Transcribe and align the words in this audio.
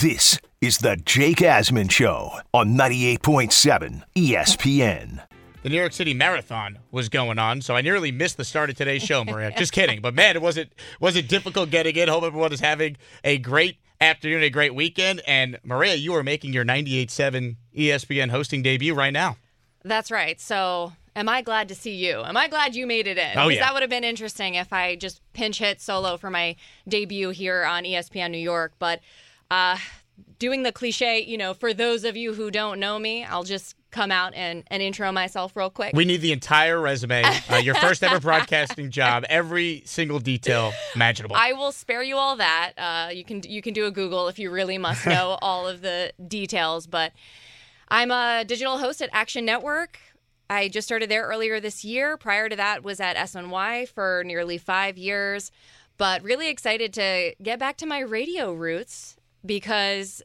This 0.00 0.38
is 0.60 0.78
the 0.78 0.94
Jake 0.94 1.38
Asman 1.38 1.90
Show 1.90 2.30
on 2.54 2.76
98.7 2.76 4.04
ESPN. 4.14 5.20
The 5.64 5.68
New 5.68 5.76
York 5.76 5.92
City 5.92 6.14
Marathon 6.14 6.78
was 6.92 7.08
going 7.08 7.40
on, 7.40 7.62
so 7.62 7.74
I 7.74 7.80
nearly 7.80 8.12
missed 8.12 8.36
the 8.36 8.44
start 8.44 8.70
of 8.70 8.76
today's 8.76 9.02
show, 9.02 9.24
Maria. 9.24 9.50
Just 9.58 9.72
kidding, 9.72 10.00
but 10.00 10.14
man, 10.14 10.36
it 10.36 10.42
wasn't 10.42 10.72
was 11.00 11.16
it 11.16 11.26
difficult 11.26 11.70
getting 11.70 11.96
in. 11.96 12.08
Hope 12.08 12.22
everyone 12.22 12.52
is 12.52 12.60
having 12.60 12.96
a 13.24 13.38
great 13.38 13.78
afternoon, 14.00 14.44
a 14.44 14.50
great 14.50 14.72
weekend. 14.72 15.20
And 15.26 15.58
Maria, 15.64 15.96
you 15.96 16.14
are 16.14 16.22
making 16.22 16.52
your 16.52 16.64
98.7 16.64 17.56
ESPN 17.76 18.30
hosting 18.30 18.62
debut 18.62 18.94
right 18.94 19.12
now. 19.12 19.36
That's 19.82 20.12
right. 20.12 20.40
So, 20.40 20.92
am 21.16 21.28
I 21.28 21.42
glad 21.42 21.68
to 21.70 21.74
see 21.74 21.96
you? 21.96 22.22
Am 22.22 22.36
I 22.36 22.46
glad 22.46 22.76
you 22.76 22.86
made 22.86 23.08
it 23.08 23.18
in? 23.18 23.36
Oh, 23.36 23.48
yeah. 23.48 23.58
that 23.62 23.72
would 23.72 23.82
have 23.82 23.90
been 23.90 24.04
interesting 24.04 24.54
if 24.54 24.72
I 24.72 24.94
just 24.94 25.20
pinch 25.32 25.58
hit 25.58 25.80
solo 25.80 26.16
for 26.16 26.30
my 26.30 26.54
debut 26.86 27.30
here 27.30 27.64
on 27.64 27.82
ESPN 27.82 28.30
New 28.30 28.38
York. 28.38 28.74
But 28.78 29.00
uh, 29.50 29.78
doing 30.38 30.62
the 30.62 30.72
cliche, 30.72 31.22
you 31.22 31.38
know, 31.38 31.54
for 31.54 31.74
those 31.74 32.04
of 32.04 32.16
you 32.16 32.34
who 32.34 32.50
don't 32.50 32.78
know 32.78 32.98
me, 32.98 33.24
I'll 33.24 33.44
just 33.44 33.74
come 33.90 34.10
out 34.10 34.34
and, 34.34 34.64
and 34.68 34.82
intro 34.82 35.10
myself 35.12 35.56
real 35.56 35.70
quick. 35.70 35.94
We 35.94 36.04
need 36.04 36.20
the 36.20 36.32
entire 36.32 36.80
resume, 36.80 37.24
uh, 37.24 37.56
your 37.56 37.74
first 37.76 38.02
ever 38.02 38.20
broadcasting 38.20 38.90
job, 38.90 39.24
every 39.28 39.82
single 39.86 40.18
detail 40.18 40.72
imaginable. 40.94 41.36
I 41.36 41.52
will 41.52 41.72
spare 41.72 42.02
you 42.02 42.16
all 42.16 42.36
that. 42.36 42.72
Uh, 42.76 43.10
you 43.12 43.24
can 43.24 43.42
you 43.44 43.62
can 43.62 43.72
do 43.74 43.86
a 43.86 43.90
Google 43.90 44.28
if 44.28 44.38
you 44.38 44.50
really 44.50 44.78
must 44.78 45.06
know 45.06 45.38
all 45.40 45.66
of 45.66 45.80
the 45.80 46.12
details. 46.26 46.86
But 46.86 47.12
I'm 47.88 48.10
a 48.10 48.44
digital 48.46 48.78
host 48.78 49.00
at 49.00 49.08
Action 49.12 49.44
Network. 49.44 49.98
I 50.50 50.68
just 50.68 50.88
started 50.88 51.10
there 51.10 51.26
earlier 51.26 51.60
this 51.60 51.84
year. 51.84 52.16
Prior 52.16 52.48
to 52.48 52.56
that, 52.56 52.82
was 52.82 53.00
at 53.00 53.16
SNY 53.16 53.88
for 53.88 54.22
nearly 54.24 54.58
five 54.58 54.96
years. 54.96 55.50
But 55.98 56.22
really 56.22 56.48
excited 56.48 56.92
to 56.94 57.34
get 57.42 57.58
back 57.58 57.76
to 57.78 57.86
my 57.86 57.98
radio 57.98 58.52
roots 58.52 59.17
because 59.48 60.22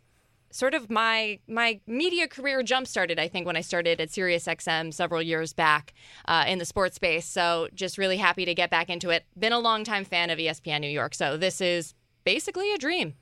sort 0.52 0.76
of 0.76 0.92
my 0.92 1.40
my 1.48 1.80
media 1.88 2.28
career 2.28 2.62
jump 2.62 2.86
started 2.86 3.18
i 3.18 3.28
think 3.28 3.48
when 3.48 3.56
i 3.56 3.62
started 3.62 4.00
at 4.00 4.10
siriusxm 4.10 4.94
several 4.94 5.20
years 5.20 5.52
back 5.52 5.96
uh, 6.28 6.46
in 6.48 6.60
the 6.60 6.66
sports 6.66 6.96
space. 6.96 7.26
So 7.26 7.68
just 7.74 7.98
really 7.98 8.18
happy 8.18 8.46
to 8.46 8.54
get 8.54 8.70
back 8.70 8.90
into 8.90 9.10
it. 9.10 9.26
Been 9.38 9.52
a 9.52 9.60
longtime 9.60 10.06
fan 10.06 10.30
of 10.30 10.38
espn 10.38 10.82
new 10.82 10.88
york. 10.88 11.16
So 11.16 11.38
this 11.38 11.60
is 11.60 11.96
basically 12.24 12.72
a 12.72 12.78
dream. 12.78 13.16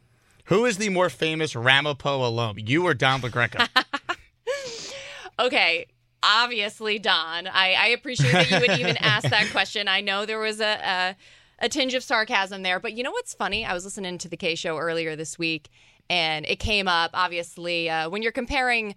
Who 0.45 0.66
is 0.66 0.78
the 0.78 0.90
more 0.90 1.09
famous 1.09 1.56
Ramapo 1.56 2.28
alum, 2.28 2.58
you 2.58 2.86
or 2.86 2.94
Don 2.94 3.22
LaGreca? 3.22 3.68
okay 5.40 5.86
obviously 6.23 7.00
don. 7.00 7.47
I, 7.47 7.73
I 7.73 7.88
appreciate 7.88 8.31
that 8.31 8.52
you 8.52 8.59
would 8.59 8.80
even 8.80 8.95
ask 9.00 9.28
that 9.30 9.50
question. 9.52 9.88
I 9.88 10.02
know 10.02 10.25
there 10.25 10.40
was 10.40 10.59
a, 10.59 10.80
a 10.84 11.16
a 11.64 11.70
tinge 11.70 11.94
of 11.94 12.03
sarcasm 12.03 12.64
there 12.64 12.80
but 12.80 12.94
you 12.94 13.03
know 13.03 13.12
what's 13.12 13.34
funny? 13.34 13.66
I 13.66 13.73
was 13.73 13.86
listening 13.86 14.18
to 14.20 14.28
the 14.28 14.38
k 14.38 14.56
show 14.56 14.78
earlier 14.78 15.16
this 15.16 15.40
week 15.40 15.70
and 16.12 16.45
it 16.45 16.59
came 16.59 16.88
up 16.90 17.12
obviously 17.14 17.90
uh, 17.90 18.09
when 18.09 18.22
you're 18.22 18.31
comparing 18.34 18.95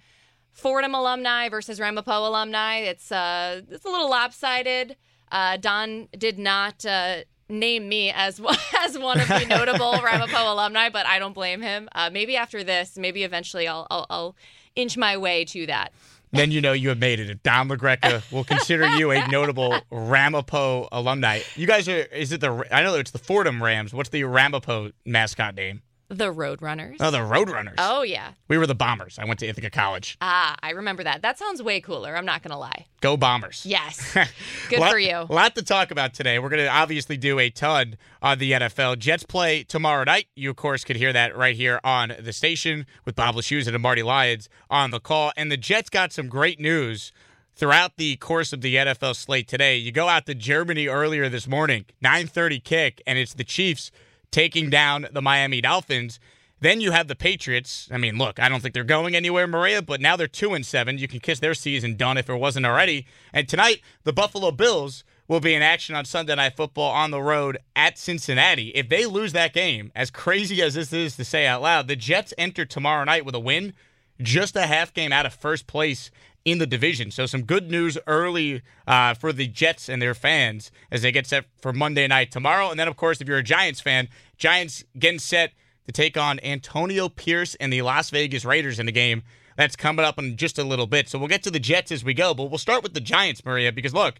Fordham 0.52 0.94
alumni 0.94 1.48
versus 1.48 1.80
Ramapo 1.80 2.28
alumni. 2.28 2.78
It's 2.78 3.10
uh, 3.10 3.62
it's 3.70 3.84
a 3.84 3.88
little 3.88 4.10
lopsided. 4.10 4.96
Uh, 5.32 5.56
Don 5.56 6.08
did 6.16 6.38
not 6.38 6.84
uh, 6.84 7.22
name 7.48 7.88
me 7.88 8.10
as 8.10 8.40
one- 8.40 8.56
as 8.84 8.98
one 8.98 9.18
of 9.20 9.28
the 9.28 9.44
notable 9.48 9.92
Ramapo 10.02 10.52
alumni, 10.52 10.90
but 10.90 11.06
I 11.06 11.18
don't 11.18 11.32
blame 11.34 11.60
him. 11.62 11.88
Uh, 11.92 12.10
maybe 12.12 12.36
after 12.36 12.62
this, 12.62 12.96
maybe 12.98 13.22
eventually 13.24 13.66
I'll, 13.66 13.86
I'll 13.90 14.06
I'll 14.10 14.36
inch 14.76 14.96
my 14.96 15.16
way 15.16 15.44
to 15.46 15.66
that. 15.66 15.92
then 16.32 16.50
you 16.50 16.60
know 16.60 16.72
you 16.72 16.88
have 16.88 16.98
made 16.98 17.18
it. 17.20 17.30
If 17.30 17.42
Don 17.44 17.68
LaGreca 17.68 18.30
will 18.32 18.44
consider 18.44 18.86
you 18.96 19.10
a 19.12 19.26
notable 19.28 19.74
Ramapo 19.90 20.88
alumni. 20.92 21.40
You 21.56 21.66
guys 21.66 21.88
are, 21.88 21.98
is 21.98 22.32
it 22.32 22.40
the, 22.40 22.64
I 22.72 22.82
know 22.82 22.94
it's 22.96 23.12
the 23.12 23.18
Fordham 23.18 23.62
Rams. 23.62 23.92
What's 23.94 24.08
the 24.10 24.24
Ramapo 24.24 24.90
mascot 25.04 25.54
name? 25.54 25.82
The 26.18 26.32
Roadrunners. 26.32 26.96
Oh, 27.00 27.10
the 27.10 27.18
Roadrunners. 27.18 27.74
Oh 27.78 28.02
yeah. 28.02 28.32
We 28.48 28.58
were 28.58 28.66
the 28.66 28.74
Bombers. 28.74 29.18
I 29.18 29.24
went 29.24 29.40
to 29.40 29.46
Ithaca 29.46 29.70
College. 29.70 30.16
Ah, 30.20 30.56
I 30.62 30.70
remember 30.70 31.04
that. 31.04 31.22
That 31.22 31.38
sounds 31.38 31.62
way 31.62 31.80
cooler. 31.80 32.16
I'm 32.16 32.26
not 32.26 32.42
gonna 32.42 32.58
lie. 32.58 32.86
Go 33.00 33.18
Bombers. 33.18 33.66
Yes. 33.66 34.16
Good 34.70 34.78
lot, 34.78 34.90
for 34.90 34.98
you. 34.98 35.26
A 35.28 35.32
lot 35.32 35.54
to 35.56 35.62
talk 35.62 35.90
about 35.90 36.14
today. 36.14 36.38
We're 36.38 36.48
going 36.48 36.62
to 36.62 36.68
obviously 36.68 37.18
do 37.18 37.38
a 37.38 37.50
ton 37.50 37.98
on 38.22 38.38
the 38.38 38.52
NFL. 38.52 38.98
Jets 38.98 39.24
play 39.24 39.62
tomorrow 39.62 40.04
night. 40.04 40.28
You, 40.34 40.48
of 40.48 40.56
course, 40.56 40.84
could 40.84 40.96
hear 40.96 41.12
that 41.12 41.36
right 41.36 41.54
here 41.54 41.80
on 41.84 42.14
the 42.18 42.32
station 42.32 42.86
with 43.04 43.14
Bob 43.14 43.34
Wischusen 43.34 43.74
and 43.74 43.82
Marty 43.82 44.02
Lyons 44.02 44.48
on 44.70 44.90
the 44.90 45.00
call. 45.00 45.32
And 45.36 45.52
the 45.52 45.58
Jets 45.58 45.90
got 45.90 46.12
some 46.12 46.28
great 46.28 46.58
news 46.58 47.12
throughout 47.54 47.98
the 47.98 48.16
course 48.16 48.54
of 48.54 48.62
the 48.62 48.76
NFL 48.76 49.16
slate 49.16 49.48
today. 49.48 49.76
You 49.76 49.92
go 49.92 50.08
out 50.08 50.24
to 50.26 50.34
Germany 50.34 50.88
earlier 50.88 51.28
this 51.28 51.46
morning, 51.46 51.84
9:30 52.02 52.64
kick, 52.64 53.02
and 53.06 53.18
it's 53.18 53.34
the 53.34 53.44
Chiefs 53.44 53.90
taking 54.34 54.68
down 54.68 55.06
the 55.12 55.22
Miami 55.22 55.60
Dolphins. 55.60 56.18
Then 56.58 56.80
you 56.80 56.90
have 56.90 57.06
the 57.06 57.14
Patriots. 57.14 57.88
I 57.92 57.98
mean, 57.98 58.18
look, 58.18 58.40
I 58.40 58.48
don't 58.48 58.60
think 58.60 58.74
they're 58.74 58.82
going 58.82 59.14
anywhere, 59.14 59.46
Maria, 59.46 59.80
but 59.80 60.00
now 60.00 60.16
they're 60.16 60.26
two 60.26 60.54
and 60.54 60.66
seven. 60.66 60.98
You 60.98 61.06
can 61.06 61.20
kiss 61.20 61.38
their 61.38 61.54
season 61.54 61.94
done 61.94 62.18
if 62.18 62.28
it 62.28 62.34
wasn't 62.34 62.66
already. 62.66 63.06
And 63.32 63.48
tonight, 63.48 63.80
the 64.02 64.12
Buffalo 64.12 64.50
Bills 64.50 65.04
will 65.28 65.38
be 65.38 65.54
in 65.54 65.62
action 65.62 65.94
on 65.94 66.04
Sunday 66.04 66.34
Night 66.34 66.56
Football 66.56 66.90
on 66.90 67.12
the 67.12 67.22
road 67.22 67.58
at 67.76 67.96
Cincinnati. 67.96 68.70
If 68.70 68.88
they 68.88 69.06
lose 69.06 69.32
that 69.34 69.54
game, 69.54 69.92
as 69.94 70.10
crazy 70.10 70.60
as 70.60 70.74
this 70.74 70.92
is 70.92 71.14
to 71.14 71.24
say 71.24 71.46
out 71.46 71.62
loud, 71.62 71.86
the 71.86 71.94
Jets 71.94 72.34
enter 72.36 72.64
tomorrow 72.64 73.04
night 73.04 73.24
with 73.24 73.36
a 73.36 73.40
win, 73.40 73.72
just 74.20 74.56
a 74.56 74.66
half 74.66 74.92
game 74.92 75.12
out 75.12 75.26
of 75.26 75.34
first 75.34 75.68
place 75.68 76.10
in 76.44 76.58
the 76.58 76.66
division. 76.66 77.10
So 77.10 77.26
some 77.26 77.42
good 77.42 77.70
news 77.70 77.96
early 78.06 78.62
uh, 78.86 79.14
for 79.14 79.32
the 79.32 79.46
Jets 79.46 79.88
and 79.88 80.00
their 80.00 80.14
fans 80.14 80.70
as 80.90 81.02
they 81.02 81.10
get 81.10 81.26
set 81.26 81.46
for 81.60 81.72
Monday 81.72 82.06
night 82.06 82.30
tomorrow. 82.30 82.70
And 82.70 82.78
then, 82.78 82.88
of 82.88 82.96
course, 82.96 83.20
if 83.20 83.28
you're 83.28 83.38
a 83.38 83.42
Giants 83.42 83.80
fan, 83.80 84.08
Giants 84.36 84.84
getting 84.98 85.18
set 85.18 85.52
to 85.86 85.92
take 85.92 86.16
on 86.16 86.40
Antonio 86.40 87.08
Pierce 87.08 87.54
and 87.56 87.72
the 87.72 87.82
Las 87.82 88.10
Vegas 88.10 88.44
Raiders 88.44 88.78
in 88.78 88.86
the 88.86 88.92
game. 88.92 89.22
That's 89.56 89.76
coming 89.76 90.04
up 90.04 90.18
in 90.18 90.36
just 90.36 90.58
a 90.58 90.64
little 90.64 90.86
bit. 90.86 91.08
So 91.08 91.18
we'll 91.18 91.28
get 91.28 91.42
to 91.44 91.50
the 91.50 91.60
Jets 91.60 91.92
as 91.92 92.04
we 92.04 92.12
go, 92.12 92.34
but 92.34 92.50
we'll 92.50 92.58
start 92.58 92.82
with 92.82 92.94
the 92.94 93.00
Giants, 93.00 93.44
Maria, 93.44 93.70
because 93.70 93.94
look, 93.94 94.16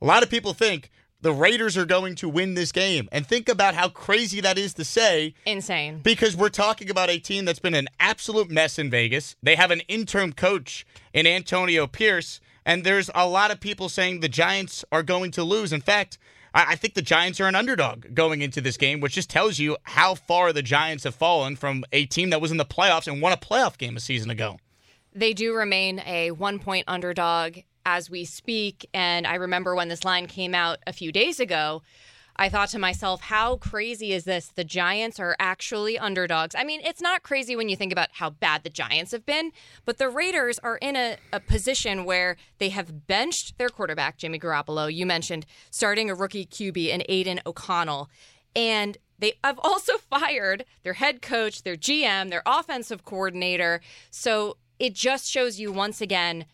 a 0.00 0.06
lot 0.06 0.22
of 0.22 0.30
people 0.30 0.52
think 0.52 0.90
the 1.20 1.32
Raiders 1.32 1.76
are 1.76 1.86
going 1.86 2.14
to 2.16 2.28
win 2.28 2.54
this 2.54 2.72
game. 2.72 3.08
And 3.10 3.26
think 3.26 3.48
about 3.48 3.74
how 3.74 3.88
crazy 3.88 4.40
that 4.40 4.58
is 4.58 4.74
to 4.74 4.84
say 4.84 5.34
Insane. 5.44 6.00
because 6.02 6.36
we're 6.36 6.48
talking 6.48 6.90
about 6.90 7.10
a 7.10 7.18
team 7.18 7.44
that's 7.44 7.58
been 7.58 7.74
an 7.74 7.88
absolute 7.98 8.50
mess 8.50 8.78
in 8.78 8.90
Vegas. 8.90 9.36
They 9.42 9.56
have 9.56 9.70
an 9.70 9.80
interim 9.88 10.32
coach 10.32 10.86
in 11.12 11.26
Antonio 11.26 11.86
Pierce, 11.86 12.40
and 12.64 12.84
there's 12.84 13.10
a 13.14 13.28
lot 13.28 13.50
of 13.50 13.60
people 13.60 13.88
saying 13.88 14.20
the 14.20 14.28
Giants 14.28 14.84
are 14.92 15.02
going 15.02 15.30
to 15.32 15.42
lose. 15.42 15.72
In 15.72 15.80
fact, 15.80 16.18
I 16.54 16.74
think 16.74 16.94
the 16.94 17.02
Giants 17.02 17.38
are 17.40 17.48
an 17.48 17.54
underdog 17.54 18.14
going 18.14 18.40
into 18.40 18.62
this 18.62 18.78
game, 18.78 19.00
which 19.00 19.12
just 19.14 19.28
tells 19.28 19.58
you 19.58 19.76
how 19.82 20.14
far 20.14 20.54
the 20.54 20.62
Giants 20.62 21.04
have 21.04 21.14
fallen 21.14 21.54
from 21.54 21.84
a 21.92 22.06
team 22.06 22.30
that 22.30 22.40
was 22.40 22.50
in 22.50 22.56
the 22.56 22.64
playoffs 22.64 23.06
and 23.06 23.20
won 23.20 23.32
a 23.32 23.36
playoff 23.36 23.76
game 23.76 23.94
a 23.96 24.00
season 24.00 24.30
ago. 24.30 24.56
They 25.14 25.34
do 25.34 25.54
remain 25.54 26.00
a 26.06 26.30
one 26.30 26.58
point 26.58 26.84
underdog 26.88 27.58
as 27.86 28.10
we 28.10 28.24
speak. 28.24 28.86
And 28.92 29.26
I 29.26 29.36
remember 29.36 29.74
when 29.74 29.88
this 29.88 30.04
line 30.04 30.26
came 30.26 30.54
out 30.54 30.78
a 30.86 30.92
few 30.92 31.12
days 31.12 31.40
ago, 31.40 31.82
I 32.38 32.50
thought 32.50 32.68
to 32.70 32.78
myself, 32.78 33.22
how 33.22 33.56
crazy 33.56 34.12
is 34.12 34.24
this? 34.24 34.48
The 34.48 34.64
Giants 34.64 35.18
are 35.18 35.36
actually 35.38 35.98
underdogs. 35.98 36.54
I 36.54 36.64
mean, 36.64 36.82
it's 36.84 37.00
not 37.00 37.22
crazy 37.22 37.56
when 37.56 37.70
you 37.70 37.76
think 37.76 37.92
about 37.92 38.08
how 38.12 38.28
bad 38.28 38.62
the 38.62 38.68
Giants 38.68 39.12
have 39.12 39.24
been, 39.24 39.52
but 39.86 39.96
the 39.96 40.10
Raiders 40.10 40.58
are 40.58 40.76
in 40.76 40.96
a, 40.96 41.16
a 41.32 41.40
position 41.40 42.04
where 42.04 42.36
they 42.58 42.68
have 42.68 43.06
benched 43.06 43.56
their 43.56 43.70
quarterback, 43.70 44.18
Jimmy 44.18 44.38
Garoppolo. 44.38 44.92
You 44.92 45.06
mentioned 45.06 45.46
starting 45.70 46.10
a 46.10 46.14
rookie 46.14 46.44
QB 46.44 46.88
in 46.88 47.04
Aidan 47.08 47.40
O'Connell. 47.46 48.10
And 48.54 48.98
they 49.18 49.34
have 49.42 49.58
also 49.62 49.96
fired 49.96 50.66
their 50.82 50.94
head 50.94 51.22
coach, 51.22 51.62
their 51.62 51.76
GM, 51.76 52.28
their 52.28 52.42
offensive 52.44 53.04
coordinator. 53.04 53.80
So 54.10 54.58
it 54.78 54.92
just 54.92 55.30
shows 55.30 55.58
you 55.58 55.72
once 55.72 56.02
again 56.02 56.44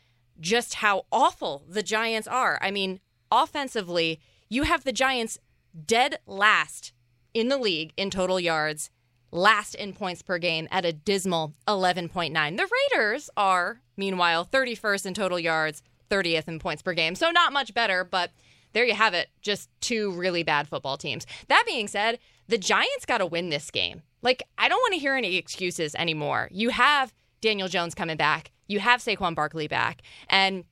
just 0.42 0.74
how 0.74 1.06
awful 1.10 1.64
the 1.66 1.82
Giants 1.82 2.28
are. 2.28 2.58
I 2.60 2.70
mean, 2.70 3.00
offensively, 3.30 4.20
you 4.50 4.64
have 4.64 4.84
the 4.84 4.92
Giants 4.92 5.38
dead 5.86 6.18
last 6.26 6.92
in 7.32 7.48
the 7.48 7.56
league 7.56 7.94
in 7.96 8.10
total 8.10 8.38
yards, 8.38 8.90
last 9.30 9.74
in 9.74 9.94
points 9.94 10.20
per 10.20 10.36
game 10.36 10.68
at 10.70 10.84
a 10.84 10.92
dismal 10.92 11.54
11.9. 11.66 12.56
The 12.58 12.68
Raiders 12.92 13.30
are, 13.36 13.80
meanwhile, 13.96 14.44
31st 14.44 15.06
in 15.06 15.14
total 15.14 15.38
yards, 15.38 15.82
30th 16.10 16.48
in 16.48 16.58
points 16.58 16.82
per 16.82 16.92
game. 16.92 17.14
So 17.14 17.30
not 17.30 17.54
much 17.54 17.72
better, 17.72 18.04
but 18.04 18.32
there 18.74 18.84
you 18.84 18.94
have 18.94 19.14
it. 19.14 19.28
Just 19.40 19.70
two 19.80 20.12
really 20.12 20.42
bad 20.42 20.68
football 20.68 20.98
teams. 20.98 21.26
That 21.48 21.64
being 21.66 21.88
said, 21.88 22.18
the 22.48 22.58
Giants 22.58 23.06
got 23.06 23.18
to 23.18 23.26
win 23.26 23.48
this 23.48 23.70
game. 23.70 24.02
Like, 24.20 24.42
I 24.58 24.68
don't 24.68 24.78
want 24.78 24.94
to 24.94 25.00
hear 25.00 25.14
any 25.14 25.36
excuses 25.36 25.94
anymore. 25.94 26.48
You 26.52 26.70
have 26.70 27.14
Daniel 27.40 27.68
Jones 27.68 27.94
coming 27.94 28.16
back, 28.16 28.50
you 28.66 28.80
have 28.80 29.00
Saquon 29.00 29.34
Barkley 29.34 29.68
back, 29.68 30.02
and, 30.28 30.64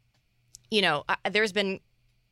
you 0.71 0.83
know, 0.83 1.05
there's 1.31 1.53
been 1.53 1.81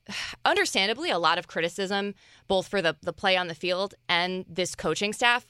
understandably 0.44 1.10
a 1.10 1.18
lot 1.18 1.38
of 1.38 1.46
criticism 1.46 2.14
both 2.46 2.68
for 2.68 2.82
the, 2.82 2.96
the 3.02 3.12
play 3.12 3.36
on 3.36 3.48
the 3.48 3.54
field 3.54 3.94
and 4.08 4.44
this 4.48 4.74
coaching 4.74 5.12
staff. 5.12 5.46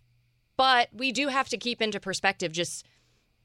But 0.56 0.88
we 0.92 1.12
do 1.12 1.28
have 1.28 1.48
to 1.50 1.56
keep 1.56 1.80
into 1.80 2.00
perspective 2.00 2.50
just 2.50 2.84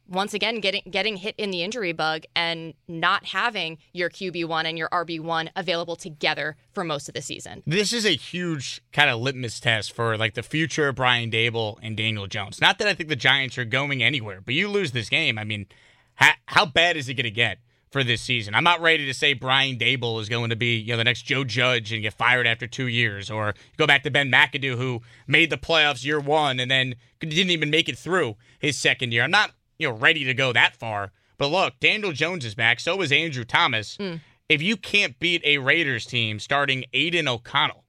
once 0.07 0.33
again 0.33 0.59
getting 0.59 0.81
getting 0.89 1.17
hit 1.17 1.35
in 1.37 1.51
the 1.51 1.63
injury 1.63 1.93
bug 1.93 2.23
and 2.35 2.73
not 2.87 3.25
having 3.25 3.77
your 3.93 4.09
QB1 4.09 4.65
and 4.65 4.77
your 4.77 4.89
RB1 4.89 5.49
available 5.55 5.95
together 5.95 6.57
for 6.73 6.83
most 6.83 7.07
of 7.07 7.13
the 7.13 7.21
season. 7.21 7.63
This 7.65 7.93
is 7.93 8.05
a 8.05 8.15
huge 8.15 8.81
kind 8.91 9.09
of 9.09 9.21
litmus 9.21 9.59
test 9.59 9.93
for 9.93 10.17
like 10.17 10.33
the 10.33 10.43
future 10.43 10.89
of 10.89 10.95
Brian 10.95 11.31
Daboll 11.31 11.77
and 11.81 11.95
Daniel 11.95 12.27
Jones. 12.27 12.59
Not 12.59 12.79
that 12.79 12.87
I 12.87 12.93
think 12.93 13.09
the 13.09 13.15
Giants 13.15 13.57
are 13.57 13.65
going 13.65 14.03
anywhere, 14.03 14.41
but 14.41 14.55
you 14.55 14.67
lose 14.67 14.91
this 14.91 15.09
game, 15.09 15.37
I 15.37 15.43
mean, 15.43 15.67
how, 16.23 16.33
how 16.45 16.65
bad 16.65 16.97
is 16.97 17.09
it 17.09 17.15
going 17.15 17.25
to 17.25 17.31
get? 17.31 17.59
For 17.91 18.03
this 18.03 18.23
season, 18.23 18.55
I'm 18.55 18.63
not 18.63 18.81
ready 18.81 19.05
to 19.05 19.13
say 19.13 19.33
Brian 19.33 19.77
Daboll 19.77 20.19
is 20.19 20.27
going 20.27 20.49
to 20.49 20.55
be, 20.55 20.77
you 20.77 20.93
know, 20.93 20.97
the 20.97 21.03
next 21.03 21.21
Joe 21.21 21.43
Judge 21.43 21.93
and 21.93 22.01
get 22.01 22.15
fired 22.15 22.47
after 22.47 22.65
two 22.65 22.87
years, 22.87 23.29
or 23.29 23.53
go 23.77 23.85
back 23.85 24.01
to 24.01 24.09
Ben 24.09 24.31
McAdoo, 24.31 24.77
who 24.77 25.03
made 25.27 25.51
the 25.51 25.57
playoffs 25.57 26.03
year 26.03 26.19
one 26.19 26.59
and 26.59 26.71
then 26.71 26.95
didn't 27.19 27.51
even 27.51 27.69
make 27.69 27.87
it 27.87 27.95
through 27.95 28.35
his 28.57 28.79
second 28.79 29.13
year. 29.13 29.21
I'm 29.21 29.29
not 29.29 29.51
you 29.77 29.87
know 29.87 29.93
ready 29.93 30.23
to 30.23 30.33
go 30.33 30.51
that 30.53 30.75
far. 30.75 31.11
But 31.37 31.49
look, 31.51 31.79
Daniel 31.79 32.13
Jones 32.13 32.45
is 32.45 32.55
back. 32.55 32.79
So 32.79 32.99
is 33.01 33.11
Andrew 33.11 33.43
Thomas. 33.43 33.97
Mm. 33.97 34.21
If 34.49 34.59
you 34.59 34.75
can't 34.75 35.19
beat 35.19 35.43
a 35.45 35.59
Raiders 35.59 36.07
team 36.07 36.39
starting 36.39 36.85
Aidan 36.93 37.27
O'Connell, 37.27 37.83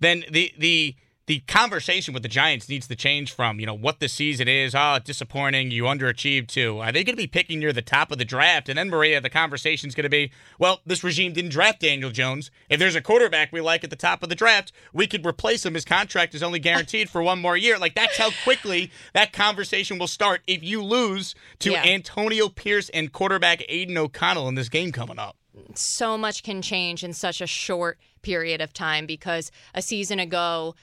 then 0.00 0.24
the 0.30 0.54
the 0.56 0.96
the 1.26 1.40
conversation 1.40 2.12
with 2.12 2.22
the 2.22 2.28
Giants 2.28 2.68
needs 2.68 2.86
to 2.86 2.96
change 2.96 3.32
from, 3.32 3.58
you 3.58 3.64
know, 3.64 3.74
what 3.74 3.98
the 3.98 4.08
season 4.08 4.46
is, 4.46 4.74
oh, 4.74 4.98
disappointing, 5.02 5.70
you 5.70 5.84
underachieved 5.84 6.48
to, 6.48 6.80
are 6.80 6.92
they 6.92 7.02
going 7.02 7.16
to 7.16 7.22
be 7.22 7.26
picking 7.26 7.58
near 7.58 7.72
the 7.72 7.80
top 7.80 8.12
of 8.12 8.18
the 8.18 8.24
draft? 8.26 8.68
And 8.68 8.76
then, 8.76 8.90
Maria, 8.90 9.20
the 9.20 9.30
conversation 9.30 9.88
is 9.88 9.94
going 9.94 10.04
to 10.04 10.10
be, 10.10 10.30
well, 10.58 10.80
this 10.84 11.02
regime 11.02 11.32
didn't 11.32 11.50
draft 11.50 11.80
Daniel 11.80 12.10
Jones. 12.10 12.50
If 12.68 12.78
there's 12.78 12.94
a 12.94 13.00
quarterback 13.00 13.52
we 13.52 13.62
like 13.62 13.84
at 13.84 13.90
the 13.90 13.96
top 13.96 14.22
of 14.22 14.28
the 14.28 14.34
draft, 14.34 14.72
we 14.92 15.06
could 15.06 15.24
replace 15.24 15.64
him. 15.64 15.74
His 15.74 15.84
contract 15.84 16.34
is 16.34 16.42
only 16.42 16.58
guaranteed 16.58 17.08
for 17.08 17.22
one 17.22 17.40
more 17.40 17.56
year. 17.56 17.78
Like, 17.78 17.94
that's 17.94 18.18
how 18.18 18.30
quickly 18.42 18.90
that 19.14 19.32
conversation 19.32 19.98
will 19.98 20.06
start 20.06 20.42
if 20.46 20.62
you 20.62 20.82
lose 20.82 21.34
to 21.60 21.72
yeah. 21.72 21.84
Antonio 21.84 22.48
Pierce 22.50 22.90
and 22.90 23.12
quarterback 23.12 23.62
Aidan 23.68 23.96
O'Connell 23.96 24.48
in 24.48 24.56
this 24.56 24.68
game 24.68 24.92
coming 24.92 25.18
up 25.18 25.36
so 25.74 26.18
much 26.18 26.42
can 26.42 26.62
change 26.62 27.04
in 27.04 27.12
such 27.12 27.40
a 27.40 27.46
short 27.46 27.98
period 28.22 28.60
of 28.60 28.72
time 28.72 29.06
because 29.06 29.50
a 29.74 29.82
season 29.82 30.18
ago 30.18 30.74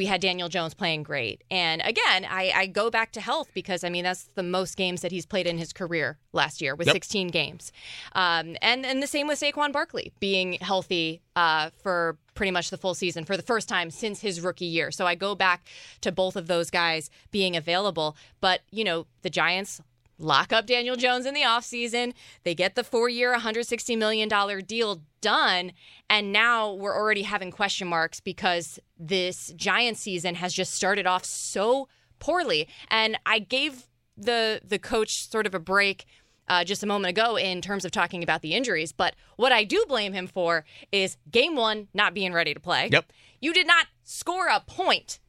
we 0.00 0.06
had 0.06 0.22
Daniel 0.22 0.48
Jones 0.48 0.72
playing 0.72 1.02
great. 1.02 1.44
And 1.50 1.82
again, 1.84 2.24
I, 2.24 2.52
I, 2.56 2.66
go 2.68 2.88
back 2.88 3.12
to 3.12 3.20
health 3.20 3.50
because 3.52 3.84
I 3.84 3.90
mean 3.90 4.02
that's 4.02 4.30
the 4.34 4.42
most 4.42 4.78
games 4.78 5.02
that 5.02 5.12
he's 5.12 5.26
played 5.26 5.46
in 5.46 5.58
his 5.58 5.74
career 5.74 6.16
last 6.32 6.62
year 6.62 6.74
with 6.74 6.86
yep. 6.86 6.94
16 6.94 7.28
games. 7.28 7.70
Um, 8.14 8.56
and 8.62 8.86
and 8.86 9.02
the 9.02 9.06
same 9.06 9.26
with 9.26 9.38
Saquon 9.38 9.72
Barkley 9.72 10.10
being 10.18 10.54
healthy 10.54 11.20
uh, 11.36 11.68
for 11.82 12.16
pretty 12.32 12.50
much 12.50 12.70
the 12.70 12.78
full 12.78 12.94
season 12.94 13.26
for 13.26 13.36
the 13.36 13.42
first 13.42 13.68
time 13.68 13.90
since 13.90 14.22
his 14.22 14.40
rookie 14.40 14.64
year. 14.64 14.90
So 14.90 15.04
I 15.06 15.16
go 15.16 15.34
back 15.34 15.68
to 16.00 16.10
both 16.10 16.34
of 16.34 16.46
those 16.46 16.70
guys 16.70 17.10
being 17.30 17.54
available. 17.54 18.16
But 18.40 18.62
you 18.70 18.84
know 18.84 19.06
the 19.20 19.28
Giants 19.28 19.82
lock 20.20 20.52
up 20.52 20.66
Daniel 20.66 20.96
Jones 20.96 21.26
in 21.26 21.34
the 21.34 21.42
offseason. 21.42 22.12
They 22.44 22.54
get 22.54 22.74
the 22.74 22.84
four 22.84 23.08
year, 23.08 23.36
$160 23.36 23.98
million 23.98 24.28
deal 24.66 25.02
done. 25.20 25.72
And 26.08 26.32
now 26.32 26.72
we're 26.72 26.96
already 26.96 27.22
having 27.22 27.50
question 27.50 27.88
marks 27.88 28.20
because 28.20 28.78
this 28.98 29.52
Giant 29.56 29.96
season 29.96 30.36
has 30.36 30.52
just 30.52 30.74
started 30.74 31.06
off 31.06 31.24
so 31.24 31.88
poorly. 32.18 32.68
And 32.88 33.18
I 33.26 33.38
gave 33.38 33.86
the 34.16 34.60
the 34.62 34.78
coach 34.78 35.28
sort 35.28 35.46
of 35.46 35.54
a 35.54 35.58
break 35.58 36.04
uh, 36.48 36.64
just 36.64 36.82
a 36.82 36.86
moment 36.86 37.10
ago 37.10 37.36
in 37.36 37.62
terms 37.62 37.84
of 37.84 37.90
talking 37.90 38.22
about 38.22 38.42
the 38.42 38.54
injuries. 38.54 38.92
But 38.92 39.14
what 39.36 39.52
I 39.52 39.64
do 39.64 39.84
blame 39.88 40.12
him 40.12 40.26
for 40.26 40.64
is 40.92 41.16
game 41.30 41.56
one 41.56 41.88
not 41.94 42.12
being 42.12 42.32
ready 42.32 42.52
to 42.52 42.60
play. 42.60 42.88
Yep. 42.92 43.12
You 43.40 43.54
did 43.54 43.66
not 43.66 43.86
score 44.02 44.48
a 44.48 44.60
point, 44.60 45.20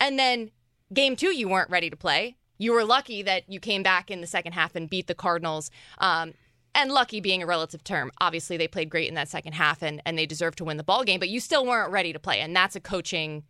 and 0.00 0.18
then 0.18 0.50
game 0.94 1.16
two 1.16 1.34
you 1.34 1.48
weren't 1.48 1.68
ready 1.68 1.90
to 1.90 1.96
play 1.96 2.37
you 2.58 2.72
were 2.72 2.84
lucky 2.84 3.22
that 3.22 3.48
you 3.48 3.60
came 3.60 3.82
back 3.82 4.10
in 4.10 4.20
the 4.20 4.26
second 4.26 4.52
half 4.52 4.76
and 4.76 4.90
beat 4.90 5.06
the 5.06 5.14
Cardinals. 5.14 5.70
Um, 5.98 6.34
and 6.74 6.92
lucky 6.92 7.20
being 7.20 7.42
a 7.42 7.46
relative 7.46 7.82
term. 7.82 8.10
Obviously, 8.20 8.56
they 8.56 8.68
played 8.68 8.90
great 8.90 9.08
in 9.08 9.14
that 9.14 9.28
second 9.28 9.54
half 9.54 9.82
and, 9.82 10.00
and 10.04 10.16
they 10.16 10.26
deserved 10.26 10.58
to 10.58 10.64
win 10.64 10.76
the 10.76 10.84
ball 10.84 11.02
game, 11.02 11.18
but 11.18 11.28
you 11.28 11.40
still 11.40 11.66
weren't 11.66 11.90
ready 11.90 12.12
to 12.12 12.18
play. 12.20 12.40
And 12.40 12.54
that's 12.54 12.76
a 12.76 12.80
coaching 12.80 13.42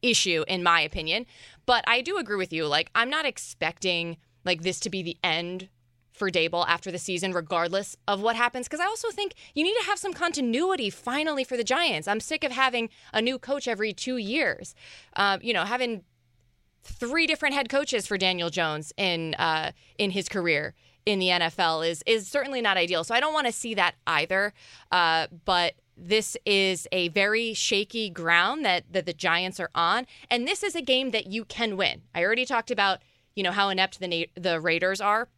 issue, 0.00 0.44
in 0.48 0.62
my 0.62 0.80
opinion. 0.80 1.26
But 1.66 1.84
I 1.86 2.00
do 2.00 2.18
agree 2.18 2.36
with 2.36 2.52
you. 2.52 2.66
Like, 2.66 2.90
I'm 2.94 3.10
not 3.10 3.26
expecting 3.26 4.16
like 4.44 4.62
this 4.62 4.80
to 4.80 4.90
be 4.90 5.02
the 5.02 5.18
end 5.22 5.68
for 6.12 6.30
Daboll 6.30 6.66
after 6.68 6.90
the 6.90 6.98
season, 6.98 7.32
regardless 7.32 7.96
of 8.06 8.20
what 8.20 8.36
happens. 8.36 8.68
Because 8.68 8.80
I 8.80 8.86
also 8.86 9.10
think 9.10 9.34
you 9.54 9.64
need 9.64 9.76
to 9.80 9.86
have 9.86 9.98
some 9.98 10.12
continuity 10.12 10.90
finally 10.90 11.44
for 11.44 11.56
the 11.56 11.64
Giants. 11.64 12.06
I'm 12.06 12.20
sick 12.20 12.44
of 12.44 12.52
having 12.52 12.90
a 13.12 13.22
new 13.22 13.38
coach 13.38 13.66
every 13.66 13.92
two 13.92 14.18
years. 14.18 14.74
Uh, 15.16 15.38
you 15.40 15.52
know, 15.52 15.64
having 15.64 16.04
three 16.82 17.26
different 17.26 17.54
head 17.54 17.68
coaches 17.68 18.06
for 18.06 18.18
Daniel 18.18 18.50
Jones 18.50 18.92
in 18.96 19.34
uh, 19.34 19.72
in 19.98 20.10
his 20.10 20.28
career 20.28 20.74
in 21.06 21.18
the 21.18 21.28
NFL 21.28 21.88
is 21.88 22.02
is 22.06 22.28
certainly 22.28 22.60
not 22.60 22.76
ideal. 22.76 23.04
So 23.04 23.14
I 23.14 23.20
don't 23.20 23.32
want 23.32 23.46
to 23.46 23.52
see 23.52 23.74
that 23.74 23.94
either. 24.06 24.52
Uh, 24.90 25.26
but 25.44 25.74
this 25.96 26.36
is 26.44 26.86
a 26.92 27.08
very 27.08 27.54
shaky 27.54 28.10
ground 28.10 28.64
that 28.64 28.84
that 28.92 29.06
the 29.06 29.12
Giants 29.12 29.60
are 29.60 29.70
on, 29.74 30.06
and 30.30 30.46
this 30.46 30.62
is 30.62 30.74
a 30.74 30.82
game 30.82 31.10
that 31.10 31.26
you 31.26 31.44
can 31.44 31.76
win. 31.76 32.02
I 32.14 32.24
already 32.24 32.44
talked 32.44 32.70
about 32.70 33.00
you 33.34 33.42
know 33.42 33.52
how 33.52 33.68
inept 33.68 34.00
the 34.00 34.28
the 34.34 34.60
Raiders 34.60 35.00
are, 35.00 35.28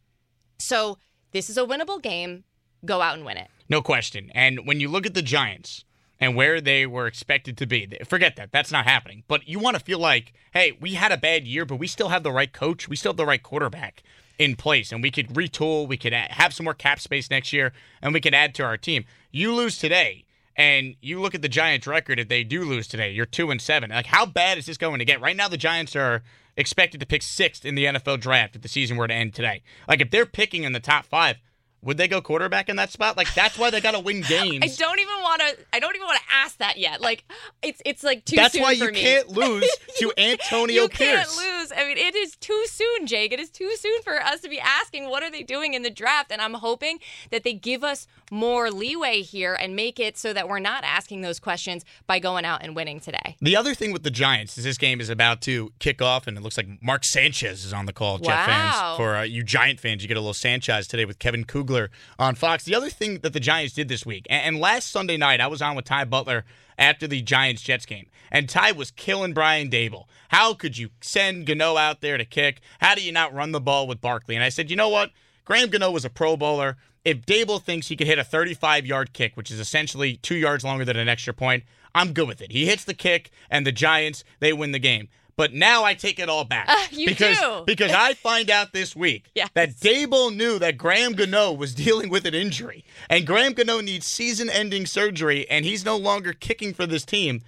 so 0.59 0.97
this 1.31 1.49
is 1.49 1.57
a 1.57 1.65
winnable 1.65 2.01
game. 2.01 2.43
Go 2.85 3.01
out 3.01 3.15
and 3.15 3.25
win 3.25 3.37
it. 3.37 3.49
No 3.67 3.81
question. 3.81 4.31
And 4.35 4.67
when 4.67 4.79
you 4.79 4.89
look 4.89 5.07
at 5.07 5.15
the 5.15 5.23
Giants, 5.23 5.83
and 6.19 6.35
where 6.35 6.61
they 6.61 6.85
were 6.85 7.07
expected 7.07 7.57
to 7.57 7.65
be. 7.65 7.97
Forget 8.05 8.35
that. 8.37 8.51
That's 8.51 8.71
not 8.71 8.85
happening. 8.85 9.23
But 9.27 9.47
you 9.47 9.59
want 9.59 9.77
to 9.77 9.83
feel 9.83 9.99
like, 9.99 10.33
hey, 10.53 10.77
we 10.79 10.93
had 10.93 11.11
a 11.11 11.17
bad 11.17 11.45
year, 11.45 11.65
but 11.65 11.77
we 11.77 11.87
still 11.87 12.09
have 12.09 12.23
the 12.23 12.31
right 12.31 12.51
coach. 12.51 12.87
We 12.87 12.95
still 12.95 13.11
have 13.11 13.17
the 13.17 13.25
right 13.25 13.41
quarterback 13.41 14.03
in 14.37 14.55
place, 14.55 14.91
and 14.91 15.01
we 15.01 15.11
could 15.11 15.29
retool. 15.29 15.87
We 15.87 15.97
could 15.97 16.13
have 16.13 16.53
some 16.53 16.65
more 16.65 16.73
cap 16.73 16.99
space 16.99 17.29
next 17.29 17.53
year, 17.53 17.73
and 18.01 18.13
we 18.13 18.21
could 18.21 18.33
add 18.33 18.55
to 18.55 18.63
our 18.63 18.77
team. 18.77 19.05
You 19.31 19.53
lose 19.53 19.77
today, 19.77 20.25
and 20.55 20.95
you 21.01 21.21
look 21.21 21.35
at 21.35 21.41
the 21.41 21.49
Giants' 21.49 21.87
record. 21.87 22.19
If 22.19 22.29
they 22.29 22.43
do 22.43 22.63
lose 22.63 22.87
today, 22.87 23.11
you're 23.11 23.25
two 23.25 23.51
and 23.51 23.61
seven. 23.61 23.89
Like, 23.89 24.07
how 24.07 24.25
bad 24.25 24.57
is 24.57 24.65
this 24.65 24.77
going 24.77 24.99
to 24.99 25.05
get? 25.05 25.21
Right 25.21 25.35
now, 25.35 25.47
the 25.47 25.57
Giants 25.57 25.95
are 25.95 26.23
expected 26.57 26.99
to 27.01 27.05
pick 27.05 27.21
sixth 27.21 27.65
in 27.65 27.75
the 27.75 27.85
NFL 27.85 28.21
draft 28.21 28.55
if 28.55 28.61
the 28.61 28.69
season 28.69 28.97
were 28.97 29.07
to 29.07 29.13
end 29.13 29.33
today. 29.33 29.61
Like, 29.87 30.01
if 30.01 30.11
they're 30.11 30.25
picking 30.25 30.63
in 30.63 30.73
the 30.73 30.79
top 30.79 31.05
five, 31.05 31.37
would 31.85 31.95
they 31.97 32.07
go 32.09 32.19
quarterback 32.19 32.67
in 32.67 32.75
that 32.75 32.89
spot? 32.91 33.15
Like 33.15 33.33
that's 33.33 33.57
why 33.57 33.69
they 33.69 33.79
got 33.79 33.91
to 33.91 33.99
win 34.01 34.21
games. 34.27 34.63
I 34.63 34.67
don't 34.83 34.99
even 34.99 35.13
want 35.21 35.41
to. 35.41 35.57
I 35.71 35.79
don't 35.79 35.95
even 35.95 36.05
want 36.05 36.17
to 36.19 36.35
ask 36.35 36.57
that 36.57 36.77
yet. 36.77 36.99
Like 36.99 37.23
it's 37.61 37.81
it's 37.85 38.03
like 38.03 38.25
too. 38.25 38.35
That's 38.35 38.59
why 38.59 38.71
you 38.71 38.91
me. 38.91 38.99
can't 38.99 39.29
lose 39.29 39.69
to 39.99 40.11
Antonio 40.17 40.87
Pierce. 40.87 40.99
you 40.99 41.05
Pierce. 41.05 41.39
can't 41.39 41.59
lose. 41.59 41.71
I 41.77 41.87
mean, 41.87 41.97
it 41.97 42.15
is 42.15 42.35
too 42.35 42.63
soon, 42.67 43.07
Jake. 43.07 43.31
It 43.31 43.39
is 43.39 43.49
too 43.49 43.71
soon 43.77 44.01
for 44.01 44.19
us 44.21 44.41
to 44.41 44.49
be 44.49 44.59
asking 44.59 45.09
what 45.09 45.23
are 45.23 45.31
they 45.31 45.43
doing 45.43 45.73
in 45.75 45.83
the 45.83 45.89
draft. 45.89 46.31
And 46.31 46.41
I'm 46.41 46.55
hoping 46.55 46.99
that 47.31 47.43
they 47.43 47.53
give 47.53 47.83
us 47.83 48.07
more 48.31 48.71
leeway 48.71 49.21
here 49.21 49.53
and 49.53 49.75
make 49.75 49.99
it 49.99 50.17
so 50.17 50.33
that 50.33 50.47
we're 50.47 50.59
not 50.59 50.83
asking 50.83 51.21
those 51.21 51.39
questions 51.39 51.85
by 52.07 52.19
going 52.19 52.45
out 52.45 52.63
and 52.63 52.75
winning 52.75 52.99
today. 52.99 53.35
The 53.41 53.55
other 53.55 53.73
thing 53.73 53.91
with 53.91 54.03
the 54.03 54.11
Giants 54.11 54.57
is 54.57 54.63
this 54.63 54.77
game 54.77 54.99
is 54.99 55.09
about 55.09 55.41
to 55.41 55.71
kick 55.79 56.01
off, 56.01 56.27
and 56.27 56.37
it 56.37 56.41
looks 56.41 56.57
like 56.57 56.67
Mark 56.81 57.03
Sanchez 57.03 57.65
is 57.65 57.73
on 57.73 57.85
the 57.85 57.93
call. 57.93 58.17
Wow. 58.17 58.23
Jet 58.23 58.45
fans, 58.45 58.97
for 58.97 59.15
uh, 59.15 59.23
you 59.23 59.43
Giant 59.43 59.79
fans, 59.79 60.01
you 60.01 60.07
get 60.07 60.17
a 60.17 60.21
little 60.21 60.33
Sanchez 60.33 60.87
today 60.87 61.05
with 61.05 61.19
Kevin 61.19 61.43
Kugler 61.43 61.89
on 62.17 62.35
Fox. 62.35 62.63
The 62.63 62.75
other 62.75 62.89
thing 62.89 63.19
that 63.19 63.33
the 63.33 63.39
Giants 63.39 63.73
did 63.73 63.87
this 63.87 64.05
week, 64.05 64.25
and, 64.29 64.59
last 64.59 64.89
Sunday 64.89 65.17
night, 65.17 65.41
I 65.41 65.47
was 65.47 65.61
on 65.61 65.75
with 65.75 65.85
Ty 65.85 66.05
Butler 66.05 66.45
after 66.77 67.07
the 67.07 67.21
Giants 67.21 67.61
Jets 67.61 67.85
game, 67.85 68.07
and 68.31 68.49
Ty 68.49 68.71
was 68.71 68.91
killing 68.91 69.33
Brian 69.33 69.69
Daboll. 69.69 70.05
How 70.29 70.53
could 70.53 70.77
you 70.77 70.89
send 71.01 71.45
Gano 71.45 71.77
out 71.77 72.01
there 72.01 72.17
to 72.17 72.25
kick? 72.25 72.61
How 72.79 72.95
do 72.95 73.01
you 73.01 73.11
not 73.11 73.33
run 73.33 73.51
the 73.51 73.61
ball 73.61 73.87
with 73.87 74.01
Barkley? 74.01 74.35
And 74.35 74.43
I 74.43 74.49
said, 74.49 74.69
you 74.69 74.75
know 74.75 74.89
what? 74.89 75.11
Graham 75.45 75.69
Gano 75.69 75.91
was 75.91 76.05
a 76.05 76.09
Pro 76.09 76.35
Bowler. 76.35 76.77
If 77.05 77.25
Daboll 77.25 77.61
thinks 77.61 77.87
he 77.87 77.95
could 77.95 78.07
hit 78.07 78.19
a 78.19 78.23
35 78.23 78.85
yard 78.85 79.13
kick, 79.13 79.37
which 79.37 79.51
is 79.51 79.59
essentially 79.59 80.17
two 80.17 80.35
yards 80.35 80.63
longer 80.63 80.83
than 80.83 80.97
an 80.97 81.07
extra 81.07 81.33
point, 81.33 81.63
I'm 81.93 82.11
good 82.11 82.27
with 82.27 82.41
it. 82.41 82.51
He 82.51 82.65
hits 82.65 82.83
the 82.83 82.93
kick, 82.93 83.31
and 83.49 83.65
the 83.65 83.71
Giants, 83.71 84.23
they 84.39 84.51
win 84.51 84.71
the 84.71 84.79
game. 84.79 85.07
But 85.37 85.53
now 85.53 85.83
I 85.83 85.93
take 85.93 86.19
it 86.19 86.29
all 86.29 86.45
back. 86.45 86.67
Uh, 86.69 86.75
you 86.91 87.07
because, 87.07 87.37
do. 87.39 87.63
because 87.65 87.91
I 87.91 88.13
find 88.13 88.49
out 88.49 88.71
this 88.71 88.95
week 88.95 89.29
yes. 89.35 89.49
that 89.53 89.75
Daboll 89.75 90.35
knew 90.35 90.59
that 90.59 90.77
Graham 90.77 91.13
Gano 91.13 91.51
was 91.51 91.75
dealing 91.75 92.09
with 92.09 92.25
an 92.25 92.33
injury. 92.33 92.85
And 93.09 93.27
Graham 93.27 93.53
Gano 93.53 93.81
needs 93.81 94.05
season 94.05 94.49
ending 94.49 94.85
surgery, 94.85 95.49
and 95.49 95.65
he's 95.65 95.83
no 95.83 95.97
longer 95.97 96.33
kicking 96.33 96.73
for 96.73 96.85
this 96.85 97.03
team. 97.03 97.41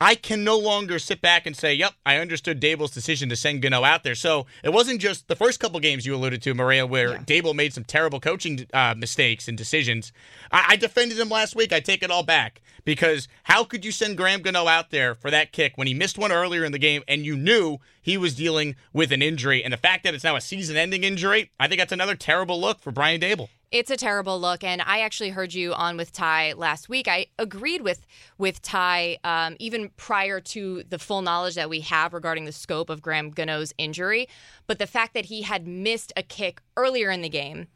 I 0.00 0.14
can 0.14 0.44
no 0.44 0.56
longer 0.56 0.98
sit 0.98 1.20
back 1.20 1.44
and 1.44 1.56
say, 1.56 1.74
yep, 1.74 1.94
I 2.06 2.18
understood 2.18 2.60
Daboll's 2.60 2.92
decision 2.92 3.28
to 3.30 3.36
send 3.36 3.62
Gano 3.62 3.82
out 3.82 4.04
there. 4.04 4.14
So 4.14 4.46
it 4.62 4.72
wasn't 4.72 5.00
just 5.00 5.26
the 5.26 5.34
first 5.34 5.58
couple 5.58 5.80
games 5.80 6.06
you 6.06 6.14
alluded 6.14 6.40
to, 6.42 6.54
Maria, 6.54 6.86
where 6.86 7.12
yeah. 7.12 7.18
Daboll 7.18 7.54
made 7.54 7.72
some 7.72 7.84
terrible 7.84 8.20
coaching 8.20 8.66
uh, 8.72 8.94
mistakes 8.96 9.48
and 9.48 9.58
decisions. 9.58 10.12
I-, 10.52 10.66
I 10.68 10.76
defended 10.76 11.18
him 11.18 11.28
last 11.28 11.56
week. 11.56 11.72
I 11.72 11.80
take 11.80 12.04
it 12.04 12.12
all 12.12 12.22
back 12.22 12.60
because 12.84 13.26
how 13.44 13.64
could 13.64 13.84
you 13.84 13.90
send 13.90 14.16
Graham 14.16 14.42
Gano 14.42 14.68
out 14.68 14.90
there 14.90 15.16
for 15.16 15.32
that 15.32 15.50
kick 15.50 15.72
when 15.76 15.88
he 15.88 15.94
missed 15.94 16.16
one 16.16 16.30
earlier 16.30 16.64
in 16.64 16.72
the 16.72 16.78
game 16.78 17.02
and 17.08 17.24
you 17.24 17.36
knew 17.36 17.78
he 18.00 18.16
was 18.16 18.36
dealing 18.36 18.76
with 18.92 19.10
an 19.10 19.20
injury? 19.20 19.64
And 19.64 19.72
the 19.72 19.78
fact 19.78 20.04
that 20.04 20.14
it's 20.14 20.24
now 20.24 20.36
a 20.36 20.40
season 20.40 20.76
ending 20.76 21.02
injury, 21.02 21.50
I 21.58 21.66
think 21.66 21.80
that's 21.80 21.92
another 21.92 22.14
terrible 22.14 22.60
look 22.60 22.78
for 22.78 22.92
Brian 22.92 23.20
Daboll 23.20 23.48
It's 23.70 23.90
a 23.90 23.98
terrible 23.98 24.40
look, 24.40 24.64
and 24.64 24.80
I 24.80 25.00
actually 25.00 25.28
heard 25.28 25.52
you 25.52 25.74
on 25.74 25.98
with 25.98 26.10
Ty 26.10 26.54
last 26.54 26.88
week. 26.88 27.06
I 27.06 27.26
agreed 27.38 27.82
with 27.82 28.06
with 28.38 28.62
Ty 28.62 29.18
um, 29.24 29.56
even 29.58 29.90
prior 29.98 30.40
to 30.40 30.84
the 30.88 30.98
full 30.98 31.20
knowledge 31.20 31.54
that 31.56 31.68
we 31.68 31.80
have 31.80 32.14
regarding 32.14 32.46
the 32.46 32.52
scope 32.52 32.88
of 32.88 33.02
Graham 33.02 33.30
Gano's 33.30 33.74
injury, 33.76 34.26
but 34.66 34.78
the 34.78 34.86
fact 34.86 35.12
that 35.12 35.26
he 35.26 35.42
had 35.42 35.66
missed 35.66 36.14
a 36.16 36.22
kick 36.22 36.62
earlier 36.78 37.10
in 37.10 37.20
the 37.20 37.28
game 37.28 37.68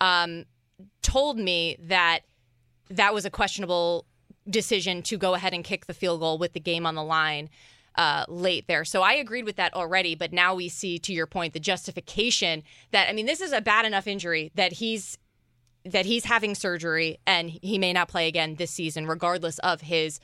um, 0.00 0.44
told 1.02 1.36
me 1.36 1.76
that 1.80 2.20
that 2.88 3.12
was 3.12 3.24
a 3.24 3.30
questionable 3.30 4.06
decision 4.48 5.02
to 5.02 5.18
go 5.18 5.34
ahead 5.34 5.52
and 5.52 5.64
kick 5.64 5.86
the 5.86 5.94
field 5.94 6.20
goal 6.20 6.38
with 6.38 6.52
the 6.52 6.60
game 6.60 6.86
on 6.86 6.94
the 6.94 7.04
line 7.04 7.50
uh, 7.96 8.24
late 8.28 8.66
there. 8.68 8.84
So 8.84 9.02
I 9.02 9.14
agreed 9.14 9.44
with 9.44 9.56
that 9.56 9.74
already. 9.74 10.14
But 10.14 10.32
now 10.32 10.54
we 10.54 10.68
see, 10.68 10.98
to 11.00 11.12
your 11.12 11.26
point, 11.26 11.54
the 11.54 11.60
justification 11.60 12.62
that 12.92 13.08
I 13.08 13.12
mean, 13.12 13.26
this 13.26 13.40
is 13.40 13.52
a 13.52 13.60
bad 13.60 13.84
enough 13.84 14.06
injury 14.06 14.52
that 14.54 14.74
he's 14.74 15.18
that 15.84 16.06
he's 16.06 16.24
having 16.24 16.54
surgery 16.54 17.18
and 17.26 17.50
he 17.50 17.78
may 17.78 17.92
not 17.92 18.08
play 18.08 18.28
again 18.28 18.56
this 18.56 18.70
season, 18.70 19.06
regardless 19.06 19.58
of 19.60 19.82
his. 19.82 20.20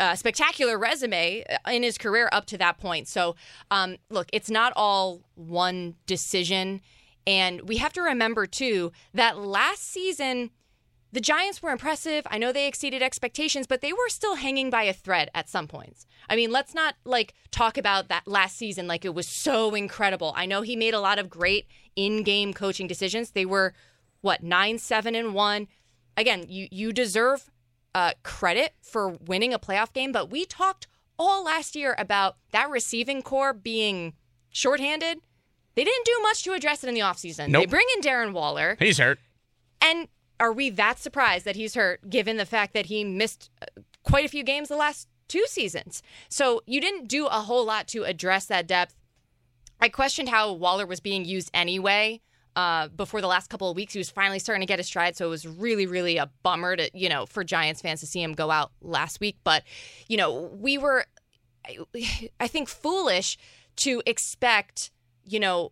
Uh, 0.00 0.14
spectacular 0.14 0.78
resume 0.78 1.44
in 1.66 1.82
his 1.82 1.98
career 1.98 2.28
up 2.30 2.46
to 2.46 2.56
that 2.56 2.78
point. 2.78 3.08
So, 3.08 3.34
um, 3.72 3.96
look, 4.10 4.28
it's 4.32 4.48
not 4.48 4.72
all 4.76 5.22
one 5.34 5.96
decision. 6.06 6.82
And 7.26 7.62
we 7.62 7.78
have 7.78 7.92
to 7.94 8.02
remember, 8.02 8.46
too, 8.46 8.92
that 9.12 9.38
last 9.38 9.82
season, 9.82 10.50
the 11.10 11.20
Giants 11.20 11.60
were 11.60 11.70
impressive. 11.70 12.24
I 12.30 12.38
know 12.38 12.52
they 12.52 12.68
exceeded 12.68 13.02
expectations, 13.02 13.66
but 13.66 13.80
they 13.80 13.92
were 13.92 14.08
still 14.08 14.36
hanging 14.36 14.70
by 14.70 14.84
a 14.84 14.92
thread 14.92 15.30
at 15.34 15.48
some 15.48 15.66
points. 15.66 16.06
I 16.30 16.36
mean, 16.36 16.52
let's 16.52 16.74
not 16.74 16.94
like 17.04 17.34
talk 17.50 17.76
about 17.76 18.06
that 18.06 18.28
last 18.28 18.56
season 18.56 18.86
like 18.86 19.04
it 19.04 19.14
was 19.14 19.26
so 19.26 19.74
incredible. 19.74 20.32
I 20.36 20.46
know 20.46 20.62
he 20.62 20.76
made 20.76 20.94
a 20.94 21.00
lot 21.00 21.18
of 21.18 21.28
great 21.28 21.66
in-game 21.96 22.54
coaching 22.54 22.86
decisions. 22.86 23.32
They 23.32 23.46
were 23.46 23.74
what, 24.20 24.42
9-7 24.42 25.18
and 25.18 25.34
1. 25.34 25.68
Again, 26.16 26.44
you 26.48 26.66
you 26.70 26.92
deserve 26.92 27.50
uh, 27.94 28.12
credit 28.22 28.74
for 28.82 29.08
winning 29.08 29.54
a 29.54 29.58
playoff 29.58 29.92
game, 29.92 30.10
but 30.12 30.30
we 30.30 30.44
talked 30.44 30.88
all 31.18 31.44
last 31.44 31.76
year 31.76 31.94
about 31.98 32.36
that 32.52 32.70
receiving 32.70 33.22
corps 33.22 33.52
being 33.52 34.14
shorthanded. 34.50 35.18
They 35.74 35.84
didn't 35.84 36.06
do 36.06 36.18
much 36.22 36.42
to 36.44 36.52
address 36.52 36.82
it 36.82 36.88
in 36.88 36.94
the 36.94 37.00
offseason. 37.00 37.48
Nope. 37.48 37.62
They 37.62 37.66
bring 37.66 37.86
in 37.96 38.02
Darren 38.02 38.32
Waller. 38.32 38.76
He's 38.80 38.98
hurt. 38.98 39.18
And 39.80 40.08
are 40.40 40.52
we 40.52 40.70
that 40.70 40.98
surprised 40.98 41.44
that 41.44 41.56
he's 41.56 41.74
hurt 41.74 42.08
given 42.10 42.36
the 42.36 42.46
fact 42.46 42.74
that 42.74 42.86
he 42.86 43.04
missed 43.04 43.50
uh, 43.62 43.66
quite 44.02 44.24
a 44.24 44.28
few 44.28 44.42
games 44.42 44.68
the 44.68 44.76
last 44.76 45.08
two 45.28 45.44
seasons? 45.46 46.02
So 46.28 46.62
you 46.66 46.80
didn't 46.80 47.06
do 47.08 47.26
a 47.26 47.42
whole 47.42 47.64
lot 47.64 47.86
to 47.88 48.02
address 48.04 48.46
that 48.46 48.66
depth. 48.66 48.96
I 49.80 49.88
questioned 49.88 50.28
how 50.28 50.52
Waller 50.52 50.86
was 50.86 51.00
being 51.00 51.24
used 51.24 51.50
anyway. 51.54 52.20
Uh, 52.58 52.88
before 52.88 53.20
the 53.20 53.28
last 53.28 53.50
couple 53.50 53.70
of 53.70 53.76
weeks, 53.76 53.92
he 53.92 54.00
was 54.00 54.10
finally 54.10 54.40
starting 54.40 54.62
to 54.62 54.66
get 54.66 54.80
his 54.80 54.86
stride, 54.88 55.16
so 55.16 55.24
it 55.26 55.30
was 55.30 55.46
really, 55.46 55.86
really 55.86 56.16
a 56.16 56.28
bummer 56.42 56.74
to 56.74 56.90
you 56.92 57.08
know 57.08 57.24
for 57.24 57.44
Giants 57.44 57.80
fans 57.80 58.00
to 58.00 58.06
see 58.06 58.20
him 58.20 58.32
go 58.32 58.50
out 58.50 58.72
last 58.82 59.20
week. 59.20 59.36
But 59.44 59.62
you 60.08 60.16
know, 60.16 60.50
we 60.58 60.76
were, 60.76 61.04
I 62.40 62.48
think, 62.48 62.68
foolish 62.68 63.38
to 63.76 64.02
expect 64.06 64.90
you 65.24 65.38
know 65.38 65.70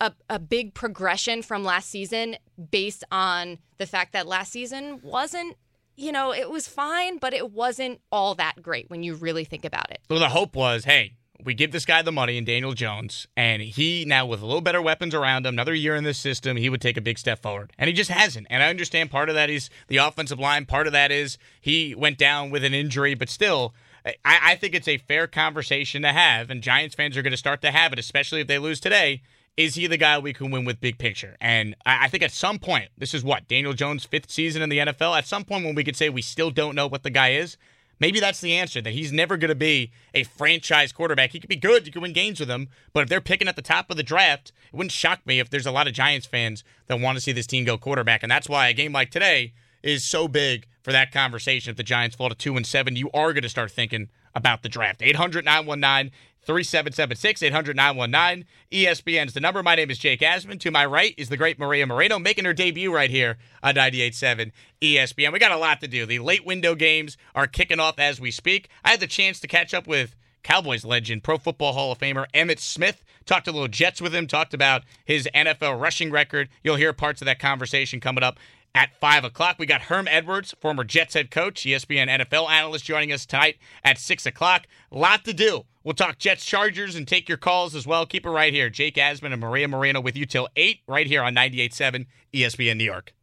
a, 0.00 0.12
a 0.28 0.40
big 0.40 0.74
progression 0.74 1.40
from 1.42 1.62
last 1.62 1.88
season 1.88 2.36
based 2.72 3.04
on 3.12 3.58
the 3.76 3.86
fact 3.86 4.12
that 4.12 4.26
last 4.26 4.50
season 4.50 4.98
wasn't 5.04 5.56
you 5.96 6.10
know 6.10 6.32
it 6.32 6.50
was 6.50 6.66
fine 6.68 7.18
but 7.18 7.34
it 7.34 7.52
wasn't 7.52 8.00
all 8.10 8.34
that 8.36 8.62
great 8.62 8.88
when 8.88 9.02
you 9.02 9.14
really 9.14 9.44
think 9.44 9.64
about 9.64 9.90
it 9.90 10.00
So 10.08 10.18
the 10.18 10.28
hope 10.28 10.54
was, 10.54 10.84
hey, 10.84 11.14
we 11.44 11.54
give 11.54 11.70
this 11.72 11.84
guy 11.84 12.02
the 12.02 12.12
money 12.12 12.36
and 12.36 12.46
Daniel 12.46 12.72
Jones, 12.72 13.28
and 13.36 13.62
he 13.62 14.04
now 14.06 14.26
with 14.26 14.42
a 14.42 14.46
little 14.46 14.60
better 14.60 14.82
weapons 14.82 15.14
around 15.14 15.46
him, 15.46 15.54
another 15.54 15.74
year 15.74 15.94
in 15.94 16.04
this 16.04 16.18
system, 16.18 16.56
he 16.56 16.68
would 16.68 16.80
take 16.80 16.96
a 16.96 17.00
big 17.00 17.18
step 17.18 17.42
forward. 17.42 17.72
And 17.78 17.88
he 17.88 17.94
just 17.94 18.10
hasn't. 18.10 18.46
And 18.50 18.62
I 18.62 18.68
understand 18.68 19.10
part 19.10 19.28
of 19.28 19.34
that 19.36 19.50
is 19.50 19.70
the 19.86 19.98
offensive 19.98 20.40
line, 20.40 20.66
part 20.66 20.86
of 20.86 20.92
that 20.92 21.12
is 21.12 21.38
he 21.60 21.94
went 21.94 22.18
down 22.18 22.50
with 22.50 22.64
an 22.64 22.74
injury, 22.74 23.14
but 23.14 23.28
still. 23.28 23.74
I, 24.06 24.14
I 24.24 24.54
think 24.54 24.74
it's 24.74 24.88
a 24.88 24.96
fair 24.96 25.26
conversation 25.26 26.00
to 26.02 26.12
have, 26.12 26.48
and 26.48 26.62
Giants 26.62 26.94
fans 26.94 27.16
are 27.16 27.22
going 27.22 27.32
to 27.32 27.36
start 27.36 27.60
to 27.62 27.70
have 27.70 27.92
it, 27.92 27.98
especially 27.98 28.40
if 28.40 28.46
they 28.46 28.58
lose 28.58 28.80
today. 28.80 29.22
Is 29.58 29.74
he 29.74 29.86
the 29.88 29.96
guy 29.96 30.18
we 30.18 30.32
can 30.32 30.50
win 30.50 30.64
with 30.64 30.80
big 30.80 30.98
picture? 30.98 31.36
And 31.40 31.74
I, 31.84 32.04
I 32.04 32.08
think 32.08 32.22
at 32.22 32.30
some 32.30 32.58
point, 32.58 32.90
this 32.96 33.12
is 33.12 33.24
what 33.24 33.48
Daniel 33.48 33.74
Jones' 33.74 34.04
fifth 34.04 34.30
season 34.30 34.62
in 34.62 34.70
the 34.70 34.78
NFL. 34.78 35.18
At 35.18 35.26
some 35.26 35.44
point, 35.44 35.66
when 35.66 35.74
we 35.74 35.84
could 35.84 35.96
say 35.96 36.08
we 36.08 36.22
still 36.22 36.50
don't 36.50 36.76
know 36.76 36.86
what 36.86 37.02
the 37.02 37.10
guy 37.10 37.32
is, 37.32 37.58
Maybe 38.00 38.20
that's 38.20 38.40
the 38.40 38.54
answer 38.54 38.80
that 38.80 38.92
he's 38.92 39.12
never 39.12 39.36
going 39.36 39.48
to 39.48 39.54
be 39.54 39.90
a 40.14 40.24
franchise 40.24 40.92
quarterback. 40.92 41.32
He 41.32 41.40
could 41.40 41.48
be 41.48 41.56
good, 41.56 41.86
you 41.86 41.92
could 41.92 42.02
win 42.02 42.12
games 42.12 42.40
with 42.40 42.50
him, 42.50 42.68
but 42.92 43.02
if 43.02 43.08
they're 43.08 43.20
picking 43.20 43.48
at 43.48 43.56
the 43.56 43.62
top 43.62 43.90
of 43.90 43.96
the 43.96 44.02
draft, 44.02 44.52
it 44.72 44.76
wouldn't 44.76 44.92
shock 44.92 45.26
me 45.26 45.40
if 45.40 45.50
there's 45.50 45.66
a 45.66 45.72
lot 45.72 45.88
of 45.88 45.94
Giants 45.94 46.26
fans 46.26 46.62
that 46.86 47.00
want 47.00 47.16
to 47.16 47.20
see 47.20 47.32
this 47.32 47.46
team 47.46 47.64
go 47.64 47.76
quarterback. 47.76 48.22
And 48.22 48.30
that's 48.30 48.48
why 48.48 48.68
a 48.68 48.72
game 48.72 48.92
like 48.92 49.10
today 49.10 49.52
is 49.82 50.04
so 50.04 50.28
big 50.28 50.66
for 50.82 50.92
that 50.92 51.12
conversation. 51.12 51.70
If 51.70 51.76
the 51.76 51.82
Giants 51.82 52.16
fall 52.16 52.28
to 52.28 52.34
2 52.34 52.56
and 52.56 52.66
7, 52.66 52.96
you 52.96 53.10
are 53.12 53.32
going 53.32 53.42
to 53.42 53.48
start 53.48 53.70
thinking 53.70 54.08
about 54.34 54.62
the 54.62 54.68
draft. 54.68 55.02
800 55.02 55.44
919 55.44 56.12
3776 56.48 57.42
800 57.42 57.76
919 57.76 58.46
ESPN's 58.72 59.34
the 59.34 59.40
number. 59.40 59.62
My 59.62 59.74
name 59.74 59.90
is 59.90 59.98
Jake 59.98 60.20
Asman. 60.20 60.58
To 60.60 60.70
my 60.70 60.86
right 60.86 61.12
is 61.18 61.28
the 61.28 61.36
great 61.36 61.58
Maria 61.58 61.86
Moreno 61.86 62.18
making 62.18 62.46
her 62.46 62.54
debut 62.54 62.90
right 62.90 63.10
here 63.10 63.36
on 63.62 63.74
98.7 63.74 64.52
ESPN. 64.80 65.30
We 65.30 65.40
got 65.40 65.52
a 65.52 65.58
lot 65.58 65.82
to 65.82 65.88
do. 65.88 66.06
The 66.06 66.20
late 66.20 66.46
window 66.46 66.74
games 66.74 67.18
are 67.34 67.46
kicking 67.46 67.80
off 67.80 67.98
as 67.98 68.18
we 68.18 68.30
speak. 68.30 68.70
I 68.82 68.92
had 68.92 69.00
the 69.00 69.06
chance 69.06 69.40
to 69.40 69.46
catch 69.46 69.74
up 69.74 69.86
with 69.86 70.16
Cowboys 70.42 70.86
legend, 70.86 71.22
Pro 71.22 71.36
Football 71.36 71.74
Hall 71.74 71.92
of 71.92 71.98
Famer 71.98 72.24
Emmitt 72.32 72.60
Smith. 72.60 73.04
Talked 73.26 73.46
a 73.46 73.52
little 73.52 73.68
Jets 73.68 74.00
with 74.00 74.14
him, 74.14 74.26
talked 74.26 74.54
about 74.54 74.84
his 75.04 75.28
NFL 75.34 75.78
rushing 75.78 76.10
record. 76.10 76.48
You'll 76.62 76.76
hear 76.76 76.94
parts 76.94 77.20
of 77.20 77.26
that 77.26 77.38
conversation 77.38 78.00
coming 78.00 78.24
up 78.24 78.38
at 78.74 78.94
5 79.00 79.24
o'clock. 79.24 79.56
We 79.58 79.66
got 79.66 79.82
Herm 79.82 80.08
Edwards, 80.08 80.54
former 80.60 80.84
Jets 80.84 81.14
head 81.14 81.30
coach, 81.30 81.62
ESPN 81.62 82.08
NFL 82.08 82.48
analyst, 82.48 82.84
joining 82.84 83.12
us 83.12 83.26
tonight 83.26 83.56
at 83.84 83.98
6 83.98 84.26
o'clock. 84.26 84.66
Lot 84.90 85.24
to 85.24 85.32
do. 85.32 85.64
We'll 85.84 85.94
talk 85.94 86.18
Jets 86.18 86.44
Chargers 86.44 86.94
and 86.94 87.08
take 87.08 87.28
your 87.28 87.38
calls 87.38 87.74
as 87.74 87.86
well. 87.86 88.04
Keep 88.06 88.26
it 88.26 88.30
right 88.30 88.52
here. 88.52 88.68
Jake 88.68 88.96
Asman 88.96 89.32
and 89.32 89.40
Maria 89.40 89.68
Moreno 89.68 90.00
with 90.00 90.16
you 90.16 90.26
till 90.26 90.48
8 90.54 90.80
right 90.86 91.06
here 91.06 91.22
on 91.22 91.34
98.7 91.34 92.06
ESPN 92.32 92.76
New 92.76 92.84
York. 92.84 93.14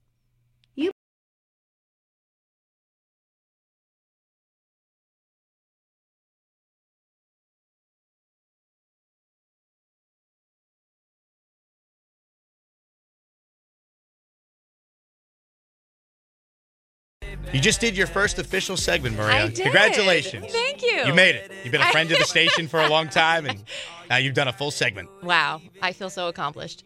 You 17.53 17.59
just 17.61 17.79
did 17.79 17.95
your 17.95 18.07
first 18.07 18.39
official 18.39 18.75
segment, 18.77 19.15
Maria. 19.17 19.43
I 19.45 19.47
did. 19.47 19.63
Congratulations. 19.63 20.51
Thank 20.51 20.81
you. 20.81 21.05
You 21.05 21.13
made 21.13 21.35
it. 21.35 21.51
You've 21.63 21.71
been 21.71 21.81
a 21.81 21.91
friend 21.91 22.11
of 22.11 22.17
the 22.19 22.25
station 22.35 22.67
for 22.67 22.81
a 22.81 22.89
long 22.89 23.07
time, 23.09 23.45
and 23.45 23.63
now 24.09 24.17
you've 24.17 24.33
done 24.33 24.47
a 24.47 24.53
full 24.53 24.71
segment. 24.71 25.09
Wow, 25.23 25.61
I 25.81 25.93
feel 25.93 26.09
so 26.09 26.27
accomplished. 26.27 26.83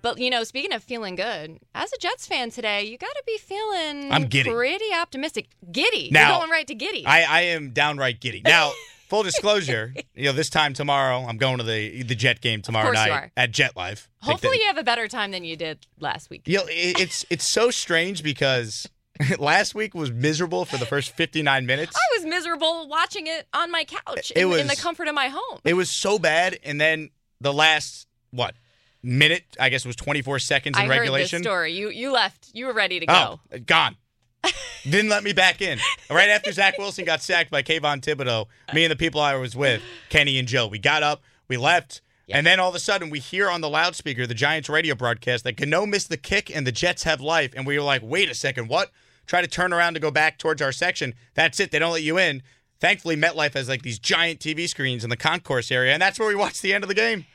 But 0.00 0.18
you 0.18 0.30
know, 0.30 0.42
speaking 0.44 0.72
of 0.72 0.82
feeling 0.82 1.16
good, 1.16 1.58
as 1.74 1.92
a 1.92 1.98
Jets 1.98 2.26
fan 2.26 2.50
today, 2.50 2.84
you 2.84 2.96
got 2.96 3.12
to 3.14 3.22
be 3.26 3.36
feeling 3.38 4.10
I'm 4.10 4.24
giddy. 4.24 4.50
pretty 4.50 4.86
optimistic. 4.98 5.48
Giddy. 5.70 6.08
Now, 6.10 6.30
You're 6.30 6.38
going 6.38 6.50
right 6.50 6.66
to 6.68 6.74
giddy. 6.74 7.04
I, 7.04 7.22
I 7.22 7.40
am 7.42 7.70
downright 7.70 8.20
giddy. 8.20 8.40
Now, 8.42 8.72
full 9.08 9.22
disclosure, 9.22 9.92
you 10.14 10.24
know, 10.24 10.32
this 10.32 10.48
time 10.48 10.72
tomorrow, 10.72 11.26
I'm 11.28 11.36
going 11.36 11.58
to 11.58 11.64
the 11.64 12.02
the 12.04 12.14
Jet 12.14 12.40
game 12.40 12.62
tomorrow 12.62 12.90
night 12.92 13.32
at 13.36 13.52
MetLife. 13.52 14.08
Hopefully, 14.20 14.56
the- 14.56 14.62
you 14.62 14.66
have 14.68 14.78
a 14.78 14.84
better 14.84 15.08
time 15.08 15.30
than 15.30 15.44
you 15.44 15.56
did 15.56 15.86
last 16.00 16.30
week. 16.30 16.42
You 16.48 16.58
know, 16.58 16.64
it, 16.68 16.98
it's 16.98 17.26
it's 17.28 17.52
so 17.52 17.70
strange 17.70 18.22
because 18.22 18.88
last 19.38 19.74
week 19.74 19.94
was 19.94 20.10
miserable 20.10 20.64
for 20.64 20.76
the 20.76 20.86
first 20.86 21.14
59 21.16 21.66
minutes. 21.66 21.96
I 21.96 22.18
was 22.18 22.26
miserable 22.26 22.88
watching 22.88 23.26
it 23.26 23.46
on 23.52 23.70
my 23.70 23.84
couch 23.84 24.32
It 24.34 24.46
in, 24.46 24.52
in 24.60 24.66
the 24.66 24.76
comfort 24.76 25.08
of 25.08 25.14
my 25.14 25.28
home. 25.28 25.60
It 25.64 25.74
was 25.74 25.90
so 25.90 26.18
bad, 26.18 26.58
and 26.64 26.80
then 26.80 27.10
the 27.40 27.52
last 27.52 28.06
what 28.30 28.54
minute? 29.02 29.44
I 29.58 29.68
guess 29.68 29.84
it 29.84 29.88
was 29.88 29.96
24 29.96 30.38
seconds 30.40 30.78
in 30.78 30.84
I 30.84 30.88
regulation. 30.88 31.38
heard 31.38 31.40
this 31.40 31.46
story. 31.46 31.72
You 31.72 31.90
you 31.90 32.12
left. 32.12 32.50
You 32.52 32.66
were 32.66 32.74
ready 32.74 33.00
to 33.00 33.06
go. 33.06 33.40
Oh, 33.52 33.58
gone. 33.64 33.96
Didn't 34.84 35.08
let 35.08 35.24
me 35.24 35.32
back 35.32 35.60
in. 35.60 35.78
Right 36.10 36.28
after 36.28 36.52
Zach 36.52 36.78
Wilson 36.78 37.04
got 37.04 37.22
sacked 37.22 37.50
by 37.50 37.62
Kayvon 37.62 38.00
Thibodeaux, 38.00 38.46
me 38.72 38.84
and 38.84 38.92
the 38.92 38.96
people 38.96 39.20
I 39.20 39.34
was 39.36 39.56
with, 39.56 39.82
Kenny 40.08 40.38
and 40.38 40.46
Joe, 40.46 40.68
we 40.68 40.78
got 40.78 41.02
up, 41.02 41.22
we 41.48 41.56
left, 41.56 42.02
and 42.28 42.46
then 42.46 42.60
all 42.60 42.68
of 42.68 42.74
a 42.74 42.80
sudden 42.80 43.10
we 43.10 43.18
hear 43.18 43.48
on 43.50 43.60
the 43.60 43.68
loudspeaker 43.68 44.26
the 44.26 44.34
Giants 44.34 44.68
radio 44.68 44.94
broadcast 44.94 45.44
that 45.44 45.56
Gano 45.56 45.86
missed 45.86 46.08
the 46.08 46.16
kick 46.16 46.54
and 46.54 46.66
the 46.66 46.72
Jets 46.72 47.04
have 47.04 47.20
life. 47.20 47.52
And 47.56 47.66
we 47.66 47.78
were 47.78 47.84
like, 47.84 48.02
wait 48.04 48.30
a 48.30 48.34
second, 48.34 48.68
what? 48.68 48.90
Try 49.26 49.40
to 49.40 49.48
turn 49.48 49.72
around 49.72 49.94
to 49.94 50.00
go 50.00 50.10
back 50.10 50.38
towards 50.38 50.62
our 50.62 50.72
section. 50.72 51.14
That's 51.34 51.60
it. 51.60 51.70
They 51.70 51.78
don't 51.78 51.92
let 51.92 52.02
you 52.02 52.18
in. 52.18 52.42
Thankfully, 52.78 53.16
MetLife 53.16 53.54
has 53.54 53.68
like 53.68 53.82
these 53.82 53.98
giant 53.98 54.40
TV 54.40 54.68
screens 54.68 55.02
in 55.02 55.10
the 55.10 55.16
concourse 55.16 55.70
area, 55.70 55.92
and 55.92 56.02
that's 56.02 56.18
where 56.18 56.28
we 56.28 56.34
watched 56.34 56.62
the 56.62 56.74
end 56.74 56.84
of 56.84 56.88
the 56.88 56.94
game. 56.94 57.26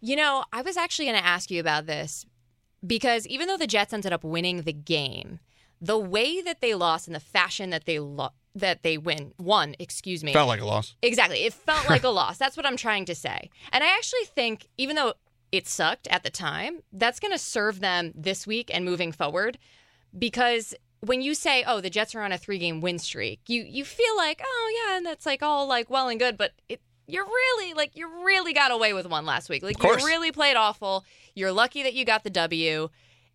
You 0.00 0.16
know, 0.16 0.44
I 0.52 0.62
was 0.62 0.76
actually 0.76 1.06
going 1.06 1.18
to 1.18 1.26
ask 1.26 1.50
you 1.50 1.60
about 1.60 1.86
this 1.86 2.26
because 2.86 3.26
even 3.26 3.48
though 3.48 3.56
the 3.56 3.66
Jets 3.66 3.92
ended 3.92 4.12
up 4.12 4.24
winning 4.24 4.62
the 4.62 4.72
game, 4.72 5.38
the 5.80 5.98
way 5.98 6.40
that 6.42 6.60
they 6.60 6.74
lost 6.74 7.06
and 7.06 7.14
the 7.14 7.20
fashion 7.20 7.70
that 7.70 7.84
they 7.86 7.98
lo- 7.98 8.32
that 8.54 8.82
they 8.82 8.98
win 8.98 9.32
won, 9.38 9.76
excuse 9.78 10.24
me. 10.24 10.32
Felt 10.32 10.48
like 10.48 10.60
a 10.60 10.66
loss. 10.66 10.96
Exactly. 11.02 11.44
It 11.44 11.52
felt 11.52 11.88
like 11.88 12.02
a 12.02 12.08
loss. 12.20 12.36
That's 12.36 12.56
what 12.56 12.66
I'm 12.66 12.76
trying 12.76 13.04
to 13.06 13.14
say. 13.14 13.50
And 13.72 13.84
I 13.84 13.86
actually 13.88 14.24
think 14.24 14.66
even 14.76 14.96
though 14.96 15.14
it 15.52 15.68
sucked 15.68 16.08
at 16.08 16.22
the 16.22 16.30
time, 16.30 16.80
that's 16.92 17.20
going 17.20 17.32
to 17.32 17.38
serve 17.38 17.80
them 17.80 18.12
this 18.14 18.46
week 18.46 18.70
and 18.72 18.84
moving 18.84 19.12
forward 19.12 19.58
because 20.16 20.74
when 21.00 21.22
you 21.22 21.34
say, 21.34 21.64
"Oh, 21.66 21.80
the 21.80 21.90
Jets 21.90 22.14
are 22.14 22.22
on 22.22 22.32
a 22.32 22.38
three-game 22.38 22.80
win 22.80 22.98
streak," 22.98 23.40
you 23.48 23.62
you 23.62 23.84
feel 23.84 24.16
like, 24.16 24.40
"Oh 24.44 24.86
yeah," 24.86 24.96
and 24.96 25.06
that's 25.06 25.26
like 25.26 25.42
all 25.42 25.66
like 25.66 25.90
well 25.90 26.08
and 26.08 26.18
good, 26.18 26.36
but 26.36 26.52
it 26.68 26.80
you're 27.06 27.24
really 27.24 27.74
like 27.74 27.96
you 27.96 28.24
really 28.24 28.52
got 28.52 28.70
away 28.70 28.92
with 28.92 29.06
one 29.06 29.26
last 29.26 29.48
week. 29.48 29.62
Like 29.62 29.82
you 29.82 29.94
really 29.96 30.32
played 30.32 30.56
awful. 30.56 31.04
You're 31.34 31.52
lucky 31.52 31.82
that 31.82 31.94
you 31.94 32.04
got 32.04 32.24
the 32.24 32.30
W, 32.30 32.88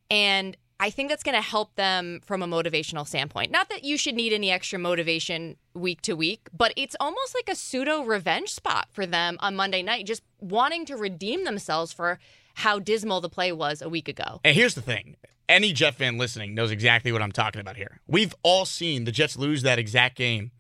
and 0.10 0.58
I 0.80 0.90
think 0.90 1.10
that's 1.10 1.24
going 1.24 1.36
to 1.36 1.42
help 1.42 1.76
them 1.76 2.20
from 2.26 2.42
a 2.42 2.48
motivational 2.48 3.08
standpoint. 3.08 3.52
Not 3.52 3.70
that 3.70 3.84
you 3.84 3.98
should 3.98 4.16
need 4.16 4.34
any 4.34 4.52
extra 4.52 4.78
motivation 4.78 5.56
week 5.74 6.02
to 6.02 6.14
week, 6.16 6.50
but 6.56 6.74
it's 6.76 6.96
almost 7.00 7.34
like 7.34 7.50
a 7.50 7.56
pseudo 7.56 8.04
revenge 8.04 8.50
spot 8.50 8.88
for 8.92 9.06
them 9.06 9.38
on 9.40 9.56
Monday 9.56 9.82
night, 9.82 10.06
just 10.06 10.24
wanting 10.42 10.86
to 10.86 10.98
redeem 10.98 11.46
themselves 11.46 11.94
for 11.94 12.20
how 12.56 12.80
dismal 12.80 13.22
the 13.22 13.30
play 13.30 13.52
was 13.52 13.82
a 13.82 13.90
week 13.90 14.08
ago. 14.08 14.42
And 14.44 14.56
here's 14.56 14.76
the 14.76 14.82
thing 14.82 15.16
any 15.48 15.74
Jet 15.74 15.96
fan 15.96 16.18
listening 16.18 16.54
knows 16.56 16.72
exactly 16.72 17.12
what 17.12 17.22
I'm 17.22 17.32
talking 17.32 17.62
about 17.62 17.78
here. 17.78 18.00
We've 18.08 18.34
all 18.44 18.66
seen 18.66 19.06
the 19.06 19.12
Jets 19.12 19.38
lose 19.38 19.62
that 19.64 19.80
exact 19.80 20.18
game 20.18 20.52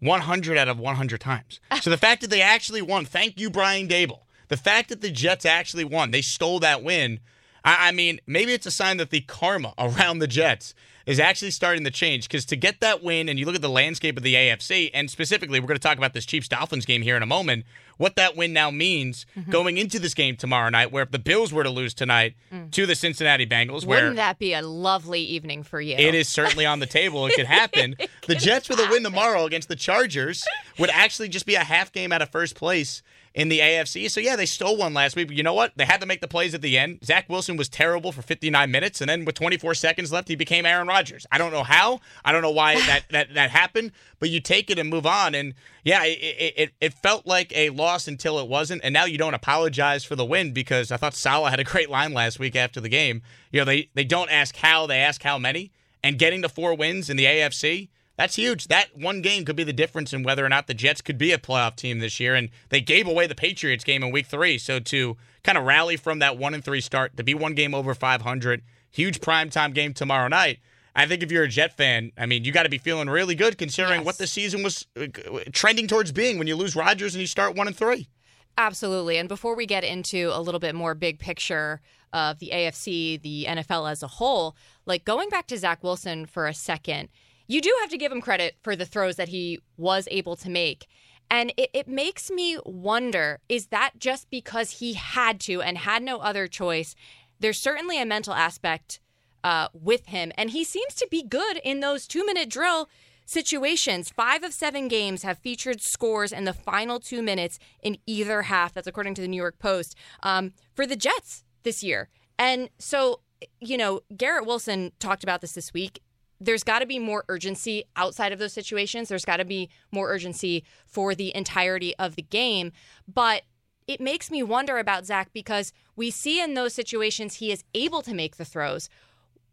100 0.00 0.56
out 0.56 0.68
of 0.68 0.78
100 0.78 1.20
times. 1.20 1.60
So 1.80 1.90
the 1.90 1.96
fact 1.96 2.22
that 2.22 2.30
they 2.30 2.42
actually 2.42 2.82
won, 2.82 3.04
thank 3.04 3.38
you, 3.38 3.50
Brian 3.50 3.88
Daboll. 3.88 4.22
The 4.48 4.56
fact 4.56 4.88
that 4.88 5.00
the 5.00 5.10
Jets 5.10 5.46
actually 5.46 5.84
won, 5.84 6.10
they 6.10 6.22
stole 6.22 6.58
that 6.60 6.82
win 6.82 7.20
I, 7.68 7.88
I 7.88 7.92
mean, 7.92 8.20
maybe 8.26 8.54
it's 8.54 8.66
a 8.66 8.70
sign 8.70 8.96
that 8.96 9.10
the 9.10 9.20
karma 9.20 9.74
around 9.78 10.20
the 10.20 10.26
Jets 10.26 10.74
is 11.04 11.20
actually 11.20 11.50
starting 11.50 11.84
to 11.84 11.90
change 11.90 12.28
because 12.28 12.44
to 12.46 12.56
get 12.56 12.80
that 12.80 13.02
win 13.02 13.28
and 13.28 13.38
you 13.38 13.44
look 13.44 13.54
at 13.54 13.62
the 13.62 13.68
landscape 13.68 14.16
of 14.16 14.22
the 14.22 14.34
AFC, 14.34 14.90
and 14.94 15.10
specifically, 15.10 15.60
we're 15.60 15.66
going 15.66 15.78
to 15.78 15.82
talk 15.82 15.98
about 15.98 16.14
this 16.14 16.24
Chiefs 16.24 16.48
Dolphins 16.48 16.86
game 16.86 17.02
here 17.02 17.16
in 17.16 17.22
a 17.22 17.26
moment, 17.26 17.66
what 17.98 18.16
that 18.16 18.36
win 18.36 18.52
now 18.52 18.70
means 18.70 19.26
mm-hmm. 19.36 19.50
going 19.50 19.76
into 19.76 19.98
this 19.98 20.14
game 20.14 20.36
tomorrow 20.36 20.70
night, 20.70 20.92
where 20.92 21.02
if 21.02 21.10
the 21.10 21.18
Bills 21.18 21.52
were 21.52 21.64
to 21.64 21.70
lose 21.70 21.92
tonight 21.92 22.36
mm. 22.52 22.70
to 22.70 22.86
the 22.86 22.94
Cincinnati 22.94 23.46
Bengals, 23.46 23.86
wouldn't 23.86 23.88
where, 23.88 24.14
that 24.14 24.38
be 24.38 24.54
a 24.54 24.62
lovely 24.62 25.20
evening 25.20 25.62
for 25.62 25.80
you? 25.80 25.96
It 25.96 26.14
is 26.14 26.28
certainly 26.28 26.64
on 26.64 26.78
the 26.78 26.86
table. 26.86 27.26
It 27.26 27.34
could 27.34 27.46
happen. 27.46 27.96
it 27.98 28.10
the 28.26 28.34
Jets 28.34 28.68
with 28.68 28.78
a 28.78 28.88
win 28.90 29.02
tomorrow 29.02 29.44
against 29.44 29.68
the 29.68 29.76
Chargers 29.76 30.44
would 30.78 30.90
actually 30.90 31.28
just 31.28 31.44
be 31.44 31.54
a 31.54 31.64
half 31.64 31.92
game 31.92 32.12
out 32.12 32.22
of 32.22 32.30
first 32.30 32.54
place 32.54 33.02
in 33.38 33.48
the 33.48 33.60
AFC. 33.60 34.10
So 34.10 34.18
yeah, 34.18 34.34
they 34.34 34.46
stole 34.46 34.76
one 34.76 34.92
last 34.92 35.14
week. 35.14 35.28
But 35.28 35.36
you 35.36 35.44
know 35.44 35.54
what? 35.54 35.72
They 35.76 35.84
had 35.84 36.00
to 36.00 36.06
make 36.06 36.20
the 36.20 36.26
plays 36.26 36.54
at 36.54 36.60
the 36.60 36.76
end. 36.76 36.98
Zach 37.04 37.28
Wilson 37.28 37.56
was 37.56 37.68
terrible 37.68 38.10
for 38.10 38.20
59 38.20 38.68
minutes, 38.68 39.00
and 39.00 39.08
then 39.08 39.24
with 39.24 39.36
24 39.36 39.74
seconds 39.74 40.10
left, 40.10 40.26
he 40.26 40.34
became 40.34 40.66
Aaron 40.66 40.88
Rodgers. 40.88 41.24
I 41.30 41.38
don't 41.38 41.52
know 41.52 41.62
how. 41.62 42.00
I 42.24 42.32
don't 42.32 42.42
know 42.42 42.50
why 42.50 42.74
that 42.86 43.04
that 43.10 43.34
that 43.34 43.50
happened. 43.50 43.92
But 44.18 44.30
you 44.30 44.40
take 44.40 44.70
it 44.70 44.78
and 44.78 44.90
move 44.90 45.06
on. 45.06 45.36
And 45.36 45.54
yeah, 45.84 46.02
it, 46.04 46.52
it 46.56 46.70
it 46.80 46.94
felt 46.94 47.26
like 47.26 47.52
a 47.54 47.70
loss 47.70 48.08
until 48.08 48.40
it 48.40 48.48
wasn't. 48.48 48.82
And 48.82 48.92
now 48.92 49.04
you 49.04 49.18
don't 49.18 49.34
apologize 49.34 50.04
for 50.04 50.16
the 50.16 50.24
win 50.24 50.52
because 50.52 50.90
I 50.90 50.96
thought 50.96 51.14
Saleh 51.14 51.50
had 51.50 51.60
a 51.60 51.64
great 51.64 51.88
line 51.88 52.12
last 52.12 52.40
week 52.40 52.56
after 52.56 52.80
the 52.80 52.88
game. 52.88 53.22
You 53.52 53.60
know, 53.60 53.64
they 53.64 53.88
they 53.94 54.04
don't 54.04 54.30
ask 54.32 54.56
how, 54.56 54.86
they 54.86 54.98
ask 54.98 55.22
how 55.22 55.38
many. 55.38 55.70
And 56.02 56.18
getting 56.18 56.40
the 56.40 56.48
four 56.48 56.74
wins 56.74 57.08
in 57.08 57.16
the 57.16 57.24
AFC 57.24 57.88
that's 58.18 58.34
huge. 58.34 58.66
That 58.66 58.98
one 58.98 59.22
game 59.22 59.44
could 59.44 59.54
be 59.54 59.62
the 59.62 59.72
difference 59.72 60.12
in 60.12 60.24
whether 60.24 60.44
or 60.44 60.48
not 60.48 60.66
the 60.66 60.74
Jets 60.74 61.00
could 61.00 61.18
be 61.18 61.30
a 61.30 61.38
playoff 61.38 61.76
team 61.76 62.00
this 62.00 62.18
year. 62.18 62.34
And 62.34 62.50
they 62.68 62.80
gave 62.80 63.06
away 63.06 63.28
the 63.28 63.34
Patriots 63.36 63.84
game 63.84 64.02
in 64.02 64.10
week 64.10 64.26
three. 64.26 64.58
So 64.58 64.80
to 64.80 65.16
kind 65.44 65.56
of 65.56 65.62
rally 65.62 65.96
from 65.96 66.18
that 66.18 66.36
one 66.36 66.52
and 66.52 66.64
three 66.64 66.80
start 66.80 67.16
to 67.16 67.22
be 67.22 67.32
one 67.32 67.54
game 67.54 67.76
over 67.76 67.94
500, 67.94 68.62
huge 68.90 69.20
primetime 69.20 69.72
game 69.72 69.94
tomorrow 69.94 70.26
night. 70.26 70.58
I 70.96 71.06
think 71.06 71.22
if 71.22 71.30
you're 71.30 71.44
a 71.44 71.48
Jet 71.48 71.76
fan, 71.76 72.10
I 72.18 72.26
mean, 72.26 72.44
you 72.44 72.50
got 72.50 72.64
to 72.64 72.68
be 72.68 72.78
feeling 72.78 73.08
really 73.08 73.36
good 73.36 73.56
considering 73.56 74.00
yes. 74.00 74.06
what 74.06 74.18
the 74.18 74.26
season 74.26 74.64
was 74.64 74.84
uh, 75.00 75.06
trending 75.52 75.86
towards 75.86 76.10
being 76.10 76.38
when 76.38 76.48
you 76.48 76.56
lose 76.56 76.74
Rodgers 76.74 77.14
and 77.14 77.20
you 77.20 77.28
start 77.28 77.54
one 77.54 77.68
and 77.68 77.76
three. 77.76 78.08
Absolutely. 78.56 79.16
And 79.16 79.28
before 79.28 79.54
we 79.54 79.64
get 79.64 79.84
into 79.84 80.32
a 80.32 80.42
little 80.42 80.58
bit 80.58 80.74
more 80.74 80.96
big 80.96 81.20
picture 81.20 81.80
of 82.12 82.40
the 82.40 82.50
AFC, 82.52 83.22
the 83.22 83.46
NFL 83.48 83.88
as 83.88 84.02
a 84.02 84.08
whole, 84.08 84.56
like 84.86 85.04
going 85.04 85.28
back 85.28 85.46
to 85.46 85.56
Zach 85.56 85.84
Wilson 85.84 86.26
for 86.26 86.48
a 86.48 86.54
second 86.54 87.10
you 87.48 87.60
do 87.60 87.74
have 87.80 87.90
to 87.90 87.98
give 87.98 88.12
him 88.12 88.20
credit 88.20 88.56
for 88.62 88.76
the 88.76 88.86
throws 88.86 89.16
that 89.16 89.28
he 89.28 89.58
was 89.76 90.06
able 90.10 90.36
to 90.36 90.50
make. 90.50 90.86
And 91.30 91.52
it, 91.56 91.70
it 91.72 91.88
makes 91.88 92.30
me 92.30 92.58
wonder 92.64 93.40
is 93.48 93.66
that 93.66 93.92
just 93.98 94.30
because 94.30 94.78
he 94.78 94.94
had 94.94 95.40
to 95.40 95.60
and 95.60 95.78
had 95.78 96.02
no 96.02 96.18
other 96.18 96.46
choice? 96.46 96.94
There's 97.40 97.58
certainly 97.58 98.00
a 98.00 98.06
mental 98.06 98.34
aspect 98.34 99.00
uh, 99.44 99.68
with 99.72 100.06
him, 100.06 100.32
and 100.36 100.50
he 100.50 100.64
seems 100.64 100.94
to 100.96 101.06
be 101.10 101.22
good 101.22 101.60
in 101.62 101.80
those 101.80 102.06
two 102.06 102.24
minute 102.26 102.48
drill 102.50 102.88
situations. 103.24 104.08
Five 104.08 104.42
of 104.42 104.52
seven 104.52 104.88
games 104.88 105.22
have 105.22 105.38
featured 105.38 105.80
scores 105.80 106.32
in 106.32 106.44
the 106.44 106.52
final 106.52 106.98
two 106.98 107.22
minutes 107.22 107.58
in 107.82 107.98
either 108.06 108.42
half. 108.42 108.72
That's 108.72 108.86
according 108.86 109.14
to 109.14 109.22
the 109.22 109.28
New 109.28 109.36
York 109.36 109.58
Post 109.58 109.94
um, 110.22 110.52
for 110.74 110.86
the 110.86 110.96
Jets 110.96 111.44
this 111.62 111.82
year. 111.82 112.08
And 112.38 112.70
so, 112.78 113.20
you 113.60 113.76
know, 113.76 114.00
Garrett 114.16 114.46
Wilson 114.46 114.92
talked 114.98 115.22
about 115.22 115.40
this 115.40 115.52
this 115.52 115.72
week 115.72 116.00
there's 116.40 116.64
got 116.64 116.80
to 116.80 116.86
be 116.86 116.98
more 116.98 117.24
urgency 117.28 117.84
outside 117.96 118.32
of 118.32 118.38
those 118.38 118.52
situations. 118.52 119.08
There's 119.08 119.24
got 119.24 119.38
to 119.38 119.44
be 119.44 119.68
more 119.90 120.08
urgency 120.10 120.64
for 120.86 121.14
the 121.14 121.34
entirety 121.34 121.94
of 121.96 122.16
the 122.16 122.22
game. 122.22 122.72
But 123.12 123.42
it 123.86 124.00
makes 124.00 124.30
me 124.30 124.42
wonder 124.42 124.78
about 124.78 125.06
Zach 125.06 125.30
because 125.32 125.72
we 125.96 126.10
see 126.10 126.40
in 126.40 126.54
those 126.54 126.74
situations 126.74 127.34
he 127.34 127.50
is 127.50 127.64
able 127.74 128.02
to 128.02 128.14
make 128.14 128.36
the 128.36 128.44
throws. 128.44 128.88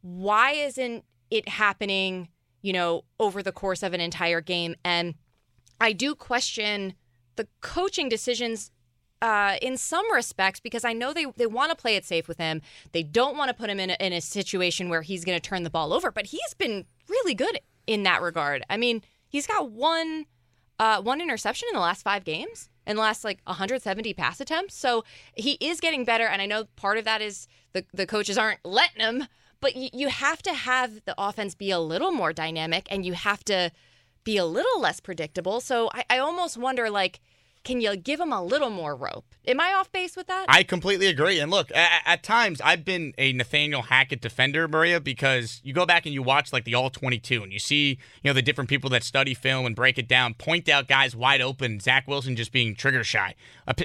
Why 0.02 0.52
isn't 0.52 1.06
it 1.32 1.48
happening, 1.48 2.30
you 2.62 2.74
know, 2.74 3.06
over 3.20 3.42
the 3.42 3.52
course 3.52 3.82
of 3.82 3.94
an 3.94 4.02
entire 4.02 4.42
game? 4.42 4.76
And 4.84 5.16
I 5.82 5.94
do 5.94 6.14
question 6.14 6.94
the 7.36 7.48
coaching 7.62 8.10
decisions 8.10 8.72
uh, 9.22 9.56
in 9.62 9.78
some 9.78 10.12
respects 10.12 10.60
because 10.60 10.84
I 10.84 10.94
know 10.94 11.14
they, 11.14 11.26
they 11.38 11.48
want 11.48 11.72
to 11.72 11.76
play 11.76 11.96
it 11.96 12.06
safe 12.06 12.28
with 12.28 12.38
him. 12.38 12.62
They 12.92 13.04
don't 13.04 13.38
want 13.38 13.50
to 13.50 13.54
put 13.54 13.70
him 13.70 13.80
in 13.80 13.92
a, 13.92 13.98
in 14.00 14.14
a 14.14 14.22
situation 14.22 14.90
where 14.90 15.02
he's 15.02 15.26
going 15.26 15.38
to 15.40 15.42
turn 15.42 15.64
the 15.64 15.70
ball 15.70 15.94
over, 15.94 16.12
but 16.12 16.28
he's 16.28 16.54
been 16.58 16.86
really 17.10 17.34
good 17.34 17.60
in 17.88 18.04
that 18.04 18.22
regard. 18.22 18.64
I 18.70 18.78
mean, 18.78 19.02
he's 19.28 19.48
got 19.48 19.72
one 19.72 20.26
uh, 20.78 21.02
one 21.02 21.22
interception 21.22 21.70
in 21.72 21.76
the 21.76 21.82
last 21.82 22.02
five 22.02 22.26
games 22.26 22.70
in 22.86 22.98
the 22.98 23.02
last 23.02 23.24
like 23.24 23.40
170 23.46 24.14
pass 24.14 24.40
attempts. 24.40 24.76
So 24.76 25.04
he 25.36 25.58
is 25.60 25.80
getting 25.80 26.06
better, 26.06 26.26
and 26.26 26.42
I 26.42 26.46
know 26.46 26.66
part 26.76 26.98
of 26.98 27.06
that 27.06 27.22
is 27.22 27.48
the 27.74 27.86
the 27.94 28.06
coaches 28.06 28.38
aren't 28.38 28.60
letting 28.66 29.02
him, 29.02 29.28
but 29.62 29.74
y- 29.76 29.90
you 29.94 30.10
have 30.10 30.42
to 30.44 30.54
have 30.54 31.04
the 31.06 31.16
offense 31.18 31.56
be 31.56 31.72
a 31.72 31.80
little 31.80 32.12
more 32.12 32.34
dynamic, 32.34 32.88
and 32.92 33.06
you 33.06 33.14
have 33.14 33.44
to 33.46 33.72
be 34.24 34.38
a 34.38 34.46
little 34.46 34.80
less 34.80 35.00
predictable. 35.00 35.62
So 35.62 35.90
I, 35.94 36.04
I 36.10 36.18
almost 36.18 36.58
wonder 36.58 36.90
like 36.90 37.20
can 37.66 37.82
you 37.82 37.98
give 37.98 38.20
him 38.20 38.32
a 38.32 38.42
little 38.42 38.70
more 38.70 38.96
rope? 38.96 39.26
Am 39.48 39.60
I 39.60 39.74
off 39.74 39.92
base 39.92 40.16
with 40.16 40.28
that? 40.28 40.46
I 40.48 40.64
completely 40.64 41.08
agree. 41.08 41.40
And 41.40 41.52
look, 41.52 41.72
at, 41.76 42.02
at, 42.06 42.24
times 42.24 42.62
I've 42.62 42.86
been 42.86 43.14
a 43.18 43.34
Nathaniel 43.34 43.82
Hackett 43.82 44.22
defender, 44.22 44.68
Maria, 44.68 45.00
because 45.00 45.62
you 45.64 45.74
go 45.74 45.86
back 45.86 46.06
and 46.06 46.14
you 46.14 46.24
watch 46.24 46.54
like 46.54 46.64
the 46.64 46.76
All 46.76 46.90
22 46.90 47.44
and 47.44 47.52
you 47.52 47.60
see, 47.60 47.90
you 48.24 48.30
know, 48.30 48.34
the 48.34 48.42
different 48.42 48.70
people 48.70 48.90
that 48.92 49.04
study 49.04 49.34
film 49.34 49.66
and 49.66 49.76
break 49.76 49.98
it 49.98 50.08
down, 50.08 50.36
point 50.36 50.70
out 50.70 50.88
guys 50.88 51.16
wide 51.16 51.42
open, 51.42 51.80
Zach 51.80 52.08
Wilson 52.08 52.36
just 52.36 52.52
being 52.52 52.76
trigger 52.76 53.04
shy, 53.04 53.36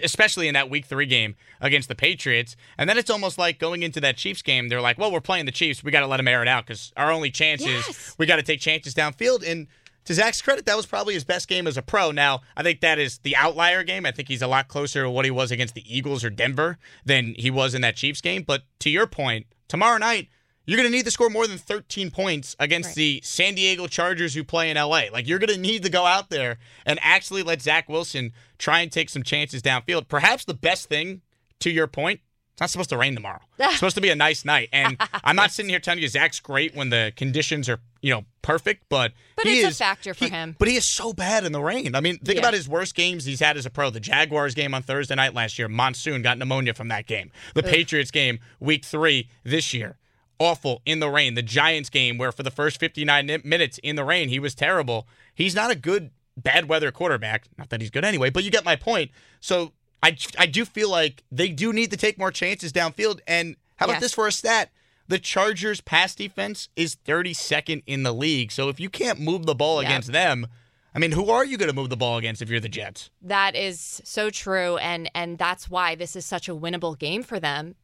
especially 0.02 0.46
in 0.46 0.54
that 0.54 0.70
week 0.70 0.84
three 0.84 1.06
game 1.06 1.34
against 1.60 1.88
the 1.88 1.94
Patriots. 1.94 2.56
And 2.78 2.88
then 2.88 2.98
it's 2.98 3.10
almost 3.10 3.38
like 3.38 3.58
going 3.58 3.82
into 3.82 4.00
that 4.00 4.16
Chiefs 4.16 4.42
game, 4.42 4.68
they're 4.68 4.80
like, 4.80 4.98
well, 4.98 5.10
we're 5.10 5.20
playing 5.20 5.46
the 5.46 5.52
Chiefs. 5.52 5.82
We 5.82 5.90
got 5.90 6.00
to 6.00 6.06
let 6.06 6.18
them 6.18 6.28
air 6.28 6.42
it 6.42 6.48
out 6.48 6.66
because 6.66 6.92
our 6.96 7.10
only 7.10 7.30
chance 7.30 7.64
yes. 7.64 7.88
is 7.88 8.14
we 8.18 8.26
got 8.26 8.36
to 8.36 8.42
take 8.42 8.60
chances 8.60 8.94
downfield. 8.94 9.46
And 9.50 9.66
to 10.10 10.14
Zach's 10.14 10.42
credit, 10.42 10.66
that 10.66 10.76
was 10.76 10.86
probably 10.86 11.14
his 11.14 11.22
best 11.22 11.46
game 11.46 11.68
as 11.68 11.76
a 11.76 11.82
pro. 11.82 12.10
Now, 12.10 12.40
I 12.56 12.64
think 12.64 12.80
that 12.80 12.98
is 12.98 13.18
the 13.18 13.36
outlier 13.36 13.84
game. 13.84 14.04
I 14.04 14.10
think 14.10 14.26
he's 14.26 14.42
a 14.42 14.48
lot 14.48 14.66
closer 14.66 15.04
to 15.04 15.10
what 15.10 15.24
he 15.24 15.30
was 15.30 15.52
against 15.52 15.74
the 15.74 15.84
Eagles 15.86 16.24
or 16.24 16.30
Denver 16.30 16.78
than 17.04 17.36
he 17.38 17.48
was 17.48 17.76
in 17.76 17.82
that 17.82 17.94
Chiefs 17.94 18.20
game. 18.20 18.42
But 18.42 18.64
to 18.80 18.90
your 18.90 19.06
point, 19.06 19.46
tomorrow 19.68 19.98
night, 19.98 20.26
you're 20.66 20.76
going 20.76 20.90
to 20.90 20.96
need 20.96 21.04
to 21.04 21.12
score 21.12 21.30
more 21.30 21.46
than 21.46 21.58
13 21.58 22.10
points 22.10 22.56
against 22.58 22.88
right. 22.88 22.96
the 22.96 23.20
San 23.22 23.54
Diego 23.54 23.86
Chargers 23.86 24.34
who 24.34 24.42
play 24.42 24.68
in 24.68 24.76
LA. 24.76 25.02
Like, 25.12 25.28
you're 25.28 25.38
going 25.38 25.54
to 25.54 25.60
need 25.60 25.84
to 25.84 25.90
go 25.90 26.04
out 26.04 26.28
there 26.28 26.58
and 26.84 26.98
actually 27.02 27.44
let 27.44 27.62
Zach 27.62 27.88
Wilson 27.88 28.32
try 28.58 28.80
and 28.80 28.90
take 28.90 29.10
some 29.10 29.22
chances 29.22 29.62
downfield. 29.62 30.08
Perhaps 30.08 30.44
the 30.44 30.54
best 30.54 30.88
thing, 30.88 31.20
to 31.60 31.70
your 31.70 31.86
point, 31.86 32.18
it's 32.52 32.60
not 32.60 32.70
supposed 32.70 32.90
to 32.90 32.98
rain 32.98 33.14
tomorrow. 33.14 33.40
It's 33.58 33.74
supposed 33.76 33.94
to 33.94 34.00
be 34.00 34.10
a 34.10 34.16
nice 34.16 34.44
night. 34.44 34.68
And 34.72 34.96
I'm 35.24 35.36
not 35.36 35.50
sitting 35.50 35.68
here 35.68 35.80
telling 35.80 36.00
you 36.00 36.08
Zach's 36.08 36.40
great 36.40 36.74
when 36.74 36.90
the 36.90 37.12
conditions 37.16 37.68
are, 37.68 37.78
you 38.00 38.12
know, 38.12 38.24
perfect, 38.42 38.84
but 38.88 39.12
But 39.36 39.46
he 39.46 39.60
it's 39.60 39.68
is, 39.68 39.74
a 39.76 39.78
factor 39.78 40.14
for 40.14 40.24
he, 40.24 40.30
him. 40.30 40.56
But 40.58 40.68
he 40.68 40.76
is 40.76 40.90
so 40.90 41.12
bad 41.12 41.44
in 41.44 41.52
the 41.52 41.60
rain. 41.60 41.94
I 41.94 42.00
mean, 42.00 42.18
think 42.18 42.36
yeah. 42.36 42.40
about 42.40 42.54
his 42.54 42.68
worst 42.68 42.94
games 42.94 43.24
he's 43.24 43.40
had 43.40 43.56
as 43.56 43.66
a 43.66 43.70
pro. 43.70 43.90
The 43.90 44.00
Jaguars 44.00 44.54
game 44.54 44.74
on 44.74 44.82
Thursday 44.82 45.14
night 45.14 45.34
last 45.34 45.58
year, 45.58 45.68
Monsoon 45.68 46.22
got 46.22 46.38
pneumonia 46.38 46.74
from 46.74 46.88
that 46.88 47.06
game. 47.06 47.30
The 47.54 47.64
Ugh. 47.64 47.70
Patriots 47.70 48.10
game, 48.10 48.40
week 48.58 48.84
three 48.84 49.28
this 49.44 49.72
year. 49.72 49.98
Awful 50.38 50.80
in 50.86 51.00
the 51.00 51.10
rain. 51.10 51.34
The 51.34 51.42
Giants 51.42 51.90
game, 51.90 52.16
where 52.16 52.32
for 52.32 52.42
the 52.42 52.50
first 52.50 52.80
59 52.80 53.42
minutes 53.44 53.78
in 53.82 53.96
the 53.96 54.04
rain, 54.04 54.30
he 54.30 54.38
was 54.38 54.54
terrible. 54.54 55.06
He's 55.34 55.54
not 55.54 55.70
a 55.70 55.74
good 55.74 56.10
bad 56.36 56.68
weather 56.68 56.90
quarterback. 56.90 57.44
Not 57.58 57.68
that 57.70 57.80
he's 57.80 57.90
good 57.90 58.04
anyway, 58.04 58.30
but 58.30 58.42
you 58.44 58.50
get 58.50 58.64
my 58.64 58.76
point. 58.76 59.10
So 59.40 59.72
I, 60.02 60.16
I 60.38 60.46
do 60.46 60.64
feel 60.64 60.90
like 60.90 61.22
they 61.30 61.48
do 61.48 61.72
need 61.72 61.90
to 61.90 61.96
take 61.96 62.18
more 62.18 62.30
chances 62.30 62.72
downfield. 62.72 63.20
And 63.26 63.56
how 63.76 63.86
about 63.86 63.94
yes. 63.94 64.02
this 64.02 64.14
for 64.14 64.26
a 64.26 64.32
stat? 64.32 64.70
The 65.08 65.18
Chargers' 65.18 65.80
pass 65.80 66.14
defense 66.14 66.68
is 66.76 66.96
32nd 67.06 67.82
in 67.86 68.04
the 68.04 68.12
league. 68.12 68.52
So 68.52 68.68
if 68.68 68.78
you 68.78 68.88
can't 68.88 69.18
move 69.18 69.44
the 69.44 69.54
ball 69.54 69.82
yep. 69.82 69.90
against 69.90 70.12
them, 70.12 70.46
I 70.94 70.98
mean, 70.98 71.12
who 71.12 71.30
are 71.30 71.44
you 71.44 71.56
going 71.56 71.68
to 71.68 71.74
move 71.74 71.90
the 71.90 71.96
ball 71.96 72.16
against 72.16 72.42
if 72.42 72.48
you're 72.48 72.60
the 72.60 72.68
Jets? 72.68 73.10
That 73.22 73.54
is 73.54 74.00
so 74.04 74.30
true, 74.30 74.76
and 74.78 75.10
and 75.14 75.38
that's 75.38 75.70
why 75.70 75.94
this 75.94 76.16
is 76.16 76.26
such 76.26 76.48
a 76.48 76.54
winnable 76.54 76.98
game 76.98 77.22
for 77.22 77.38
them. 77.38 77.76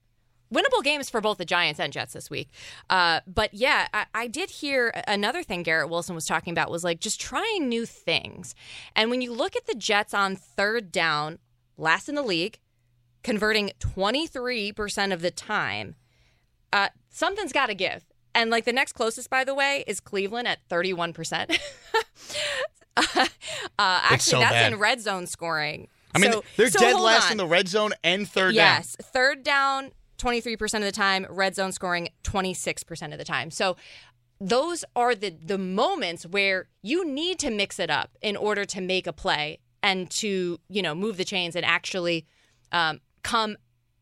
Winnable 0.53 0.83
games 0.85 1.11
for 1.11 1.21
both 1.21 1.39
the 1.39 1.45
Giants 1.45 1.81
and 1.81 1.93
Jets 1.93 2.13
this 2.13 2.31
week. 2.31 2.49
Uh, 2.89 3.21
but 3.27 3.53
yeah, 3.53 3.89
I, 3.93 4.07
I 4.15 4.27
did 4.29 4.49
hear 4.51 4.93
another 5.09 5.43
thing 5.43 5.65
Garrett 5.65 5.91
Wilson 5.91 6.15
was 6.15 6.25
talking 6.25 6.53
about 6.53 6.71
was 6.71 6.85
like 6.85 7.01
just 7.01 7.21
trying 7.21 7.69
new 7.69 7.85
things. 7.85 8.55
And 8.95 9.11
when 9.11 9.21
you 9.21 9.33
look 9.33 9.57
at 9.57 9.67
the 9.67 9.75
Jets 9.75 10.15
on 10.15 10.37
third 10.37 10.93
down, 10.93 11.41
last 11.77 12.09
in 12.09 12.15
the 12.15 12.23
league, 12.23 12.59
converting 13.23 13.71
23% 13.81 15.13
of 15.13 15.21
the 15.21 15.31
time, 15.31 15.95
uh, 16.73 16.89
something's 17.11 17.53
got 17.53 17.67
to 17.67 17.75
give. 17.75 18.05
And 18.35 18.51
like 18.51 18.65
the 18.65 18.73
next 18.73 18.93
closest, 18.93 19.31
by 19.31 19.45
the 19.45 19.55
way, 19.55 19.83
is 19.87 19.99
Cleveland 20.01 20.47
at 20.49 20.59
31%. 20.69 21.59
uh, 22.97 23.27
actually, 23.79 24.19
so 24.19 24.39
that's 24.39 24.53
bad. 24.53 24.73
in 24.73 24.79
red 24.79 25.01
zone 25.01 25.27
scoring. 25.27 25.89
I 26.15 26.19
mean, 26.19 26.33
So- 26.33 26.45
they're 26.57 26.71
so 26.71 26.81
dead 26.81 26.97
last 27.01 27.27
on. 27.27 27.33
in 27.33 27.39
the 27.39 27.47
red 27.47 27.69
zone 27.69 27.93
and 28.03 28.29
third 28.29 28.55
down 28.55 28.55
Yes, 28.55 28.97
third 29.01 29.43
down 29.43 29.91
23% 30.19 30.75
of 30.77 30.83
the 30.83 30.93
time, 30.93 31.27
red 31.29 31.55
zone 31.55 31.73
scoring 31.73 32.09
26% 32.25 33.13
of 33.13 33.19
the 33.19 33.25
time. 33.25 33.51
So 33.51 33.77
those 34.41 34.85
are 34.95 35.15
the 35.15 35.31
the 35.31 35.57
moments 35.57 36.27
where 36.27 36.69
you 36.83 37.07
need 37.07 37.39
to 37.39 37.51
mix 37.51 37.79
it 37.79 37.89
up 37.91 38.11
in 38.21 38.37
order 38.37 38.67
to 38.67 38.81
make 38.83 39.07
a 39.07 39.13
play 39.13 39.59
and 39.87 40.11
to, 40.11 40.59
you 40.69 40.83
know, 40.83 40.97
move 40.97 41.17
the 41.17 41.25
chains 41.25 41.55
and 41.55 41.65
actually 41.65 42.27
um, 42.73 42.99
come 43.23 43.57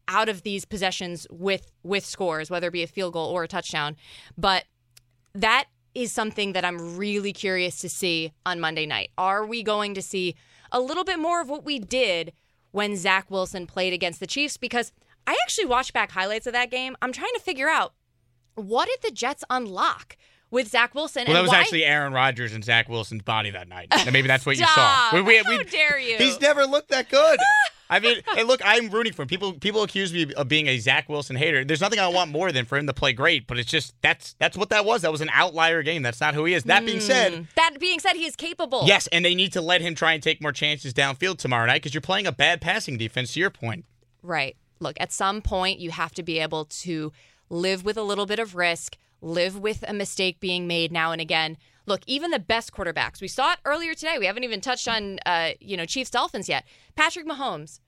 out 0.09 0.31
of 0.31 0.43
these 0.43 0.65
possessions 0.65 1.27
with 1.31 1.71
with 1.83 2.07
scores, 2.07 2.51
whether 2.51 2.69
it 2.69 2.73
be 2.73 2.83
a 2.83 2.87
field 2.87 3.13
goal 3.13 3.29
or 3.29 3.45
a 3.45 3.49
touchdown. 3.49 3.95
But 4.39 4.65
that 5.35 5.67
is 5.95 6.11
something 6.11 6.55
that 6.55 6.65
I'm 6.65 6.97
really 6.97 7.35
curious 7.35 7.81
to 7.81 7.91
see 7.91 8.33
on 8.47 8.61
Monday 8.61 8.87
night. 8.87 9.11
Are 9.19 9.45
we 9.45 9.63
going 9.63 9.93
to 9.95 10.01
see 10.01 10.35
a 10.73 10.81
little 10.81 11.05
bit 11.05 11.19
more 11.19 11.43
of 11.43 11.51
what 11.51 11.67
we 11.67 11.79
did 11.79 12.33
when 12.73 12.97
Zach 12.97 13.31
Wilson 13.31 13.67
played 13.67 13.93
against 13.93 14.21
the 14.21 14.27
Chiefs? 14.27 14.57
Because 14.57 14.91
I 15.27 15.37
actually 15.45 15.67
watched 15.67 15.93
back 15.93 16.13
highlights 16.13 16.47
of 16.47 16.55
that 16.55 16.71
game. 16.71 16.97
I'm 17.03 17.13
trying 17.13 17.35
to 17.35 17.41
figure 17.41 17.69
out 17.69 17.93
what 18.55 18.89
did 18.89 19.01
the 19.03 19.15
Jets 19.15 19.45
unlock 19.51 20.17
with 20.55 20.69
Zach 20.69 20.95
Wilson? 20.95 21.25
Well, 21.27 21.35
that 21.35 21.43
was 21.43 21.51
why- 21.51 21.61
actually 21.61 21.85
Aaron 21.85 22.13
Rodgers 22.13 22.55
and 22.55 22.65
Zach 22.65 22.89
Wilson's 22.89 23.23
body 23.23 23.51
that 23.51 23.69
night. 23.69 23.89
And 23.91 24.13
maybe 24.13 24.29
that's 24.29 24.47
what 24.47 24.57
you 24.57 24.65
saw. 24.65 24.73
Stop. 25.11 25.27
We- 25.27 25.37
How 25.37 25.63
dare 25.65 25.99
you. 25.99 26.17
He's 26.17 26.41
never 26.41 26.65
looked 26.65 26.89
that 26.89 27.11
good. 27.11 27.39
I 27.91 28.01
mean, 28.01 28.23
hey, 28.35 28.45
look, 28.45 28.63
I'm 28.65 28.89
rooting 28.89 29.13
for 29.13 29.23
him. 29.23 29.29
People 29.29 29.53
people 29.53 29.83
accuse 29.83 30.13
me 30.13 30.33
of 30.35 30.49
being 30.49 30.69
a 30.69 30.79
Zach 30.79 31.09
Wilson 31.09 31.37
hater. 31.37 31.65
There's 31.65 31.83
nothing 31.83 31.99
I 31.99 32.09
want 32.09 32.31
more 32.31 32.51
than 32.51 32.65
for 32.65 32.79
him 32.79 32.87
to 32.87 32.95
play 32.95 33.13
great, 33.13 33.47
but 33.47 33.59
it's 33.59 33.71
just 33.71 33.95
that's 34.01 34.35
that's 34.39 34.57
what 34.57 34.71
that 34.71 34.87
was. 34.87 35.03
That 35.03 35.13
was 35.13 35.21
an 35.21 35.29
outlier 35.33 35.83
game. 35.83 36.03
That's 36.03 36.21
not 36.21 36.35
who 36.35 36.47
he 36.47 36.55
is. 36.55 36.65
That 36.65 36.87
being 36.87 36.99
hmm. 36.99 37.05
said, 37.05 37.47
That 37.57 37.79
being 37.79 38.01
said, 38.01 38.15
he 38.15 38.25
is 38.25 38.37
capable. 38.37 38.85
yes, 38.87 39.07
and 39.09 39.23
they 39.25 39.35
need 39.35 39.53
to 39.53 39.61
let 39.61 39.83
him 39.83 39.95
try 39.95 40.15
and 40.15 40.23
take 40.23 40.41
more 40.41 40.53
chances 40.53 40.95
downfield 40.95 41.37
tomorrow 41.37 41.67
night 41.67 41.83
because 41.83 41.93
you're 41.93 42.01
playing 42.01 42.27
a 42.27 42.33
bad 42.33 42.63
passing 42.63 42.97
defense. 42.97 43.35
To 43.35 43.41
your 43.41 43.51
point, 43.51 43.85
Right. 44.23 44.57
Look, 44.81 44.97
at 44.99 45.13
some 45.13 45.41
point, 45.41 45.79
you 45.79 45.91
have 45.91 46.13
to 46.13 46.23
be 46.23 46.39
able 46.39 46.65
to 46.65 47.13
live 47.49 47.85
with 47.85 47.97
a 47.97 48.03
little 48.03 48.27
bit 48.27 48.39
of 48.39 48.55
risk, 48.55 48.97
live 49.25 49.59
with 49.59 49.85
a 49.89 49.93
mistake 49.93 50.39
being 50.39 50.67
made 50.67 50.93
now 50.93 51.13
and 51.13 51.21
again. 51.21 51.57
Look, 51.87 52.03
even 52.07 52.31
the 52.31 52.39
best 52.39 52.73
quarterbacks, 52.73 53.21
we 53.21 53.29
saw 53.29 53.53
it 53.53 53.59
earlier 53.65 53.95
today. 53.95 54.19
We 54.19 54.27
haven't 54.27 54.45
even 54.45 54.61
touched 54.61 54.89
on, 54.89 55.19
uh, 55.27 55.51
you 55.61 55.77
know, 55.77 55.85
Chiefs 55.85 56.11
Dolphins 56.11 56.49
yet. 56.49 56.65
Patrick 56.95 57.27
Mahomes, 57.27 57.81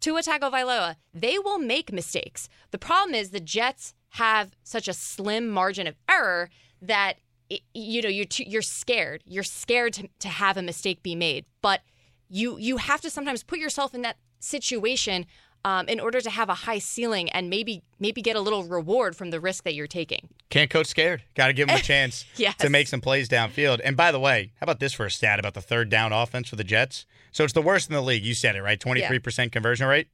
Tua 0.00 0.22
Tagovailoa, 0.22 0.96
they 1.12 1.38
will 1.38 1.58
make 1.58 1.92
mistakes. 1.92 2.48
The 2.70 2.78
problem 2.78 3.14
is 3.14 3.30
the 3.30 3.40
Jets 3.40 3.94
have 4.10 4.56
such 4.62 4.88
a 4.88 4.92
slim 4.92 5.48
margin 5.48 5.86
of 5.86 5.96
error 6.08 6.50
that 6.80 7.16
it, 7.50 7.60
you 7.74 8.00
know 8.02 8.08
you're 8.08 8.24
too, 8.24 8.44
you're 8.44 8.62
scared. 8.62 9.22
You're 9.26 9.42
scared 9.42 9.92
to, 9.94 10.08
to 10.20 10.28
have 10.28 10.56
a 10.56 10.62
mistake 10.62 11.02
be 11.02 11.14
made, 11.14 11.44
but 11.62 11.80
you 12.28 12.58
you 12.58 12.78
have 12.78 13.00
to 13.02 13.10
sometimes 13.10 13.42
put 13.42 13.58
yourself 13.58 13.94
in 13.94 14.02
that 14.02 14.16
situation 14.40 15.26
um, 15.64 15.88
in 15.88 15.98
order 16.00 16.20
to 16.20 16.30
have 16.30 16.48
a 16.48 16.54
high 16.54 16.78
ceiling 16.78 17.30
and 17.30 17.48
maybe 17.48 17.82
maybe 17.98 18.20
get 18.22 18.36
a 18.36 18.40
little 18.40 18.64
reward 18.64 19.16
from 19.16 19.30
the 19.30 19.40
risk 19.40 19.64
that 19.64 19.74
you're 19.74 19.86
taking. 19.86 20.28
can't 20.50 20.70
coach 20.70 20.86
scared. 20.86 21.22
Got 21.34 21.46
to 21.48 21.52
give 21.52 21.68
him 21.70 21.76
a 21.76 21.80
chance 21.80 22.24
Yes. 22.36 22.56
to 22.56 22.68
make 22.68 22.86
some 22.88 23.00
plays 23.00 23.28
downfield. 23.28 23.80
And 23.82 23.96
by 23.96 24.12
the 24.12 24.20
way, 24.20 24.52
how 24.60 24.64
about 24.64 24.80
this 24.80 24.92
for 24.92 25.06
a 25.06 25.10
stat 25.10 25.38
about 25.38 25.54
the 25.54 25.62
third 25.62 25.88
down 25.88 26.12
offense 26.12 26.48
for 26.48 26.56
the 26.56 26.64
Jets? 26.64 27.06
So 27.32 27.44
it's 27.44 27.52
the 27.54 27.62
worst 27.62 27.88
in 27.88 27.94
the 27.94 28.02
league. 28.02 28.24
You 28.24 28.34
said 28.34 28.56
it 28.56 28.62
right, 28.62 28.78
23% 28.78 29.50
conversion 29.52 29.86
rate. 29.88 30.08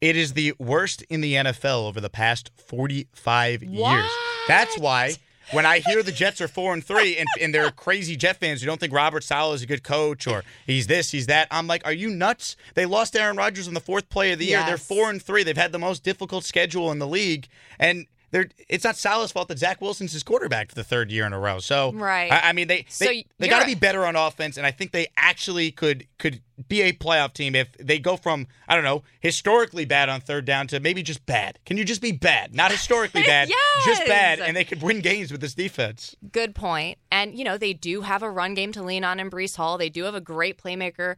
It 0.00 0.16
is 0.16 0.32
the 0.34 0.52
worst 0.58 1.02
in 1.08 1.20
the 1.20 1.34
NFL 1.34 1.86
over 1.88 2.00
the 2.00 2.10
past 2.10 2.50
45 2.56 3.62
years. 3.62 4.10
That's 4.48 4.76
why 4.78 5.14
when 5.52 5.66
I 5.66 5.78
hear 5.80 6.02
the 6.02 6.12
Jets 6.12 6.40
are 6.40 6.48
4 6.48 6.74
and 6.74 6.84
3 6.84 7.18
and, 7.18 7.28
and 7.40 7.54
they're 7.54 7.70
crazy 7.70 8.16
Jet 8.16 8.38
fans 8.38 8.60
who 8.60 8.66
don't 8.66 8.80
think 8.80 8.92
Robert 8.92 9.22
Saleh 9.22 9.54
is 9.54 9.62
a 9.62 9.66
good 9.66 9.82
coach 9.82 10.26
or 10.26 10.42
he's 10.66 10.86
this, 10.86 11.10
he's 11.10 11.26
that, 11.26 11.48
I'm 11.50 11.66
like, 11.66 11.82
are 11.84 11.92
you 11.92 12.10
nuts? 12.10 12.56
They 12.74 12.86
lost 12.86 13.16
Aaron 13.16 13.36
Rodgers 13.36 13.68
on 13.68 13.74
the 13.74 13.80
fourth 13.80 14.08
play 14.08 14.32
of 14.32 14.38
the 14.38 14.46
year. 14.46 14.62
They're 14.66 14.76
4 14.78 15.10
and 15.10 15.22
3. 15.22 15.42
They've 15.42 15.56
had 15.56 15.72
the 15.72 15.78
most 15.78 16.02
difficult 16.02 16.44
schedule 16.44 16.90
in 16.90 16.98
the 16.98 17.06
league 17.06 17.48
and 17.78 18.06
they're, 18.32 18.48
it's 18.68 18.82
not 18.82 18.96
Saleh's 18.96 19.30
fault 19.30 19.46
that 19.48 19.58
Zach 19.58 19.80
Wilson's 19.80 20.12
his 20.12 20.22
quarterback 20.24 20.70
for 20.70 20.74
the 20.74 20.82
third 20.82 21.12
year 21.12 21.24
in 21.26 21.32
a 21.32 21.38
row. 21.38 21.60
So, 21.60 21.92
Right. 21.92 22.32
I, 22.32 22.48
I 22.48 22.52
mean, 22.52 22.66
they 22.66 22.84
they, 22.98 23.06
y- 23.06 23.24
they 23.38 23.48
got 23.48 23.60
to 23.60 23.66
be 23.66 23.74
better 23.76 24.04
on 24.04 24.16
offense, 24.16 24.56
and 24.56 24.66
I 24.66 24.70
think 24.72 24.90
they 24.90 25.06
actually 25.16 25.70
could 25.70 26.06
could 26.18 26.40
be 26.68 26.82
a 26.82 26.92
playoff 26.92 27.32
team 27.32 27.54
if 27.54 27.72
they 27.78 27.98
go 27.98 28.16
from 28.16 28.46
I 28.66 28.74
don't 28.74 28.84
know 28.84 29.02
historically 29.20 29.84
bad 29.84 30.08
on 30.08 30.20
third 30.20 30.44
down 30.44 30.66
to 30.68 30.80
maybe 30.80 31.02
just 31.02 31.24
bad. 31.26 31.58
Can 31.64 31.76
you 31.76 31.84
just 31.84 32.00
be 32.02 32.12
bad, 32.12 32.54
not 32.54 32.70
historically 32.72 33.22
bad, 33.26 33.48
just 33.84 34.04
bad, 34.06 34.40
and 34.40 34.56
they 34.56 34.64
could 34.64 34.82
win 34.82 35.00
games 35.00 35.30
with 35.30 35.40
this 35.40 35.54
defense? 35.54 36.16
Good 36.32 36.54
point. 36.54 36.98
And 37.10 37.36
you 37.38 37.44
know 37.44 37.56
they 37.58 37.72
do 37.74 38.00
have 38.00 38.22
a 38.22 38.30
run 38.30 38.54
game 38.54 38.72
to 38.72 38.82
lean 38.82 39.04
on 39.04 39.20
in 39.20 39.30
Breece 39.30 39.56
Hall. 39.56 39.76
They 39.78 39.88
do 39.90 40.04
have 40.04 40.14
a 40.14 40.20
great 40.20 40.56
playmaker 40.62 41.16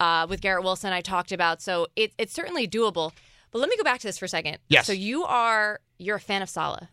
uh, 0.00 0.26
with 0.28 0.40
Garrett 0.40 0.64
Wilson. 0.64 0.92
I 0.92 1.00
talked 1.00 1.32
about, 1.32 1.60
so 1.60 1.86
it, 1.96 2.12
it's 2.18 2.32
certainly 2.32 2.66
doable. 2.66 3.12
But 3.50 3.60
let 3.60 3.68
me 3.68 3.76
go 3.76 3.84
back 3.84 4.00
to 4.00 4.06
this 4.06 4.18
for 4.18 4.24
a 4.24 4.28
second. 4.28 4.58
Yes. 4.68 4.86
So 4.86 4.92
you 4.92 5.24
are 5.24 5.80
you're 5.98 6.16
a 6.16 6.20
fan 6.20 6.42
of 6.42 6.48
Saleh. 6.48 6.88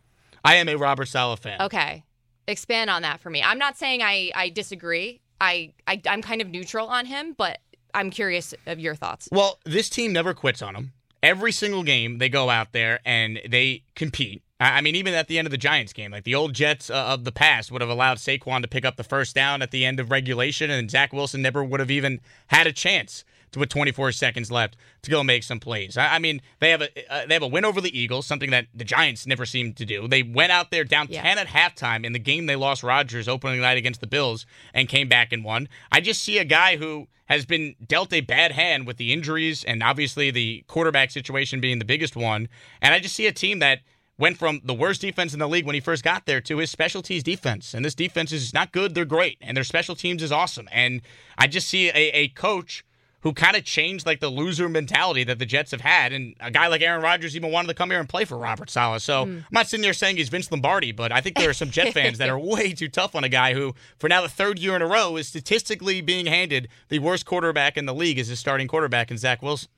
I 0.45 0.55
am 0.55 0.67
a 0.67 0.75
Robert 0.75 1.07
Saleh 1.07 1.39
fan. 1.39 1.61
Okay. 1.61 2.03
Expand 2.47 2.89
on 2.89 3.01
that 3.03 3.21
for 3.21 3.29
me. 3.29 3.41
I'm 3.41 3.57
not 3.57 3.77
saying 3.77 4.01
I, 4.01 4.31
I 4.35 4.49
disagree. 4.49 5.21
I, 5.39 5.73
I 5.87 6.01
I'm 6.07 6.21
kind 6.21 6.41
of 6.41 6.49
neutral 6.49 6.87
on 6.87 7.05
him, 7.05 7.33
but 7.37 7.59
I'm 7.93 8.09
curious 8.09 8.53
of 8.65 8.79
your 8.79 8.95
thoughts. 8.95 9.29
Well, 9.31 9.59
this 9.65 9.89
team 9.89 10.13
never 10.13 10.33
quits 10.33 10.61
on 10.61 10.75
him. 10.75 10.93
Every 11.21 11.53
single 11.53 11.83
game, 11.83 12.17
they 12.17 12.27
go 12.27 12.49
out 12.49 12.73
there 12.73 12.99
and 13.05 13.39
they 13.47 13.83
compete. 13.95 14.43
I 14.59 14.81
mean, 14.81 14.95
even 14.95 15.13
at 15.13 15.27
the 15.27 15.37
end 15.37 15.47
of 15.47 15.51
the 15.51 15.57
Giants 15.57 15.91
game, 15.91 16.11
like 16.11 16.23
the 16.23 16.35
old 16.35 16.53
Jets 16.53 16.89
uh, 16.89 16.93
of 16.93 17.23
the 17.23 17.31
past 17.31 17.71
would 17.71 17.81
have 17.81 17.89
allowed 17.89 18.17
Saquon 18.17 18.61
to 18.61 18.67
pick 18.67 18.85
up 18.85 18.95
the 18.95 19.03
first 19.03 19.35
down 19.35 19.61
at 19.61 19.71
the 19.71 19.83
end 19.85 19.99
of 19.99 20.11
regulation, 20.11 20.69
and 20.69 20.89
Zach 20.89 21.11
Wilson 21.11 21.41
never 21.41 21.63
would 21.63 21.79
have 21.79 21.91
even 21.91 22.21
had 22.47 22.67
a 22.67 22.71
chance 22.71 23.25
with 23.55 23.69
24 23.69 24.11
seconds 24.11 24.51
left 24.51 24.75
to 25.03 25.11
go 25.11 25.23
make 25.23 25.43
some 25.43 25.59
plays. 25.59 25.97
I, 25.97 26.15
I 26.15 26.19
mean, 26.19 26.41
they 26.59 26.69
have 26.71 26.81
a 26.81 27.13
uh, 27.13 27.25
they 27.27 27.33
have 27.33 27.43
a 27.43 27.47
win 27.47 27.65
over 27.65 27.81
the 27.81 27.97
Eagles, 27.97 28.25
something 28.25 28.51
that 28.51 28.67
the 28.73 28.83
Giants 28.83 29.27
never 29.27 29.45
seemed 29.45 29.77
to 29.77 29.85
do. 29.85 30.07
They 30.07 30.23
went 30.23 30.51
out 30.51 30.71
there 30.71 30.83
down 30.83 31.07
Yeah. 31.09 31.21
10 31.21 31.37
at 31.37 31.47
halftime 31.47 32.05
in 32.05 32.13
the 32.13 32.19
game 32.19 32.45
they 32.45 32.55
lost 32.55 32.83
Rodgers 32.83 33.27
opening 33.27 33.61
night 33.61 33.77
against 33.77 34.01
the 34.01 34.07
Bills 34.07 34.45
and 34.73 34.87
came 34.87 35.07
back 35.09 35.31
and 35.33 35.43
won. 35.43 35.67
I 35.91 36.01
just 36.01 36.23
see 36.23 36.37
a 36.37 36.45
guy 36.45 36.77
who 36.77 37.07
has 37.27 37.45
been 37.45 37.75
dealt 37.85 38.11
a 38.13 38.21
bad 38.21 38.51
hand 38.51 38.85
with 38.85 38.97
the 38.97 39.13
injuries 39.13 39.63
and 39.63 39.81
obviously 39.81 40.29
the 40.29 40.63
quarterback 40.67 41.09
situation 41.09 41.61
being 41.61 41.79
the 41.79 41.85
biggest 41.85 42.15
one. 42.15 42.49
And 42.81 42.93
I 42.93 42.99
just 42.99 43.15
see 43.15 43.27
a 43.27 43.31
team 43.31 43.59
that 43.59 43.79
went 44.17 44.37
from 44.37 44.61
the 44.63 44.73
worst 44.73 45.01
defense 45.01 45.33
in 45.33 45.39
the 45.39 45.47
league 45.47 45.65
when 45.65 45.73
he 45.73 45.79
first 45.81 46.03
got 46.03 46.25
there 46.25 46.39
to 46.41 46.57
his 46.57 46.69
specialties 46.69 47.23
defense. 47.23 47.73
And 47.73 47.83
this 47.83 47.95
defense 47.95 48.31
is 48.31 48.53
not 48.53 48.71
good, 48.71 48.93
they're 48.93 49.05
great. 49.05 49.37
And 49.41 49.57
their 49.57 49.63
special 49.63 49.95
teams 49.95 50.21
is 50.21 50.31
awesome. 50.31 50.67
And 50.71 51.01
I 51.37 51.47
just 51.47 51.67
see 51.67 51.89
a, 51.89 52.11
a 52.13 52.27
coach 52.27 52.83
who 53.23 53.33
kind 53.33 53.55
of 53.55 53.63
changed 53.63 54.05
like 54.05 54.19
the 54.19 54.29
loser 54.29 54.69
mentality 54.69 55.23
that 55.23 55.39
the 55.39 55.45
Jets 55.45 55.71
have 55.71 55.81
had. 55.81 56.11
And 56.11 56.35
a 56.39 56.51
guy 56.51 56.67
like 56.67 56.81
Aaron 56.81 57.01
Rodgers 57.01 57.35
even 57.35 57.51
wanted 57.51 57.69
to 57.69 57.73
come 57.73 57.89
here 57.89 57.99
and 57.99 58.07
play 58.07 58.25
for 58.25 58.37
Robert 58.37 58.69
Saleh. 58.69 59.01
So 59.01 59.23
I'm 59.23 59.45
not 59.49 59.67
sitting 59.67 59.81
there 59.81 59.93
saying 59.93 60.17
he's 60.17 60.29
Vince 60.29 60.51
Lombardi, 60.51 60.91
but 60.91 61.11
I 61.11 61.21
think 61.21 61.37
there 61.37 61.49
are 61.49 61.53
some 61.53 61.71
Jet 61.71 61.93
fans 61.93 62.17
that 62.17 62.29
are 62.29 62.37
way 62.37 62.73
too 62.73 62.89
tough 62.89 63.15
on 63.15 63.23
a 63.23 63.29
guy 63.29 63.53
who, 63.53 63.73
for 63.97 64.09
now 64.09 64.21
the 64.21 64.29
third 64.29 64.59
year 64.59 64.75
in 64.75 64.81
a 64.81 64.87
row, 64.87 65.15
is 65.15 65.27
statistically 65.29 66.01
being 66.01 66.25
handed 66.25 66.67
the 66.89 66.99
worst 66.99 67.25
quarterback 67.25 67.77
in 67.77 67.85
the 67.85 67.93
league 67.93 68.19
as 68.19 68.27
his 68.27 68.39
starting 68.39 68.67
quarterback 68.67 69.09
in 69.09 69.17
Zach 69.17 69.41
Wilson. 69.41 69.69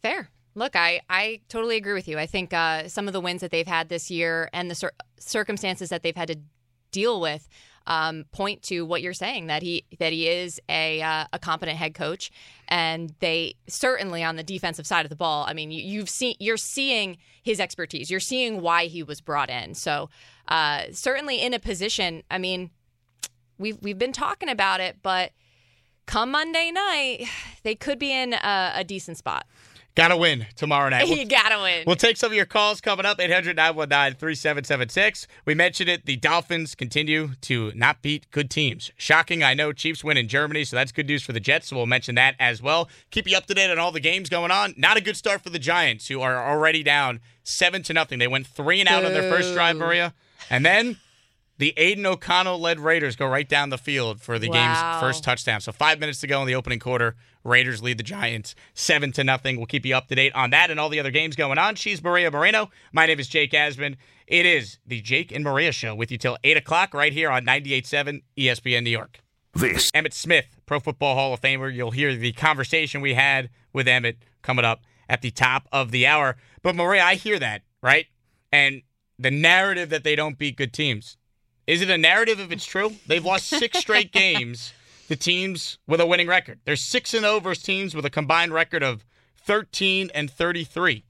Fair. 0.00 0.30
Look, 0.54 0.76
I, 0.76 1.00
I 1.10 1.40
totally 1.48 1.76
agree 1.76 1.94
with 1.94 2.06
you. 2.06 2.16
I 2.16 2.26
think 2.26 2.52
uh, 2.52 2.86
some 2.86 3.08
of 3.08 3.12
the 3.12 3.20
wins 3.20 3.40
that 3.40 3.50
they've 3.50 3.66
had 3.66 3.88
this 3.88 4.08
year 4.08 4.48
and 4.52 4.70
the 4.70 4.76
cir- 4.76 4.92
circumstances 5.18 5.88
that 5.88 6.04
they've 6.04 6.14
had 6.14 6.28
to 6.28 6.38
deal 6.92 7.20
with 7.20 7.48
um, 7.86 8.24
point 8.32 8.62
to 8.62 8.82
what 8.82 9.02
you're 9.02 9.12
saying 9.12 9.48
that 9.48 9.62
he 9.62 9.84
that 9.98 10.12
he 10.12 10.28
is 10.28 10.60
a 10.68 11.02
uh, 11.02 11.26
a 11.32 11.38
competent 11.38 11.76
head 11.76 11.94
coach, 11.94 12.30
and 12.68 13.14
they 13.20 13.54
certainly 13.66 14.24
on 14.24 14.36
the 14.36 14.42
defensive 14.42 14.86
side 14.86 15.04
of 15.04 15.10
the 15.10 15.16
ball. 15.16 15.44
I 15.46 15.52
mean, 15.52 15.70
you, 15.70 15.82
you've 15.82 16.08
seen 16.08 16.36
you're 16.38 16.56
seeing 16.56 17.18
his 17.42 17.60
expertise. 17.60 18.10
You're 18.10 18.20
seeing 18.20 18.60
why 18.62 18.86
he 18.86 19.02
was 19.02 19.20
brought 19.20 19.50
in. 19.50 19.74
So 19.74 20.08
uh, 20.48 20.84
certainly 20.92 21.40
in 21.40 21.54
a 21.54 21.58
position. 21.58 22.22
I 22.30 22.38
mean, 22.38 22.70
we've 23.58 23.78
we've 23.82 23.98
been 23.98 24.12
talking 24.12 24.48
about 24.48 24.80
it, 24.80 24.96
but 25.02 25.32
come 26.06 26.30
Monday 26.30 26.70
night, 26.70 27.26
they 27.62 27.74
could 27.74 27.98
be 27.98 28.12
in 28.12 28.34
a, 28.34 28.72
a 28.76 28.84
decent 28.84 29.18
spot. 29.18 29.46
Gotta 29.96 30.16
win 30.16 30.46
tomorrow 30.56 30.88
night. 30.88 31.06
you 31.16 31.24
gotta 31.24 31.62
win. 31.62 31.84
We'll 31.86 31.94
take 31.94 32.16
some 32.16 32.32
of 32.32 32.36
your 32.36 32.46
calls 32.46 32.80
coming 32.80 33.06
up 33.06 33.20
800 33.20 33.54
919 33.54 34.18
3776. 34.18 35.28
We 35.44 35.54
mentioned 35.54 35.88
it. 35.88 36.04
The 36.04 36.16
Dolphins 36.16 36.74
continue 36.74 37.30
to 37.42 37.70
not 37.76 38.02
beat 38.02 38.28
good 38.32 38.50
teams. 38.50 38.90
Shocking. 38.96 39.44
I 39.44 39.54
know 39.54 39.72
Chiefs 39.72 40.02
win 40.02 40.16
in 40.16 40.26
Germany, 40.26 40.64
so 40.64 40.74
that's 40.74 40.90
good 40.90 41.06
news 41.06 41.22
for 41.22 41.32
the 41.32 41.38
Jets. 41.38 41.68
So 41.68 41.76
we'll 41.76 41.86
mention 41.86 42.16
that 42.16 42.34
as 42.40 42.60
well. 42.60 42.88
Keep 43.12 43.28
you 43.28 43.36
up 43.36 43.46
to 43.46 43.54
date 43.54 43.70
on 43.70 43.78
all 43.78 43.92
the 43.92 44.00
games 44.00 44.28
going 44.28 44.50
on. 44.50 44.74
Not 44.76 44.96
a 44.96 45.00
good 45.00 45.16
start 45.16 45.42
for 45.42 45.50
the 45.50 45.60
Giants, 45.60 46.08
who 46.08 46.20
are 46.20 46.44
already 46.44 46.82
down 46.82 47.20
7 47.44 47.84
to 47.84 47.92
nothing. 47.92 48.18
They 48.18 48.26
went 48.26 48.48
3 48.48 48.80
and 48.80 48.88
out 48.88 49.04
on 49.04 49.12
their 49.12 49.30
first 49.30 49.54
drive, 49.54 49.76
Maria. 49.76 50.12
And 50.50 50.66
then 50.66 50.96
the 51.58 51.72
Aidan 51.76 52.04
O'Connell 52.06 52.58
led 52.58 52.80
Raiders 52.80 53.14
go 53.16 53.26
right 53.26 53.48
down 53.48 53.70
the 53.70 53.78
field 53.78 54.20
for 54.20 54.38
the 54.38 54.48
Wow. 54.48 54.54
game's 54.54 55.00
first 55.00 55.22
touchdown. 55.24 55.60
So 55.60 55.70
five 55.72 56.00
minutes 56.00 56.20
to 56.20 56.26
go 56.26 56.40
in 56.40 56.46
the 56.46 56.54
opening 56.54 56.78
quarter. 56.80 57.14
Raiders 57.44 57.82
lead 57.82 57.98
the 57.98 58.02
Giants 58.04 58.54
seven 58.74 59.12
to 59.12 59.22
nothing. 59.24 59.56
We'll 59.56 59.66
keep 59.66 59.84
you 59.86 59.94
up 59.94 60.08
to 60.08 60.14
date 60.14 60.34
on 60.34 60.50
that 60.50 60.70
and 60.70 60.80
all 60.80 60.88
the 60.88 60.98
other 60.98 61.10
games 61.10 61.36
going 61.36 61.58
on. 61.58 61.74
She's 61.76 62.02
Maria 62.02 62.30
Moreno. 62.30 62.70
My 62.92 63.06
name 63.06 63.20
is 63.20 63.28
Jake 63.28 63.52
Asman. 63.52 63.96
It 64.26 64.46
is 64.46 64.78
the 64.86 65.00
Jake 65.02 65.30
and 65.30 65.44
Maria 65.44 65.70
show 65.70 65.94
with 65.94 66.10
you 66.10 66.18
till 66.18 66.38
eight 66.42 66.56
o'clock 66.56 66.94
right 66.94 67.12
here 67.12 67.30
on 67.30 67.44
98.7 67.44 68.22
ESPN 68.36 68.82
New 68.82 68.90
York. 68.90 69.20
This 69.52 69.90
Emmitt 69.92 70.14
Smith, 70.14 70.46
Pro 70.66 70.80
Football 70.80 71.14
Hall 71.14 71.32
of 71.34 71.40
Famer. 71.40 71.72
You'll 71.72 71.92
hear 71.92 72.16
the 72.16 72.32
conversation 72.32 73.00
we 73.00 73.14
had 73.14 73.50
with 73.72 73.86
Emmitt 73.86 74.16
coming 74.42 74.64
up 74.64 74.80
at 75.08 75.20
the 75.22 75.30
top 75.30 75.68
of 75.70 75.92
the 75.92 76.06
hour. 76.06 76.36
But 76.62 76.74
Maria, 76.74 77.04
I 77.04 77.14
hear 77.14 77.38
that, 77.38 77.62
right? 77.82 78.06
And 78.50 78.82
the 79.18 79.30
narrative 79.30 79.90
that 79.90 80.02
they 80.02 80.16
don't 80.16 80.38
beat 80.38 80.56
good 80.56 80.72
teams. 80.72 81.16
Is 81.66 81.80
it 81.80 81.90
a 81.90 81.98
narrative 81.98 82.40
if 82.40 82.52
it's 82.52 82.66
true? 82.66 82.92
They've 83.06 83.24
lost 83.24 83.48
six 83.48 83.78
straight 83.80 84.12
games 84.12 84.72
to 85.08 85.16
teams 85.16 85.78
with 85.86 86.00
a 86.00 86.06
winning 86.06 86.26
record. 86.26 86.60
They're 86.64 86.76
6 86.76 87.14
and 87.14 87.22
0 87.22 87.40
versus 87.40 87.62
teams 87.62 87.94
with 87.94 88.04
a 88.04 88.10
combined 88.10 88.52
record 88.52 88.82
of 88.82 89.04
13 89.36 90.10
and 90.14 90.30
33 90.30 91.04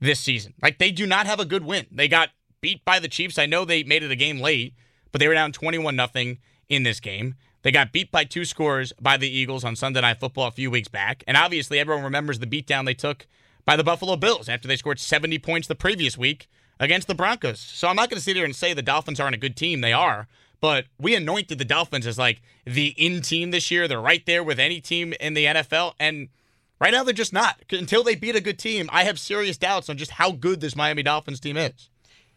this 0.00 0.20
season. 0.20 0.54
Like 0.62 0.78
they 0.78 0.90
do 0.90 1.06
not 1.06 1.26
have 1.26 1.40
a 1.40 1.44
good 1.44 1.64
win. 1.64 1.86
They 1.90 2.08
got 2.08 2.30
beat 2.60 2.84
by 2.84 2.98
the 2.98 3.08
Chiefs. 3.08 3.38
I 3.38 3.46
know 3.46 3.64
they 3.64 3.82
made 3.82 4.02
it 4.02 4.10
a 4.10 4.16
game 4.16 4.40
late, 4.40 4.74
but 5.12 5.20
they 5.20 5.28
were 5.28 5.34
down 5.34 5.52
21 5.52 5.94
nothing 5.94 6.38
in 6.68 6.82
this 6.82 7.00
game. 7.00 7.34
They 7.62 7.72
got 7.72 7.92
beat 7.92 8.10
by 8.10 8.24
two 8.24 8.44
scores 8.44 8.92
by 9.00 9.16
the 9.16 9.28
Eagles 9.28 9.64
on 9.64 9.76
Sunday 9.76 10.00
Night 10.00 10.20
Football 10.20 10.46
a 10.46 10.52
few 10.52 10.70
weeks 10.70 10.88
back. 10.88 11.24
And 11.26 11.36
obviously 11.36 11.78
everyone 11.78 12.04
remembers 12.04 12.38
the 12.38 12.46
beatdown 12.46 12.86
they 12.86 12.94
took 12.94 13.26
by 13.64 13.76
the 13.76 13.84
Buffalo 13.84 14.16
Bills 14.16 14.48
after 14.48 14.68
they 14.68 14.76
scored 14.76 15.00
70 15.00 15.38
points 15.40 15.68
the 15.68 15.74
previous 15.74 16.16
week 16.16 16.48
against 16.80 17.08
the 17.08 17.14
Broncos. 17.14 17.60
So 17.60 17.88
I'm 17.88 17.96
not 17.96 18.10
going 18.10 18.18
to 18.18 18.22
sit 18.24 18.36
here 18.36 18.44
and 18.44 18.54
say 18.54 18.72
the 18.72 18.82
Dolphins 18.82 19.20
aren't 19.20 19.34
a 19.34 19.38
good 19.38 19.56
team. 19.56 19.80
They 19.80 19.92
are. 19.92 20.28
But 20.60 20.86
we 20.98 21.14
anointed 21.14 21.58
the 21.58 21.64
Dolphins 21.64 22.06
as 22.06 22.18
like 22.18 22.40
the 22.64 22.88
in 22.96 23.22
team 23.22 23.50
this 23.52 23.70
year. 23.70 23.86
They're 23.86 24.00
right 24.00 24.24
there 24.26 24.42
with 24.42 24.58
any 24.58 24.80
team 24.80 25.12
in 25.20 25.34
the 25.34 25.44
NFL. 25.44 25.94
And 26.00 26.28
right 26.80 26.92
now 26.92 27.04
they're 27.04 27.14
just 27.14 27.32
not. 27.32 27.62
Until 27.70 28.02
they 28.02 28.16
beat 28.16 28.34
a 28.34 28.40
good 28.40 28.58
team, 28.58 28.88
I 28.92 29.04
have 29.04 29.18
serious 29.20 29.56
doubts 29.56 29.88
on 29.88 29.96
just 29.96 30.12
how 30.12 30.32
good 30.32 30.60
this 30.60 30.74
Miami 30.74 31.02
Dolphins 31.04 31.38
team 31.40 31.56
is. 31.56 31.90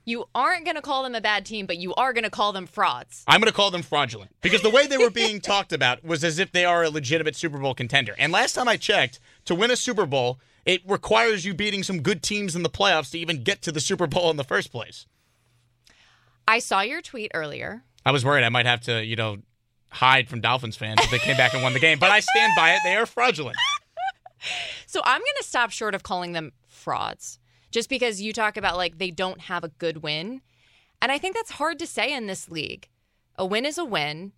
you 0.05 0.25
aren't 0.33 0.65
gonna 0.65 0.81
call 0.81 1.03
them 1.03 1.13
a 1.15 1.21
bad 1.21 1.45
team, 1.45 1.65
but 1.67 1.77
you 1.77 1.93
are 1.95 2.11
gonna 2.13 2.29
call 2.29 2.51
them 2.53 2.65
frauds. 2.67 3.23
I'm 3.27 3.39
going 3.39 3.51
to 3.51 3.55
call 3.55 3.69
them 3.71 3.83
fraudulent 3.83 4.31
because 4.41 4.61
the 4.63 4.69
way 4.69 4.87
they 4.87 4.97
were 4.97 5.11
being 5.11 5.39
talked 5.53 5.71
about 5.73 6.03
was 6.03 6.23
as 6.23 6.39
if 6.39 6.51
they 6.51 6.65
are 6.65 6.83
a 6.83 6.89
legitimate 6.89 7.35
Super 7.35 7.57
Bowl 7.59 7.73
contender. 7.75 8.15
And 8.17 8.31
last 8.31 8.53
time 8.53 8.67
I 8.67 8.77
checked, 8.77 9.19
to 9.45 9.55
win 9.55 9.69
a 9.71 9.75
Super 9.75 10.05
Bowl, 10.07 10.39
it 10.65 10.81
requires 10.87 11.45
you 11.45 11.53
beating 11.53 11.83
some 11.83 12.01
good 12.01 12.21
teams 12.21 12.55
in 12.55 12.63
the 12.63 12.69
playoffs 12.69 13.11
to 13.11 13.19
even 13.19 13.43
get 13.43 13.61
to 13.63 13.71
the 13.71 13.79
Super 13.79 14.07
Bowl 14.07 14.29
in 14.29 14.37
the 14.37 14.43
first 14.43 14.71
place. 14.71 15.05
I 16.47 16.59
saw 16.59 16.81
your 16.81 17.01
tweet 17.01 17.31
earlier. 17.33 17.83
I 18.05 18.11
was 18.11 18.25
worried 18.25 18.43
I 18.43 18.49
might 18.49 18.65
have 18.65 18.81
to, 18.81 19.03
you 19.03 19.15
know, 19.15 19.37
hide 19.89 20.29
from 20.29 20.41
Dolphins 20.41 20.75
fans 20.75 20.99
if 21.01 21.11
they 21.11 21.19
came 21.19 21.37
back 21.37 21.53
and 21.53 21.61
won 21.61 21.73
the 21.73 21.79
game, 21.79 21.99
but 21.99 22.09
I 22.09 22.19
stand 22.19 22.53
by 22.55 22.73
it. 22.73 22.79
They 22.83 22.95
are 22.95 23.05
fraudulent. 23.05 23.57
So 24.87 25.01
I'm 25.05 25.21
going 25.21 25.35
to 25.37 25.47
stop 25.47 25.71
short 25.71 25.95
of 25.95 26.03
calling 26.03 26.33
them 26.33 26.51
frauds 26.67 27.39
just 27.71 27.89
because 27.89 28.21
you 28.21 28.33
talk 28.33 28.57
about 28.57 28.75
like 28.75 28.97
they 28.97 29.11
don't 29.11 29.39
have 29.39 29.63
a 29.63 29.69
good 29.69 30.03
win. 30.03 30.41
And 31.01 31.11
I 31.11 31.17
think 31.17 31.35
that's 31.35 31.51
hard 31.51 31.79
to 31.79 31.87
say 31.87 32.13
in 32.13 32.27
this 32.27 32.49
league. 32.49 32.89
A 33.37 33.45
win 33.45 33.65
is 33.65 33.77
a 33.77 33.85
win, 33.85 34.33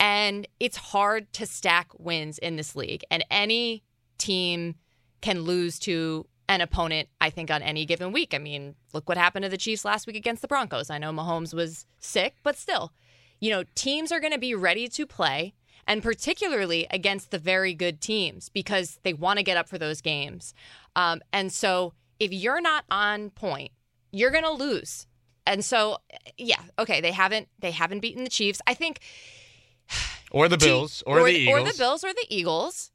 and 0.00 0.48
it's 0.58 0.78
hard 0.78 1.32
to 1.34 1.44
stack 1.44 1.88
wins 1.98 2.38
in 2.38 2.56
this 2.56 2.74
league. 2.74 3.04
And 3.10 3.24
any 3.30 3.84
team 4.16 4.76
can 5.22 5.42
lose 5.42 5.78
to 5.80 6.26
an 6.48 6.60
opponent, 6.60 7.08
I 7.20 7.30
think, 7.30 7.50
on 7.50 7.62
any 7.62 7.86
given 7.86 8.12
week. 8.12 8.34
I 8.34 8.38
mean, 8.38 8.74
look 8.92 9.08
what 9.08 9.16
happened 9.16 9.44
to 9.44 9.48
the 9.48 9.56
Chiefs 9.56 9.84
last 9.84 10.06
week 10.06 10.16
against 10.16 10.42
the 10.42 10.48
Broncos. 10.48 10.90
I 10.90 10.98
know 10.98 11.12
Mahomes 11.12 11.54
was 11.54 11.86
sick, 11.98 12.34
but 12.42 12.56
still, 12.56 12.92
you 13.40 13.50
know, 13.50 13.64
teams 13.74 14.12
are 14.12 14.20
going 14.20 14.32
to 14.32 14.38
be 14.38 14.54
ready 14.54 14.86
to 14.88 15.06
play 15.06 15.54
and 15.86 16.02
particularly 16.02 16.86
against 16.90 17.30
the 17.30 17.38
very 17.38 17.74
good 17.74 18.00
teams 18.00 18.48
because 18.50 18.98
they 19.02 19.14
want 19.14 19.38
to 19.38 19.42
get 19.42 19.56
up 19.56 19.68
for 19.68 19.78
those 19.78 20.00
games. 20.00 20.54
Um, 20.94 21.22
and 21.32 21.52
so 21.52 21.94
if 22.20 22.32
you're 22.32 22.60
not 22.60 22.84
on 22.90 23.30
point, 23.30 23.72
you're 24.12 24.30
going 24.30 24.44
to 24.44 24.52
lose. 24.52 25.06
And 25.46 25.64
so, 25.64 25.98
yeah, 26.38 26.60
okay, 26.78 27.00
they 27.00 27.10
haven't 27.10 27.48
they 27.58 27.72
haven't 27.72 28.00
beaten 28.00 28.22
the 28.22 28.30
Chiefs. 28.30 28.60
I 28.66 28.74
think 28.74 29.00
Or 30.30 30.48
the 30.48 30.58
Bills, 30.58 31.02
or, 31.06 31.22
the 31.22 31.30
Eagles. 31.30 31.60
or 31.60 31.72
the 31.72 31.78
Bills, 31.78 32.04
or 32.04 32.12
the 32.12 32.26
Eagles. 32.28 32.92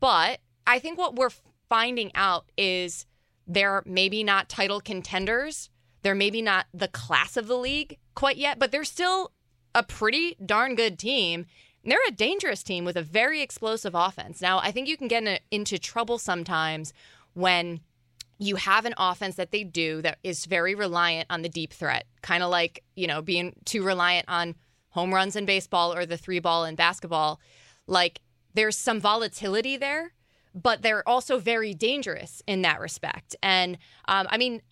But 0.00 0.40
I 0.66 0.78
think 0.78 0.98
what 0.98 1.16
we're 1.16 1.30
finding 1.72 2.10
out 2.14 2.44
is 2.58 3.06
they're 3.46 3.82
maybe 3.86 4.22
not 4.22 4.50
title 4.50 4.78
contenders. 4.78 5.70
They're 6.02 6.14
maybe 6.14 6.42
not 6.42 6.66
the 6.74 6.86
class 6.86 7.38
of 7.38 7.46
the 7.46 7.56
league 7.56 7.96
quite 8.14 8.36
yet, 8.36 8.58
but 8.58 8.70
they're 8.70 8.84
still 8.84 9.32
a 9.74 9.82
pretty 9.82 10.36
darn 10.44 10.74
good 10.74 10.98
team. 10.98 11.46
They're 11.82 11.98
a 12.06 12.10
dangerous 12.10 12.62
team 12.62 12.84
with 12.84 12.96
a 12.96 13.02
very 13.02 13.40
explosive 13.40 13.94
offense. 13.94 14.42
Now, 14.42 14.58
I 14.58 14.70
think 14.70 14.86
you 14.86 14.98
can 14.98 15.08
get 15.08 15.22
in- 15.22 15.38
into 15.50 15.78
trouble 15.78 16.18
sometimes 16.18 16.92
when 17.32 17.80
you 18.36 18.56
have 18.56 18.84
an 18.84 18.94
offense 18.98 19.36
that 19.36 19.50
they 19.50 19.64
do 19.64 20.02
that 20.02 20.18
is 20.22 20.44
very 20.44 20.74
reliant 20.74 21.28
on 21.30 21.40
the 21.40 21.48
deep 21.48 21.72
threat, 21.72 22.04
kind 22.20 22.42
of 22.42 22.50
like, 22.50 22.84
you 22.96 23.06
know, 23.06 23.22
being 23.22 23.54
too 23.64 23.82
reliant 23.82 24.28
on 24.28 24.56
home 24.90 25.14
runs 25.14 25.36
in 25.36 25.46
baseball 25.46 25.94
or 25.94 26.04
the 26.04 26.18
three 26.18 26.38
ball 26.38 26.66
in 26.66 26.74
basketball. 26.74 27.40
Like, 27.86 28.20
there's 28.52 28.76
some 28.76 29.00
volatility 29.00 29.78
there, 29.78 30.12
but 30.54 30.82
they're 30.82 31.06
also 31.08 31.38
very 31.38 31.74
dangerous 31.74 32.42
in 32.46 32.62
that 32.62 32.80
respect. 32.80 33.36
And 33.42 33.78
um, 34.08 34.26
I 34.30 34.38
mean, 34.38 34.62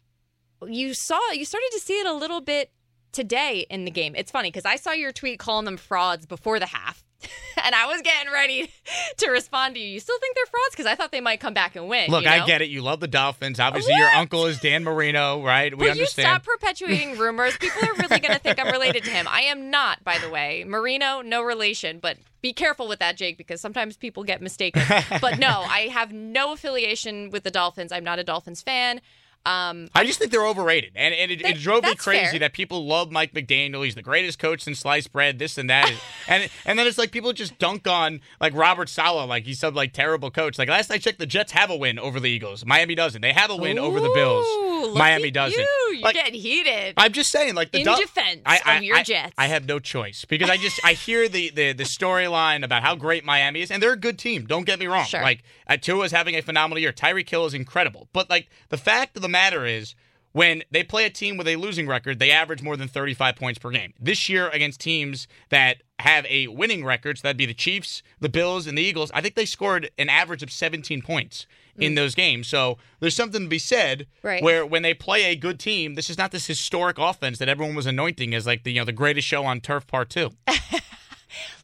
you 0.66 0.95
saw, 0.95 1.21
you 1.33 1.45
started 1.45 1.71
to 1.73 1.81
see 1.81 1.99
it 2.01 2.07
a 2.07 2.12
little 2.12 2.40
bit 2.40 2.71
today 3.12 3.66
in 3.71 3.85
the 3.85 3.90
game. 3.90 4.14
It's 4.16 4.31
funny 4.31 4.49
because 4.49 4.64
I 4.64 4.77
saw 4.77 4.93
your 4.93 5.12
tweet 5.12 5.38
calling 5.38 5.64
them 5.64 5.77
frauds 5.77 6.27
before 6.27 6.59
the 6.59 6.66
half. 6.66 7.05
and 7.64 7.74
I 7.74 7.87
was 7.87 8.00
getting 8.02 8.33
ready 8.33 8.70
to 9.18 9.30
respond 9.30 9.74
to 9.74 9.80
you. 9.80 9.88
You 9.88 10.00
still 10.00 10.18
think 10.18 10.35
they're 10.35 10.46
frauds? 10.46 10.70
Because 10.70 10.87
I 10.87 10.94
thought 10.94 11.12
they 11.12 11.20
might 11.20 11.40
come 11.40 11.54
back 11.54 11.76
and 11.76 11.88
win. 11.88 12.11
Look, 12.11 12.24
you 12.24 12.30
I 12.30 12.46
get 12.46 12.62
it. 12.62 12.70
You 12.70 12.83
love 12.83 13.00
the 13.00 13.09
Dolphins. 13.09 13.61
Obviously, 13.61 13.94
your 13.94 14.09
uncle 14.11 14.46
is 14.46 14.59
Dan 14.61 14.85
Marino, 14.85 15.42
right? 15.44 15.76
We 15.76 15.85
Will 15.85 15.90
understand. 15.92 16.26
you 16.26 16.33
stop 16.35 16.44
perpetuating 16.44 17.18
rumors? 17.18 17.56
People 17.59 17.83
are 17.88 17.94
really 17.94 18.20
going 18.20 18.35
to 18.35 18.38
think 18.40 18.59
I'm 18.59 18.72
related 18.72 19.04
to 19.04 19.11
him. 19.11 19.26
I 19.28 19.42
am 19.42 19.70
not, 19.70 20.02
by 20.04 20.18
the 20.18 20.30
way. 20.30 20.64
Marino, 20.66 21.20
no 21.20 21.42
relation, 21.42 21.98
but 21.98 22.16
be 22.42 22.52
careful 22.52 22.88
with 22.88 22.98
that, 23.00 23.16
Jake, 23.16 23.37
because 23.37 23.61
sometimes 23.61 23.96
people 23.96 24.24
get 24.24 24.40
mistaken. 24.40 24.83
but 25.20 25.38
no, 25.38 25.48
I 25.68 25.88
have 25.92 26.12
no 26.12 26.52
affiliation 26.52 27.30
with 27.30 27.42
the 27.44 27.50
Dolphins. 27.50 27.92
I'm 27.92 28.04
not 28.04 28.18
a 28.18 28.24
Dolphins 28.24 28.62
fan. 28.62 29.00
Um, 29.46 29.88
I 29.94 30.05
just 30.05 30.18
think 30.18 30.33
they're 30.33 30.46
overrated, 30.46 30.92
and, 30.94 31.14
and 31.14 31.31
it, 31.31 31.40
it 31.40 31.57
drove 31.59 31.83
me 31.83 31.94
crazy 31.94 32.33
fair. 32.33 32.38
that 32.40 32.53
people 32.53 32.87
love 32.87 33.11
Mike 33.11 33.33
McDaniel. 33.33 33.83
He's 33.83 33.94
the 33.94 34.03
greatest 34.03 34.38
coach 34.38 34.61
since 34.61 34.81
sliced 34.81 35.12
bread. 35.12 35.38
This 35.38 35.57
and 35.57 35.70
that, 35.70 35.90
and 36.29 36.50
and 36.66 36.79
then 36.79 36.87
it's 36.87 36.98
like 36.98 37.11
people 37.11 37.33
just 37.33 37.59
dunk 37.59 37.88
on 37.88 38.20
like 38.38 38.55
Robert 38.55 38.90
Saleh, 38.90 39.26
like 39.29 39.46
he's 39.46 39.59
some 39.59 39.72
like 39.74 39.94
terrible 39.94 40.31
coach. 40.31 40.59
Like 40.59 40.68
last 40.68 40.90
I 40.90 40.98
checked, 40.98 41.18
the 41.18 41.26
Jets 41.26 41.53
have 41.53 41.70
a 41.70 41.76
win 41.76 41.98
over 41.98 42.20
the 42.20 42.29
Eagles. 42.29 42.66
Miami 42.66 42.94
doesn't. 42.94 43.22
They 43.22 43.33
have 43.33 43.50
a 43.50 43.57
win 43.57 43.79
over 43.79 43.98
the 43.98 44.11
Bills. 44.14 44.96
Miami 44.96 45.31
doesn't. 45.31 45.59
You. 45.59 45.90
You're 45.92 46.03
Like, 46.03 46.14
getting 46.14 46.35
heated. 46.35 46.94
I'm 46.98 47.12
just 47.12 47.31
saying, 47.31 47.55
like 47.55 47.72
the 47.72 47.79
In 47.81 47.85
Dol- 47.87 47.96
defense 47.96 48.42
I, 48.44 48.61
I, 48.64 48.76
of 48.76 48.83
your 48.83 48.96
I- 48.96 49.03
Jets. 49.03 49.33
I 49.38 49.46
have 49.46 49.66
no 49.66 49.79
choice 49.79 50.24
because 50.26 50.50
I 50.50 50.59
just 50.59 50.81
I 50.85 50.92
hear 50.92 51.29
the 51.29 51.50
the, 51.50 51.72
the 51.72 51.85
storyline 51.85 52.62
about 52.62 52.83
how 52.83 52.94
great 52.94 53.24
Miami 53.24 53.62
is, 53.62 53.70
and 53.70 53.83
they're 53.83 53.92
a 53.94 53.96
good 53.96 54.18
team. 54.18 54.44
Don't 54.46 54.66
get 54.66 54.79
me 54.79 54.87
wrong. 54.87 55.07
Sure. 55.07 55.22
Like 55.22 55.42
uh, 55.66 55.76
is 56.03 56.12
having 56.12 56.35
a 56.35 56.42
phenomenal 56.42 56.79
year. 56.79 56.92
Tyreek 56.92 57.29
Hill 57.29 57.46
is 57.46 57.55
incredible, 57.55 58.09
but 58.12 58.29
like 58.29 58.48
the 58.68 58.76
fact 58.76 59.16
of 59.16 59.22
the 59.22 59.30
matter 59.31 59.64
is. 59.64 59.95
When 60.33 60.62
they 60.71 60.85
play 60.85 61.07
a 61.07 61.11
team 61.11 61.37
with 61.37 61.49
a 61.49 61.57
losing 61.57 61.88
record, 61.88 62.21
they 62.21 62.31
average 62.31 62.62
more 62.62 62.77
than 62.77 62.87
35 62.87 63.35
points 63.35 63.59
per 63.59 63.71
game. 63.71 63.95
This 63.99 64.29
year, 64.29 64.49
against 64.51 64.79
teams 64.79 65.27
that 65.49 65.83
have 65.99 66.25
a 66.27 66.47
winning 66.47 66.85
record, 66.85 67.19
so 67.19 67.23
that'd 67.23 67.37
be 67.37 67.47
the 67.47 67.53
Chiefs, 67.53 68.05
the 68.21 68.29
Bills, 68.29 68.69
and 68.69 68.79
the 68.79 68.83
Eagles, 68.83 69.11
I 69.12 69.23
think 69.23 69.35
they 69.35 69.45
scored 69.45 69.90
an 69.99 70.09
average 70.09 70.45
of 70.45 70.53
17 70.53 71.03
points 71.03 71.47
in 71.77 71.93
mm. 71.93 71.97
those 71.97 72.14
games. 72.14 72.47
So 72.47 72.79
there's 73.01 73.16
something 73.16 73.43
to 73.43 73.49
be 73.49 73.59
said 73.59 74.07
Right. 74.23 74.43
where 74.43 74.64
when 74.64 74.83
they 74.83 74.95
play 74.95 75.25
a 75.25 75.35
good 75.35 75.59
team, 75.59 75.95
this 75.95 76.09
is 76.09 76.16
not 76.16 76.31
this 76.31 76.47
historic 76.47 76.99
offense 76.99 77.38
that 77.38 77.49
everyone 77.49 77.75
was 77.75 77.87
anointing 77.87 78.33
as 78.33 78.47
like 78.47 78.62
the 78.62 78.73
you 78.73 78.81
know 78.81 78.85
the 78.85 78.93
greatest 78.93 79.27
show 79.27 79.45
on 79.45 79.61
turf 79.61 79.87
part 79.87 80.11
two. 80.11 80.31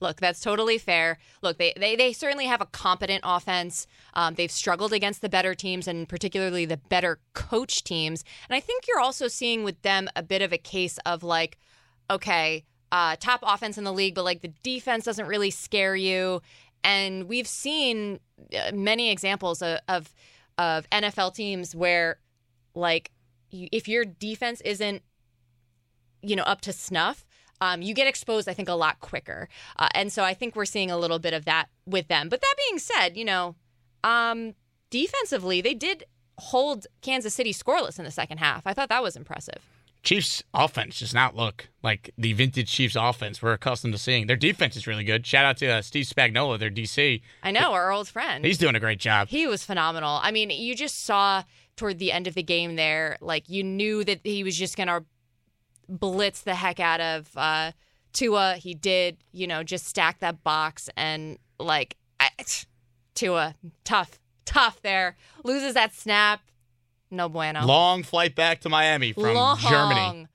Look, 0.01 0.21
that's 0.21 0.41
totally 0.41 0.79
fair. 0.79 1.19
Look, 1.43 1.59
they, 1.59 1.73
they, 1.77 1.97
they 1.97 2.13
certainly 2.13 2.47
have 2.47 2.61
a 2.61 2.67
competent 2.67 3.23
offense. 3.25 3.87
Um, 4.15 4.35
they've 4.35 4.51
struggled 4.51 4.93
against 4.93 5.23
the 5.23 5.29
better 5.29 5.55
teams 5.55 5.89
and 5.89 6.09
particularly 6.09 6.65
the 6.65 6.77
better 6.77 7.19
coach 7.35 7.85
teams. 7.85 8.25
And 8.49 8.57
I 8.57 8.61
think 8.61 8.87
you're 8.87 9.01
also 9.01 9.29
seeing 9.29 9.65
with 9.65 9.81
them 9.83 10.09
a 10.17 10.23
bit 10.23 10.43
of 10.43 10.53
a 10.53 10.59
case 10.59 10.99
of 11.07 11.23
like, 11.23 11.59
okay, 12.11 12.65
uh, 12.93 13.17
top 13.19 13.41
offense 13.43 13.79
in 13.79 13.85
the 13.85 13.93
league, 13.93 14.15
but 14.15 14.25
like 14.25 14.43
the 14.43 14.53
defense 14.63 15.05
doesn't 15.05 15.27
really 15.27 15.51
scare 15.51 15.97
you. 15.97 16.41
And 16.85 17.29
we've 17.29 17.49
seen 17.49 18.21
uh, 18.57 18.71
many 18.73 19.11
examples 19.11 19.61
of, 19.61 19.81
of 19.89 20.15
of 20.59 20.89
NFL 20.91 21.35
teams 21.35 21.75
where, 21.75 22.19
like, 22.75 23.11
if 23.51 23.89
your 23.89 24.05
defense 24.05 24.61
isn't, 24.63 25.03
you 26.23 26.37
know, 26.37 26.43
up 26.45 26.61
to 26.63 26.73
snuff, 26.73 27.26
um, 27.61 27.83
you 27.83 27.95
get 27.95 28.07
exposed, 28.07 28.49
I 28.49 28.55
think, 28.55 28.69
a 28.69 28.75
lot 28.75 29.01
quicker. 29.01 29.49
Uh, 29.79 29.88
and 29.95 30.12
so 30.12 30.25
I 30.25 30.35
think 30.35 30.57
we're 30.57 30.64
seeing 30.64 30.90
a 30.90 30.97
little 30.97 31.19
bit 31.19 31.35
of 31.35 31.45
that 31.45 31.66
with 31.87 32.09
them. 32.09 32.29
But 32.29 32.40
that 32.40 32.55
being 32.69 32.79
said, 32.79 33.16
you 33.16 33.25
know, 33.25 33.55
um, 34.05 34.55
defensively, 34.90 35.61
they 35.61 35.75
did 35.75 36.05
hold 36.38 36.87
Kansas 37.01 37.35
City 37.35 37.53
scoreless 37.53 37.99
in 37.99 38.05
the 38.05 38.11
second 38.11 38.38
half. 38.38 38.66
I 38.66 38.75
thought 38.75 38.88
that 38.88 39.03
was 39.03 39.16
impressive. 39.16 39.62
Chiefs 40.03 40.45
offense 40.55 41.01
does 41.01 41.12
not 41.12 41.35
look 41.35 41.69
like 41.83 42.12
the 42.16 42.33
vintage 42.33 42.71
Chiefs 42.71 42.95
offense 42.95 43.42
we're 43.42 43.55
accustomed 43.55 43.92
to 43.92 43.99
seeing. 43.99 44.29
Their 44.29 44.37
defense 44.37 44.77
is 44.77 44.87
really 44.87 45.03
good. 45.03 45.27
Shout 45.27 45.45
out 45.45 45.57
to 45.57 45.66
uh, 45.66 45.83
Steve 45.83 46.07
Spagnuolo, 46.07 46.61
their 46.61 46.71
DC. 46.71 47.21
I 47.42 47.51
know, 47.51 47.73
our 47.73 47.90
old 47.90 48.07
friend. 48.07 48.45
He's 48.45 48.59
doing 48.59 48.77
a 48.77 48.81
great 48.81 49.01
job. 49.01 49.27
He 49.27 49.49
was 49.49 49.64
phenomenal. 49.64 50.21
I 50.23 50.31
mean, 50.31 50.51
you 50.51 50.77
just 50.77 51.05
saw 51.05 51.42
toward 51.75 51.99
the 51.99 52.12
end 52.12 52.29
of 52.29 52.35
the 52.35 52.42
game 52.45 52.77
there, 52.77 53.16
like 53.21 53.49
you 53.49 53.64
knew 53.64 54.05
that 54.05 54.21
he 54.23 54.45
was 54.45 54.57
just 54.57 54.77
going 54.77 54.87
to 54.87 55.05
blitz 55.88 56.42
the 56.42 56.55
heck 56.55 56.81
out 56.81 57.01
of 57.01 57.31
uh, 57.37 57.72
Tua. 58.12 58.55
He 58.55 58.75
did, 58.75 59.18
you 59.33 59.46
know, 59.46 59.62
just 59.62 59.87
stack 59.87 60.20
that 60.20 60.42
box 60.42 60.88
and 60.96 61.38
like 61.59 61.96
I, 62.20 62.31
Tua, 63.14 63.55
tough, 63.85 64.18
tough 64.44 64.81
there. 64.83 65.16
Loses 65.44 65.75
that 65.75 65.94
snap. 65.94 66.40
No 67.11 67.29
bueno. 67.29 67.64
Long 67.64 68.03
flight 68.03 68.35
back 68.35 68.61
to 68.62 68.68
Miami 68.68 69.12
from 69.12 69.35
long, 69.35 69.59
Germany. 69.59 70.27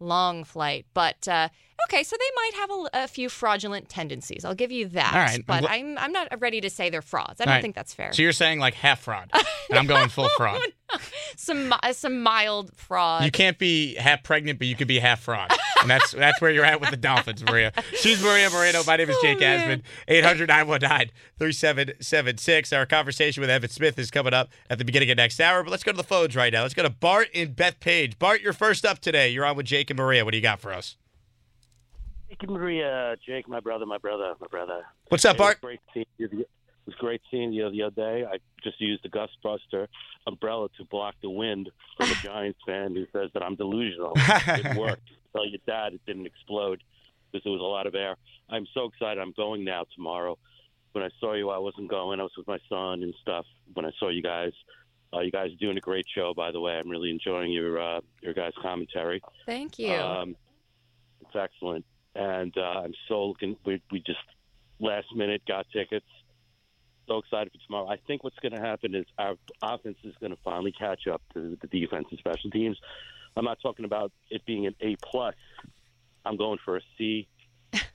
Long 0.00 0.44
flight. 0.44 0.86
But 0.92 1.26
uh, 1.28 1.48
okay, 1.88 2.02
so 2.02 2.16
they 2.18 2.30
might 2.34 2.50
have 2.56 2.70
a, 2.70 3.04
a, 3.04 3.08
few 3.08 3.28
fraudulent 3.28 3.88
tendencies. 3.88 4.44
I'll 4.44 4.54
give 4.54 4.72
you 4.72 4.88
that. 4.88 5.14
All 5.14 5.20
right. 5.20 5.46
But 5.46 5.70
I'm, 5.70 5.96
I'm 5.98 6.12
not 6.12 6.28
ready 6.40 6.60
to 6.60 6.70
say 6.70 6.90
they're 6.90 7.00
frauds. 7.00 7.40
I 7.40 7.44
don't 7.44 7.54
right. 7.54 7.62
think 7.62 7.74
that's 7.74 7.94
fair. 7.94 8.12
So 8.12 8.22
you're 8.22 8.32
saying 8.32 8.58
like 8.58 8.74
half 8.74 9.00
fraud, 9.00 9.30
and 9.70 9.78
I'm 9.78 9.86
going 9.86 10.08
full 10.08 10.28
fraud. 10.36 10.60
Some 11.46 11.72
uh, 11.72 11.92
some 11.92 12.22
mild 12.22 12.76
fraud. 12.76 13.24
You 13.24 13.30
can't 13.30 13.56
be 13.56 13.94
half 13.94 14.24
pregnant, 14.24 14.58
but 14.58 14.66
you 14.66 14.74
could 14.74 14.88
be 14.88 14.98
half 14.98 15.20
fraud. 15.20 15.52
And 15.80 15.88
that's 15.88 16.10
that's 16.10 16.40
where 16.40 16.50
you're 16.50 16.64
at 16.64 16.80
with 16.80 16.90
the 16.90 16.96
Dolphins, 16.96 17.44
Maria. 17.44 17.72
She's 17.94 18.20
Maria 18.20 18.50
Moreno. 18.50 18.82
My 18.84 18.96
name 18.96 19.08
is 19.10 19.16
Jake 19.22 19.38
oh, 19.38 19.42
Asman. 19.42 19.82
800 20.08 20.48
919 20.48 21.12
3776. 21.38 22.72
Our 22.72 22.84
conversation 22.84 23.42
with 23.42 23.50
Evan 23.50 23.70
Smith 23.70 23.96
is 23.96 24.10
coming 24.10 24.34
up 24.34 24.48
at 24.68 24.78
the 24.78 24.84
beginning 24.84 25.08
of 25.12 25.18
next 25.18 25.38
hour. 25.38 25.62
But 25.62 25.70
let's 25.70 25.84
go 25.84 25.92
to 25.92 25.96
the 25.96 26.02
phones 26.02 26.34
right 26.34 26.52
now. 26.52 26.62
Let's 26.62 26.74
go 26.74 26.82
to 26.82 26.90
Bart 26.90 27.28
and 27.32 27.54
Bethpage. 27.54 28.18
Bart, 28.18 28.40
you're 28.40 28.52
first 28.52 28.84
up 28.84 28.98
today. 28.98 29.28
You're 29.28 29.46
on 29.46 29.56
with 29.56 29.66
Jake 29.66 29.88
and 29.88 29.96
Maria. 29.96 30.24
What 30.24 30.32
do 30.32 30.38
you 30.38 30.42
got 30.42 30.58
for 30.58 30.72
us? 30.72 30.96
Jake 32.28 32.42
and 32.42 32.50
Maria. 32.50 33.14
Jake, 33.24 33.48
my 33.48 33.60
brother, 33.60 33.86
my 33.86 33.98
brother, 33.98 34.34
my 34.40 34.48
brother. 34.48 34.84
What's 35.10 35.24
up, 35.24 35.36
Bart? 35.36 35.60
Great 35.60 35.78
seeing 35.94 36.06
you. 36.18 36.44
It 36.86 36.90
was 36.90 36.98
great 37.00 37.20
seeing 37.32 37.52
you 37.52 37.68
the 37.70 37.82
other 37.82 37.94
day. 37.96 38.24
I 38.24 38.36
just 38.62 38.80
used 38.80 39.02
the 39.02 39.08
Gus 39.08 39.30
Buster 39.42 39.88
umbrella 40.24 40.68
to 40.76 40.84
block 40.84 41.16
the 41.20 41.30
wind 41.30 41.68
from 41.96 42.10
a 42.10 42.14
Giants 42.22 42.60
fan 42.64 42.94
who 42.94 43.06
says 43.12 43.30
that 43.34 43.42
I'm 43.42 43.56
delusional. 43.56 44.12
it 44.16 44.76
worked. 44.76 45.10
Tell 45.32 45.44
your 45.44 45.58
dad 45.66 45.94
it 45.94 46.00
didn't 46.06 46.26
explode 46.26 46.84
because 47.32 47.42
there 47.42 47.52
was 47.52 47.60
a 47.60 47.64
lot 47.64 47.88
of 47.88 47.96
air. 47.96 48.16
I'm 48.48 48.66
so 48.72 48.84
excited. 48.84 49.20
I'm 49.20 49.32
going 49.32 49.64
now 49.64 49.84
tomorrow. 49.96 50.38
When 50.92 51.02
I 51.02 51.10
saw 51.18 51.34
you, 51.34 51.50
I 51.50 51.58
wasn't 51.58 51.90
going. 51.90 52.20
I 52.20 52.22
was 52.22 52.32
with 52.36 52.46
my 52.46 52.58
son 52.68 53.02
and 53.02 53.12
stuff. 53.20 53.46
When 53.74 53.84
I 53.84 53.90
saw 53.98 54.08
you 54.08 54.22
guys, 54.22 54.52
uh, 55.12 55.20
you 55.20 55.32
guys 55.32 55.50
are 55.50 55.56
doing 55.56 55.76
a 55.76 55.80
great 55.80 56.06
show, 56.14 56.34
by 56.34 56.52
the 56.52 56.60
way. 56.60 56.78
I'm 56.78 56.88
really 56.88 57.10
enjoying 57.10 57.50
your 57.50 57.80
uh, 57.80 58.00
your 58.22 58.32
guys' 58.32 58.52
commentary. 58.62 59.20
Thank 59.44 59.80
you. 59.80 59.92
Um, 59.92 60.36
it's 61.20 61.34
excellent, 61.34 61.84
and 62.14 62.56
uh, 62.56 62.82
I'm 62.84 62.94
so 63.08 63.26
looking. 63.26 63.56
We 63.66 63.82
we 63.90 63.98
just 63.98 64.18
last 64.78 65.08
minute 65.14 65.42
got 65.46 65.66
tickets 65.72 66.06
so 67.06 67.18
excited 67.18 67.52
for 67.52 67.58
tomorrow. 67.66 67.88
I 67.88 67.96
think 68.06 68.24
what's 68.24 68.38
going 68.40 68.52
to 68.52 68.60
happen 68.60 68.94
is 68.94 69.06
our 69.18 69.34
offense 69.62 69.98
is 70.04 70.14
going 70.20 70.32
to 70.32 70.38
finally 70.44 70.72
catch 70.72 71.06
up 71.06 71.22
to 71.34 71.56
the 71.60 71.66
defense 71.66 72.06
and 72.10 72.18
special 72.18 72.50
teams. 72.50 72.78
I'm 73.36 73.44
not 73.44 73.58
talking 73.60 73.84
about 73.84 74.12
it 74.30 74.44
being 74.46 74.66
an 74.66 74.74
A 74.80 74.96
plus. 75.02 75.34
I'm 76.24 76.36
going 76.36 76.58
for 76.64 76.76
a 76.76 76.80
C, 76.96 77.28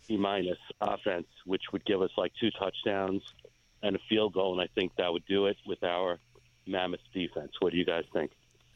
C 0.08 0.18
minus 0.18 0.60
offense, 0.80 1.28
which 1.46 1.64
would 1.74 1.86
give 1.86 2.02
us 2.02 2.12
like 2.18 2.32
two 2.40 2.52
touchdowns 2.52 3.24
and 3.84 3.96
a 3.96 4.00
field 4.08 4.34
goal, 4.34 4.54
and 4.54 4.62
I 4.62 4.70
think 4.74 4.94
that 4.98 5.12
would 5.12 5.26
do 5.26 5.48
it 5.48 5.58
with 5.66 5.84
our 5.84 6.20
mammoth 6.68 7.00
defense. 7.14 7.52
What 7.60 7.72
do 7.72 7.78
you 7.78 7.86
guys 7.86 8.04
think? 8.14 8.32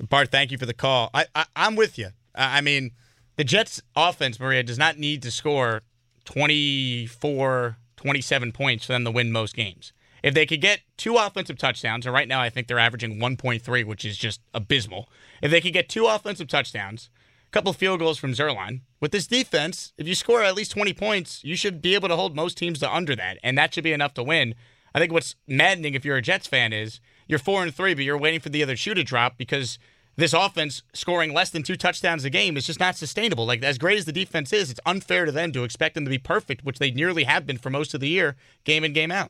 Bart, 0.10 0.32
thank 0.32 0.52
you 0.52 0.58
for 0.58 0.66
the 0.66 0.74
call. 0.74 1.10
I, 1.14 1.26
I 1.36 1.46
I'm 1.56 1.76
with 1.76 1.98
you. 1.98 2.10
I 2.34 2.60
mean, 2.62 2.92
the 3.38 3.44
Jets' 3.44 3.82
offense, 3.96 4.40
Maria, 4.40 4.64
does 4.64 4.78
not 4.78 4.98
need 4.98 5.22
to 5.24 5.32
score 5.32 5.84
24, 6.26 7.78
27 7.96 8.52
points 8.52 8.86
for 8.86 8.94
them 8.94 9.06
to 9.06 9.12
win 9.12 9.32
most 9.32 9.56
games. 9.56 9.94
If 10.26 10.34
they 10.34 10.48
could 10.48 10.60
get 10.60 10.80
two 10.98 11.18
offensive 11.18 11.60
touchdowns, 11.60 12.04
and 12.04 12.12
right 12.12 12.28
now 12.28 12.42
I 12.42 12.50
think 12.50 12.66
they're 12.66 12.80
averaging 12.80 13.20
1.3, 13.20 13.86
which 13.86 14.04
is 14.04 14.18
just 14.18 14.42
abysmal. 14.56 15.08
If 15.40 15.52
they 15.52 15.62
could 15.62 15.72
get 15.72 15.88
two 15.88 16.08
offensive 16.08 16.48
touchdowns, 16.48 17.12
a 17.48 17.52
couple 17.52 17.72
field 17.74 18.00
goals 18.00 18.18
from 18.18 18.32
Zuerlein, 18.32 18.82
with 19.00 19.12
this 19.12 19.28
defense, 19.28 19.94
if 20.00 20.08
you 20.08 20.16
score 20.16 20.42
at 20.42 20.56
least 20.56 20.72
20 20.72 20.94
points, 20.94 21.44
you 21.44 21.56
should 21.56 21.80
be 21.80 21.94
able 21.94 22.08
to 22.08 22.16
hold 22.16 22.36
most 22.36 22.58
teams 22.58 22.80
to 22.80 22.92
under 22.92 23.16
that, 23.16 23.38
and 23.44 23.56
that 23.56 23.72
should 23.72 23.84
be 23.84 23.94
enough 23.94 24.16
to 24.16 24.24
win. 24.24 24.56
I 24.96 25.00
think 25.00 25.14
what's 25.14 25.36
maddening 25.48 25.94
if 25.94 26.04
you're 26.04 26.18
a 26.18 26.24
Jets 26.24 26.48
fan 26.48 26.74
is 26.74 27.00
you're 27.28 27.38
four 27.38 27.62
and 27.62 27.72
three, 27.72 27.94
but 27.94 28.04
you're 28.04 28.18
waiting 28.18 28.40
for 28.40 28.50
the 28.50 28.64
other 28.64 28.76
shoe 28.76 28.96
to 28.96 29.04
drop 29.04 29.38
because 29.38 29.78
this 30.16 30.34
offense 30.34 30.82
scoring 30.92 31.36
less 31.36 31.52
than 31.52 31.62
two 31.62 31.76
touchdowns 31.76 32.26
a 32.26 32.32
game 32.32 32.58
is 32.58 32.66
just 32.66 32.80
not 32.80 32.96
sustainable. 32.96 33.46
Like 33.46 33.62
as 33.62 33.78
great 33.78 34.00
as 34.00 34.06
the 34.06 34.12
defense 34.12 34.52
is, 34.52 34.72
it's 34.72 34.80
unfair 34.88 35.26
to 35.26 35.32
them 35.32 35.52
to 35.52 35.64
expect 35.64 35.94
them 35.94 36.06
to 36.06 36.10
be 36.10 36.18
perfect, 36.18 36.66
which 36.66 36.80
they 36.80 36.90
nearly 36.90 37.26
have 37.26 37.46
been 37.46 37.60
for 37.60 37.70
most 37.70 37.94
of 37.94 38.00
the 38.00 38.10
year, 38.10 38.36
game 38.64 38.84
in 38.84 38.92
game 38.92 39.12
out. 39.12 39.30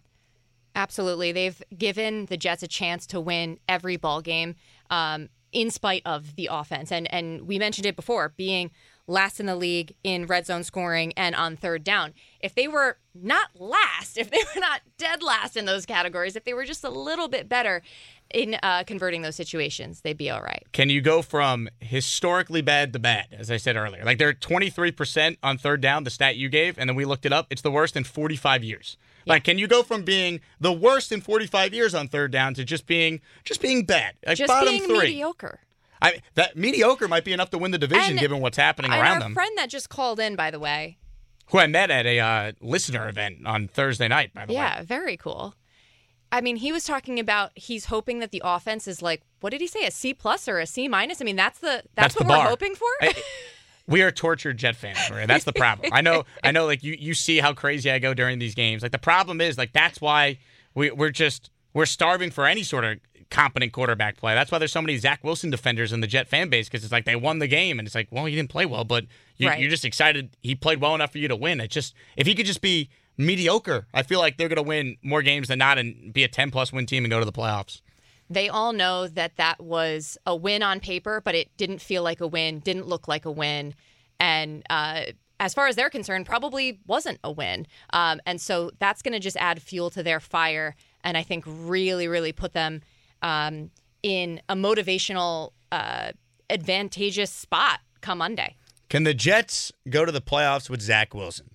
Absolutely. 0.76 1.32
They've 1.32 1.62
given 1.76 2.26
the 2.26 2.38
Jets 2.38 2.62
a 2.62 2.68
chance 2.68 3.08
to 3.08 3.20
win 3.20 3.60
every 3.68 3.96
ball 3.96 4.22
game 4.22 4.56
um, 4.90 5.30
in 5.52 5.72
spite 5.72 6.02
of 6.06 6.36
the 6.36 6.50
offense. 6.52 6.92
And 6.92 7.12
and 7.12 7.48
we 7.48 7.58
mentioned 7.58 7.86
it 7.86 7.96
before, 7.96 8.34
being 8.36 8.72
last 9.08 9.40
in 9.40 9.46
the 9.46 9.56
league 9.56 9.96
in 10.04 10.26
red 10.26 10.46
zone 10.46 10.64
scoring 10.64 11.14
and 11.16 11.36
on 11.36 11.56
third 11.56 11.84
down. 11.84 12.14
If 12.40 12.56
they 12.56 12.68
were 12.68 12.98
not 13.14 13.50
last, 13.56 14.18
if 14.18 14.30
they 14.30 14.44
were 14.54 14.60
not 14.60 14.82
dead 14.98 15.24
last 15.24 15.56
in 15.56 15.66
those 15.66 15.86
categories, 15.86 16.36
if 16.36 16.44
they 16.44 16.54
were 16.54 16.66
just 16.66 16.84
a 16.84 16.90
little 16.90 17.28
bit 17.28 17.48
better 17.48 17.82
in 18.34 18.58
uh, 18.64 18.84
converting 18.86 19.22
those 19.22 19.36
situations, 19.36 20.02
they'd 20.02 20.18
be 20.18 20.30
all 20.30 20.42
right. 20.42 20.64
Can 20.74 20.90
you 20.90 21.00
go 21.00 21.22
from 21.22 21.70
historically 21.80 22.62
bad 22.62 22.92
to 22.94 23.00
bad, 23.00 23.28
as 23.32 23.52
I 23.52 23.58
said 23.58 23.76
earlier? 23.76 24.04
Like 24.04 24.18
they're 24.18 24.34
23% 24.34 25.38
on 25.44 25.58
third 25.58 25.80
down, 25.80 26.04
the 26.04 26.10
stat 26.10 26.36
you 26.36 26.50
gave, 26.50 26.78
and 26.78 26.90
then 26.90 26.96
we 26.96 27.06
looked 27.06 27.26
it 27.26 27.32
up. 27.32 27.48
It's 27.50 27.62
the 27.62 27.72
worst 27.72 27.96
in 27.96 28.04
45 28.04 28.64
years. 28.64 28.98
Yeah. 29.26 29.34
Like, 29.34 29.44
can 29.44 29.58
you 29.58 29.68
go 29.68 29.84
from 29.84 30.04
being 30.04 30.40
the 30.60 30.72
worst 30.72 31.12
in 31.12 31.22
45 31.22 31.74
years 31.74 31.96
on 31.96 32.08
third 32.08 32.32
down 32.32 32.54
to 32.54 32.64
just 32.64 32.86
being 32.86 33.22
just 33.44 33.62
being 33.62 33.84
bad, 33.84 34.16
like 34.26 34.38
just 34.38 34.48
bottom 34.48 34.70
being 34.70 34.88
three, 34.88 35.00
mediocre? 35.00 35.60
I 36.02 36.22
that 36.36 36.56
mediocre 36.56 37.08
might 37.08 37.24
be 37.24 37.34
enough 37.34 37.50
to 37.52 37.58
win 37.58 37.72
the 37.72 37.78
division, 37.78 38.12
and, 38.12 38.20
given 38.20 38.40
what's 38.40 38.58
happening 38.58 38.92
and 38.92 39.02
around 39.02 39.16
our 39.16 39.20
them. 39.20 39.34
friend 39.34 39.58
that 39.58 39.70
just 39.70 39.90
called 39.90 40.20
in, 40.20 40.36
by 40.36 40.52
the 40.52 40.60
way, 40.60 40.98
who 41.48 41.60
I 41.60 41.68
met 41.68 41.90
at 41.90 42.06
a 42.06 42.20
uh, 42.20 42.52
listener 42.62 43.08
event 43.10 43.46
on 43.46 43.68
Thursday 43.68 44.08
night, 44.08 44.34
by 44.34 44.46
the 44.46 44.54
yeah, 44.54 44.60
way. 44.60 44.76
Yeah, 44.78 44.84
very 44.84 45.18
cool. 45.18 45.56
I 46.32 46.42
mean, 46.42 46.58
he 46.58 46.72
was 46.72 46.84
talking 46.84 47.20
about 47.20 47.52
he's 47.56 47.86
hoping 47.86 48.20
that 48.20 48.32
the 48.32 48.42
offense 48.44 48.88
is 48.88 49.02
like, 49.02 49.22
what 49.40 49.52
did 49.52 49.62
he 49.62 49.68
say, 49.68 49.86
a 49.86 49.92
C 49.92 50.14
plus 50.14 50.48
or 50.48 50.60
a 50.60 50.68
C 50.68 50.88
minus? 50.88 51.22
I 51.22 51.26
mean, 51.26 51.36
that's 51.36 51.60
the 51.60 51.84
that's, 51.96 52.14
that's 52.14 52.16
what 52.16 52.28
the 52.28 52.34
we're 52.34 52.50
hoping 52.50 52.76
for. 52.76 52.88
I, 53.02 53.14
we 53.88 54.02
are 54.02 54.12
tortured 54.12 54.58
Jet 54.58 54.76
fans, 54.76 54.98
Maria. 55.10 55.28
That's 55.28 55.44
the 55.44 55.54
problem. 55.54 55.92
I 55.94 56.02
know, 56.02 56.26
I 56.44 56.52
know. 56.52 56.66
Like 56.66 56.84
you, 56.84 56.96
you 56.98 57.14
see 57.14 57.40
how 57.40 57.54
crazy 57.54 57.92
I 57.92 58.00
go 58.00 58.14
during 58.14 58.40
these 58.40 58.56
games. 58.56 58.82
Like 58.82 58.92
the 58.92 58.98
problem 58.98 59.42
is, 59.42 59.58
like 59.58 59.74
that's 59.74 60.02
why 60.02 60.40
we, 60.74 60.92
we're 60.92 61.12
just 61.12 61.52
we're 61.74 61.86
starving 61.86 62.32
for 62.32 62.46
any 62.46 62.64
sort 62.64 62.84
of 62.84 63.00
competent 63.30 63.74
quarterback 63.74 64.18
play. 64.18 64.34
That's 64.34 64.52
why 64.52 64.58
there's 64.58 64.72
so 64.72 64.82
many 64.82 64.98
Zach 64.98 65.24
Wilson 65.24 65.50
defenders 65.50 65.92
in 65.94 66.02
the 66.02 66.08
Jet 66.08 66.28
fan 66.28 66.50
base 66.50 66.68
because 66.68 66.84
it's 66.84 66.92
like 66.92 67.06
they 67.06 67.16
won 67.16 67.40
the 67.40 67.48
game 67.48 67.80
and 67.80 67.88
it's 67.88 67.96
like, 67.96 68.08
well, 68.12 68.26
he 68.26 68.36
didn't 68.36 68.50
play 68.50 68.66
well, 68.66 68.84
but 68.84 69.06
you, 69.38 69.48
right. 69.48 69.60
you're 69.60 69.70
just 69.70 69.86
excited 69.86 70.36
he 70.42 70.56
played 70.56 70.82
well 70.82 70.96
enough 70.96 71.12
for 71.12 71.18
you 71.18 71.28
to 71.28 71.36
win. 71.36 71.60
It 71.60 71.70
just 71.70 71.94
if 72.18 72.28
he 72.28 72.34
could 72.34 72.46
just 72.46 72.62
be 72.62 72.90
mediocre, 73.18 73.88
I 73.94 74.04
feel 74.04 74.20
like 74.20 74.38
they're 74.38 74.50
going 74.50 74.58
to 74.58 74.64
win 74.64 74.98
more 75.04 75.22
games 75.22 75.48
than 75.48 75.60
not 75.60 75.78
and 75.78 76.12
be 76.14 76.24
a 76.24 76.28
10 76.28 76.52
plus 76.52 76.74
win 76.74 76.86
team 76.86 77.04
and 77.04 77.12
go 77.12 77.20
to 77.20 77.26
the 77.26 77.32
playoffs. 77.32 77.82
They 78.30 78.50
all 78.50 78.74
know 78.74 79.08
that 79.08 79.38
that 79.38 79.62
was 79.62 80.18
a 80.26 80.36
win 80.36 80.64
on 80.64 80.80
paper, 80.80 81.22
but 81.22 81.36
it 81.36 81.56
didn't 81.58 81.80
feel 81.80 82.04
like 82.04 82.22
a 82.22 82.28
win, 82.28 82.60
didn't 82.60 82.88
look 82.88 83.08
like 83.08 83.26
a 83.26 83.32
win, 83.32 83.76
and 84.20 84.64
uh, 84.70 85.04
as 85.40 85.54
far 85.54 85.68
as 85.68 85.76
they're 85.76 85.90
concerned, 85.90 86.26
probably 86.26 86.80
wasn't 86.88 87.20
a 87.24 87.32
win. 87.32 87.68
Um, 87.92 88.22
and 88.26 88.40
so 88.40 88.72
that's 88.80 89.02
going 89.02 89.14
to 89.14 89.20
just 89.20 89.38
add 89.38 89.62
fuel 89.62 89.90
to 89.92 90.02
their 90.02 90.20
fire, 90.20 90.76
and 91.04 91.18
I 91.18 91.24
think 91.24 91.44
really, 91.48 92.08
really 92.08 92.32
put 92.32 92.54
them 92.54 92.82
um, 93.22 93.72
in 94.02 94.42
a 94.50 94.56
motivational, 94.56 95.52
uh, 95.72 96.12
advantageous 96.50 97.32
spot 97.32 97.80
come 98.02 98.20
Monday. 98.20 98.56
Can 98.90 99.04
the 99.04 99.14
Jets 99.14 99.72
go 99.90 100.06
to 100.06 100.12
the 100.12 100.22
playoffs 100.22 100.70
with 100.70 100.82
Zach 100.82 101.14
Wilson? 101.14 101.50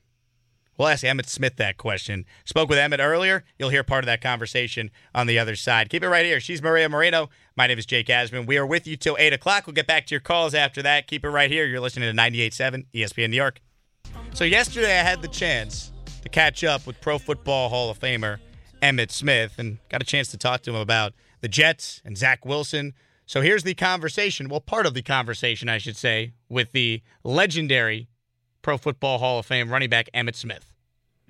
We'll 0.80 0.88
ask 0.88 1.04
Emmitt 1.04 1.28
Smith 1.28 1.56
that 1.56 1.76
question. 1.76 2.24
Spoke 2.46 2.70
with 2.70 2.78
Emmitt 2.78 3.04
earlier. 3.04 3.44
You'll 3.58 3.68
hear 3.68 3.84
part 3.84 4.02
of 4.02 4.06
that 4.06 4.22
conversation 4.22 4.90
on 5.14 5.26
the 5.26 5.38
other 5.38 5.54
side. 5.54 5.90
Keep 5.90 6.04
it 6.04 6.08
right 6.08 6.24
here. 6.24 6.40
She's 6.40 6.62
Maria 6.62 6.88
Moreno. 6.88 7.28
My 7.54 7.66
name 7.66 7.78
is 7.78 7.84
Jake 7.84 8.06
Asman. 8.06 8.46
We 8.46 8.56
are 8.56 8.64
with 8.64 8.86
you 8.86 8.96
till 8.96 9.14
8 9.18 9.34
o'clock. 9.34 9.66
We'll 9.66 9.74
get 9.74 9.86
back 9.86 10.06
to 10.06 10.14
your 10.14 10.22
calls 10.22 10.54
after 10.54 10.80
that. 10.80 11.06
Keep 11.06 11.26
it 11.26 11.28
right 11.28 11.50
here. 11.50 11.66
You're 11.66 11.80
listening 11.80 12.10
to 12.10 12.18
98.7 12.18 12.86
ESPN 12.94 13.28
New 13.28 13.36
York. 13.36 13.60
So, 14.32 14.44
yesterday 14.44 14.98
I 14.98 15.02
had 15.02 15.20
the 15.20 15.28
chance 15.28 15.92
to 16.22 16.30
catch 16.30 16.64
up 16.64 16.86
with 16.86 16.98
Pro 17.02 17.18
Football 17.18 17.68
Hall 17.68 17.90
of 17.90 18.00
Famer 18.00 18.38
Emmitt 18.80 19.10
Smith 19.10 19.58
and 19.58 19.80
got 19.90 20.00
a 20.00 20.06
chance 20.06 20.30
to 20.30 20.38
talk 20.38 20.62
to 20.62 20.70
him 20.70 20.76
about 20.76 21.12
the 21.42 21.48
Jets 21.48 22.00
and 22.06 22.16
Zach 22.16 22.46
Wilson. 22.46 22.94
So 23.26 23.42
here's 23.42 23.64
the 23.64 23.74
conversation. 23.74 24.48
Well, 24.48 24.60
part 24.60 24.86
of 24.86 24.94
the 24.94 25.02
conversation, 25.02 25.68
I 25.68 25.76
should 25.76 25.98
say, 25.98 26.32
with 26.48 26.72
the 26.72 27.02
legendary 27.22 28.08
Pro 28.62 28.78
Football 28.78 29.18
Hall 29.18 29.38
of 29.38 29.44
Fame 29.44 29.68
running 29.68 29.90
back 29.90 30.08
Emmitt 30.14 30.36
Smith. 30.36 30.69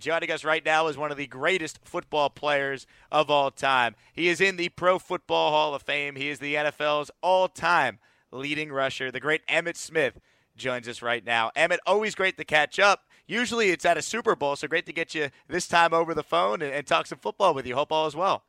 Joining 0.00 0.30
us 0.30 0.44
right 0.44 0.64
now 0.64 0.86
is 0.86 0.96
one 0.96 1.10
of 1.10 1.18
the 1.18 1.26
greatest 1.26 1.78
football 1.84 2.30
players 2.30 2.86
of 3.12 3.30
all 3.30 3.50
time. 3.50 3.94
He 4.14 4.28
is 4.28 4.40
in 4.40 4.56
the 4.56 4.70
Pro 4.70 4.98
Football 4.98 5.50
Hall 5.50 5.74
of 5.74 5.82
Fame. 5.82 6.16
He 6.16 6.30
is 6.30 6.38
the 6.38 6.54
NFL's 6.54 7.10
all 7.22 7.48
time 7.48 7.98
leading 8.32 8.72
rusher. 8.72 9.10
The 9.10 9.20
great 9.20 9.46
Emmitt 9.46 9.76
Smith 9.76 10.18
joins 10.56 10.88
us 10.88 11.02
right 11.02 11.22
now. 11.22 11.50
Emmitt, 11.54 11.80
always 11.86 12.14
great 12.14 12.38
to 12.38 12.44
catch 12.44 12.78
up. 12.78 13.02
Usually 13.26 13.72
it's 13.72 13.84
at 13.84 13.98
a 13.98 14.02
Super 14.02 14.34
Bowl, 14.34 14.56
so 14.56 14.66
great 14.68 14.86
to 14.86 14.92
get 14.94 15.14
you 15.14 15.28
this 15.48 15.68
time 15.68 15.92
over 15.92 16.14
the 16.14 16.22
phone 16.22 16.62
and, 16.62 16.72
and 16.72 16.86
talk 16.86 17.06
some 17.06 17.18
football 17.18 17.52
with 17.52 17.66
you. 17.66 17.74
Hope 17.74 17.92
all 17.92 18.06
is 18.06 18.16
well. 18.16 18.44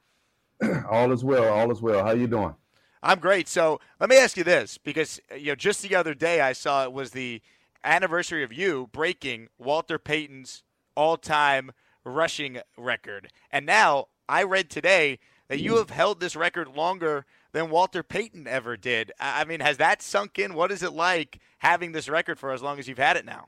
all 0.89 1.11
is 1.11 1.21
well. 1.21 1.53
All 1.53 1.69
is 1.69 1.81
well. 1.81 2.05
How 2.05 2.13
you 2.13 2.27
doing? 2.27 2.55
I'm 3.03 3.19
great. 3.19 3.49
So 3.49 3.81
let 3.99 4.09
me 4.09 4.17
ask 4.17 4.37
you 4.37 4.45
this, 4.45 4.77
because 4.77 5.19
you 5.37 5.47
know, 5.47 5.55
just 5.55 5.81
the 5.81 5.97
other 5.97 6.13
day 6.13 6.39
I 6.39 6.53
saw 6.53 6.85
it 6.85 6.93
was 6.93 7.11
the 7.11 7.41
anniversary 7.83 8.41
of 8.41 8.53
you 8.53 8.87
breaking 8.93 9.49
Walter 9.57 9.99
Payton's 9.99 10.63
all-time 10.95 11.71
rushing 12.03 12.59
record, 12.77 13.31
and 13.51 13.65
now 13.65 14.07
I 14.27 14.43
read 14.43 14.69
today 14.69 15.19
that 15.47 15.59
you 15.59 15.75
have 15.77 15.89
held 15.89 16.19
this 16.19 16.35
record 16.35 16.69
longer 16.69 17.25
than 17.51 17.69
Walter 17.69 18.03
Payton 18.03 18.47
ever 18.47 18.77
did. 18.77 19.11
I 19.19 19.43
mean, 19.43 19.59
has 19.59 19.77
that 19.77 20.01
sunk 20.01 20.39
in? 20.39 20.53
What 20.53 20.71
is 20.71 20.81
it 20.81 20.93
like 20.93 21.39
having 21.57 21.91
this 21.91 22.07
record 22.07 22.39
for 22.39 22.53
as 22.53 22.61
long 22.61 22.79
as 22.79 22.87
you've 22.87 22.97
had 22.97 23.17
it 23.17 23.25
now? 23.25 23.47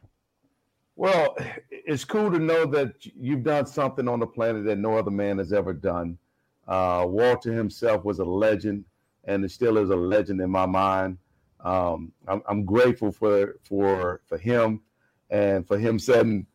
Well, 0.96 1.36
it's 1.72 2.06
cool 2.06 2.30
to 2.30 2.39
know 2.39 2.66
that 2.68 2.94
you've 3.18 3.44
done 3.44 3.66
something 3.66 4.08
on 4.08 4.20
the 4.20 4.28
planet 4.28 4.66
that 4.66 4.78
no 4.78 4.98
other 4.98 5.12
man 5.12 5.38
has 5.38 5.54
ever 5.54 5.74
done. 5.74 6.18
Uh, 6.68 7.06
Walter 7.08 7.52
himself 7.54 8.04
was 8.04 8.20
a 8.20 8.26
legend, 8.26 8.86
and 9.24 9.44
it 9.44 9.52
still 9.52 9.78
is 9.78 9.89
a 9.89 9.96
legend 9.96 10.41
in 10.41 10.50
my 10.50 10.66
mind. 10.66 11.18
Um, 11.62 12.12
I'm, 12.28 12.41
I'm, 12.48 12.66
grateful 12.66 13.12
for 13.14 13.56
for 13.64 14.20
for 14.26 14.38
him 14.38 14.82
and 15.30 15.66
for 15.66 15.78
him 15.78 15.98
setting 15.98 16.46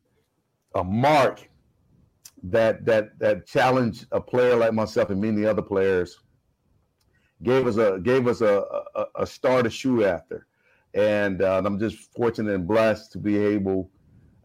a 0.74 0.84
mark 0.84 1.48
that 2.42 2.84
that 2.84 3.18
that 3.18 3.46
challenged 3.46 4.06
a 4.12 4.20
player 4.20 4.54
like 4.56 4.72
myself 4.72 5.10
and 5.10 5.20
many 5.20 5.44
other 5.44 5.62
players 5.62 6.18
gave 7.42 7.66
us 7.66 7.76
a 7.76 7.98
gave 8.00 8.26
us 8.26 8.40
a 8.40 8.64
a, 8.94 9.04
a 9.16 9.26
star 9.26 9.62
to 9.62 9.70
shoot 9.70 10.04
after, 10.04 10.46
and 10.94 11.42
uh, 11.42 11.62
I'm 11.64 11.78
just 11.78 12.12
fortunate 12.14 12.54
and 12.54 12.66
blessed 12.66 13.12
to 13.12 13.18
be 13.18 13.38
able 13.38 13.90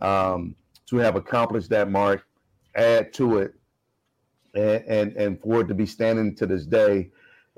um, 0.01 0.55
to 0.87 0.97
have 0.97 1.15
accomplished 1.15 1.69
that 1.69 1.89
mark, 1.89 2.27
add 2.75 3.13
to 3.13 3.39
it, 3.39 3.53
and 4.53 4.83
and, 4.85 5.13
and 5.13 5.41
for 5.41 5.61
it 5.61 5.67
to 5.67 5.73
be 5.73 5.85
standing 5.85 6.35
to 6.35 6.45
this 6.45 6.65
day 6.65 7.11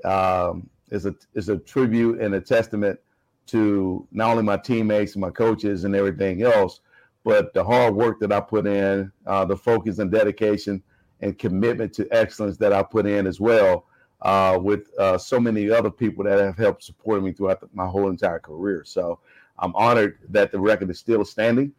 um, 0.04 0.68
is 0.90 1.06
a 1.06 1.14
is 1.34 1.48
a 1.48 1.58
tribute 1.58 2.20
and 2.20 2.34
a 2.34 2.40
testament 2.40 2.98
to 3.46 4.06
not 4.10 4.30
only 4.30 4.42
my 4.42 4.56
teammates 4.56 5.16
my 5.16 5.30
coaches 5.30 5.84
and 5.84 5.94
everything 5.94 6.42
else, 6.42 6.80
but 7.26 7.52
the 7.54 7.64
hard 7.64 7.92
work 7.92 8.20
that 8.20 8.30
I 8.30 8.38
put 8.38 8.68
in, 8.68 9.10
uh, 9.26 9.44
the 9.44 9.56
focus 9.56 9.98
and 9.98 10.12
dedication 10.12 10.80
and 11.20 11.36
commitment 11.36 11.92
to 11.94 12.06
excellence 12.12 12.56
that 12.58 12.72
I 12.72 12.84
put 12.84 13.04
in 13.04 13.26
as 13.26 13.40
well 13.40 13.86
uh, 14.22 14.56
with 14.62 14.96
uh, 14.96 15.18
so 15.18 15.40
many 15.40 15.68
other 15.68 15.90
people 15.90 16.22
that 16.22 16.38
have 16.38 16.56
helped 16.56 16.84
support 16.84 17.24
me 17.24 17.32
throughout 17.32 17.60
the, 17.60 17.68
my 17.74 17.84
whole 17.84 18.10
entire 18.10 18.38
career. 18.38 18.84
So 18.86 19.18
I'm 19.58 19.74
honored 19.74 20.18
that 20.28 20.52
the 20.52 20.60
record 20.60 20.88
is 20.88 21.00
still 21.00 21.24
standing. 21.24 21.72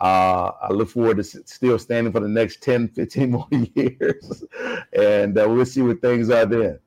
Uh, 0.00 0.52
I 0.62 0.72
look 0.72 0.88
forward 0.88 1.18
to 1.18 1.24
still 1.24 1.78
standing 1.78 2.10
for 2.10 2.20
the 2.20 2.28
next 2.28 2.62
10, 2.62 2.88
15 2.88 3.30
more 3.32 3.48
years. 3.50 4.44
and 4.94 5.38
uh, 5.38 5.46
we'll 5.46 5.66
see 5.66 5.82
what 5.82 6.00
things 6.00 6.30
are 6.30 6.46
then. 6.46 6.78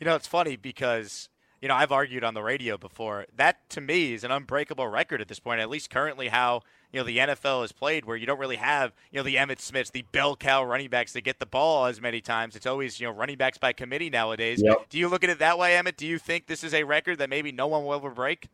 You 0.00 0.06
know, 0.06 0.16
it's 0.16 0.26
funny 0.26 0.56
because 0.56 1.28
you 1.62 1.68
know, 1.68 1.74
I've 1.74 1.92
argued 1.92 2.22
on 2.22 2.34
the 2.34 2.42
radio 2.42 2.76
before. 2.76 3.26
That 3.34 3.68
to 3.70 3.80
me 3.80 4.12
is 4.12 4.24
an 4.24 4.30
unbreakable 4.30 4.86
record 4.86 5.20
at 5.20 5.28
this 5.28 5.40
point, 5.40 5.60
at 5.60 5.70
least 5.70 5.90
currently 5.90 6.28
how 6.28 6.62
you 6.96 7.02
know 7.02 7.06
the 7.06 7.18
NFL 7.18 7.62
is 7.62 7.72
played, 7.72 8.06
where 8.06 8.16
you 8.16 8.24
don't 8.24 8.38
really 8.38 8.56
have 8.56 8.94
you 9.10 9.18
know 9.18 9.22
the 9.22 9.36
Emmitt 9.36 9.60
Smiths, 9.60 9.90
the 9.90 10.06
bell 10.12 10.34
cow 10.34 10.64
running 10.64 10.88
backs 10.88 11.12
that 11.12 11.24
get 11.24 11.38
the 11.38 11.44
ball 11.44 11.84
as 11.84 12.00
many 12.00 12.22
times. 12.22 12.56
It's 12.56 12.64
always 12.64 12.98
you 12.98 13.06
know 13.06 13.12
running 13.12 13.36
backs 13.36 13.58
by 13.58 13.74
committee 13.74 14.08
nowadays. 14.08 14.62
Yep. 14.64 14.88
Do 14.88 14.98
you 14.98 15.08
look 15.08 15.22
at 15.22 15.28
it 15.28 15.40
that 15.40 15.58
way, 15.58 15.72
Emmitt? 15.72 15.96
Do 15.96 16.06
you 16.06 16.18
think 16.18 16.46
this 16.46 16.64
is 16.64 16.72
a 16.72 16.84
record 16.84 17.18
that 17.18 17.28
maybe 17.28 17.52
no 17.52 17.66
one 17.66 17.84
will 17.84 17.92
ever 17.92 18.08
break? 18.08 18.48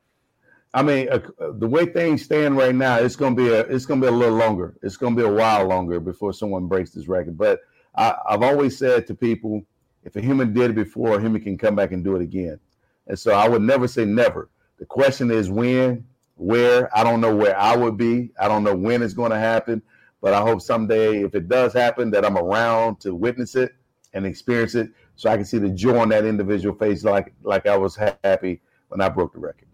I 0.75 0.83
mean, 0.83 1.09
uh, 1.09 1.21
the 1.53 1.69
way 1.69 1.87
things 1.87 2.23
stand 2.23 2.57
right 2.57 2.75
now, 2.75 2.97
it's 2.97 3.15
gonna 3.15 3.37
be 3.37 3.47
a 3.47 3.61
it's 3.61 3.87
gonna 3.87 4.01
be 4.01 4.09
a 4.09 4.11
little 4.11 4.35
longer. 4.35 4.75
It's 4.83 4.97
gonna 4.97 5.15
be 5.15 5.23
a 5.23 5.33
while 5.33 5.65
longer 5.65 6.01
before 6.01 6.33
someone 6.33 6.67
breaks 6.67 6.91
this 6.91 7.07
record. 7.07 7.39
But 7.39 7.61
I, 7.95 8.13
I've 8.29 8.43
always 8.43 8.77
said 8.77 9.07
to 9.07 9.15
people, 9.15 9.65
if 10.03 10.17
a 10.17 10.21
human 10.21 10.53
did 10.53 10.71
it 10.71 10.75
before, 10.75 11.17
a 11.17 11.21
human 11.21 11.43
can 11.43 11.57
come 11.57 11.77
back 11.77 11.93
and 11.93 12.03
do 12.03 12.17
it 12.17 12.23
again. 12.23 12.59
And 13.07 13.17
so 13.17 13.35
I 13.35 13.49
would 13.49 13.63
never 13.63 13.87
say 13.87 14.05
never. 14.05 14.49
The 14.81 14.87
question 14.87 15.31
is 15.31 15.49
when, 15.49 16.05
where. 16.43 16.97
I 16.97 17.05
don't 17.05 17.21
know 17.21 17.35
where 17.35 17.59
I 17.59 17.77
would 17.77 17.97
be. 17.97 18.31
I 18.41 18.49
don't 18.49 18.65
know 18.65 18.75
when 18.75 19.03
it's 19.03 19.15
going 19.15 19.31
to 19.31 19.39
happen, 19.39 19.83
but 20.21 20.35
I 20.35 20.41
hope 20.41 20.61
someday, 20.61 21.23
if 21.23 21.35
it 21.35 21.49
does 21.49 21.73
happen, 21.73 22.11
that 22.11 22.25
I'm 22.25 22.37
around 22.37 23.01
to 23.01 23.15
witness 23.15 23.55
it 23.55 23.75
and 24.13 24.27
experience 24.27 24.75
it, 24.75 24.91
so 25.17 25.31
I 25.31 25.37
can 25.37 25.45
see 25.45 25.59
the 25.59 25.71
joy 25.71 25.99
on 25.99 26.09
that 26.11 26.25
individual 26.25 26.77
face, 26.77 27.05
like 27.05 27.33
like 27.43 27.67
I 27.67 27.77
was 27.77 27.97
happy 27.97 28.61
when 28.89 29.01
I 29.01 29.09
broke 29.09 29.33
the 29.33 29.39
record. 29.39 29.69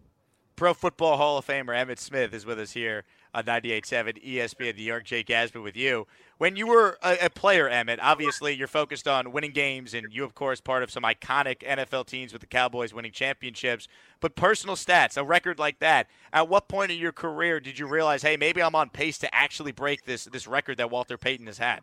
Pro 0.56 0.74
Football 0.74 1.16
Hall 1.16 1.38
of 1.38 1.46
Famer 1.46 1.74
Emmitt 1.74 1.98
Smith 1.98 2.34
is 2.34 2.44
with 2.44 2.58
us 2.58 2.72
here 2.72 3.04
on 3.38 3.44
98.7 3.44 4.24
ESPN 4.24 4.76
New 4.76 4.82
York. 4.82 5.04
Jake 5.04 5.28
Asman 5.28 5.62
with 5.62 5.76
you. 5.76 6.06
When 6.38 6.56
you 6.56 6.66
were 6.66 6.98
a, 7.02 7.26
a, 7.26 7.30
player, 7.30 7.68
Emmitt, 7.68 7.98
obviously 8.00 8.54
you're 8.54 8.68
focused 8.68 9.08
on 9.08 9.32
winning 9.32 9.52
games, 9.52 9.94
and 9.94 10.06
you, 10.12 10.24
of 10.24 10.34
course, 10.34 10.60
part 10.60 10.82
of 10.82 10.90
some 10.90 11.02
iconic 11.02 11.58
NFL 11.58 12.06
teams 12.06 12.32
with 12.32 12.40
the 12.40 12.46
Cowboys 12.46 12.92
winning 12.92 13.12
championships. 13.12 13.88
But 14.20 14.36
personal 14.36 14.76
stats, 14.76 15.16
a 15.16 15.24
record 15.24 15.58
like 15.58 15.78
that, 15.80 16.08
at 16.32 16.48
what 16.48 16.68
point 16.68 16.92
in 16.92 16.98
your 16.98 17.12
career 17.12 17.60
did 17.60 17.78
you 17.78 17.86
realize, 17.86 18.22
hey, 18.22 18.36
maybe 18.36 18.62
I'm 18.62 18.74
on 18.74 18.90
pace 18.90 19.18
to 19.18 19.34
actually 19.34 19.72
break 19.72 20.04
this 20.04 20.24
this 20.24 20.46
record 20.46 20.78
that 20.78 20.90
Walter 20.90 21.16
Payton 21.16 21.46
has 21.46 21.58
had? 21.58 21.80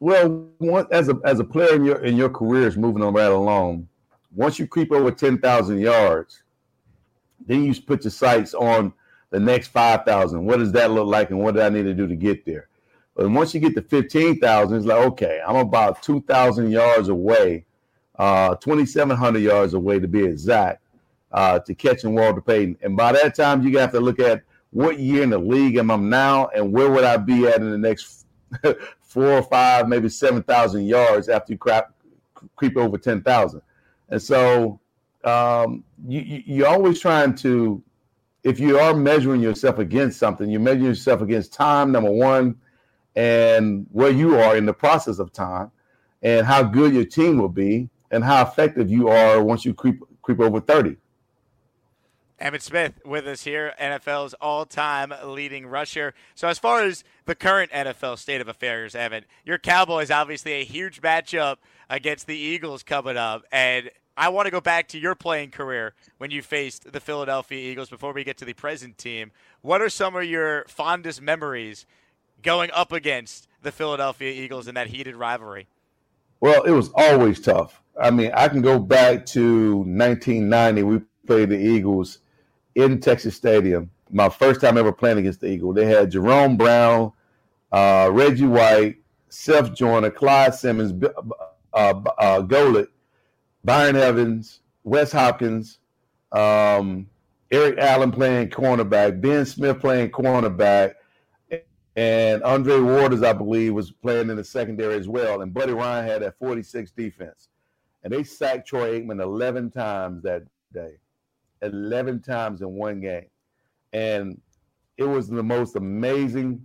Well, 0.00 0.48
one, 0.58 0.86
as 0.90 1.08
a 1.08 1.18
as 1.24 1.40
a 1.40 1.44
player 1.44 1.74
in 1.74 1.84
your 1.84 2.04
in 2.04 2.16
your 2.16 2.30
career 2.30 2.66
is 2.66 2.76
moving 2.76 3.02
on 3.02 3.14
right 3.14 3.30
along. 3.30 3.88
Once 4.34 4.58
you 4.58 4.66
creep 4.66 4.92
over 4.92 5.10
ten 5.10 5.38
thousand 5.38 5.78
yards, 5.78 6.42
then 7.46 7.64
you 7.64 7.74
put 7.82 8.04
your 8.04 8.10
sights 8.10 8.54
on 8.54 8.92
the 9.32 9.40
next 9.40 9.68
5,000. 9.68 10.44
What 10.44 10.58
does 10.58 10.72
that 10.72 10.90
look 10.90 11.06
like 11.06 11.30
and 11.30 11.40
what 11.40 11.54
do 11.54 11.62
I 11.62 11.70
need 11.70 11.84
to 11.84 11.94
do 11.94 12.06
to 12.06 12.14
get 12.14 12.44
there? 12.44 12.68
But 13.16 13.28
once 13.30 13.52
you 13.54 13.60
get 13.60 13.74
to 13.74 13.82
15,000, 13.82 14.76
it's 14.76 14.86
like, 14.86 15.04
okay, 15.06 15.40
I'm 15.46 15.56
about 15.56 16.02
2,000 16.02 16.70
yards 16.70 17.08
away, 17.08 17.64
uh, 18.18 18.54
2,700 18.56 19.38
yards 19.38 19.74
away 19.74 19.98
to 19.98 20.06
be 20.06 20.22
exact, 20.22 20.82
uh, 21.32 21.58
to 21.60 21.74
catching 21.74 22.14
Walter 22.14 22.42
Payton. 22.42 22.78
And 22.82 22.96
by 22.96 23.12
that 23.12 23.34
time, 23.34 23.66
you 23.66 23.76
have 23.78 23.92
to 23.92 24.00
look 24.00 24.20
at 24.20 24.42
what 24.70 24.98
year 24.98 25.22
in 25.22 25.30
the 25.30 25.38
league 25.38 25.76
am 25.76 25.90
I 25.90 25.96
now 25.96 26.48
and 26.48 26.70
where 26.70 26.90
would 26.90 27.04
I 27.04 27.16
be 27.16 27.46
at 27.46 27.56
in 27.56 27.70
the 27.70 27.78
next 27.78 28.26
four 29.00 29.32
or 29.32 29.42
five, 29.42 29.88
maybe 29.88 30.10
7,000 30.10 30.84
yards 30.84 31.30
after 31.30 31.54
you 31.54 31.58
crap, 31.58 31.94
creep 32.56 32.76
over 32.76 32.98
10,000. 32.98 33.62
And 34.10 34.20
so 34.20 34.78
um, 35.24 35.84
you, 36.06 36.42
you're 36.44 36.68
always 36.68 37.00
trying 37.00 37.34
to, 37.36 37.82
if 38.44 38.58
you 38.58 38.78
are 38.78 38.94
measuring 38.94 39.40
yourself 39.40 39.78
against 39.78 40.18
something, 40.18 40.50
you 40.50 40.58
measure 40.58 40.80
yourself 40.80 41.20
against 41.20 41.52
time, 41.52 41.92
number 41.92 42.10
one, 42.10 42.56
and 43.14 43.86
where 43.92 44.10
you 44.10 44.38
are 44.38 44.56
in 44.56 44.66
the 44.66 44.72
process 44.72 45.18
of 45.18 45.32
time, 45.32 45.70
and 46.22 46.46
how 46.46 46.62
good 46.62 46.92
your 46.92 47.04
team 47.04 47.38
will 47.38 47.48
be, 47.48 47.88
and 48.10 48.24
how 48.24 48.42
effective 48.42 48.90
you 48.90 49.08
are 49.08 49.42
once 49.42 49.64
you 49.64 49.74
creep 49.74 50.00
creep 50.22 50.40
over 50.40 50.60
30. 50.60 50.96
Emmitt 52.40 52.62
Smith 52.62 52.94
with 53.04 53.26
us 53.28 53.44
here, 53.44 53.72
NFL's 53.80 54.34
all-time 54.34 55.12
leading 55.24 55.64
rusher. 55.66 56.12
So 56.34 56.48
as 56.48 56.58
far 56.58 56.82
as 56.82 57.04
the 57.24 57.36
current 57.36 57.70
NFL 57.70 58.18
state 58.18 58.40
of 58.40 58.48
affairs, 58.48 58.94
Emmitt, 58.94 59.24
your 59.44 59.58
Cowboys 59.58 60.10
obviously 60.10 60.54
a 60.54 60.64
huge 60.64 61.00
matchup 61.00 61.58
against 61.88 62.26
the 62.26 62.36
Eagles 62.36 62.82
coming 62.82 63.16
up, 63.16 63.44
and 63.52 63.90
I 64.16 64.28
want 64.28 64.46
to 64.46 64.50
go 64.50 64.60
back 64.60 64.88
to 64.88 64.98
your 64.98 65.14
playing 65.14 65.50
career 65.50 65.94
when 66.18 66.30
you 66.30 66.42
faced 66.42 66.92
the 66.92 67.00
Philadelphia 67.00 67.58
Eagles 67.58 67.88
before 67.88 68.12
we 68.12 68.24
get 68.24 68.36
to 68.38 68.44
the 68.44 68.52
present 68.52 68.98
team. 68.98 69.30
What 69.62 69.80
are 69.80 69.88
some 69.88 70.14
of 70.14 70.24
your 70.24 70.64
fondest 70.68 71.22
memories 71.22 71.86
going 72.42 72.70
up 72.72 72.92
against 72.92 73.48
the 73.62 73.72
Philadelphia 73.72 74.30
Eagles 74.30 74.68
in 74.68 74.74
that 74.74 74.88
heated 74.88 75.16
rivalry? 75.16 75.66
Well, 76.40 76.62
it 76.64 76.72
was 76.72 76.90
always 76.94 77.40
tough. 77.40 77.80
I 78.00 78.10
mean, 78.10 78.32
I 78.34 78.48
can 78.48 78.60
go 78.60 78.78
back 78.78 79.24
to 79.26 79.78
1990. 79.78 80.82
We 80.82 81.00
played 81.26 81.50
the 81.50 81.58
Eagles 81.58 82.18
in 82.74 83.00
Texas 83.00 83.34
Stadium. 83.36 83.90
My 84.10 84.28
first 84.28 84.60
time 84.60 84.76
ever 84.76 84.92
playing 84.92 85.18
against 85.18 85.40
the 85.40 85.46
Eagles. 85.46 85.74
They 85.74 85.86
had 85.86 86.10
Jerome 86.10 86.56
Brown, 86.56 87.12
uh, 87.70 88.10
Reggie 88.12 88.46
White, 88.46 88.96
Seth 89.30 89.74
Joyner, 89.74 90.10
Clyde 90.10 90.54
Simmons, 90.54 90.92
uh, 91.72 92.00
uh, 92.18 92.42
Golic, 92.42 92.88
Byron 93.64 93.96
Evans, 93.96 94.60
Wes 94.84 95.12
Hopkins, 95.12 95.78
um, 96.32 97.08
Eric 97.50 97.78
Allen 97.78 98.10
playing 98.10 98.48
cornerback, 98.48 99.20
Ben 99.20 99.44
Smith 99.44 99.78
playing 99.78 100.10
cornerback, 100.10 100.94
and 101.94 102.42
Andre 102.42 102.80
Waters, 102.80 103.22
I 103.22 103.34
believe, 103.34 103.74
was 103.74 103.90
playing 103.90 104.30
in 104.30 104.36
the 104.36 104.44
secondary 104.44 104.96
as 104.96 105.08
well. 105.08 105.42
And 105.42 105.52
Buddy 105.52 105.72
Ryan 105.72 106.06
had 106.06 106.22
that 106.22 106.38
46 106.38 106.90
defense. 106.92 107.48
and 108.02 108.12
they 108.12 108.24
sacked 108.24 108.66
Troy 108.66 109.00
Aikman 109.00 109.22
11 109.22 109.70
times 109.70 110.22
that 110.22 110.42
day, 110.72 110.94
11 111.60 112.20
times 112.20 112.62
in 112.62 112.72
one 112.72 113.00
game, 113.00 113.26
and 113.92 114.40
it 114.96 115.04
was 115.04 115.28
the 115.28 115.42
most 115.42 115.76
amazing, 115.76 116.64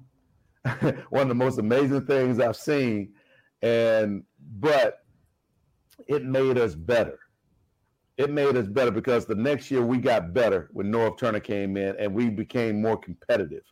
one 1.09 1.23
of 1.23 1.27
the 1.27 1.35
most 1.35 1.59
amazing 1.59 2.05
things 2.05 2.39
I've 2.39 2.55
seen, 2.55 3.13
and 3.61 4.23
but 4.59 5.03
it 6.07 6.25
made 6.25 6.57
us 6.57 6.75
better. 6.75 7.19
It 8.17 8.31
made 8.31 8.57
us 8.57 8.67
better 8.67 8.91
because 8.91 9.25
the 9.25 9.35
next 9.35 9.69
year 9.69 9.83
we 9.83 9.99
got 9.99 10.33
better 10.33 10.69
when 10.73 10.91
Norv 10.91 11.17
Turner 11.19 11.39
came 11.39 11.77
in 11.77 11.95
and 11.97 12.13
we 12.13 12.29
became 12.29 12.81
more 12.81 12.97
competitive. 12.97 13.63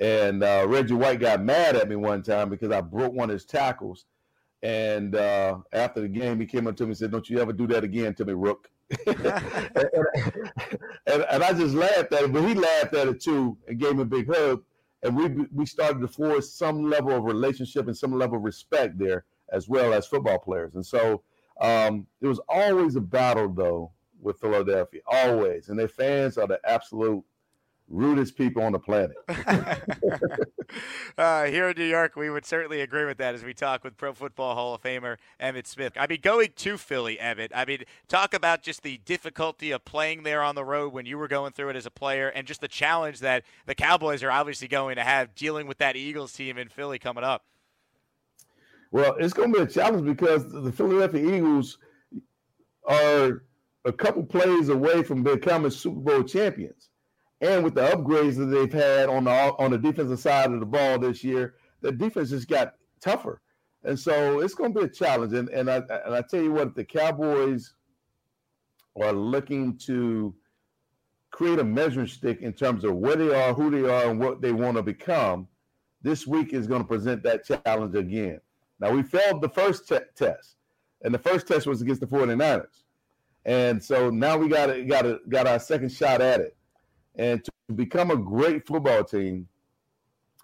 And 0.00 0.42
uh, 0.42 0.64
Reggie 0.66 0.94
White 0.94 1.20
got 1.20 1.42
mad 1.42 1.76
at 1.76 1.88
me 1.88 1.96
one 1.96 2.22
time 2.22 2.48
because 2.48 2.72
I 2.72 2.80
broke 2.80 3.12
one 3.12 3.28
of 3.28 3.34
his 3.34 3.44
tackles. 3.44 4.06
And 4.62 5.14
uh, 5.14 5.58
after 5.72 6.00
the 6.00 6.08
game, 6.08 6.40
he 6.40 6.46
came 6.46 6.66
up 6.66 6.76
to 6.76 6.84
me 6.84 6.90
and 6.90 6.96
said, 6.98 7.10
Don't 7.10 7.28
you 7.28 7.38
ever 7.40 7.52
do 7.52 7.66
that 7.68 7.84
again 7.84 8.14
to 8.14 8.24
me, 8.24 8.32
Rook. 8.32 8.70
and, 9.06 9.16
and, 11.06 11.42
I 11.42 11.52
just 11.52 11.74
laughed 11.74 12.12
at 12.12 12.24
it, 12.24 12.32
but 12.32 12.46
he 12.46 12.54
laughed 12.54 12.94
at 12.94 13.08
it 13.08 13.22
too 13.22 13.56
and 13.66 13.78
gave 13.78 13.96
me 13.96 14.02
a 14.02 14.06
big 14.06 14.32
hug. 14.32 14.62
And 15.02 15.16
we 15.16 15.46
we 15.52 15.66
started 15.66 16.00
to 16.00 16.08
force 16.08 16.52
some 16.52 16.88
level 16.88 17.12
of 17.12 17.24
relationship 17.24 17.86
and 17.86 17.96
some 17.96 18.12
level 18.12 18.36
of 18.36 18.44
respect 18.44 18.98
there 18.98 19.24
as 19.50 19.68
well 19.68 19.94
as 19.94 20.06
football 20.06 20.38
players. 20.38 20.74
And 20.74 20.84
so 20.84 21.22
um, 21.62 22.06
it 22.20 22.26
was 22.26 22.40
always 22.48 22.96
a 22.96 23.00
battle 23.00 23.48
though 23.48 23.92
with 24.20 24.38
Philadelphia, 24.40 25.00
always, 25.06 25.68
and 25.68 25.78
their 25.78 25.88
fans 25.88 26.36
are 26.36 26.46
the 26.46 26.60
absolute 26.64 27.24
rudest 27.88 28.36
people 28.36 28.62
on 28.62 28.72
the 28.72 28.78
planet. 28.78 29.16
uh, 31.18 31.44
here 31.44 31.68
in 31.68 31.76
New 31.76 31.84
York, 31.84 32.16
we 32.16 32.30
would 32.30 32.46
certainly 32.46 32.80
agree 32.80 33.04
with 33.04 33.18
that 33.18 33.34
as 33.34 33.44
we 33.44 33.52
talk 33.52 33.84
with 33.84 33.96
Pro 33.96 34.12
Football 34.12 34.54
Hall 34.54 34.74
of 34.74 34.82
Famer 34.82 35.18
Emmitt 35.40 35.66
Smith. 35.66 35.92
I 35.96 36.06
mean, 36.06 36.20
going 36.22 36.50
to 36.56 36.78
Philly, 36.78 37.18
Emmitt, 37.20 37.50
I 37.54 37.64
mean, 37.64 37.84
talk 38.08 38.34
about 38.34 38.62
just 38.62 38.82
the 38.82 38.98
difficulty 39.04 39.70
of 39.70 39.84
playing 39.84 40.22
there 40.22 40.42
on 40.42 40.54
the 40.54 40.64
road 40.64 40.92
when 40.92 41.06
you 41.06 41.18
were 41.18 41.28
going 41.28 41.52
through 41.52 41.68
it 41.70 41.76
as 41.76 41.86
a 41.86 41.90
player 41.90 42.28
and 42.28 42.46
just 42.46 42.60
the 42.60 42.68
challenge 42.68 43.20
that 43.20 43.44
the 43.66 43.74
Cowboys 43.74 44.22
are 44.22 44.30
obviously 44.30 44.68
going 44.68 44.96
to 44.96 45.04
have 45.04 45.34
dealing 45.34 45.66
with 45.66 45.78
that 45.78 45.96
Eagles 45.96 46.32
team 46.32 46.58
in 46.58 46.68
Philly 46.68 46.98
coming 46.98 47.24
up. 47.24 47.44
Well, 48.92 49.16
it's 49.18 49.32
going 49.32 49.52
to 49.52 49.58
be 49.58 49.64
a 49.64 49.66
challenge 49.66 50.04
because 50.04 50.48
the 50.48 50.70
Philadelphia 50.70 51.36
Eagles 51.36 51.78
are 52.88 53.42
a 53.84 53.92
couple 53.92 54.22
plays 54.22 54.68
away 54.68 55.02
from 55.02 55.24
becoming 55.24 55.70
Super 55.70 55.98
Bowl 55.98 56.22
champions 56.22 56.90
and 57.42 57.64
with 57.64 57.74
the 57.74 57.82
upgrades 57.82 58.36
that 58.36 58.46
they've 58.46 58.72
had 58.72 59.08
on 59.08 59.24
the 59.24 59.30
on 59.30 59.72
the 59.72 59.78
defensive 59.78 60.20
side 60.20 60.52
of 60.52 60.60
the 60.60 60.66
ball 60.66 60.98
this 60.98 61.22
year, 61.22 61.56
the 61.80 61.90
defense 61.90 62.30
just 62.30 62.48
got 62.48 62.74
tougher, 63.00 63.42
and 63.82 63.98
so 63.98 64.40
it's 64.40 64.54
going 64.54 64.72
to 64.72 64.78
be 64.78 64.86
a 64.86 64.88
challenge. 64.88 65.34
And 65.34 65.48
and 65.50 65.68
I 65.68 65.82
and 66.06 66.14
I 66.14 66.22
tell 66.22 66.40
you 66.40 66.52
what, 66.52 66.76
the 66.76 66.84
Cowboys 66.84 67.74
are 69.00 69.12
looking 69.12 69.76
to 69.78 70.34
create 71.32 71.58
a 71.58 71.64
measuring 71.64 72.06
stick 72.06 72.42
in 72.42 72.52
terms 72.52 72.84
of 72.84 72.94
where 72.94 73.16
they 73.16 73.34
are, 73.34 73.52
who 73.52 73.70
they 73.70 73.88
are, 73.88 74.08
and 74.08 74.20
what 74.20 74.40
they 74.40 74.52
want 74.52 74.76
to 74.76 74.82
become. 74.82 75.48
This 76.00 76.26
week 76.26 76.52
is 76.52 76.66
going 76.66 76.82
to 76.82 76.88
present 76.88 77.22
that 77.24 77.44
challenge 77.44 77.94
again. 77.94 78.40
Now 78.82 78.90
we 78.90 79.04
failed 79.04 79.40
the 79.40 79.48
first 79.48 79.86
te- 79.86 79.98
test, 80.16 80.56
and 81.02 81.14
the 81.14 81.18
first 81.18 81.46
test 81.46 81.68
was 81.68 81.80
against 81.80 82.00
the 82.00 82.06
49ers. 82.08 82.82
And 83.44 83.82
so 83.82 84.10
now 84.10 84.36
we 84.36 84.48
got 84.48 84.74
got 84.88 85.28
got 85.28 85.46
our 85.46 85.60
second 85.60 85.90
shot 85.90 86.20
at 86.20 86.40
it. 86.40 86.56
And 87.14 87.44
to 87.44 87.52
become 87.74 88.10
a 88.10 88.16
great 88.16 88.66
football 88.66 89.04
team, 89.04 89.46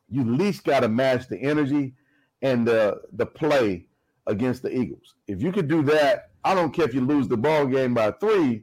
you 0.08 0.20
at 0.20 0.28
least 0.28 0.62
got 0.62 0.80
to 0.80 0.88
match 0.88 1.26
the 1.26 1.36
energy 1.36 1.94
and 2.40 2.66
the 2.66 3.00
the 3.12 3.26
play 3.26 3.86
against 4.28 4.62
the 4.62 4.72
Eagles. 4.72 5.16
If 5.26 5.42
you 5.42 5.50
could 5.50 5.66
do 5.66 5.82
that, 5.84 6.30
I 6.44 6.54
don't 6.54 6.72
care 6.72 6.84
if 6.84 6.94
you 6.94 7.00
lose 7.00 7.26
the 7.26 7.36
ball 7.36 7.66
game 7.66 7.92
by 7.92 8.12
three, 8.12 8.62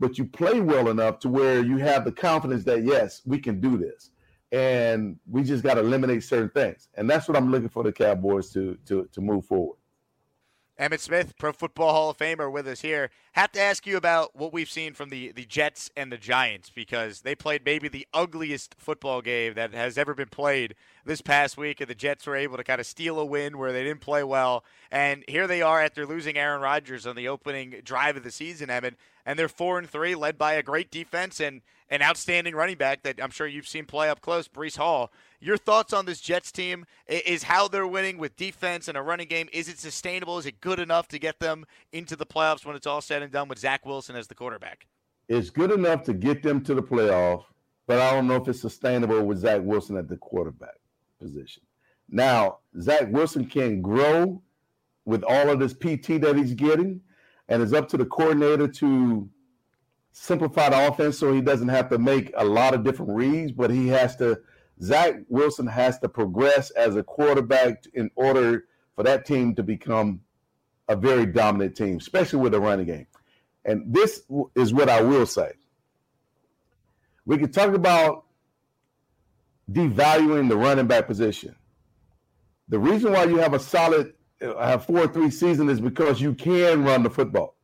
but 0.00 0.18
you 0.18 0.24
play 0.24 0.60
well 0.60 0.88
enough 0.88 1.20
to 1.20 1.28
where 1.28 1.62
you 1.62 1.76
have 1.76 2.04
the 2.04 2.12
confidence 2.12 2.64
that 2.64 2.82
yes, 2.82 3.22
we 3.24 3.38
can 3.38 3.60
do 3.60 3.78
this. 3.78 4.10
And 4.52 5.18
we 5.28 5.42
just 5.42 5.64
got 5.64 5.74
to 5.74 5.80
eliminate 5.80 6.22
certain 6.22 6.50
things. 6.50 6.88
And 6.94 7.08
that's 7.08 7.26
what 7.26 7.36
I'm 7.36 7.50
looking 7.50 7.70
for 7.70 7.82
the 7.82 7.92
Cowboys 7.92 8.50
to 8.50 8.78
to 8.86 9.08
to 9.12 9.20
move 9.20 9.46
forward. 9.46 9.76
Emmitt 10.82 11.00
Smith, 11.00 11.36
Pro 11.38 11.52
Football 11.52 11.92
Hall 11.92 12.10
of 12.10 12.16
Famer, 12.16 12.50
with 12.50 12.66
us 12.66 12.80
here. 12.80 13.10
Have 13.32 13.52
to 13.52 13.60
ask 13.60 13.86
you 13.86 13.96
about 13.96 14.34
what 14.34 14.52
we've 14.52 14.70
seen 14.70 14.94
from 14.94 15.10
the, 15.10 15.30
the 15.30 15.44
Jets 15.44 15.90
and 15.96 16.10
the 16.10 16.16
Giants 16.16 16.70
because 16.70 17.20
they 17.20 17.34
played 17.34 17.62
maybe 17.64 17.88
the 17.88 18.08
ugliest 18.12 18.74
football 18.78 19.20
game 19.20 19.54
that 19.54 19.74
has 19.74 19.98
ever 19.98 20.14
been 20.14 20.28
played 20.28 20.74
this 21.04 21.20
past 21.20 21.56
week, 21.56 21.80
and 21.80 21.88
the 21.90 21.94
Jets 21.94 22.26
were 22.26 22.34
able 22.34 22.56
to 22.56 22.64
kind 22.64 22.80
of 22.80 22.86
steal 22.86 23.20
a 23.20 23.24
win 23.24 23.58
where 23.58 23.72
they 23.72 23.84
didn't 23.84 24.00
play 24.00 24.24
well. 24.24 24.64
And 24.90 25.24
here 25.28 25.46
they 25.46 25.62
are 25.62 25.80
after 25.80 26.06
losing 26.06 26.36
Aaron 26.36 26.62
Rodgers 26.62 27.06
on 27.06 27.16
the 27.16 27.28
opening 27.28 27.76
drive 27.84 28.16
of 28.16 28.24
the 28.24 28.30
season, 28.30 28.68
Emmitt, 28.68 28.94
and 29.24 29.38
they're 29.38 29.48
four 29.48 29.78
and 29.78 29.88
three, 29.88 30.14
led 30.14 30.36
by 30.38 30.54
a 30.54 30.62
great 30.62 30.90
defense 30.90 31.38
and 31.38 31.60
an 31.92 32.00
outstanding 32.00 32.54
running 32.54 32.78
back 32.78 33.02
that 33.02 33.22
I'm 33.22 33.30
sure 33.30 33.46
you've 33.46 33.68
seen 33.68 33.84
play 33.84 34.08
up 34.08 34.22
close, 34.22 34.48
Breece 34.48 34.78
Hall. 34.78 35.12
Your 35.40 35.58
thoughts 35.58 35.92
on 35.92 36.06
this 36.06 36.22
Jets 36.22 36.50
team 36.50 36.86
is 37.06 37.42
how 37.42 37.68
they're 37.68 37.86
winning 37.86 38.16
with 38.16 38.34
defense 38.34 38.88
and 38.88 38.96
a 38.96 39.02
running 39.02 39.28
game. 39.28 39.50
Is 39.52 39.68
it 39.68 39.78
sustainable? 39.78 40.38
Is 40.38 40.46
it 40.46 40.62
good 40.62 40.78
enough 40.78 41.06
to 41.08 41.18
get 41.18 41.38
them 41.38 41.66
into 41.92 42.16
the 42.16 42.24
playoffs 42.24 42.64
when 42.64 42.76
it's 42.76 42.86
all 42.86 43.02
said 43.02 43.22
and 43.22 43.30
done 43.30 43.46
with 43.46 43.58
Zach 43.58 43.84
Wilson 43.84 44.16
as 44.16 44.26
the 44.26 44.34
quarterback? 44.34 44.86
It's 45.28 45.50
good 45.50 45.70
enough 45.70 46.02
to 46.04 46.14
get 46.14 46.42
them 46.42 46.64
to 46.64 46.74
the 46.74 46.82
playoff, 46.82 47.44
but 47.86 48.00
I 48.00 48.12
don't 48.12 48.26
know 48.26 48.36
if 48.36 48.48
it's 48.48 48.60
sustainable 48.60 49.22
with 49.24 49.38
Zach 49.38 49.60
Wilson 49.62 49.98
at 49.98 50.08
the 50.08 50.16
quarterback 50.16 50.80
position. 51.20 51.62
Now, 52.08 52.60
Zach 52.80 53.08
Wilson 53.10 53.44
can 53.44 53.82
grow 53.82 54.40
with 55.04 55.24
all 55.24 55.50
of 55.50 55.58
this 55.58 55.74
PT 55.74 56.22
that 56.22 56.36
he's 56.36 56.54
getting, 56.54 57.02
and 57.48 57.62
it's 57.62 57.74
up 57.74 57.86
to 57.90 57.98
the 57.98 58.06
coordinator 58.06 58.66
to 58.66 59.28
simplify 60.12 60.68
the 60.68 60.88
offense 60.88 61.18
so 61.18 61.32
he 61.32 61.40
doesn't 61.40 61.68
have 61.68 61.88
to 61.88 61.98
make 61.98 62.32
a 62.36 62.44
lot 62.44 62.74
of 62.74 62.84
different 62.84 63.12
reads, 63.12 63.52
but 63.52 63.70
he 63.70 63.88
has 63.88 64.16
to 64.16 64.40
Zach 64.82 65.14
Wilson 65.28 65.66
has 65.66 65.98
to 66.00 66.08
progress 66.08 66.70
as 66.70 66.96
a 66.96 67.02
quarterback 67.02 67.84
in 67.94 68.10
order 68.14 68.64
for 68.96 69.04
that 69.04 69.24
team 69.26 69.54
to 69.54 69.62
become 69.62 70.20
a 70.88 70.96
very 70.96 71.26
dominant 71.26 71.76
team, 71.76 71.98
especially 71.98 72.40
with 72.40 72.52
the 72.52 72.60
running 72.60 72.86
game. 72.86 73.06
And 73.64 73.92
this 73.92 74.22
is 74.54 74.74
what 74.74 74.88
I 74.88 75.02
will 75.02 75.26
say. 75.26 75.52
We 77.24 77.38
can 77.38 77.52
talk 77.52 77.74
about 77.74 78.24
devaluing 79.70 80.48
the 80.48 80.56
running 80.56 80.88
back 80.88 81.06
position. 81.06 81.54
The 82.68 82.78
reason 82.78 83.12
why 83.12 83.24
you 83.24 83.36
have 83.36 83.54
a 83.54 83.60
solid 83.60 84.14
uh, 84.40 84.56
have 84.66 84.86
four 84.86 85.06
three 85.06 85.30
season 85.30 85.68
is 85.68 85.80
because 85.80 86.20
you 86.20 86.34
can 86.34 86.82
run 86.84 87.04
the 87.04 87.10
football, 87.10 87.54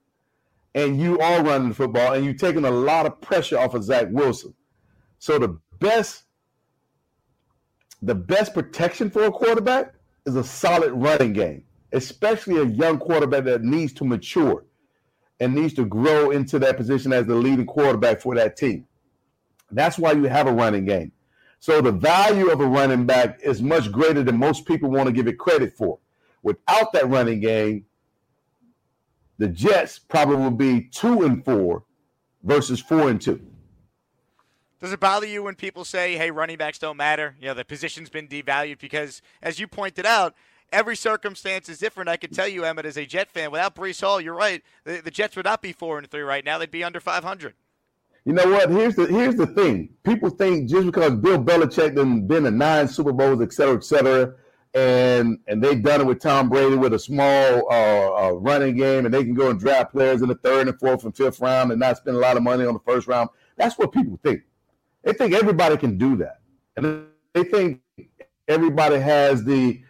and 0.78 1.00
you 1.00 1.18
are 1.18 1.42
running 1.42 1.70
the 1.70 1.74
football, 1.74 2.14
and 2.14 2.24
you're 2.24 2.34
taking 2.34 2.64
a 2.64 2.70
lot 2.70 3.04
of 3.04 3.20
pressure 3.20 3.58
off 3.58 3.74
of 3.74 3.82
Zach 3.82 4.06
Wilson. 4.10 4.54
So 5.18 5.38
the 5.38 5.58
best 5.80 6.24
the 8.00 8.14
best 8.14 8.54
protection 8.54 9.10
for 9.10 9.24
a 9.24 9.32
quarterback 9.32 9.92
is 10.24 10.36
a 10.36 10.44
solid 10.44 10.92
running 10.92 11.32
game, 11.32 11.64
especially 11.92 12.58
a 12.58 12.64
young 12.64 12.98
quarterback 12.98 13.42
that 13.44 13.62
needs 13.62 13.92
to 13.94 14.04
mature 14.04 14.64
and 15.40 15.52
needs 15.52 15.74
to 15.74 15.84
grow 15.84 16.30
into 16.30 16.60
that 16.60 16.76
position 16.76 17.12
as 17.12 17.26
the 17.26 17.34
leading 17.34 17.66
quarterback 17.66 18.20
for 18.20 18.36
that 18.36 18.56
team. 18.56 18.86
That's 19.72 19.98
why 19.98 20.12
you 20.12 20.24
have 20.24 20.46
a 20.46 20.52
running 20.52 20.84
game. 20.84 21.10
So 21.58 21.80
the 21.80 21.90
value 21.90 22.50
of 22.50 22.60
a 22.60 22.66
running 22.66 23.04
back 23.04 23.40
is 23.42 23.60
much 23.60 23.90
greater 23.90 24.22
than 24.22 24.38
most 24.38 24.64
people 24.64 24.90
want 24.90 25.08
to 25.08 25.12
give 25.12 25.26
it 25.26 25.38
credit 25.38 25.76
for. 25.76 25.98
Without 26.44 26.92
that 26.92 27.08
running 27.08 27.40
game, 27.40 27.84
the 29.38 29.48
Jets 29.48 29.98
probably 29.98 30.36
will 30.36 30.50
be 30.50 30.82
two 30.82 31.22
and 31.22 31.44
four 31.44 31.84
versus 32.42 32.80
four 32.80 33.08
and 33.08 33.20
two. 33.20 33.40
Does 34.80 34.92
it 34.92 35.00
bother 35.00 35.26
you 35.26 35.42
when 35.42 35.56
people 35.56 35.84
say, 35.84 36.16
hey, 36.16 36.30
running 36.30 36.56
backs 36.56 36.78
don't 36.78 36.96
matter? 36.96 37.34
You 37.40 37.48
know, 37.48 37.54
the 37.54 37.64
position's 37.64 38.10
been 38.10 38.28
devalued 38.28 38.78
because, 38.78 39.22
as 39.42 39.58
you 39.58 39.66
pointed 39.66 40.06
out, 40.06 40.34
every 40.72 40.94
circumstance 40.94 41.68
is 41.68 41.78
different. 41.78 42.08
I 42.08 42.16
can 42.16 42.30
tell 42.30 42.46
you, 42.46 42.62
Emmitt, 42.62 42.84
as 42.84 42.96
a 42.96 43.04
Jet 43.04 43.30
fan, 43.30 43.50
without 43.50 43.74
Breece 43.74 44.00
Hall, 44.00 44.20
you're 44.20 44.34
right. 44.34 44.62
The, 44.84 45.00
the 45.00 45.10
Jets 45.10 45.34
would 45.34 45.46
not 45.46 45.62
be 45.62 45.72
four 45.72 45.98
and 45.98 46.08
three 46.08 46.22
right 46.22 46.44
now. 46.44 46.58
They'd 46.58 46.70
be 46.70 46.84
under 46.84 47.00
500. 47.00 47.54
You 48.24 48.34
know 48.34 48.46
what? 48.46 48.70
Here's 48.70 48.94
the 48.94 49.06
here's 49.06 49.36
the 49.36 49.46
thing. 49.46 49.88
People 50.02 50.28
think 50.28 50.68
just 50.68 50.84
because 50.84 51.14
Bill 51.14 51.42
Belichick 51.42 51.94
done 51.94 52.26
been 52.26 52.44
in 52.44 52.58
nine 52.58 52.86
Super 52.86 53.12
Bowls, 53.12 53.40
et 53.40 53.52
cetera, 53.52 53.76
et 53.76 53.84
cetera, 53.84 54.34
and 54.74 55.38
and 55.46 55.62
they've 55.62 55.82
done 55.82 56.00
it 56.00 56.06
with 56.06 56.20
Tom 56.20 56.48
Brady 56.48 56.76
with 56.76 56.92
a 56.92 56.98
small 56.98 57.70
uh, 57.70 58.28
uh, 58.28 58.32
running 58.32 58.76
game, 58.76 59.04
and 59.04 59.14
they 59.14 59.24
can 59.24 59.34
go 59.34 59.50
and 59.50 59.58
draft 59.58 59.92
players 59.92 60.22
in 60.22 60.28
the 60.28 60.34
third 60.36 60.68
and 60.68 60.78
fourth 60.78 61.04
and 61.04 61.16
fifth 61.16 61.40
round 61.40 61.70
and 61.70 61.80
not 61.80 61.96
spend 61.96 62.16
a 62.16 62.20
lot 62.20 62.36
of 62.36 62.42
money 62.42 62.64
on 62.64 62.74
the 62.74 62.80
first 62.80 63.06
round. 63.06 63.30
That's 63.56 63.78
what 63.78 63.92
people 63.92 64.18
think. 64.22 64.42
They 65.02 65.12
think 65.12 65.34
everybody 65.34 65.76
can 65.76 65.96
do 65.96 66.16
that, 66.16 66.40
and 66.76 67.06
they 67.32 67.44
think 67.44 67.80
everybody 68.46 68.98
has 68.98 69.44
the 69.44 69.80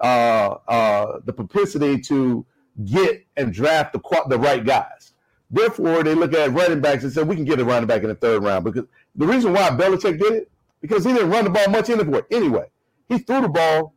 uh, 0.00 0.56
uh, 0.68 1.20
the 1.24 1.32
propensity 1.32 2.00
to 2.00 2.46
get 2.84 3.26
and 3.36 3.52
draft 3.52 3.92
the 3.92 4.24
the 4.28 4.38
right 4.38 4.64
guys. 4.64 5.12
Therefore, 5.50 6.02
they 6.02 6.14
look 6.14 6.32
at 6.32 6.52
running 6.52 6.80
backs 6.80 7.04
and 7.04 7.12
say 7.12 7.22
we 7.22 7.36
can 7.36 7.44
get 7.44 7.60
a 7.60 7.64
running 7.64 7.86
back 7.86 8.02
in 8.02 8.08
the 8.08 8.14
third 8.14 8.42
round 8.42 8.64
because 8.64 8.84
the 9.14 9.26
reason 9.26 9.52
why 9.52 9.68
Belichick 9.68 10.18
did 10.18 10.32
it 10.32 10.50
because 10.80 11.04
he 11.04 11.12
didn't 11.12 11.30
run 11.30 11.44
the 11.44 11.50
ball 11.50 11.68
much 11.68 11.90
anyway. 11.90 12.22
Anyway, 12.30 12.66
he 13.08 13.18
threw 13.18 13.42
the 13.42 13.48
ball 13.48 13.94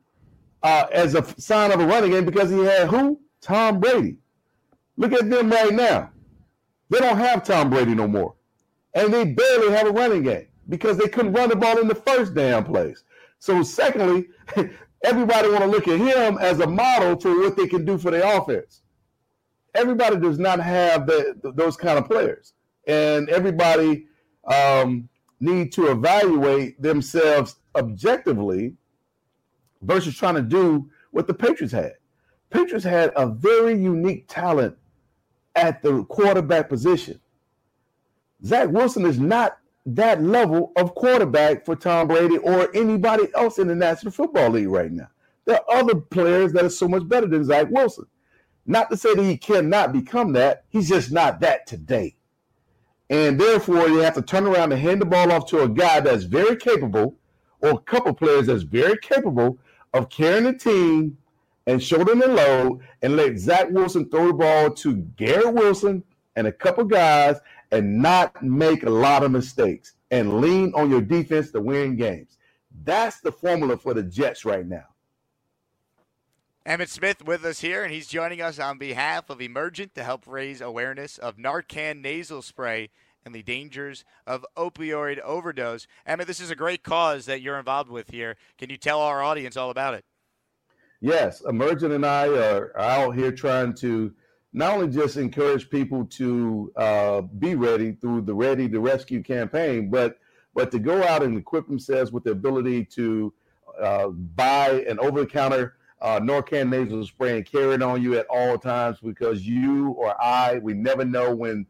uh, 0.64 0.86
as 0.92 1.16
a 1.16 1.24
sign 1.40 1.72
of 1.72 1.80
a 1.80 1.86
running 1.86 2.12
game 2.12 2.26
because 2.26 2.50
he 2.50 2.60
had 2.60 2.88
who? 2.88 3.20
Tom 3.42 3.80
Brady. 3.80 4.18
Look 4.98 5.14
at 5.14 5.30
them 5.30 5.50
right 5.50 5.74
now. 5.74 6.12
They 6.90 7.00
don't 7.00 7.18
have 7.18 7.44
Tom 7.44 7.70
Brady 7.70 7.96
no 7.96 8.08
more. 8.08 8.36
And 8.94 9.14
they 9.14 9.26
barely 9.26 9.72
have 9.72 9.88
a 9.88 9.92
running 9.92 10.24
game 10.24 10.48
because 10.70 10.98
they 10.98 11.08
couldn't 11.08 11.34
run 11.34 11.50
the 11.50 11.56
ball 11.56 11.80
in 11.80 11.88
the 11.88 11.96
first 11.96 12.34
damn 12.34 12.64
place. 12.64 13.04
So, 13.40 13.62
secondly, 13.62 14.28
everybody 15.04 15.50
want 15.50 15.62
to 15.62 15.68
look 15.68 15.88
at 15.88 16.00
him 16.00 16.38
as 16.40 16.60
a 16.60 16.68
model 16.68 17.20
for 17.20 17.38
what 17.40 17.58
they 17.58 17.68
can 17.68 17.86
do 17.86 17.98
for 17.98 18.12
their 18.12 18.38
offense. 18.38 18.82
Everybody 19.76 20.18
does 20.18 20.40
not 20.40 20.60
have 20.60 21.06
the, 21.06 21.36
those 21.56 21.76
kind 21.76 22.00
of 22.00 22.06
players, 22.06 22.54
and 22.88 23.30
everybody 23.30 24.08
um, 24.46 25.10
need 25.40 25.74
to 25.74 25.92
evaluate 25.92 26.82
themselves 26.82 27.58
objectively 27.76 28.74
versus 29.86 30.18
trying 30.18 30.36
to 30.36 30.42
do 30.42 30.90
what 31.12 31.28
the 31.28 31.34
Patriots 31.34 31.74
had. 31.74 31.94
Patriots 32.50 32.86
had 32.86 33.12
a 33.16 33.28
very 33.28 33.74
unique 33.74 34.26
talent 34.28 34.76
at 35.56 35.82
the 35.82 36.04
quarterback 36.06 36.70
position. 36.70 37.20
Zach 38.44 38.70
Wilson 38.70 39.06
is 39.06 39.20
not 39.20 39.58
that 39.86 40.22
level 40.22 40.72
of 40.76 40.96
quarterback 40.96 41.66
for 41.66 41.76
Tom 41.76 42.08
Brady 42.08 42.38
or 42.38 42.76
anybody 42.76 43.28
else 43.36 43.60
in 43.60 43.68
the 43.68 43.76
National 43.76 44.12
Football 44.12 44.52
League 44.52 44.68
right 44.68 44.92
now. 44.92 45.08
There 45.46 45.56
are 45.56 45.78
other 45.78 45.96
players 45.96 46.54
that 46.54 46.66
are 46.66 46.70
so 46.70 46.88
much 46.88 47.08
better 47.08 47.28
than 47.28 47.46
Zach 47.46 47.68
Wilson. 47.70 48.06
Not 48.66 48.90
to 48.90 48.98
say 48.98 49.14
that 49.14 49.24
he 49.24 49.38
cannot 49.38 49.94
become 49.94 50.34
that, 50.34 50.66
he's 50.70 50.90
just 50.90 51.12
not 51.12 51.40
that 51.42 51.68
today. 51.68 52.16
And 53.12 53.40
therefore, 53.40 53.88
you 53.88 53.98
have 53.98 54.16
to 54.16 54.24
turn 54.24 54.48
around 54.48 54.72
and 54.72 54.82
hand 54.82 55.02
the 55.02 55.06
ball 55.06 55.32
off 55.32 55.46
to 55.48 55.62
a 55.62 55.70
guy 55.70 56.00
that's 56.00 56.24
very 56.24 56.56
capable, 56.56 57.16
or 57.62 57.70
a 57.72 57.78
couple 57.78 58.14
players 58.16 58.48
that's 58.48 58.64
very 58.64 58.98
capable 58.98 59.60
of 59.96 60.10
carrying 60.10 60.44
the 60.44 60.54
team 60.54 61.18
and 61.68 61.82
shouldering 61.82 62.20
the 62.20 62.28
load 62.28 62.82
and 63.02 63.16
let 63.16 63.38
Zach 63.40 63.70
Wilson 63.72 64.10
throw 64.10 64.28
the 64.28 64.34
ball 64.34 64.70
to 64.72 64.98
Garrett 65.16 65.54
Wilson 65.54 66.04
and 66.36 66.48
a 66.48 66.52
couple 66.52 66.84
guys 66.84 67.38
and 67.72 68.02
not 68.02 68.44
make 68.44 68.84
a 68.84 68.90
lot 68.90 69.24
of 69.24 69.32
mistakes 69.32 69.94
and 70.12 70.42
lean 70.42 70.74
on 70.76 70.92
your 70.92 71.02
defense 71.02 71.50
to 71.52 71.62
win 71.62 71.96
games. 71.96 72.38
That's 72.84 73.22
the 73.22 73.32
formula 73.32 73.78
for 73.78 73.94
the 73.94 74.04
Jets 74.04 74.44
right 74.44 74.68
now. 74.68 74.84
Emmitt 76.66 76.90
Smith 76.90 77.24
with 77.24 77.46
us 77.46 77.62
here, 77.62 77.84
and 77.84 77.94
he's 77.94 78.08
joining 78.08 78.42
us 78.42 78.60
on 78.60 78.78
behalf 78.78 79.30
of 79.30 79.40
Emergent 79.40 79.96
to 79.96 80.04
help 80.04 80.28
raise 80.28 80.60
awareness 80.60 81.18
of 81.18 81.38
Narcan 81.38 82.02
nasal 82.02 82.42
spray 82.42 82.90
and 83.26 83.34
the 83.34 83.42
dangers 83.42 84.06
of 84.26 84.46
opioid 84.56 85.20
overdose. 85.20 85.88
Emmitt, 86.08 86.28
this 86.28 86.40
is 86.40 86.52
a 86.52 86.56
great 86.56 86.84
cause 86.84 87.26
that 87.26 87.42
you're 87.42 87.58
involved 87.58 87.90
with 87.90 88.10
here. 88.10 88.38
Can 88.58 88.70
you 88.70 88.78
tell 88.78 89.02
our 89.02 89.24
audience 89.24 89.58
all 89.58 89.72
about 89.72 89.96
it? 89.96 90.06
Yes, 91.02 91.42
Emergent 91.42 91.92
and 91.92 92.06
I 92.06 92.28
are 92.28 92.78
out 92.80 93.16
here 93.16 93.32
trying 93.32 93.74
to 93.76 94.14
not 94.54 94.76
only 94.76 94.88
just 94.88 95.18
encourage 95.18 95.70
people 95.70 96.06
to 96.06 96.72
uh, 96.78 97.22
be 97.22 97.56
ready 97.56 97.92
through 97.94 98.22
the 98.22 98.34
Ready 98.34 98.70
to 98.70 98.80
Rescue 98.80 99.22
campaign, 99.22 99.90
but 99.90 100.20
but 100.54 100.72
to 100.72 100.80
go 100.80 101.04
out 101.04 101.22
and 101.22 101.38
equip 101.38 101.68
themselves 101.68 102.14
with 102.14 102.24
the 102.24 102.32
ability 102.32 102.86
to 102.86 103.34
uh, 103.82 104.08
buy 104.08 104.86
an 104.88 104.98
over-the-counter 105.00 105.76
uh, 106.02 106.18
Narcan 106.22 106.70
nasal 106.70 107.06
spray 107.06 107.36
and 107.36 107.46
carry 107.46 107.74
it 107.74 107.82
on 107.82 108.02
you 108.02 108.18
at 108.18 108.26
all 108.28 108.58
times 108.58 109.00
because 109.04 109.46
you 109.46 109.90
or 109.90 110.16
I, 110.22 110.60
we 110.60 110.74
never 110.74 111.04
know 111.04 111.36
when 111.36 111.66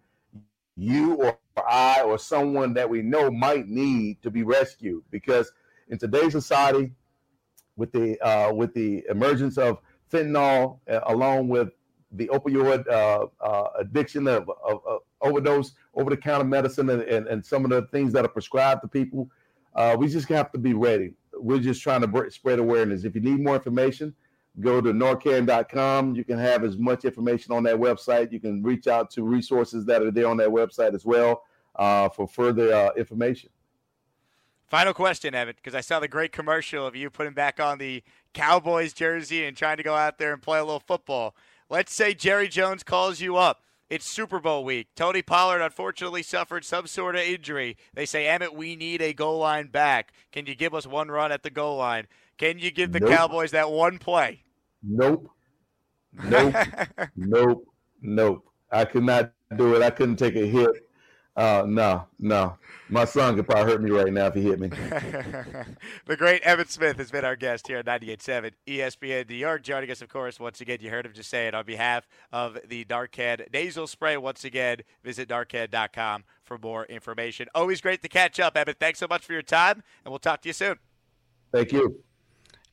you 0.75 1.15
or 1.15 1.37
I 1.57 2.01
or 2.01 2.17
someone 2.17 2.73
that 2.73 2.89
we 2.89 3.01
know 3.01 3.31
might 3.31 3.67
need 3.67 4.21
to 4.23 4.31
be 4.31 4.43
rescued. 4.43 5.03
Because 5.09 5.51
in 5.89 5.97
today's 5.97 6.31
society, 6.31 6.91
with 7.77 7.91
the 7.91 8.19
uh, 8.25 8.53
with 8.53 8.73
the 8.73 9.03
emergence 9.09 9.57
of 9.57 9.79
fentanyl, 10.11 10.79
uh, 10.89 11.01
along 11.07 11.49
with 11.49 11.69
the 12.11 12.27
opioid 12.27 12.87
uh, 12.87 13.25
uh 13.41 13.67
addiction 13.79 14.27
of, 14.27 14.49
of, 14.63 15.01
overdose, 15.21 15.73
over-the-counter 15.95 16.45
medicine, 16.45 16.89
and, 16.89 17.01
and, 17.01 17.27
and, 17.27 17.43
some 17.43 17.65
of 17.65 17.71
the 17.71 17.81
things 17.87 18.13
that 18.13 18.23
are 18.23 18.29
prescribed 18.29 18.81
to 18.81 18.87
people, 18.87 19.27
uh, 19.73 19.95
we 19.97 20.07
just 20.07 20.29
have 20.29 20.51
to 20.51 20.59
be 20.59 20.73
ready 20.73 21.13
we're 21.39 21.59
just 21.59 21.81
trying 21.81 22.01
to 22.01 22.31
spread 22.31 22.59
awareness. 22.59 23.03
If 23.03 23.15
you 23.15 23.21
need 23.21 23.39
more 23.39 23.55
information, 23.55 24.13
go 24.59 24.81
to 24.81 24.91
narcan.com. 24.91 26.15
You 26.15 26.23
can 26.23 26.37
have 26.37 26.63
as 26.63 26.77
much 26.77 27.05
information 27.05 27.53
on 27.53 27.63
that 27.63 27.75
website. 27.75 28.31
You 28.31 28.39
can 28.39 28.63
reach 28.63 28.87
out 28.87 29.09
to 29.11 29.23
resources 29.23 29.85
that 29.85 30.01
are 30.01 30.11
there 30.11 30.27
on 30.27 30.37
that 30.37 30.49
website 30.49 30.93
as 30.93 31.05
well 31.05 31.43
uh, 31.75 32.09
for 32.09 32.27
further 32.27 32.73
uh, 32.73 32.89
information. 32.97 33.49
Final 34.67 34.93
question, 34.93 35.35
Evan, 35.35 35.55
because 35.55 35.75
I 35.75 35.81
saw 35.81 35.99
the 35.99 36.07
great 36.07 36.31
commercial 36.31 36.87
of 36.87 36.95
you 36.95 37.09
putting 37.09 37.33
back 37.33 37.59
on 37.59 37.77
the 37.77 38.03
Cowboys 38.33 38.93
jersey 38.93 39.45
and 39.45 39.55
trying 39.55 39.77
to 39.77 39.83
go 39.83 39.93
out 39.93 40.17
there 40.17 40.33
and 40.33 40.41
play 40.41 40.59
a 40.59 40.63
little 40.63 40.79
football. 40.79 41.35
Let's 41.69 41.93
say 41.93 42.13
Jerry 42.13 42.47
Jones 42.47 42.83
calls 42.83 43.21
you 43.21 43.37
up 43.37 43.61
it's 43.89 44.05
Super 44.05 44.39
Bowl 44.39 44.63
week. 44.63 44.87
Tony 44.95 45.21
Pollard 45.21 45.61
unfortunately 45.61 46.23
suffered 46.23 46.65
some 46.65 46.87
sort 46.87 47.15
of 47.15 47.21
injury. 47.21 47.77
They 47.93 48.05
say, 48.05 48.25
Emmitt, 48.25 48.55
we 48.55 48.75
need 48.75 49.01
a 49.01 49.13
goal 49.13 49.39
line 49.39 49.67
back. 49.67 50.11
Can 50.31 50.47
you 50.47 50.55
give 50.55 50.73
us 50.73 50.87
one 50.87 51.09
run 51.09 51.31
at 51.31 51.43
the 51.43 51.51
goal 51.51 51.77
line? 51.77 52.07
Can 52.37 52.57
you 52.57 52.71
give 52.71 52.91
the 52.91 52.99
nope. 52.99 53.11
Cowboys 53.11 53.51
that 53.51 53.71
one 53.71 53.99
play? 53.99 54.41
Nope. 54.87 55.29
Nope. 56.23 56.55
nope. 57.15 57.67
Nope. 58.01 58.45
I 58.71 58.85
could 58.85 59.03
not 59.03 59.31
do 59.55 59.75
it. 59.75 59.81
I 59.81 59.89
couldn't 59.89 60.17
take 60.17 60.35
a 60.35 60.45
hit. 60.45 60.69
Uh, 61.35 61.65
no, 61.67 62.05
no. 62.17 62.57
My 62.87 63.03
son 63.03 63.35
could 63.35 63.45
probably 63.45 63.71
hurt 63.71 63.81
me 63.81 63.91
right 63.91 64.13
now 64.13 64.27
if 64.27 64.35
he 64.35 64.43
hit 64.43 64.59
me. 64.59 64.67
the 66.05 66.15
great 66.15 66.43
Emmitt 66.43 66.69
Smith 66.69 66.97
has 66.97 67.11
been 67.11 67.25
our 67.25 67.35
guest 67.35 67.67
here 67.67 67.79
at 67.79 67.85
98.7 67.85 68.51
ESPN 68.67 69.29
New 69.29 69.35
York. 69.35 69.61
Joining 69.61 69.91
us, 69.91 70.01
of 70.01 70.07
course, 70.07 70.39
once 70.39 70.61
again, 70.61 70.77
you 70.79 70.89
heard 70.89 71.05
him 71.05 71.11
just 71.13 71.29
say 71.29 71.47
it 71.47 71.53
on 71.53 71.65
behalf 71.65 72.07
of 72.31 72.57
the 72.65 72.85
Narcan 72.85 73.51
nasal 73.51 73.87
spray. 73.87 74.15
Once 74.15 74.45
again, 74.45 74.77
visit 75.03 75.27
narcan.com 75.27 76.23
for 76.41 76.57
more 76.57 76.85
information. 76.85 77.47
Always 77.53 77.81
great 77.81 78.01
to 78.03 78.07
catch 78.07 78.39
up, 78.39 78.55
Emmitt. 78.55 78.77
Thanks 78.79 78.99
so 78.99 79.07
much 79.09 79.25
for 79.25 79.33
your 79.33 79.41
time, 79.41 79.83
and 80.05 80.11
we'll 80.11 80.19
talk 80.19 80.41
to 80.43 80.49
you 80.49 80.53
soon. 80.53 80.77
Thank 81.51 81.73
you. 81.73 82.01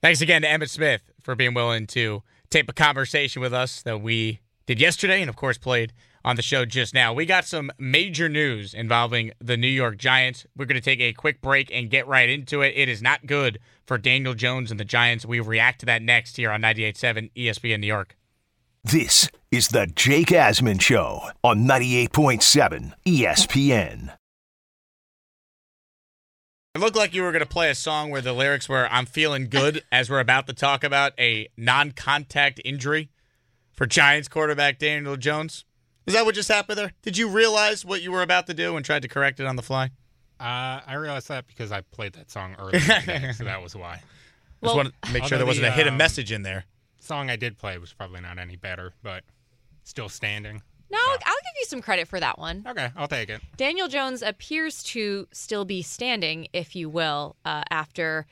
Thanks 0.01 0.21
again 0.21 0.43
to 0.43 0.49
Emmitt 0.49 0.69
Smith 0.71 1.12
for 1.23 1.35
being 1.35 1.55
willing 1.55 1.87
to 1.89 2.23
tape 2.51 2.69
a 2.69 2.73
conversation 2.73 3.41
with 3.41 3.55
us 3.55 3.83
that 3.83 4.01
we 4.01 4.41
did 4.67 4.81
yesterday 4.81 5.21
and, 5.21 5.29
of 5.29 5.37
course, 5.37 5.59
played– 5.59 5.93
on 6.25 6.37
the 6.37 6.43
show 6.43 6.65
just 6.65 6.95
now. 6.95 7.13
We 7.13 7.27
got 7.27 7.45
some 7.45 7.71
major 7.79 8.29
news 8.29 8.75
involving 8.75 9.33
the 9.41 9.57
New 9.57 9.69
York 9.69 9.97
Giants. 9.97 10.47
We're 10.57 10.67
going 10.67 10.81
to 10.81 10.85
take 10.85 11.01
a 11.01 11.13
quick 11.13 11.41
break 11.41 11.71
and 11.73 11.91
get 11.91 12.07
right 12.07 12.29
into 12.29 12.63
it. 12.63 12.75
It 12.77 12.89
is 12.89 13.03
not 13.03 13.27
good 13.27 13.59
for 13.87 13.99
Daniel 13.99 14.35
Jones 14.35 14.71
and 14.71 14.79
the 14.79 14.85
Giants. 14.85 15.27
We 15.27 15.41
react 15.41 15.81
to 15.81 15.87
that 15.87 16.03
next 16.03 16.37
here 16.37 16.51
on 16.51 16.63
98.7 16.63 17.31
ESPN 17.37 17.81
New 17.81 17.87
York. 17.87 18.17
This 18.85 19.31
is 19.51 19.69
the 19.69 19.87
Jake 19.87 20.29
Asman 20.29 20.81
Show 20.81 21.23
on 21.45 21.65
98.7 21.67 22.95
ESPN. 23.07 24.13
It 26.75 26.81
looked 26.81 26.97
like 26.97 27.13
you 27.13 27.23
were 27.23 27.33
going 27.33 27.41
to 27.41 27.49
play 27.49 27.69
a 27.69 27.75
song 27.75 28.09
where 28.09 28.23
the 28.23 28.33
lyrics 28.33 28.67
were 28.67 28.89
I'm 28.91 29.05
feeling 29.05 29.51
good 29.51 29.85
as 29.93 30.09
we're 30.09 30.21
about 30.21 30.47
to 30.47 30.55
talk 30.55 30.83
about 30.83 31.13
a 31.19 31.49
non 31.55 31.93
contact 31.93 32.63
injury 32.65 33.11
for 33.73 33.85
Giants 33.85 34.27
quarterback 34.27 34.79
Daniel 34.79 35.19
Jones. 35.19 35.67
Is 36.07 36.15
that 36.15 36.25
what 36.25 36.35
just 36.35 36.49
happened 36.49 36.79
there? 36.79 36.93
Did 37.03 37.19
you 37.19 37.29
realize 37.29 37.85
what 37.85 38.01
you 38.01 38.11
were 38.11 38.23
about 38.23 38.47
to 38.47 38.55
do 38.55 38.75
and 38.75 38.87
tried 38.87 39.03
to 39.03 39.09
correct 39.09 39.39
it 39.39 39.45
on 39.45 39.57
the 39.57 39.63
fly? 39.63 39.91
Uh, 40.41 40.81
I 40.87 40.95
realized 40.95 41.29
that 41.29 41.47
because 41.47 41.73
I 41.73 41.83
played 41.83 42.15
that 42.15 42.31
song 42.31 42.57
earlier 42.59 42.81
today, 42.81 43.33
so 43.37 43.45
that 43.45 43.63
was 43.63 43.77
why. 43.77 44.01
Well, 44.63 44.75
Just 44.75 44.77
want 44.77 45.03
to 45.03 45.13
make 45.13 45.25
sure 45.25 45.37
there 45.37 45.47
wasn't 45.47 45.67
the, 45.67 45.73
a 45.73 45.73
hidden 45.73 45.93
um, 45.93 45.99
message 45.99 46.33
in 46.33 46.43
there. 46.43 46.65
Song 47.01 47.29
I 47.29 47.37
did 47.37 47.59
play 47.59 47.77
was 47.77 47.93
probably 47.93 48.23
not 48.23 48.39
any 48.39 48.57
better, 48.57 48.95
but 49.03 49.25
still 49.85 50.09
standing. 50.09 50.63
No. 50.93 50.99
I'll 50.99 51.17
give 51.17 51.55
you 51.59 51.65
some 51.67 51.81
credit 51.81 52.07
for 52.07 52.21
that 52.21 52.39
one. 52.39 52.65
Okay, 52.69 52.91
I'll 52.97 53.09
take 53.09 53.31
it. 53.31 53.41
Daniel 53.57 53.89
Jones 53.89 54.23
appears 54.23 54.83
to 54.85 55.27
still 55.33 55.65
be 55.65 55.81
standing, 55.83 56.49
if 56.53 56.77
you 56.77 56.91
will, 56.91 57.37
uh, 57.45 57.63
after 57.71 58.27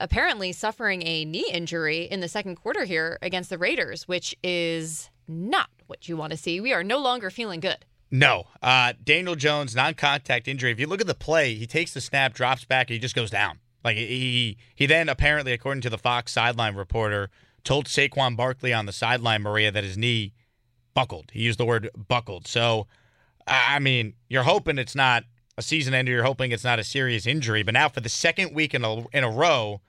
apparently 0.00 0.52
suffering 0.52 1.02
a 1.06 1.24
knee 1.24 1.48
injury 1.52 2.02
in 2.04 2.20
the 2.20 2.28
second 2.28 2.56
quarter 2.56 2.84
here 2.84 3.18
against 3.20 3.50
the 3.50 3.58
Raiders, 3.58 4.06
which 4.06 4.34
is 4.42 5.10
not 5.26 5.68
what 5.86 6.08
you 6.08 6.16
want 6.16 6.30
to 6.30 6.36
see. 6.36 6.60
We 6.60 6.72
are 6.72 6.84
no 6.84 6.98
longer 6.98 7.30
feeling 7.30 7.60
good. 7.60 7.84
No. 8.10 8.44
Uh, 8.62 8.92
Daniel 9.02 9.34
Jones, 9.34 9.74
non 9.74 9.94
contact 9.94 10.46
injury. 10.46 10.70
If 10.70 10.78
you 10.78 10.86
look 10.86 11.00
at 11.00 11.06
the 11.06 11.14
play, 11.14 11.54
he 11.54 11.66
takes 11.66 11.94
the 11.94 12.00
snap, 12.00 12.34
drops 12.34 12.64
back, 12.64 12.90
and 12.90 12.94
he 12.94 13.00
just 13.00 13.14
goes 13.14 13.30
down. 13.30 13.58
Like 13.82 13.96
he 13.96 14.56
he 14.74 14.86
then 14.86 15.08
apparently, 15.08 15.52
according 15.52 15.80
to 15.82 15.90
the 15.90 15.98
Fox 15.98 16.30
sideline 16.30 16.76
reporter, 16.76 17.30
told 17.64 17.86
Saquon 17.86 18.36
Barkley 18.36 18.72
on 18.72 18.86
the 18.86 18.92
sideline, 18.92 19.42
Maria, 19.42 19.72
that 19.72 19.82
his 19.82 19.98
knee 19.98 20.32
buckled. 20.94 21.30
He 21.32 21.42
used 21.42 21.58
the 21.58 21.64
word 21.64 21.90
buckled. 22.08 22.46
So, 22.46 22.86
I 23.46 23.78
mean, 23.78 24.14
you're 24.28 24.42
hoping 24.42 24.78
it's 24.78 24.94
not 24.94 25.24
a 25.56 25.62
season 25.62 25.94
ender. 25.94 26.12
You're 26.12 26.24
hoping 26.24 26.52
it's 26.52 26.64
not 26.64 26.78
a 26.78 26.84
serious 26.84 27.26
injury. 27.26 27.62
But 27.62 27.74
now, 27.74 27.88
for 27.88 28.00
the 28.00 28.08
second 28.08 28.54
week 28.54 28.74
in 28.74 28.84
a 28.84 29.06
in 29.08 29.24
a 29.24 29.30
row, 29.30 29.80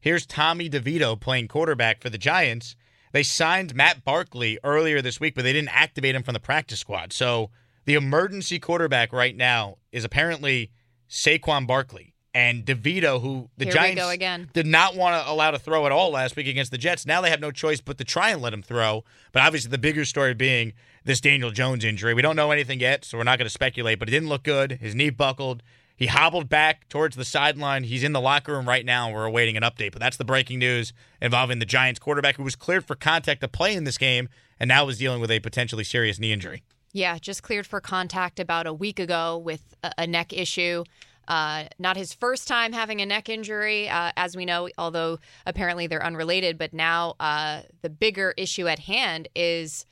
here's 0.00 0.26
Tommy 0.26 0.68
DeVito 0.68 1.18
playing 1.18 1.48
quarterback 1.48 2.02
for 2.02 2.10
the 2.10 2.18
Giants, 2.18 2.76
they 3.12 3.22
signed 3.22 3.74
Matt 3.74 4.04
Barkley 4.04 4.58
earlier 4.62 5.00
this 5.00 5.20
week, 5.20 5.34
but 5.34 5.42
they 5.42 5.52
didn't 5.52 5.74
activate 5.74 6.14
him 6.14 6.22
from 6.22 6.34
the 6.34 6.40
practice 6.40 6.80
squad. 6.80 7.12
So 7.12 7.50
the 7.86 7.94
emergency 7.94 8.58
quarterback 8.58 9.12
right 9.12 9.36
now 9.36 9.78
is 9.92 10.04
apparently 10.04 10.70
Saquon 11.08 11.66
Barkley. 11.66 12.15
And 12.36 12.66
DeVito, 12.66 13.22
who 13.22 13.48
the 13.56 13.64
Here 13.64 13.72
Giants 13.72 14.52
did 14.52 14.66
not 14.66 14.94
want 14.94 15.24
to 15.24 15.32
allow 15.32 15.52
to 15.52 15.58
throw 15.58 15.86
at 15.86 15.92
all 15.92 16.10
last 16.10 16.36
week 16.36 16.46
against 16.46 16.70
the 16.70 16.76
Jets. 16.76 17.06
Now 17.06 17.22
they 17.22 17.30
have 17.30 17.40
no 17.40 17.50
choice 17.50 17.80
but 17.80 17.96
to 17.96 18.04
try 18.04 18.28
and 18.28 18.42
let 18.42 18.52
him 18.52 18.62
throw. 18.62 19.04
But 19.32 19.42
obviously, 19.42 19.70
the 19.70 19.78
bigger 19.78 20.04
story 20.04 20.34
being 20.34 20.74
this 21.02 21.18
Daniel 21.18 21.50
Jones 21.50 21.82
injury. 21.82 22.12
We 22.12 22.20
don't 22.20 22.36
know 22.36 22.50
anything 22.50 22.78
yet, 22.78 23.06
so 23.06 23.16
we're 23.16 23.24
not 23.24 23.38
going 23.38 23.46
to 23.46 23.50
speculate. 23.50 23.98
But 23.98 24.08
it 24.08 24.10
didn't 24.10 24.28
look 24.28 24.42
good. 24.42 24.72
His 24.72 24.94
knee 24.94 25.08
buckled. 25.08 25.62
He 25.96 26.08
hobbled 26.08 26.50
back 26.50 26.90
towards 26.90 27.16
the 27.16 27.24
sideline. 27.24 27.84
He's 27.84 28.04
in 28.04 28.12
the 28.12 28.20
locker 28.20 28.52
room 28.52 28.68
right 28.68 28.84
now. 28.84 29.10
We're 29.10 29.24
awaiting 29.24 29.56
an 29.56 29.62
update. 29.62 29.92
But 29.92 30.00
that's 30.00 30.18
the 30.18 30.24
breaking 30.24 30.58
news 30.58 30.92
involving 31.22 31.58
the 31.58 31.64
Giants 31.64 31.98
quarterback 31.98 32.36
who 32.36 32.42
was 32.42 32.54
cleared 32.54 32.84
for 32.84 32.96
contact 32.96 33.40
to 33.40 33.48
play 33.48 33.74
in 33.74 33.84
this 33.84 33.96
game 33.96 34.28
and 34.60 34.68
now 34.68 34.86
is 34.88 34.98
dealing 34.98 35.22
with 35.22 35.30
a 35.30 35.40
potentially 35.40 35.84
serious 35.84 36.18
knee 36.18 36.32
injury. 36.32 36.62
Yeah, 36.92 37.16
just 37.18 37.42
cleared 37.42 37.66
for 37.66 37.80
contact 37.80 38.38
about 38.38 38.66
a 38.66 38.74
week 38.74 38.98
ago 38.98 39.38
with 39.38 39.74
a 39.96 40.06
neck 40.06 40.34
issue. 40.34 40.84
Uh, 41.28 41.64
not 41.78 41.96
his 41.96 42.12
first 42.12 42.46
time 42.46 42.72
having 42.72 43.00
a 43.00 43.06
neck 43.06 43.28
injury, 43.28 43.88
uh, 43.88 44.12
as 44.16 44.36
we 44.36 44.44
know, 44.44 44.68
although 44.78 45.18
apparently 45.44 45.86
they're 45.86 46.04
unrelated. 46.04 46.58
But 46.58 46.72
now 46.72 47.14
uh, 47.18 47.62
the 47.82 47.90
bigger 47.90 48.34
issue 48.36 48.68
at 48.68 48.78
hand 48.78 49.28
is 49.34 49.86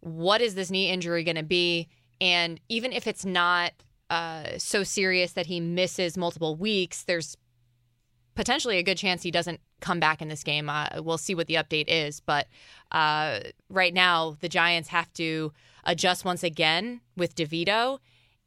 what 0.00 0.40
is 0.40 0.54
this 0.54 0.70
knee 0.70 0.90
injury 0.90 1.24
going 1.24 1.36
to 1.36 1.42
be? 1.42 1.88
And 2.20 2.60
even 2.68 2.92
if 2.92 3.06
it's 3.06 3.24
not 3.24 3.72
uh, 4.10 4.58
so 4.58 4.82
serious 4.82 5.32
that 5.32 5.46
he 5.46 5.60
misses 5.60 6.16
multiple 6.16 6.56
weeks, 6.56 7.04
there's 7.04 7.36
potentially 8.34 8.78
a 8.78 8.82
good 8.82 8.98
chance 8.98 9.22
he 9.22 9.30
doesn't 9.30 9.60
come 9.80 10.00
back 10.00 10.20
in 10.20 10.28
this 10.28 10.42
game. 10.42 10.68
Uh, 10.68 10.88
we'll 10.98 11.18
see 11.18 11.34
what 11.34 11.46
the 11.46 11.54
update 11.54 11.86
is, 11.88 12.20
but 12.20 12.46
uh, 12.92 13.40
right 13.68 13.94
now 13.94 14.36
the 14.40 14.48
Giants 14.48 14.88
have 14.88 15.12
to 15.14 15.52
adjust 15.84 16.24
once 16.24 16.42
again 16.42 17.00
with 17.16 17.34
DeVito. 17.34 17.98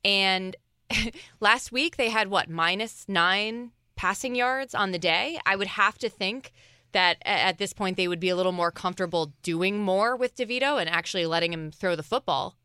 And 0.04 0.56
last 1.40 1.72
week 1.72 1.98
they 1.98 2.10
had 2.10 2.30
what 2.30 2.50
minus 2.50 3.06
nine 3.08 3.72
passing 3.96 4.36
yards 4.36 4.76
on 4.76 4.92
the 4.92 5.00
day. 5.00 5.40
I 5.46 5.56
would 5.56 5.68
have 5.68 5.98
to 6.00 6.10
think 6.10 6.54
that 6.92 7.18
at 7.26 7.58
this 7.58 7.74
point 7.74 7.98
they 7.98 8.08
would 8.08 8.20
be 8.20 8.30
a 8.30 8.36
little 8.36 8.52
more 8.52 8.72
comfortable 8.72 9.34
doing 9.44 9.80
more 9.80 10.16
with 10.16 10.36
DeVito 10.36 10.80
and 10.80 10.90
actually 10.90 11.26
letting 11.26 11.52
him 11.54 11.72
throw 11.72 11.96
the 11.96 12.04
football. 12.04 12.56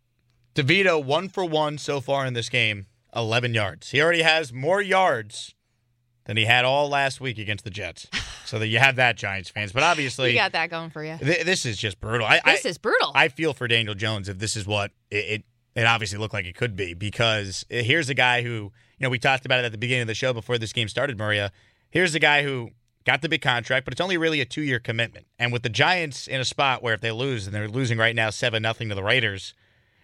DeVito, 0.54 1.02
one 1.02 1.28
for 1.28 1.44
one 1.44 1.78
so 1.78 2.00
far 2.00 2.26
in 2.26 2.34
this 2.34 2.48
game, 2.48 2.86
11 3.16 3.54
yards. 3.54 3.90
He 3.90 4.00
already 4.00 4.22
has 4.22 4.52
more 4.52 4.82
yards 4.82 5.54
than 6.24 6.36
he 6.36 6.44
had 6.44 6.64
all 6.64 6.88
last 6.88 7.20
week 7.20 7.38
against 7.38 7.64
the 7.64 7.70
Jets. 7.70 8.06
So 8.44 8.58
that 8.58 8.66
you 8.66 8.80
have 8.80 8.96
that, 8.96 9.16
Giants 9.16 9.48
fans. 9.48 9.72
But 9.72 9.82
obviously, 9.82 10.32
you 10.32 10.36
got 10.36 10.52
that 10.52 10.68
going 10.68 10.90
for 10.90 11.02
you. 11.02 11.16
th- 11.16 11.46
this 11.46 11.64
is 11.64 11.78
just 11.78 11.98
brutal. 12.00 12.26
I, 12.26 12.40
This 12.44 12.66
I, 12.66 12.68
is 12.68 12.76
brutal. 12.76 13.12
I 13.14 13.28
feel 13.28 13.54
for 13.54 13.66
Daniel 13.66 13.94
Jones 13.94 14.28
if 14.28 14.38
this 14.38 14.56
is 14.56 14.66
what 14.66 14.90
it, 15.10 15.16
it 15.16 15.44
it 15.74 15.86
obviously 15.86 16.18
looked 16.18 16.34
like 16.34 16.46
it 16.46 16.56
could 16.56 16.76
be 16.76 16.94
because 16.94 17.64
eh, 17.70 17.82
here's 17.82 18.08
a 18.08 18.14
guy 18.14 18.42
who 18.42 18.50
you 18.50 18.72
know 19.00 19.10
we 19.10 19.18
talked 19.18 19.46
about 19.46 19.60
it 19.60 19.64
at 19.64 19.72
the 19.72 19.78
beginning 19.78 20.02
of 20.02 20.08
the 20.08 20.14
show 20.14 20.32
before 20.32 20.58
this 20.58 20.72
game 20.72 20.88
started, 20.88 21.18
Maria. 21.18 21.52
Here's 21.90 22.14
a 22.14 22.20
guy 22.20 22.42
who 22.42 22.70
got 23.04 23.22
the 23.22 23.28
big 23.28 23.42
contract, 23.42 23.84
but 23.84 23.92
it's 23.92 24.00
only 24.00 24.16
really 24.16 24.40
a 24.40 24.44
two 24.44 24.62
year 24.62 24.78
commitment. 24.78 25.26
And 25.38 25.52
with 25.52 25.62
the 25.62 25.68
Giants 25.68 26.26
in 26.26 26.40
a 26.40 26.44
spot 26.44 26.82
where 26.82 26.94
if 26.94 27.00
they 27.00 27.10
lose 27.10 27.46
and 27.46 27.54
they're 27.54 27.68
losing 27.68 27.98
right 27.98 28.14
now 28.14 28.30
seven 28.30 28.62
nothing 28.62 28.88
to 28.88 28.94
the 28.94 29.02
Raiders, 29.02 29.54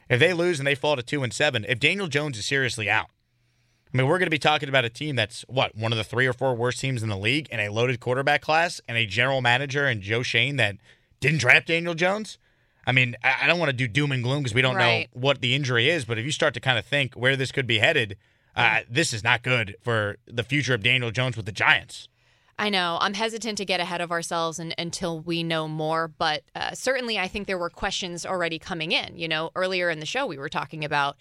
if 0.09 0.21
they 0.21 0.33
lose 0.33 0.59
and 0.59 0.67
they 0.67 0.75
fall 0.75 0.97
to 0.97 1.03
two 1.03 1.23
and 1.23 1.33
seven, 1.33 1.65
if 1.69 1.79
Daniel 1.79 2.09
Jones 2.09 2.39
is 2.39 2.47
seriously 2.47 2.89
out, 2.89 3.09
I 3.93 3.97
mean, 3.97 4.07
we're 4.07 4.19
going 4.19 4.27
to 4.27 4.31
be 4.31 4.39
talking 4.39 4.69
about 4.69 4.85
a 4.85 4.91
team 4.91 5.17
that's 5.17 5.43
what 5.49 5.75
one 5.75 5.93
of 5.93 5.99
the 5.99 6.05
three 6.05 6.27
or 6.27 6.35
four 6.35 6.55
worst 6.55 6.81
teams 6.81 7.03
in 7.03 7.09
the 7.09 7.17
league, 7.17 7.49
and 7.51 7.61
a 7.61 7.73
loaded 7.73 8.01
quarterback 8.01 8.43
class, 8.43 8.81
and 8.87 8.99
a 8.99 9.07
general 9.07 9.41
manager 9.41 9.87
and 9.87 10.03
Joe 10.03 10.23
Schoen 10.23 10.57
that 10.57 10.77
didn't 11.21 11.41
draft 11.41 11.69
Daniel 11.69 11.95
Jones. 11.95 12.39
I 12.89 12.93
mean, 12.93 13.17
I 13.23 13.47
don't 13.47 13.59
want 13.59 13.69
to 13.69 13.77
do 13.77 13.87
doom 13.87 14.13
and 14.13 14.23
gloom 14.23 14.39
because 14.43 14.55
we 14.55 14.63
don't 14.63 14.75
Right. 14.75 15.11
know 15.13 15.21
what 15.21 15.43
the 15.43 15.55
injury 15.55 15.91
is, 15.91 16.07
but 16.07 16.19
if 16.19 16.25
you 16.25 16.33
start 16.33 16.55
to 16.55 16.61
kind 16.61 16.79
of 16.79 16.87
think 16.87 17.13
where 17.15 17.37
this 17.37 17.53
could 17.53 17.67
be 17.67 17.81
headed, 17.81 18.17
uh, 18.57 18.81
this 18.89 19.13
is 19.13 19.23
not 19.23 19.43
good 19.43 19.77
for 19.83 20.17
the 20.25 20.43
future 20.43 20.73
of 20.73 20.83
Daniel 20.83 21.11
Jones 21.11 21.37
with 21.37 21.45
the 21.45 21.53
Giants. 21.53 22.09
I 22.59 22.71
know. 22.71 22.97
I'm 23.03 23.13
hesitant 23.13 23.59
to 23.59 23.67
get 23.67 23.79
ahead 23.79 24.01
of 24.01 24.11
ourselves 24.11 24.59
and, 24.59 24.75
until 24.79 25.21
we 25.21 25.43
know 25.43 25.69
more, 25.69 26.09
but 26.09 26.45
uh, 26.57 26.73
certainly 26.75 27.19
I 27.19 27.29
think 27.29 27.47
there 27.47 27.59
were 27.59 27.69
questions 27.71 28.25
already 28.25 28.59
coming 28.59 28.91
in. 28.93 29.19
You 29.19 29.29
know, 29.29 29.51
earlier 29.55 29.91
in 29.91 30.01
the 30.01 30.07
show, 30.07 30.27
we 30.27 30.39
were 30.39 30.49
talking 30.49 30.83
about, 30.83 31.19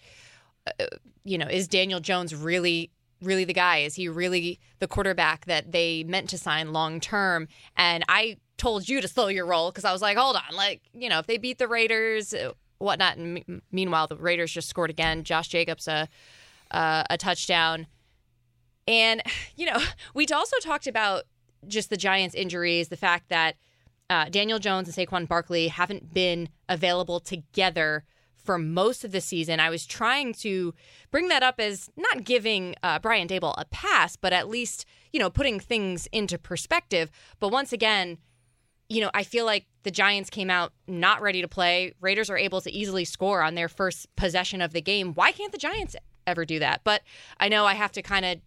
uh, 0.66 0.86
you 1.22 1.36
know, 1.36 1.46
is 1.46 1.68
Daniel 1.68 2.00
Jones 2.00 2.34
really, 2.34 2.90
really 3.22 3.44
the 3.44 3.52
guy? 3.52 3.78
Is 3.78 3.94
he 3.94 4.08
really 4.08 4.60
the 4.78 4.88
quarterback 4.88 5.46
that 5.46 5.72
they 5.72 6.04
meant 6.04 6.28
to 6.30 6.38
sign 6.38 6.72
long 6.72 7.00
term? 7.00 7.48
And 7.76 8.04
I 8.08 8.36
told 8.56 8.88
you 8.88 9.00
to 9.00 9.08
slow 9.08 9.28
your 9.28 9.46
roll 9.46 9.70
because 9.70 9.84
I 9.84 9.92
was 9.92 10.02
like, 10.02 10.16
hold 10.16 10.36
on, 10.36 10.56
like, 10.56 10.82
you 10.92 11.08
know, 11.08 11.18
if 11.18 11.26
they 11.26 11.38
beat 11.38 11.58
the 11.58 11.68
Raiders, 11.68 12.34
uh, 12.34 12.52
whatnot. 12.78 13.16
And 13.16 13.34
me- 13.34 13.44
meanwhile, 13.72 14.06
the 14.06 14.16
Raiders 14.16 14.52
just 14.52 14.68
scored 14.68 14.90
again. 14.90 15.24
Josh 15.24 15.48
Jacobs, 15.48 15.88
a, 15.88 16.08
uh, 16.70 17.04
a 17.08 17.16
touchdown. 17.16 17.86
And, 18.86 19.22
you 19.56 19.66
know, 19.66 19.78
we 20.14 20.26
also 20.26 20.56
talked 20.62 20.86
about 20.86 21.24
just 21.66 21.90
the 21.90 21.96
Giants' 21.96 22.34
injuries, 22.34 22.88
the 22.88 22.96
fact 22.96 23.28
that 23.28 23.56
uh, 24.10 24.26
Daniel 24.30 24.58
Jones 24.58 24.88
and 24.88 25.08
Saquon 25.08 25.28
Barkley 25.28 25.68
haven't 25.68 26.14
been 26.14 26.48
available 26.68 27.20
together 27.20 28.04
for 28.48 28.56
most 28.56 29.04
of 29.04 29.12
the 29.12 29.20
season. 29.20 29.60
I 29.60 29.68
was 29.68 29.84
trying 29.84 30.32
to 30.36 30.72
bring 31.10 31.28
that 31.28 31.42
up 31.42 31.60
as 31.60 31.90
not 31.98 32.24
giving 32.24 32.74
uh, 32.82 32.98
Brian 32.98 33.28
Daboll 33.28 33.52
a 33.58 33.66
pass, 33.66 34.16
but 34.16 34.32
at 34.32 34.48
least, 34.48 34.86
you 35.12 35.20
know, 35.20 35.28
putting 35.28 35.60
things 35.60 36.08
into 36.12 36.38
perspective. 36.38 37.10
But 37.40 37.50
once 37.50 37.74
again, 37.74 38.16
you 38.88 39.02
know, 39.02 39.10
I 39.12 39.22
feel 39.22 39.44
like 39.44 39.66
the 39.82 39.90
Giants 39.90 40.30
came 40.30 40.48
out 40.48 40.72
not 40.86 41.20
ready 41.20 41.42
to 41.42 41.46
play. 41.46 41.92
Raiders 42.00 42.30
are 42.30 42.38
able 42.38 42.62
to 42.62 42.72
easily 42.72 43.04
score 43.04 43.42
on 43.42 43.54
their 43.54 43.68
first 43.68 44.06
possession 44.16 44.62
of 44.62 44.72
the 44.72 44.80
game. 44.80 45.12
Why 45.12 45.30
can't 45.30 45.52
the 45.52 45.58
Giants 45.58 45.94
ever 46.26 46.46
do 46.46 46.58
that? 46.58 46.80
But 46.84 47.02
I 47.38 47.50
know 47.50 47.66
I 47.66 47.74
have 47.74 47.92
to 47.92 48.02
kind 48.02 48.24
of 48.24 48.38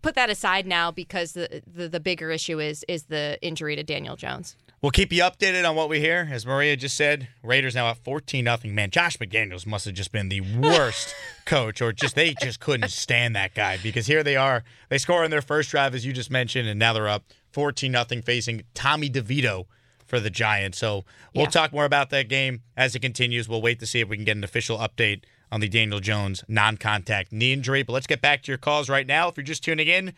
put 0.00 0.14
that 0.14 0.30
aside 0.30 0.66
now 0.66 0.90
because 0.90 1.32
the, 1.32 1.62
the 1.66 1.88
the 1.88 2.00
bigger 2.00 2.30
issue 2.30 2.58
is 2.58 2.86
is 2.88 3.02
the 3.04 3.38
injury 3.42 3.76
to 3.76 3.82
Daniel 3.82 4.16
Jones. 4.16 4.56
We'll 4.82 4.90
keep 4.90 5.10
you 5.10 5.22
updated 5.22 5.68
on 5.68 5.74
what 5.74 5.88
we 5.88 6.00
hear. 6.00 6.28
As 6.30 6.44
Maria 6.44 6.76
just 6.76 6.96
said, 6.96 7.28
Raiders 7.42 7.74
now 7.74 7.88
at 7.88 7.96
14 8.04 8.44
nothing. 8.44 8.74
Man, 8.74 8.90
Josh 8.90 9.16
McDaniels 9.16 9.66
must 9.66 9.86
have 9.86 9.94
just 9.94 10.12
been 10.12 10.28
the 10.28 10.42
worst 10.42 11.14
coach, 11.46 11.80
or 11.80 11.92
just 11.92 12.14
they 12.14 12.34
just 12.34 12.60
couldn't 12.60 12.90
stand 12.90 13.34
that 13.36 13.54
guy 13.54 13.78
because 13.82 14.06
here 14.06 14.22
they 14.22 14.36
are. 14.36 14.64
They 14.90 14.98
score 14.98 15.24
on 15.24 15.30
their 15.30 15.40
first 15.42 15.70
drive, 15.70 15.94
as 15.94 16.04
you 16.04 16.12
just 16.12 16.30
mentioned, 16.30 16.68
and 16.68 16.78
now 16.78 16.92
they're 16.92 17.08
up 17.08 17.24
14 17.52 17.90
nothing 17.90 18.20
facing 18.20 18.62
Tommy 18.74 19.08
DeVito 19.08 19.64
for 20.04 20.20
the 20.20 20.30
Giants. 20.30 20.78
So 20.78 21.04
we'll 21.34 21.44
Yeah. 21.44 21.50
talk 21.50 21.72
more 21.72 21.86
about 21.86 22.10
that 22.10 22.28
game 22.28 22.60
as 22.76 22.94
it 22.94 23.00
continues. 23.00 23.48
We'll 23.48 23.62
wait 23.62 23.80
to 23.80 23.86
see 23.86 24.00
if 24.00 24.08
we 24.08 24.16
can 24.16 24.26
get 24.26 24.36
an 24.36 24.44
official 24.44 24.78
update 24.78 25.22
on 25.50 25.60
the 25.60 25.68
Daniel 25.68 26.00
Jones 26.00 26.44
non 26.48 26.76
contact 26.76 27.32
knee 27.32 27.52
injury. 27.54 27.82
But 27.82 27.94
let's 27.94 28.06
get 28.06 28.20
back 28.20 28.42
to 28.42 28.50
your 28.52 28.58
calls 28.58 28.90
right 28.90 29.06
now. 29.06 29.28
If 29.28 29.36
you're 29.38 29.44
just 29.44 29.64
tuning 29.64 29.88
in, 29.88 30.12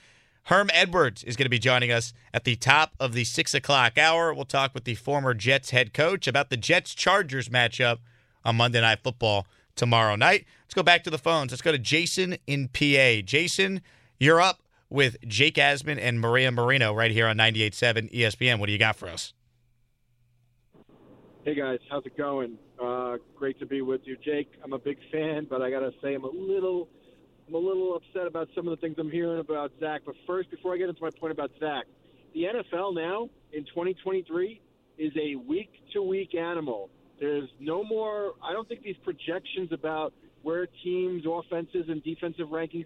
Herm 0.49 0.71
Edwards 0.73 1.23
is 1.25 1.37
going 1.37 1.45
to 1.45 1.51
be 1.51 1.59
joining 1.59 1.93
us 1.93 2.15
at 2.33 2.45
the 2.45 2.57
top 2.57 2.95
of 2.99 3.13
the 3.13 3.25
six 3.25 3.53
o'clock 3.53 3.99
hour. 3.99 4.33
We'll 4.33 4.47
talk 4.47 4.73
with 4.73 4.85
the 4.85 4.95
former 4.95 5.35
Jets 5.35 5.71
head 5.71 5.93
coach 5.93 6.27
about 6.27 6.49
the 6.49 6.57
Jets 6.57 6.95
Chargers 6.95 7.51
matchup 7.51 7.99
on 8.47 8.57
Monday 8.57 8.81
Night 8.81 9.01
Football 9.05 9.47
tomorrow 9.77 10.17
night. 10.17 10.47
Let's 10.65 10.73
go 10.73 10.83
back 10.83 11.05
to 11.05 11.11
the 11.11 11.19
phones. 11.19 11.53
Let's 11.53 11.61
go 11.61 11.73
to 11.73 11.79
Jason 11.79 12.39
in 12.47 12.69
PA. 12.69 13.21
Jason, 13.27 13.83
you're 14.19 14.41
up 14.41 14.63
with 14.89 15.19
Jake 15.29 15.57
Asman 15.57 15.99
and 16.01 16.19
Maria 16.19 16.51
Moreno 16.51 16.95
right 16.95 17.11
here 17.11 17.27
on 17.27 17.37
98.7 17.37 18.11
ESPN. 18.11 18.59
What 18.59 18.69
do 18.69 18.73
you 18.73 18.79
got 18.79 18.97
for 18.97 19.11
us? 19.11 19.35
Hey 21.45 21.57
guys, 21.57 21.79
how's 21.91 22.07
it 22.07 22.17
going? 22.17 22.57
Uh, 22.83 23.19
great 23.37 23.59
to 23.59 23.67
be 23.67 23.83
with 23.83 24.01
you, 24.05 24.17
Jake. 24.17 24.53
I'm 24.65 24.73
a 24.73 24.79
big 24.79 24.97
fan, 25.13 25.47
but 25.49 25.61
I 25.61 25.71
gotta 25.71 25.93
say 26.03 26.15
I'm 26.15 26.25
a 26.25 26.31
little, 26.31 26.89
I'm 27.49 27.55
a 27.55 27.59
little 27.59 27.97
upset 27.97 28.27
about 28.27 28.49
some 28.55 28.69
of 28.69 28.79
the 28.79 28.81
things 28.81 28.97
I'm 28.99 29.11
hearing 29.11 29.41
about 29.41 29.73
Zach. 29.81 30.03
But 30.05 30.17
first, 30.27 30.51
before 30.51 30.75
I 30.75 30.77
get 30.77 30.91
into 30.91 31.01
my 31.01 31.09
point 31.19 31.33
about 31.33 31.51
Zach, 31.59 31.87
the 32.35 32.43
NFL 32.43 32.95
now 32.95 33.31
in 33.55 33.65
2023 33.65 34.61
is 34.99 35.13
a 35.17 35.37
week-to-week 35.37 36.35
animal. 36.35 36.91
There's 37.19 37.49
no 37.59 37.83
more. 37.83 38.35
I 38.45 38.53
don't 38.53 38.69
think 38.69 38.83
these 38.83 38.99
projections 39.03 39.73
about 39.73 40.13
where 40.43 40.67
teams' 40.85 41.25
offenses 41.27 41.87
and 41.89 42.05
defensive 42.05 42.49
rankings. 42.49 42.85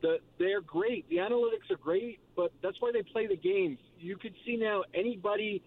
The, 0.00 0.18
they're 0.38 0.60
great. 0.60 1.08
The 1.10 1.16
analytics 1.16 1.68
are 1.72 1.76
great, 1.82 2.20
but 2.36 2.52
that's 2.62 2.76
why 2.78 2.92
they 2.92 3.02
play 3.02 3.26
the 3.26 3.36
games. 3.36 3.78
You 3.98 4.16
could 4.16 4.34
see 4.46 4.56
now 4.56 4.84
anybody 4.94 5.60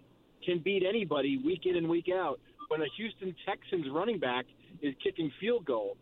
can 0.45 0.59
beat 0.59 0.83
anybody 0.87 1.41
week 1.43 1.65
in 1.65 1.75
and 1.75 1.89
week 1.89 2.07
out 2.13 2.39
when 2.69 2.81
a 2.81 2.87
Houston 2.95 3.35
Texans 3.45 3.87
running 3.91 4.19
back 4.19 4.45
is 4.81 4.95
kicking 5.03 5.29
field 5.41 5.65
goals. 5.65 5.97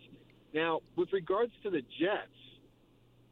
Now, 0.53 0.81
with 0.95 1.11
regards 1.13 1.51
to 1.63 1.69
the 1.69 1.81
Jets, 1.99 2.27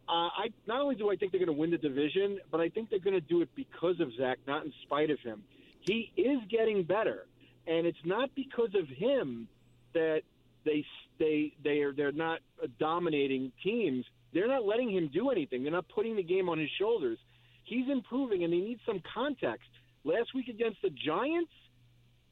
uh, 0.07 0.29
I 0.37 0.49
not 0.67 0.81
only 0.81 0.95
do 0.95 1.11
I 1.11 1.15
think 1.15 1.31
they're 1.31 1.43
going 1.43 1.53
to 1.53 1.59
win 1.59 1.71
the 1.71 1.77
division, 1.77 2.39
but 2.51 2.61
I 2.61 2.69
think 2.69 2.89
they're 2.89 2.99
going 2.99 3.15
to 3.15 3.21
do 3.21 3.41
it 3.41 3.49
because 3.55 3.99
of 3.99 4.09
Zach, 4.17 4.39
not 4.47 4.65
in 4.65 4.73
spite 4.83 5.09
of 5.09 5.19
him. 5.19 5.43
He 5.81 6.11
is 6.15 6.39
getting 6.49 6.83
better, 6.83 7.25
and 7.65 7.85
it's 7.85 7.97
not 8.05 8.29
because 8.35 8.73
of 8.75 8.87
him 8.87 9.47
that 9.93 10.21
they 10.63 10.85
they 11.19 11.53
they 11.63 11.79
are 11.79 11.91
they're 11.91 12.11
not 12.11 12.39
dominating 12.79 13.51
teams. 13.63 14.05
They're 14.33 14.47
not 14.47 14.65
letting 14.65 14.91
him 14.91 15.09
do 15.13 15.29
anything. 15.29 15.63
They're 15.63 15.71
not 15.71 15.87
putting 15.93 16.15
the 16.15 16.23
game 16.23 16.49
on 16.49 16.59
his 16.59 16.69
shoulders. 16.79 17.17
He's 17.63 17.89
improving, 17.89 18.43
and 18.43 18.53
they 18.53 18.57
need 18.57 18.79
some 18.85 19.01
context. 19.13 19.69
Last 20.03 20.33
week 20.33 20.47
against 20.47 20.81
the 20.81 20.89
Giants, 20.89 21.51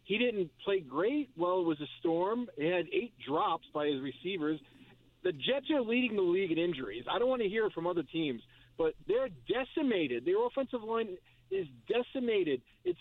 he 0.03 0.17
didn't 0.17 0.51
play 0.63 0.79
great. 0.79 1.29
Well, 1.35 1.59
it 1.59 1.65
was 1.65 1.81
a 1.81 1.87
storm. 1.99 2.47
He 2.57 2.67
had 2.67 2.85
eight 2.93 3.13
drops 3.27 3.65
by 3.73 3.87
his 3.87 4.01
receivers. 4.01 4.59
The 5.25 5.33
Jets 5.33 5.69
are 5.73 5.81
leading 5.81 6.15
the 6.15 6.21
league 6.21 6.51
in 6.51 6.59
injuries. 6.59 7.03
I 7.11 7.19
don't 7.19 7.27
want 7.27 7.41
to 7.41 7.49
hear 7.49 7.69
from 7.71 7.87
other 7.87 8.03
teams. 8.03 8.41
but 8.77 8.93
they're 9.07 9.29
decimated. 9.47 10.25
Their 10.25 10.45
offensive 10.45 10.83
line 10.83 11.17
is 11.49 11.67
decimated. 11.87 12.61
It's 12.83 12.99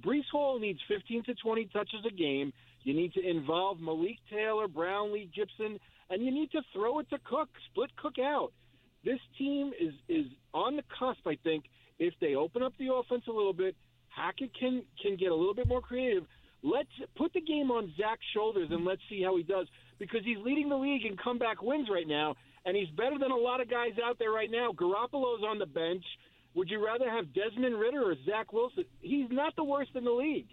Breece 0.00 0.28
Hall 0.30 0.58
needs 0.58 0.78
15 0.88 1.24
to 1.24 1.34
20 1.34 1.64
touches 1.72 2.00
a 2.06 2.14
game. 2.14 2.52
You 2.84 2.94
need 2.94 3.12
to 3.14 3.28
involve 3.28 3.80
Malik 3.80 4.18
Taylor, 4.30 4.68
Brownlee, 4.68 5.28
Gibson, 5.34 5.78
and 6.10 6.24
you 6.24 6.30
need 6.30 6.50
to 6.52 6.62
throw 6.72 7.00
it 7.00 7.10
to 7.10 7.18
Cook. 7.24 7.48
Split 7.70 7.90
Cook 7.96 8.18
out. 8.20 8.52
This 9.04 9.20
team 9.38 9.72
is 9.80 9.94
is 10.08 10.26
on 10.54 10.76
the 10.76 10.82
cusp. 10.98 11.26
I 11.26 11.36
think 11.42 11.64
if 11.98 12.14
they 12.20 12.34
open 12.36 12.62
up 12.62 12.72
the 12.78 12.92
offense 12.94 13.24
a 13.28 13.32
little 13.32 13.52
bit, 13.52 13.74
Hackett 14.08 14.52
can 14.58 14.82
can 15.02 15.16
get 15.16 15.30
a 15.30 15.34
little 15.34 15.54
bit 15.54 15.68
more 15.68 15.80
creative. 15.80 16.24
Let's 16.62 16.88
put 17.16 17.32
the 17.32 17.40
game 17.40 17.70
on 17.70 17.92
Zach's 17.96 18.24
shoulders 18.34 18.68
and 18.70 18.84
let's 18.84 19.02
see 19.08 19.22
how 19.22 19.36
he 19.36 19.42
does 19.42 19.66
because 19.98 20.20
he's 20.24 20.38
leading 20.38 20.68
the 20.68 20.76
league 20.76 21.04
in 21.04 21.16
comeback 21.16 21.62
wins 21.62 21.88
right 21.90 22.06
now, 22.06 22.34
and 22.64 22.76
he's 22.76 22.88
better 22.90 23.18
than 23.18 23.30
a 23.30 23.36
lot 23.36 23.60
of 23.60 23.70
guys 23.70 23.92
out 24.04 24.18
there 24.18 24.30
right 24.30 24.50
now. 24.50 24.72
Garoppolo's 24.72 25.44
on 25.46 25.58
the 25.58 25.66
bench. 25.66 26.04
Would 26.54 26.70
you 26.70 26.84
rather 26.84 27.10
have 27.10 27.34
Desmond 27.34 27.78
Ridder 27.78 28.02
or 28.02 28.14
Zach 28.24 28.52
Wilson? 28.52 28.84
He's 29.00 29.30
not 29.30 29.54
the 29.56 29.64
worst 29.64 29.90
in 29.94 30.04
the 30.04 30.10
league. 30.10 30.48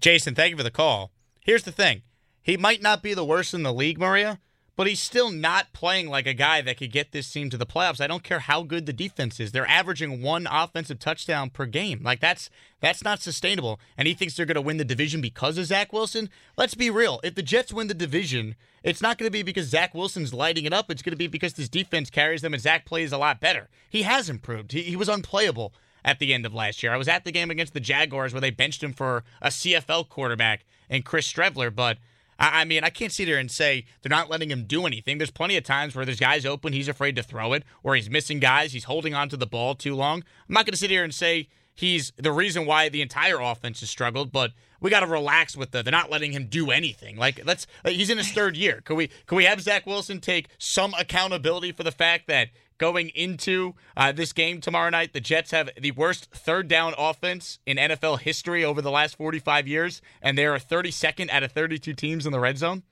Jason, 0.00 0.34
thank 0.34 0.50
you 0.50 0.56
for 0.56 0.62
the 0.62 0.70
call. 0.70 1.10
Here's 1.40 1.64
the 1.64 1.72
thing 1.72 2.02
he 2.42 2.56
might 2.56 2.82
not 2.82 3.02
be 3.02 3.14
the 3.14 3.24
worst 3.24 3.54
in 3.54 3.62
the 3.62 3.72
league, 3.72 3.98
Maria, 3.98 4.40
but 4.78 4.86
he's 4.86 5.02
still 5.02 5.32
not 5.32 5.72
playing 5.72 6.08
like 6.08 6.28
a 6.28 6.32
guy 6.32 6.62
that 6.62 6.76
could 6.76 6.92
get 6.92 7.10
this 7.10 7.28
team 7.28 7.50
to 7.50 7.56
the 7.56 7.66
playoffs. 7.66 8.00
I 8.00 8.06
don't 8.06 8.22
care 8.22 8.38
how 8.38 8.62
good 8.62 8.86
the 8.86 8.92
defense 8.92 9.40
is. 9.40 9.50
They're 9.50 9.66
averaging 9.66 10.22
one 10.22 10.46
offensive 10.48 11.00
touchdown 11.00 11.50
per 11.50 11.66
game. 11.66 12.00
Like 12.04 12.20
that's 12.20 12.48
that's 12.80 13.02
not 13.02 13.20
sustainable. 13.20 13.80
And 13.96 14.06
he 14.06 14.14
thinks 14.14 14.36
they're 14.36 14.46
going 14.46 14.54
to 14.54 14.60
win 14.60 14.76
the 14.76 14.84
division 14.84 15.20
because 15.20 15.58
of 15.58 15.64
Zach 15.64 15.92
Wilson. 15.92 16.30
Let's 16.56 16.76
be 16.76 16.90
real. 16.90 17.18
If 17.24 17.34
the 17.34 17.42
Jets 17.42 17.72
win 17.72 17.88
the 17.88 17.92
division, 17.92 18.54
it's 18.84 19.02
not 19.02 19.18
going 19.18 19.26
to 19.26 19.36
be 19.36 19.42
because 19.42 19.66
Zach 19.66 19.96
Wilson's 19.96 20.32
lighting 20.32 20.64
it 20.64 20.72
up. 20.72 20.92
It's 20.92 21.02
going 21.02 21.10
to 21.10 21.16
be 21.16 21.26
because 21.26 21.54
this 21.54 21.68
defense 21.68 22.08
carries 22.08 22.42
them 22.42 22.54
and 22.54 22.62
Zach 22.62 22.86
plays 22.86 23.10
a 23.10 23.18
lot 23.18 23.40
better. 23.40 23.68
He 23.90 24.02
has 24.02 24.30
improved. 24.30 24.70
He, 24.70 24.82
he 24.82 24.94
was 24.94 25.08
unplayable 25.08 25.74
at 26.04 26.20
the 26.20 26.32
end 26.32 26.46
of 26.46 26.54
last 26.54 26.84
year. 26.84 26.94
I 26.94 26.98
was 26.98 27.08
at 27.08 27.24
the 27.24 27.32
game 27.32 27.50
against 27.50 27.74
the 27.74 27.80
Jaguars 27.80 28.32
where 28.32 28.40
they 28.40 28.50
benched 28.50 28.84
him 28.84 28.92
for 28.92 29.24
a 29.42 29.48
CFL 29.48 30.08
quarterback 30.08 30.64
and 30.88 31.04
Chris 31.04 31.30
Streveler, 31.30 31.74
but 31.74 31.98
I, 32.38 32.64
mean, 32.64 32.84
I 32.84 32.90
can't 32.90 33.12
sit 33.12 33.26
here 33.26 33.38
and 33.38 33.50
say 33.50 33.84
they're 34.00 34.10
not 34.10 34.30
letting 34.30 34.50
him 34.50 34.64
do 34.64 34.86
anything. 34.86 35.18
There's 35.18 35.30
plenty 35.30 35.56
of 35.56 35.64
times 35.64 35.96
where 35.96 36.04
there's 36.04 36.20
guys 36.20 36.46
open, 36.46 36.72
he's 36.72 36.88
afraid 36.88 37.16
to 37.16 37.22
throw 37.22 37.52
it, 37.52 37.64
or 37.82 37.96
he's 37.96 38.08
missing 38.08 38.38
guys, 38.38 38.72
he's 38.72 38.84
holding 38.84 39.14
on 39.14 39.28
to 39.30 39.36
the 39.36 39.46
ball 39.46 39.74
too 39.74 39.94
long. 39.96 40.22
I'm 40.48 40.54
not 40.54 40.64
going 40.64 40.72
to 40.72 40.78
sit 40.78 40.90
here 40.90 41.02
and 41.02 41.12
say 41.12 41.48
he's 41.74 42.12
the 42.16 42.32
reason 42.32 42.66
why 42.66 42.88
the 42.88 43.02
entire 43.02 43.40
offense 43.40 43.80
has 43.80 43.90
struggled, 43.90 44.30
but 44.32 44.52
we 44.80 44.90
got 44.90 45.00
to 45.00 45.06
relax 45.06 45.56
with 45.56 45.70
the 45.70 45.82
they're 45.82 45.90
not 45.90 46.10
letting 46.10 46.32
him 46.32 46.46
do 46.46 46.70
anything. 46.70 47.16
Like 47.16 47.40
let's 47.44 47.66
uh, 47.84 47.90
he's 47.90 48.10
in 48.10 48.18
his 48.18 48.30
third 48.30 48.56
year. 48.56 48.82
Can 48.84 48.96
we 48.96 49.08
can 49.26 49.36
we 49.36 49.44
have 49.44 49.60
Zach 49.60 49.86
Wilson 49.86 50.20
take 50.20 50.48
some 50.58 50.94
accountability 50.98 51.72
for 51.72 51.82
the 51.82 51.92
fact 51.92 52.26
that 52.28 52.48
going 52.78 53.10
into 53.10 53.74
uh, 53.96 54.12
this 54.12 54.32
game 54.32 54.60
tomorrow 54.60 54.90
night. 54.90 55.12
The 55.12 55.20
Jets 55.20 55.50
have 55.50 55.70
the 55.78 55.90
worst 55.90 56.30
third 56.32 56.68
down 56.68 56.94
offense 56.96 57.58
in 57.66 57.76
NFL 57.76 58.20
history 58.20 58.64
over 58.64 58.80
the 58.80 58.90
last 58.90 59.16
45 59.16 59.68
years, 59.68 60.00
and 60.22 60.38
they 60.38 60.46
are 60.46 60.58
32nd 60.58 61.30
out 61.30 61.42
of 61.42 61.52
32 61.52 61.92
teams 61.94 62.24
in 62.24 62.32
the 62.32 62.40
red 62.40 62.58
zone. 62.58 62.82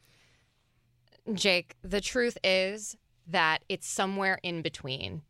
Jake, 1.33 1.77
the 1.83 2.01
truth 2.01 2.39
is 2.45 2.97
that 3.27 3.65
it's 3.69 3.89
somewhere 3.89 4.39
in 4.43 4.63
between. 4.63 5.23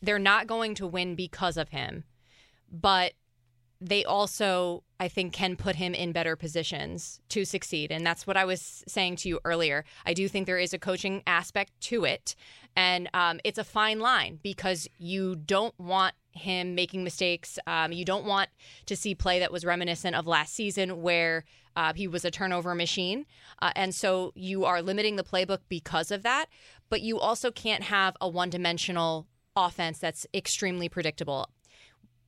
They're 0.00 0.18
not 0.18 0.46
going 0.46 0.74
to 0.76 0.86
win 0.86 1.14
because 1.14 1.56
of 1.56 1.70
him, 1.70 2.04
but 2.70 3.14
they 3.80 4.04
also, 4.04 4.82
I 4.98 5.08
think, 5.08 5.32
can 5.32 5.56
put 5.56 5.76
him 5.76 5.94
in 5.94 6.12
better 6.12 6.36
positions 6.36 7.20
to 7.30 7.44
succeed. 7.44 7.90
And 7.90 8.06
that's 8.06 8.26
what 8.26 8.36
I 8.36 8.44
was 8.44 8.82
saying 8.86 9.16
to 9.16 9.28
you 9.28 9.40
earlier. 9.44 9.84
I 10.06 10.14
do 10.14 10.28
think 10.28 10.46
there 10.46 10.58
is 10.58 10.72
a 10.72 10.78
coaching 10.78 11.22
aspect 11.26 11.72
to 11.82 12.04
it. 12.04 12.34
And 12.76 13.08
um, 13.14 13.40
it's 13.44 13.58
a 13.58 13.64
fine 13.64 14.00
line 14.00 14.40
because 14.42 14.88
you 14.98 15.36
don't 15.36 15.78
want 15.78 16.14
him 16.32 16.74
making 16.74 17.04
mistakes. 17.04 17.58
Um, 17.66 17.92
you 17.92 18.04
don't 18.04 18.24
want 18.24 18.50
to 18.86 18.96
see 18.96 19.14
play 19.14 19.38
that 19.38 19.52
was 19.52 19.64
reminiscent 19.64 20.16
of 20.16 20.26
last 20.26 20.54
season 20.54 21.02
where 21.02 21.44
uh, 21.76 21.92
he 21.94 22.08
was 22.08 22.24
a 22.24 22.30
turnover 22.30 22.74
machine. 22.74 23.26
Uh, 23.62 23.72
and 23.76 23.94
so 23.94 24.32
you 24.34 24.64
are 24.64 24.82
limiting 24.82 25.16
the 25.16 25.24
playbook 25.24 25.60
because 25.68 26.10
of 26.10 26.22
that. 26.22 26.46
But 26.90 27.00
you 27.00 27.18
also 27.18 27.50
can't 27.50 27.84
have 27.84 28.16
a 28.20 28.28
one 28.28 28.50
dimensional 28.50 29.26
offense 29.56 29.98
that's 29.98 30.26
extremely 30.34 30.88
predictable. 30.88 31.48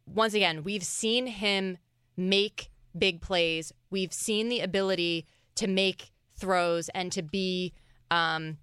Once 0.06 0.34
again, 0.34 0.62
we've 0.62 0.84
seen 0.84 1.26
him 1.26 1.78
make 2.16 2.70
big 2.96 3.20
plays, 3.20 3.72
we've 3.90 4.12
seen 4.12 4.48
the 4.48 4.60
ability 4.60 5.26
to 5.56 5.66
make 5.66 6.12
throws 6.36 6.88
and 6.90 7.10
to 7.12 7.22
be. 7.22 7.72
Um, 8.10 8.58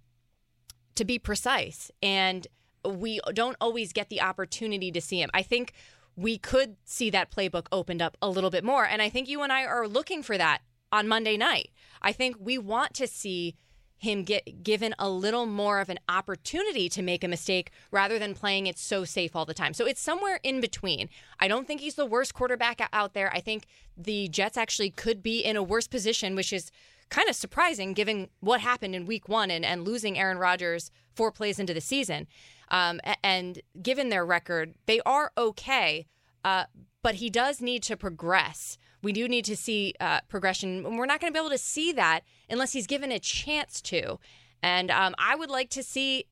to 0.96 1.06
be 1.06 1.20
precise. 1.20 1.92
And 2.02 2.48
we 2.86 3.20
don't 3.34 3.58
always 3.62 3.94
get 3.94 4.10
the 4.10 4.22
opportunity 4.22 4.92
to 4.92 5.02
see 5.02 5.22
him. 5.22 5.30
I 5.34 5.42
think 5.42 5.74
we 6.16 6.38
could 6.38 6.76
see 6.86 7.10
that 7.10 7.32
playbook 7.32 7.68
opened 7.72 8.02
up 8.02 8.18
a 8.22 8.30
little 8.30 8.50
bit 8.50 8.64
more. 8.64 8.86
And 8.86 9.02
I 9.02 9.10
think 9.10 9.28
you 9.28 9.42
and 9.42 9.52
I 9.52 9.66
are 9.66 9.88
looking 9.88 10.22
for 10.22 10.38
that 10.38 10.62
on 10.92 11.08
Monday 11.08 11.38
night. 11.38 11.72
I 12.02 12.12
think 12.12 12.36
we 12.40 12.58
want 12.58 12.94
to 12.96 13.08
see 13.08 13.56
him 13.98 14.24
get 14.24 14.64
given 14.64 14.94
a 15.00 15.10
little 15.10 15.46
more 15.46 15.80
of 15.80 15.90
an 15.90 15.98
opportunity 16.10 16.90
to 16.90 17.02
make 17.02 17.24
a 17.24 17.28
mistake 17.28 17.72
rather 17.90 18.20
than 18.20 18.34
playing 18.36 18.68
it 18.68 18.78
so 18.78 19.06
safe 19.06 19.34
all 19.34 19.46
the 19.46 19.54
time. 19.54 19.74
So 19.74 19.86
it's 19.86 20.02
somewhere 20.02 20.42
in 20.44 20.60
between. 20.60 21.08
I 21.40 21.48
don't 21.48 21.66
think 21.66 21.80
he's 21.80 21.96
the 21.96 22.06
worst 22.06 22.34
quarterback 22.34 22.82
out 22.92 23.14
there. 23.14 23.34
I 23.34 23.40
think 23.40 23.66
the 23.96 24.28
Jets 24.28 24.58
actually 24.58 24.90
could 24.90 25.24
be 25.24 25.40
in 25.40 25.56
a 25.56 25.64
worse 25.64 25.88
position, 25.88 26.36
which 26.36 26.52
is 26.52 26.70
kind 27.14 27.30
of 27.30 27.36
surprising 27.36 27.94
given 27.94 28.28
what 28.40 28.60
happened 28.60 28.96
in 28.96 29.06
week 29.06 29.30
one 29.30 29.52
and, 29.52 29.64
and 29.64 29.86
losing 29.86 30.18
Aaron 30.18 30.40
Rodgers 30.40 30.90
four 31.14 31.32
plays 31.32 31.60
into 31.60 31.72
the 31.72 31.80
season. 31.80 32.26
Um, 32.70 33.00
and 33.24 33.62
given 33.84 34.10
their 34.10 34.26
record, 34.26 34.74
they 34.88 35.00
are 35.02 35.32
okay, 35.38 36.08
uh, 36.44 36.64
but 37.04 37.16
he 37.16 37.30
does 37.30 37.62
need 37.62 37.84
to 37.84 37.96
progress. 37.96 38.80
We 39.04 39.14
do 39.14 39.28
need 39.28 39.46
to 39.46 39.56
see 39.56 39.94
uh, 40.00 40.22
progression. 40.28 40.88
And 40.88 40.98
we're 40.98 41.06
not 41.06 41.22
going 41.22 41.32
to 41.32 41.38
be 41.38 41.40
able 41.40 41.52
to 41.52 41.58
see 41.60 41.92
that 41.92 42.22
unless 42.50 42.74
he's 42.74 42.88
given 42.88 43.12
a 43.12 43.20
chance 43.20 43.80
to. 43.84 44.18
And 44.64 44.90
um, 44.90 45.14
I 45.20 45.36
would 45.36 45.52
like 45.52 45.70
to 45.72 45.84
see 45.84 46.26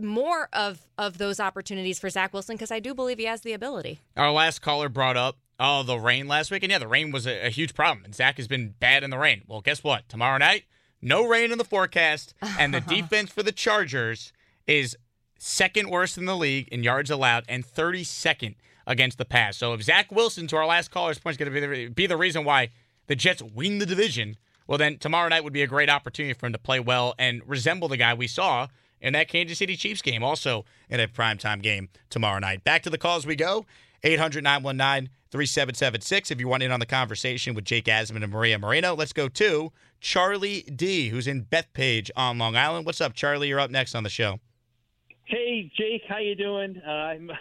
more 0.00 0.48
of 0.52 0.88
of 0.98 1.18
those 1.18 1.38
opportunities 1.38 2.00
for 2.00 2.10
Zach 2.10 2.32
Wilson 2.32 2.56
because 2.56 2.72
I 2.72 2.80
do 2.80 2.92
believe 2.92 3.18
he 3.18 3.26
has 3.26 3.42
the 3.42 3.52
ability. 3.52 4.00
Our 4.16 4.32
last 4.32 4.62
caller 4.62 4.88
brought 4.88 5.16
up 5.16 5.36
oh 5.58 5.82
the 5.82 5.98
rain 5.98 6.28
last 6.28 6.50
week, 6.50 6.62
and 6.62 6.72
yeah, 6.72 6.78
the 6.78 6.88
rain 6.88 7.10
was 7.10 7.26
a, 7.26 7.46
a 7.46 7.50
huge 7.50 7.74
problem, 7.74 8.04
and 8.04 8.14
Zach 8.14 8.36
has 8.36 8.48
been 8.48 8.74
bad 8.78 9.02
in 9.02 9.10
the 9.10 9.18
rain. 9.18 9.42
Well, 9.46 9.60
guess 9.60 9.82
what? 9.84 10.08
Tomorrow 10.08 10.38
night, 10.38 10.64
no 11.00 11.26
rain 11.26 11.52
in 11.52 11.58
the 11.58 11.64
forecast, 11.64 12.34
and 12.58 12.72
the 12.72 12.80
defense 12.88 13.30
for 13.30 13.42
the 13.42 13.52
Chargers 13.52 14.32
is 14.66 14.96
second 15.38 15.90
worst 15.90 16.16
in 16.16 16.24
the 16.24 16.36
league 16.36 16.68
in 16.68 16.82
yards 16.82 17.10
allowed 17.10 17.44
and 17.48 17.66
32nd 17.66 18.54
against 18.86 19.18
the 19.18 19.24
pass. 19.24 19.56
So 19.56 19.72
if 19.72 19.82
Zach 19.82 20.10
Wilson, 20.10 20.46
to 20.48 20.56
our 20.56 20.66
last 20.66 20.90
caller's 20.90 21.18
point, 21.18 21.34
is 21.34 21.38
going 21.38 21.52
to 21.52 21.60
be 21.60 21.84
the, 21.84 21.88
be 21.88 22.06
the 22.06 22.16
reason 22.16 22.44
why 22.44 22.70
the 23.06 23.16
Jets 23.16 23.42
win 23.42 23.78
the 23.78 23.86
division, 23.86 24.36
well, 24.66 24.78
then 24.78 24.98
tomorrow 24.98 25.28
night 25.28 25.44
would 25.44 25.52
be 25.52 25.62
a 25.62 25.66
great 25.66 25.90
opportunity 25.90 26.32
for 26.34 26.46
him 26.46 26.52
to 26.52 26.58
play 26.58 26.80
well 26.80 27.14
and 27.18 27.42
resemble 27.46 27.88
the 27.88 27.96
guy 27.96 28.14
we 28.14 28.26
saw 28.26 28.68
in 29.00 29.12
that 29.12 29.28
Kansas 29.28 29.58
City 29.58 29.76
Chiefs 29.76 30.00
game, 30.00 30.22
also 30.22 30.64
in 30.88 31.00
a 31.00 31.06
primetime 31.06 31.60
game 31.62 31.90
tomorrow 32.08 32.38
night. 32.38 32.64
Back 32.64 32.82
to 32.84 32.90
the 32.90 32.98
calls 32.98 33.26
we 33.26 33.36
go 33.36 33.66
800 34.02 34.42
919 34.42 35.10
3776. 35.34 36.30
If 36.30 36.38
you 36.38 36.46
want 36.46 36.62
in 36.62 36.70
on 36.70 36.78
the 36.78 36.86
conversation 36.86 37.54
with 37.54 37.64
Jake 37.64 37.86
Asman 37.86 38.22
and 38.22 38.30
Maria 38.30 38.56
Moreno, 38.56 38.94
let's 38.94 39.12
go 39.12 39.26
to 39.30 39.72
Charlie 40.00 40.62
D, 40.62 41.08
who's 41.08 41.26
in 41.26 41.42
Bethpage 41.42 42.08
on 42.14 42.38
Long 42.38 42.54
Island. 42.54 42.86
What's 42.86 43.00
up, 43.00 43.14
Charlie? 43.14 43.48
You're 43.48 43.58
up 43.58 43.68
next 43.68 43.96
on 43.96 44.04
the 44.04 44.08
show. 44.08 44.38
Hey, 45.24 45.72
Jake, 45.76 46.02
how 46.08 46.18
you 46.18 46.36
doing? 46.36 46.80
Uh, 46.86 46.88
I'm 46.88 47.32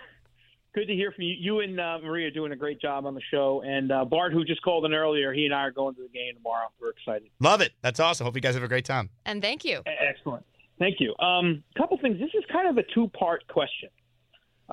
good 0.73 0.87
to 0.87 0.93
hear 0.95 1.11
from 1.11 1.25
you. 1.25 1.35
You 1.37 1.59
and 1.59 1.79
uh, 1.79 1.99
Maria 2.01 2.29
are 2.29 2.31
doing 2.31 2.51
a 2.51 2.55
great 2.55 2.81
job 2.81 3.05
on 3.05 3.13
the 3.13 3.21
show, 3.29 3.61
and 3.63 3.91
uh, 3.91 4.05
Bart, 4.05 4.33
who 4.33 4.43
just 4.43 4.63
called 4.63 4.85
in 4.85 4.93
earlier, 4.95 5.31
he 5.31 5.45
and 5.45 5.53
I 5.53 5.59
are 5.59 5.71
going 5.71 5.93
to 5.93 6.01
the 6.01 6.09
game 6.09 6.33
tomorrow. 6.33 6.69
We're 6.81 6.89
excited. 6.89 7.29
Love 7.41 7.61
it. 7.61 7.73
That's 7.83 7.99
awesome. 7.99 8.25
Hope 8.25 8.33
you 8.33 8.41
guys 8.41 8.55
have 8.55 8.63
a 8.63 8.67
great 8.67 8.85
time. 8.85 9.11
And 9.27 9.39
thank 9.39 9.63
you. 9.63 9.83
Excellent. 9.85 10.43
Thank 10.79 10.99
you. 10.99 11.13
A 11.19 11.23
um, 11.23 11.63
couple 11.77 11.99
things. 11.99 12.19
This 12.19 12.31
is 12.33 12.43
kind 12.51 12.67
of 12.67 12.79
a 12.79 12.83
two-part 12.91 13.47
question, 13.49 13.89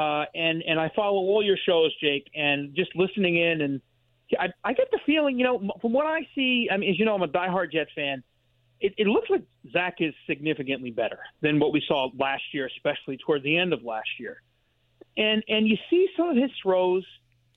uh, 0.00 0.24
and 0.34 0.62
and 0.62 0.80
I 0.80 0.90
follow 0.96 1.18
all 1.18 1.44
your 1.44 1.58
shows, 1.66 1.94
Jake, 2.00 2.26
and 2.34 2.74
just 2.74 2.96
listening 2.96 3.36
in, 3.36 3.60
and 3.60 3.80
I, 4.38 4.48
I 4.64 4.72
get 4.72 4.90
the 4.90 5.00
feeling, 5.04 5.38
you 5.38 5.44
know, 5.44 5.70
from 5.82 5.92
what 5.92 6.06
I 6.06 6.26
see. 6.34 6.68
I 6.72 6.78
mean, 6.78 6.88
as 6.88 6.98
you 6.98 7.04
know, 7.04 7.14
I'm 7.14 7.22
a 7.22 7.28
diehard 7.28 7.72
Jets 7.72 7.90
fan. 7.94 8.22
It, 8.80 8.94
it 8.96 9.06
looks 9.06 9.28
like 9.28 9.42
Zach 9.72 9.96
is 10.00 10.14
significantly 10.26 10.90
better 10.90 11.18
than 11.42 11.60
what 11.60 11.74
we 11.74 11.82
saw 11.86 12.08
last 12.18 12.44
year, 12.54 12.66
especially 12.74 13.18
toward 13.18 13.42
the 13.42 13.58
end 13.58 13.74
of 13.74 13.82
last 13.84 14.08
year. 14.18 14.40
And 15.18 15.44
and 15.48 15.68
you 15.68 15.76
see 15.90 16.08
some 16.16 16.30
of 16.30 16.36
his 16.36 16.50
throws, 16.62 17.04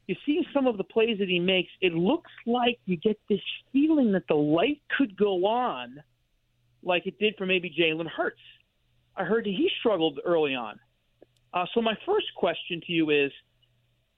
you 0.07 0.15
see 0.25 0.45
some 0.53 0.67
of 0.67 0.75
the 0.75 0.83
plays 0.83 1.19
that 1.19 1.29
he 1.29 1.39
makes. 1.39 1.71
It 1.79 1.93
looks 1.93 2.31
like 2.45 2.77
you 2.85 2.97
get 2.97 3.17
this 3.29 3.39
feeling 3.71 4.11
that 4.11 4.27
the 4.27 4.35
light 4.35 4.81
could 4.97 5.15
go 5.15 5.45
on 5.45 6.03
like 6.83 7.07
it 7.07 7.17
did 7.19 7.35
for 7.37 7.45
maybe 7.45 7.73
Jalen 7.73 8.09
Hurts. 8.09 8.41
I 9.15 9.23
heard 9.23 9.45
that 9.45 9.51
he 9.51 9.69
struggled 9.79 10.19
early 10.25 10.55
on. 10.55 10.77
Uh, 11.53 11.65
so 11.73 11.81
my 11.81 11.95
first 12.05 12.27
question 12.35 12.81
to 12.85 12.91
you 12.91 13.09
is, 13.11 13.31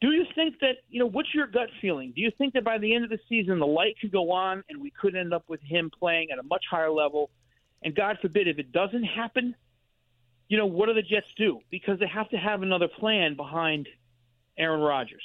do 0.01 0.11
you 0.11 0.25
think 0.35 0.59
that 0.59 0.77
you 0.89 0.99
know 0.99 1.05
what's 1.07 1.33
your 1.33 1.47
gut 1.47 1.69
feeling? 1.81 2.13
Do 2.15 2.21
you 2.21 2.31
think 2.37 2.53
that 2.53 2.63
by 2.63 2.77
the 2.77 2.93
end 2.93 3.03
of 3.03 3.09
the 3.09 3.19
season 3.27 3.59
the 3.59 3.65
light 3.67 3.95
could 3.99 4.11
go 4.11 4.31
on 4.31 4.63
and 4.69 4.81
we 4.81 4.91
could 4.91 5.15
end 5.15 5.33
up 5.33 5.43
with 5.47 5.61
him 5.61 5.89
playing 5.97 6.31
at 6.31 6.39
a 6.39 6.43
much 6.43 6.63
higher 6.69 6.91
level? 6.91 7.29
And 7.81 7.95
God 7.95 8.17
forbid 8.21 8.47
if 8.47 8.57
it 8.59 8.71
doesn't 8.71 9.03
happen, 9.03 9.55
you 10.47 10.57
know, 10.57 10.65
what 10.65 10.87
do 10.87 10.93
the 10.93 11.01
Jets 11.01 11.27
do? 11.37 11.59
Because 11.71 11.99
they 11.99 12.07
have 12.07 12.29
to 12.29 12.37
have 12.37 12.61
another 12.61 12.87
plan 12.87 13.35
behind 13.35 13.87
Aaron 14.57 14.81
Rodgers. 14.81 15.23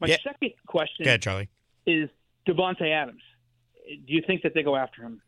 My 0.00 0.08
Yeah. 0.08 0.16
second 0.24 0.52
question 0.66 1.06
ahead, 1.06 1.22
Charlie. 1.22 1.48
is 1.86 2.08
Davante 2.46 2.90
Adams. 2.90 3.22
Do 3.86 4.12
you 4.12 4.22
think 4.26 4.42
that 4.42 4.52
they 4.54 4.62
go 4.62 4.74
after 4.76 5.02
him? 5.02 5.22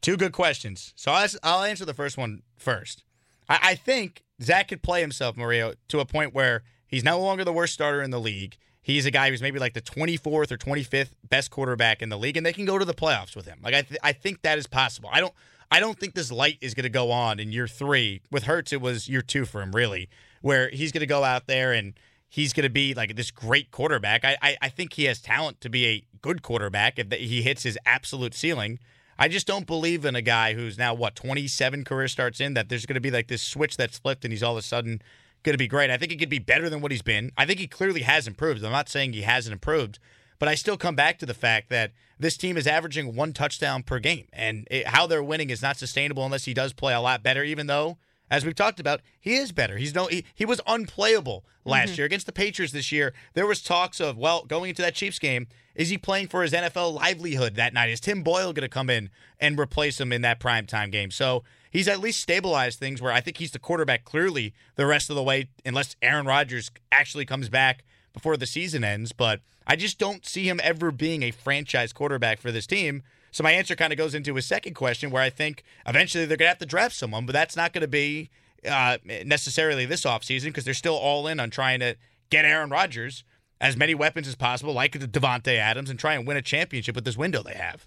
Two 0.00 0.16
good 0.16 0.32
questions. 0.32 0.92
So 0.96 1.12
I'll 1.42 1.62
answer 1.62 1.84
the 1.84 1.94
first 1.94 2.18
one 2.18 2.42
first. 2.56 3.04
I, 3.52 3.58
I 3.62 3.74
think 3.74 4.22
Zach 4.42 4.68
could 4.68 4.82
play 4.82 5.02
himself, 5.02 5.36
Mario, 5.36 5.74
to 5.88 6.00
a 6.00 6.06
point 6.06 6.34
where 6.34 6.62
he's 6.86 7.04
no 7.04 7.20
longer 7.20 7.44
the 7.44 7.52
worst 7.52 7.74
starter 7.74 8.02
in 8.02 8.10
the 8.10 8.20
league. 8.20 8.56
He's 8.80 9.06
a 9.06 9.10
guy 9.10 9.30
who's 9.30 9.42
maybe 9.42 9.58
like 9.58 9.74
the 9.74 9.82
24th 9.82 10.50
or 10.50 10.56
25th 10.56 11.10
best 11.28 11.50
quarterback 11.50 12.02
in 12.02 12.08
the 12.08 12.18
league, 12.18 12.36
and 12.36 12.44
they 12.44 12.52
can 12.52 12.64
go 12.64 12.78
to 12.78 12.84
the 12.84 12.94
playoffs 12.94 13.36
with 13.36 13.46
him. 13.46 13.60
Like 13.62 13.74
I, 13.74 13.82
th- 13.82 14.00
I 14.02 14.12
think 14.12 14.42
that 14.42 14.58
is 14.58 14.66
possible. 14.66 15.10
I 15.12 15.20
don't, 15.20 15.34
I 15.70 15.80
don't 15.80 15.98
think 15.98 16.14
this 16.14 16.32
light 16.32 16.58
is 16.60 16.74
going 16.74 16.84
to 16.84 16.90
go 16.90 17.10
on 17.10 17.38
in 17.38 17.52
year 17.52 17.68
three. 17.68 18.22
With 18.30 18.44
Hurts, 18.44 18.72
it 18.72 18.80
was 18.80 19.08
year 19.08 19.22
two 19.22 19.44
for 19.44 19.62
him, 19.62 19.72
really, 19.72 20.08
where 20.40 20.68
he's 20.70 20.90
going 20.90 21.00
to 21.00 21.06
go 21.06 21.22
out 21.22 21.46
there 21.46 21.72
and 21.72 21.94
he's 22.28 22.52
going 22.52 22.64
to 22.64 22.70
be 22.70 22.94
like 22.94 23.14
this 23.14 23.30
great 23.30 23.70
quarterback. 23.70 24.24
I, 24.24 24.36
I, 24.42 24.56
I 24.62 24.68
think 24.70 24.94
he 24.94 25.04
has 25.04 25.20
talent 25.20 25.60
to 25.60 25.68
be 25.68 25.86
a 25.86 26.04
good 26.22 26.42
quarterback 26.42 26.98
if 26.98 27.12
he 27.12 27.42
hits 27.42 27.62
his 27.62 27.78
absolute 27.84 28.34
ceiling. 28.34 28.80
I 29.22 29.28
just 29.28 29.46
don't 29.46 29.68
believe 29.68 30.04
in 30.04 30.16
a 30.16 30.20
guy 30.20 30.54
who's 30.54 30.76
now 30.76 30.94
what 30.94 31.14
27 31.14 31.84
career 31.84 32.08
starts 32.08 32.40
in 32.40 32.54
that 32.54 32.68
there's 32.68 32.86
going 32.86 32.96
to 32.96 33.00
be 33.00 33.12
like 33.12 33.28
this 33.28 33.40
switch 33.40 33.76
that's 33.76 33.96
flipped 33.96 34.24
and 34.24 34.32
he's 34.32 34.42
all 34.42 34.54
of 34.54 34.58
a 34.58 34.62
sudden 34.62 35.00
going 35.44 35.54
to 35.54 35.58
be 35.58 35.68
great. 35.68 35.90
I 35.90 35.96
think 35.96 36.10
he 36.10 36.18
could 36.18 36.28
be 36.28 36.40
better 36.40 36.68
than 36.68 36.80
what 36.80 36.90
he's 36.90 37.02
been. 37.02 37.30
I 37.36 37.46
think 37.46 37.60
he 37.60 37.68
clearly 37.68 38.00
has 38.02 38.26
improved. 38.26 38.64
I'm 38.64 38.72
not 38.72 38.88
saying 38.88 39.12
he 39.12 39.22
hasn't 39.22 39.52
improved, 39.52 40.00
but 40.40 40.48
I 40.48 40.56
still 40.56 40.76
come 40.76 40.96
back 40.96 41.20
to 41.20 41.26
the 41.26 41.34
fact 41.34 41.68
that 41.68 41.92
this 42.18 42.36
team 42.36 42.56
is 42.56 42.66
averaging 42.66 43.14
one 43.14 43.32
touchdown 43.32 43.84
per 43.84 44.00
game, 44.00 44.26
and 44.32 44.66
it, 44.72 44.88
how 44.88 45.06
they're 45.06 45.22
winning 45.22 45.50
is 45.50 45.62
not 45.62 45.76
sustainable 45.76 46.24
unless 46.24 46.46
he 46.46 46.52
does 46.52 46.72
play 46.72 46.92
a 46.92 47.00
lot 47.00 47.22
better. 47.22 47.44
Even 47.44 47.68
though, 47.68 47.98
as 48.32 48.46
we've 48.46 48.54
talked 48.54 48.80
about, 48.80 49.02
he 49.20 49.34
is 49.34 49.52
better. 49.52 49.76
He's 49.76 49.94
no 49.94 50.06
he, 50.06 50.24
he 50.34 50.46
was 50.46 50.58
unplayable 50.66 51.44
last 51.66 51.90
mm-hmm. 51.90 51.96
year 51.98 52.06
against 52.06 52.24
the 52.24 52.32
Patriots. 52.32 52.72
This 52.72 52.90
year, 52.90 53.12
there 53.34 53.46
was 53.46 53.60
talks 53.62 54.00
of 54.00 54.16
well 54.16 54.46
going 54.46 54.70
into 54.70 54.80
that 54.80 54.94
Chiefs 54.94 55.18
game. 55.18 55.46
Is 55.74 55.90
he 55.90 55.98
playing 55.98 56.28
for 56.28 56.42
his 56.42 56.52
NFL 56.52 56.94
livelihood 56.94 57.56
that 57.56 57.74
night? 57.74 57.90
Is 57.90 58.00
Tim 58.00 58.22
Boyle 58.22 58.54
going 58.54 58.62
to 58.62 58.70
come 58.70 58.88
in 58.88 59.10
and 59.38 59.60
replace 59.60 60.00
him 60.00 60.12
in 60.12 60.22
that 60.22 60.40
primetime 60.40 60.90
game? 60.90 61.10
So 61.10 61.44
he's 61.70 61.88
at 61.88 62.00
least 62.00 62.20
stabilized 62.20 62.78
things 62.78 63.02
where 63.02 63.12
I 63.12 63.20
think 63.20 63.36
he's 63.36 63.50
the 63.50 63.58
quarterback 63.58 64.04
clearly 64.06 64.54
the 64.76 64.86
rest 64.86 65.10
of 65.10 65.16
the 65.16 65.22
way, 65.22 65.50
unless 65.66 65.94
Aaron 66.00 66.24
Rodgers 66.24 66.70
actually 66.90 67.26
comes 67.26 67.50
back 67.50 67.84
before 68.14 68.38
the 68.38 68.46
season 68.46 68.82
ends. 68.82 69.12
But 69.12 69.40
I 69.66 69.76
just 69.76 69.98
don't 69.98 70.24
see 70.24 70.48
him 70.48 70.58
ever 70.62 70.90
being 70.90 71.22
a 71.22 71.32
franchise 71.32 71.92
quarterback 71.92 72.40
for 72.40 72.50
this 72.50 72.66
team. 72.66 73.02
So 73.32 73.42
my 73.42 73.52
answer 73.52 73.74
kind 73.74 73.92
of 73.92 73.96
goes 73.96 74.14
into 74.14 74.34
his 74.34 74.46
second 74.46 74.74
question, 74.74 75.10
where 75.10 75.22
I 75.22 75.30
think 75.30 75.64
eventually 75.86 76.26
they're 76.26 76.36
going 76.36 76.46
to 76.46 76.50
have 76.50 76.58
to 76.58 76.66
draft 76.66 76.94
someone, 76.94 77.26
but 77.26 77.32
that's 77.32 77.56
not 77.56 77.72
going 77.72 77.82
to 77.82 77.88
be 77.88 78.30
uh, 78.68 78.98
necessarily 79.24 79.86
this 79.86 80.04
offseason 80.04 80.46
because 80.46 80.64
they're 80.64 80.74
still 80.74 80.94
all 80.94 81.26
in 81.26 81.40
on 81.40 81.50
trying 81.50 81.80
to 81.80 81.96
get 82.30 82.44
Aaron 82.44 82.70
Rodgers 82.70 83.24
as 83.60 83.76
many 83.76 83.94
weapons 83.94 84.28
as 84.28 84.34
possible, 84.34 84.72
like 84.72 84.92
Davante 84.92 85.56
Adams, 85.56 85.88
and 85.88 85.98
try 85.98 86.14
and 86.14 86.26
win 86.26 86.36
a 86.36 86.42
championship 86.42 86.94
with 86.94 87.04
this 87.04 87.16
window 87.16 87.42
they 87.42 87.54
have. 87.54 87.86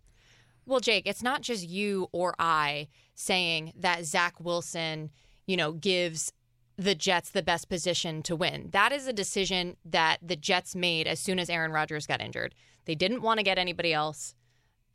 Well, 0.66 0.80
Jake, 0.80 1.06
it's 1.06 1.22
not 1.22 1.42
just 1.42 1.68
you 1.68 2.08
or 2.12 2.34
I 2.40 2.88
saying 3.14 3.74
that 3.78 4.06
Zach 4.06 4.40
Wilson, 4.40 5.12
you 5.46 5.58
know, 5.58 5.74
gives 5.74 6.32
the 6.78 6.96
Jets 6.96 7.30
the 7.30 7.44
best 7.44 7.70
position 7.70 8.24
to 8.24 8.36
win. 8.36 8.70
That 8.72 8.92
is 8.92 9.06
a 9.06 9.14
decision 9.14 9.78
that 9.86 10.18
the 10.22 10.36
Jets 10.36 10.76
made 10.76 11.08
as 11.08 11.20
soon 11.20 11.40
as 11.40 11.50
Aaron 11.50 11.72
Rodgers 11.72 12.08
got 12.08 12.22
injured. 12.22 12.56
They 12.86 12.96
didn't 12.96 13.22
want 13.22 13.40
to 13.40 13.44
get 13.44 13.58
anybody 13.58 13.94
else. 13.94 14.34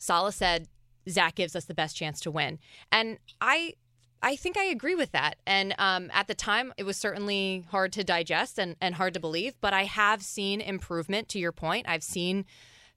Saleh 0.01 0.35
said 0.35 0.67
Zach 1.09 1.37
gives 1.37 1.55
us 1.55 1.67
the 1.67 1.75
best 1.75 1.97
chance 1.97 2.21
to 2.21 2.31
win, 2.31 2.59
and 2.91 3.19
I. 3.41 3.75
I 4.23 4.37
think 4.37 4.59
I 4.59 4.65
agree 4.65 4.95
with 4.95 5.13
that. 5.13 5.37
And 5.47 5.75
um, 5.79 6.11
at 6.13 6.29
the 6.29 6.35
time, 6.35 6.75
it 6.77 6.83
was 6.83 6.99
certainly 6.99 7.65
hard 7.71 7.91
to 7.95 8.05
digest 8.05 8.59
and, 8.59 8.77
and 8.79 8.97
hard 8.97 9.15
to 9.15 9.21
believe, 9.21 9.55
but 9.63 9.73
I 9.73 9.85
have 9.85 10.23
seen 10.23 10.61
improvement 10.61 11.31
to 11.31 11.39
your 11.39 11.53
point. 11.53 11.89
I've 11.89 12.03
seen 12.03 12.45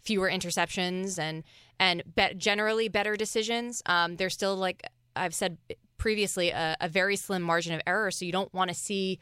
fewer 0.04 0.30
interceptions 0.30 1.18
and 1.18 1.44
and 1.80 2.04
be- 2.16 2.34
generally 2.36 2.90
better 2.90 3.16
decisions. 3.16 3.82
Um, 3.86 4.18
there's 4.18 4.34
still 4.34 4.56
like 4.56 4.86
I've 5.16 5.34
said 5.34 5.58
previously 5.98 6.50
a, 6.50 6.76
a, 6.82 6.90
very 6.90 7.16
slim 7.16 7.42
margin 7.42 7.74
of 7.74 7.82
error, 7.88 8.12
so 8.12 8.26
you 8.26 8.32
don't 8.32 8.54
want 8.54 8.70
to 8.70 8.76
see 8.76 9.20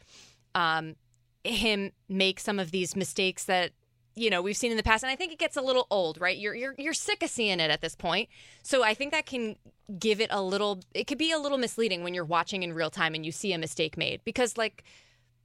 um, 0.54 0.96
him 1.44 1.92
make 2.08 2.40
some 2.40 2.58
of 2.58 2.70
these 2.70 2.96
mistakes 2.96 3.44
that 3.44 3.72
you 4.14 4.30
know 4.30 4.42
we've 4.42 4.56
seen 4.56 4.70
in 4.70 4.76
the 4.76 4.82
past. 4.82 5.02
And 5.02 5.10
I 5.10 5.16
think 5.16 5.32
it 5.32 5.38
gets 5.38 5.56
a 5.56 5.62
little 5.62 5.86
old, 5.90 6.20
right? 6.20 6.36
You're 6.36 6.54
you're 6.54 6.74
you're 6.78 6.94
sick 6.94 7.22
of 7.22 7.30
seeing 7.30 7.60
it 7.60 7.70
at 7.70 7.80
this 7.80 7.94
point. 7.94 8.28
So 8.62 8.82
I 8.82 8.94
think 8.94 9.12
that 9.12 9.26
can 9.26 9.56
give 9.98 10.20
it 10.20 10.28
a 10.30 10.42
little. 10.42 10.80
It 10.94 11.06
could 11.06 11.18
be 11.18 11.32
a 11.32 11.38
little 11.38 11.58
misleading 11.58 12.02
when 12.02 12.14
you're 12.14 12.24
watching 12.24 12.62
in 12.62 12.72
real 12.72 12.90
time 12.90 13.14
and 13.14 13.24
you 13.24 13.32
see 13.32 13.52
a 13.52 13.58
mistake 13.58 13.96
made 13.96 14.20
because 14.24 14.56
like 14.56 14.84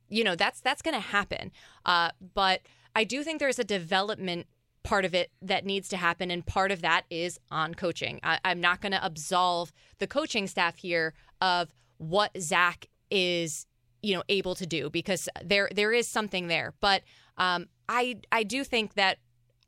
you 0.09 0.23
know 0.23 0.35
that's 0.35 0.61
that's 0.61 0.81
going 0.81 0.95
to 0.95 1.01
happen. 1.01 1.51
Uh, 1.85 2.09
but 2.33 2.61
I 2.95 3.03
do 3.03 3.23
think 3.23 3.39
there's 3.39 3.59
a 3.59 3.63
development 3.63 4.47
part 4.83 5.03
of 5.03 5.13
it 5.13 5.31
that 5.41 5.65
needs 5.65 5.89
to 5.89 5.97
happen, 5.97 6.31
and 6.31 6.45
part 6.45 6.71
of 6.71 6.81
that 6.81 7.03
is 7.09 7.39
on 7.51 7.73
coaching. 7.73 8.19
I, 8.23 8.39
am 8.45 8.61
not 8.61 8.81
going 8.81 8.93
to 8.93 9.05
absolve 9.05 9.71
the 9.99 10.07
coaching 10.07 10.47
staff 10.47 10.77
here 10.77 11.13
of 11.41 11.73
what 11.97 12.31
Zach 12.39 12.87
is, 13.11 13.65
you 14.01 14.15
know, 14.15 14.23
able 14.29 14.55
to 14.55 14.65
do 14.65 14.89
because 14.89 15.27
there 15.43 15.69
there 15.73 15.91
is 15.91 16.07
something 16.07 16.47
there. 16.47 16.73
But 16.79 17.03
um, 17.37 17.67
I 17.89 18.19
I 18.31 18.43
do 18.43 18.63
think 18.63 18.93
that 18.95 19.19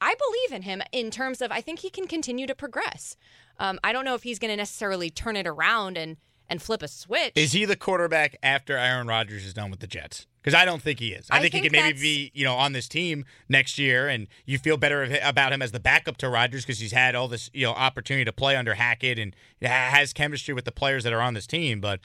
I 0.01 0.15
believe 0.15 0.57
in 0.57 0.63
him 0.63 0.81
in 0.91 1.11
terms 1.11 1.41
of 1.41 1.51
I 1.51 1.61
think 1.61 1.79
he 1.79 1.89
can 1.89 2.07
continue 2.07 2.47
to 2.47 2.55
progress. 2.55 3.17
Um, 3.59 3.79
I 3.83 3.91
don't 3.91 4.05
know 4.05 4.15
if 4.15 4.23
he's 4.23 4.39
going 4.39 4.51
to 4.51 4.57
necessarily 4.57 5.09
turn 5.09 5.35
it 5.35 5.47
around 5.47 5.97
and 5.97 6.17
and 6.49 6.61
flip 6.61 6.81
a 6.81 6.87
switch. 6.87 7.33
Is 7.35 7.51
he 7.51 7.65
the 7.65 7.75
quarterback 7.75 8.35
after 8.41 8.75
Aaron 8.75 9.07
Rodgers 9.07 9.45
is 9.45 9.53
done 9.53 9.69
with 9.69 9.79
the 9.79 9.87
Jets? 9.87 10.25
Because 10.41 10.55
I 10.55 10.65
don't 10.65 10.81
think 10.81 10.99
he 10.99 11.09
is. 11.09 11.27
I, 11.29 11.37
I 11.37 11.41
think, 11.41 11.51
think 11.51 11.63
he 11.65 11.69
could 11.69 11.77
maybe 11.77 11.99
be, 11.99 12.31
you 12.33 12.45
know, 12.45 12.55
on 12.55 12.71
this 12.71 12.87
team 12.87 13.25
next 13.49 13.77
year, 13.77 14.07
and 14.07 14.27
you 14.45 14.57
feel 14.57 14.77
better 14.77 15.19
about 15.21 15.51
him 15.51 15.61
as 15.61 15.71
the 15.71 15.81
backup 15.81 16.17
to 16.17 16.29
Rodgers 16.29 16.65
because 16.65 16.79
he's 16.79 16.93
had 16.93 17.13
all 17.13 17.27
this, 17.27 17.51
you 17.53 17.65
know, 17.65 17.73
opportunity 17.73 18.25
to 18.25 18.31
play 18.31 18.55
under 18.55 18.73
Hackett 18.73 19.19
and 19.19 19.35
has 19.61 20.13
chemistry 20.13 20.53
with 20.53 20.65
the 20.65 20.71
players 20.71 21.03
that 21.03 21.13
are 21.13 21.21
on 21.21 21.33
this 21.33 21.45
team. 21.45 21.81
But 21.81 21.99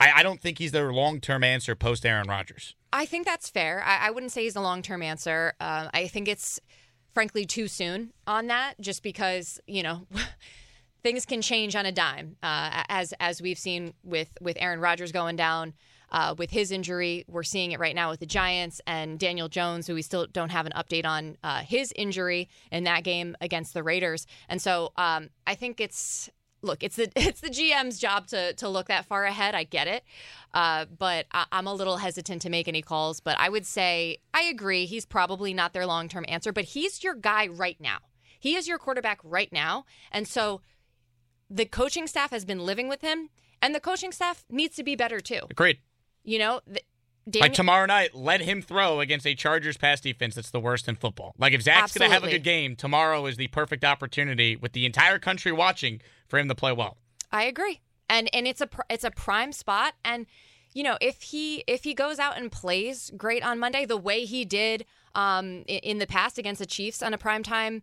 I, 0.00 0.12
I 0.16 0.22
don't 0.22 0.40
think 0.40 0.58
he's 0.58 0.72
their 0.72 0.92
long 0.92 1.20
term 1.20 1.44
answer 1.44 1.74
post 1.74 2.04
Aaron 2.04 2.28
Rodgers. 2.28 2.74
I 2.92 3.06
think 3.06 3.26
that's 3.26 3.48
fair. 3.48 3.82
I, 3.84 4.08
I 4.08 4.10
wouldn't 4.10 4.32
say 4.32 4.44
he's 4.44 4.56
a 4.56 4.60
long 4.60 4.82
term 4.82 5.02
answer. 5.02 5.54
Um, 5.60 5.90
I 5.92 6.08
think 6.08 6.28
it's 6.28 6.60
frankly 7.14 7.46
too 7.46 7.68
soon 7.68 8.12
on 8.26 8.48
that, 8.48 8.74
just 8.80 9.02
because 9.02 9.60
you 9.66 9.82
know 9.82 10.06
things 11.02 11.24
can 11.24 11.42
change 11.42 11.76
on 11.76 11.86
a 11.86 11.92
dime, 11.92 12.36
uh, 12.42 12.84
as 12.88 13.14
as 13.20 13.40
we've 13.40 13.58
seen 13.58 13.94
with 14.02 14.36
with 14.40 14.56
Aaron 14.60 14.80
Rodgers 14.80 15.12
going 15.12 15.36
down. 15.36 15.74
Uh, 16.12 16.36
with 16.38 16.50
his 16.50 16.70
injury, 16.70 17.24
we're 17.26 17.42
seeing 17.42 17.72
it 17.72 17.80
right 17.80 17.96
now 17.96 18.10
with 18.10 18.20
the 18.20 18.26
Giants 18.26 18.80
and 18.86 19.18
Daniel 19.18 19.48
Jones, 19.48 19.88
who 19.88 19.94
we 19.94 20.02
still 20.02 20.24
don't 20.28 20.50
have 20.50 20.64
an 20.64 20.72
update 20.76 21.04
on 21.04 21.36
uh, 21.42 21.62
his 21.62 21.92
injury 21.96 22.48
in 22.70 22.84
that 22.84 23.02
game 23.02 23.36
against 23.40 23.74
the 23.74 23.82
Raiders. 23.82 24.24
And 24.48 24.62
so 24.62 24.92
um, 24.96 25.30
I 25.48 25.56
think 25.56 25.80
it's 25.80 26.30
look, 26.62 26.82
it's 26.82 26.96
the 26.96 27.10
it's 27.16 27.40
the 27.40 27.50
GM's 27.50 27.98
job 27.98 28.26
to 28.28 28.52
to 28.54 28.68
look 28.68 28.88
that 28.88 29.06
far 29.06 29.24
ahead. 29.24 29.54
I 29.54 29.64
get 29.64 29.86
it, 29.88 30.04
uh, 30.54 30.86
but 30.86 31.26
I, 31.32 31.46
I'm 31.52 31.66
a 31.66 31.74
little 31.74 31.96
hesitant 31.98 32.42
to 32.42 32.50
make 32.50 32.68
any 32.68 32.82
calls. 32.82 33.20
But 33.20 33.38
I 33.38 33.48
would 33.48 33.66
say 33.66 34.18
I 34.34 34.42
agree. 34.42 34.86
He's 34.86 35.06
probably 35.06 35.54
not 35.54 35.72
their 35.72 35.86
long 35.86 36.08
term 36.08 36.24
answer, 36.28 36.52
but 36.52 36.64
he's 36.64 37.02
your 37.02 37.14
guy 37.14 37.46
right 37.46 37.80
now. 37.80 37.98
He 38.38 38.54
is 38.56 38.68
your 38.68 38.78
quarterback 38.78 39.20
right 39.24 39.52
now, 39.52 39.86
and 40.12 40.28
so 40.28 40.60
the 41.48 41.64
coaching 41.64 42.06
staff 42.06 42.30
has 42.30 42.44
been 42.44 42.60
living 42.60 42.88
with 42.88 43.02
him, 43.02 43.30
and 43.62 43.74
the 43.74 43.80
coaching 43.80 44.12
staff 44.12 44.44
needs 44.50 44.76
to 44.76 44.82
be 44.82 44.96
better 44.96 45.20
too. 45.20 45.40
Agreed. 45.50 45.78
You 46.24 46.38
know, 46.40 46.60
Like 47.34 47.54
tomorrow 47.54 47.86
night, 47.86 48.14
let 48.14 48.40
him 48.40 48.62
throw 48.62 49.00
against 49.00 49.26
a 49.26 49.34
Chargers 49.34 49.76
pass 49.76 50.00
defense 50.00 50.36
that's 50.36 50.50
the 50.50 50.60
worst 50.60 50.86
in 50.86 50.94
football. 50.94 51.34
Like 51.38 51.52
if 51.52 51.62
Zach's 51.62 51.96
going 51.96 52.08
to 52.08 52.14
have 52.14 52.22
a 52.22 52.30
good 52.30 52.44
game, 52.44 52.76
tomorrow 52.76 53.26
is 53.26 53.36
the 53.36 53.48
perfect 53.48 53.84
opportunity 53.84 54.54
with 54.54 54.72
the 54.72 54.86
entire 54.86 55.18
country 55.18 55.50
watching 55.50 56.00
for 56.28 56.38
him 56.38 56.48
to 56.48 56.54
play 56.54 56.72
well. 56.72 56.96
I 57.32 57.44
agree, 57.44 57.80
and 58.08 58.30
and 58.32 58.46
it's 58.46 58.60
a 58.60 58.68
pr- 58.68 58.82
it's 58.88 59.02
a 59.02 59.10
prime 59.10 59.52
spot, 59.52 59.94
and 60.04 60.26
you 60.72 60.84
know 60.84 60.96
if 61.00 61.22
he 61.22 61.64
if 61.66 61.82
he 61.82 61.94
goes 61.94 62.20
out 62.20 62.38
and 62.38 62.50
plays 62.52 63.10
great 63.16 63.42
on 63.42 63.58
Monday 63.58 63.84
the 63.84 63.96
way 63.96 64.24
he 64.24 64.44
did 64.44 64.84
um, 65.16 65.64
in 65.66 65.98
the 65.98 66.06
past 66.06 66.38
against 66.38 66.60
the 66.60 66.66
Chiefs 66.66 67.02
on 67.02 67.12
a 67.12 67.18
primetime 67.18 67.82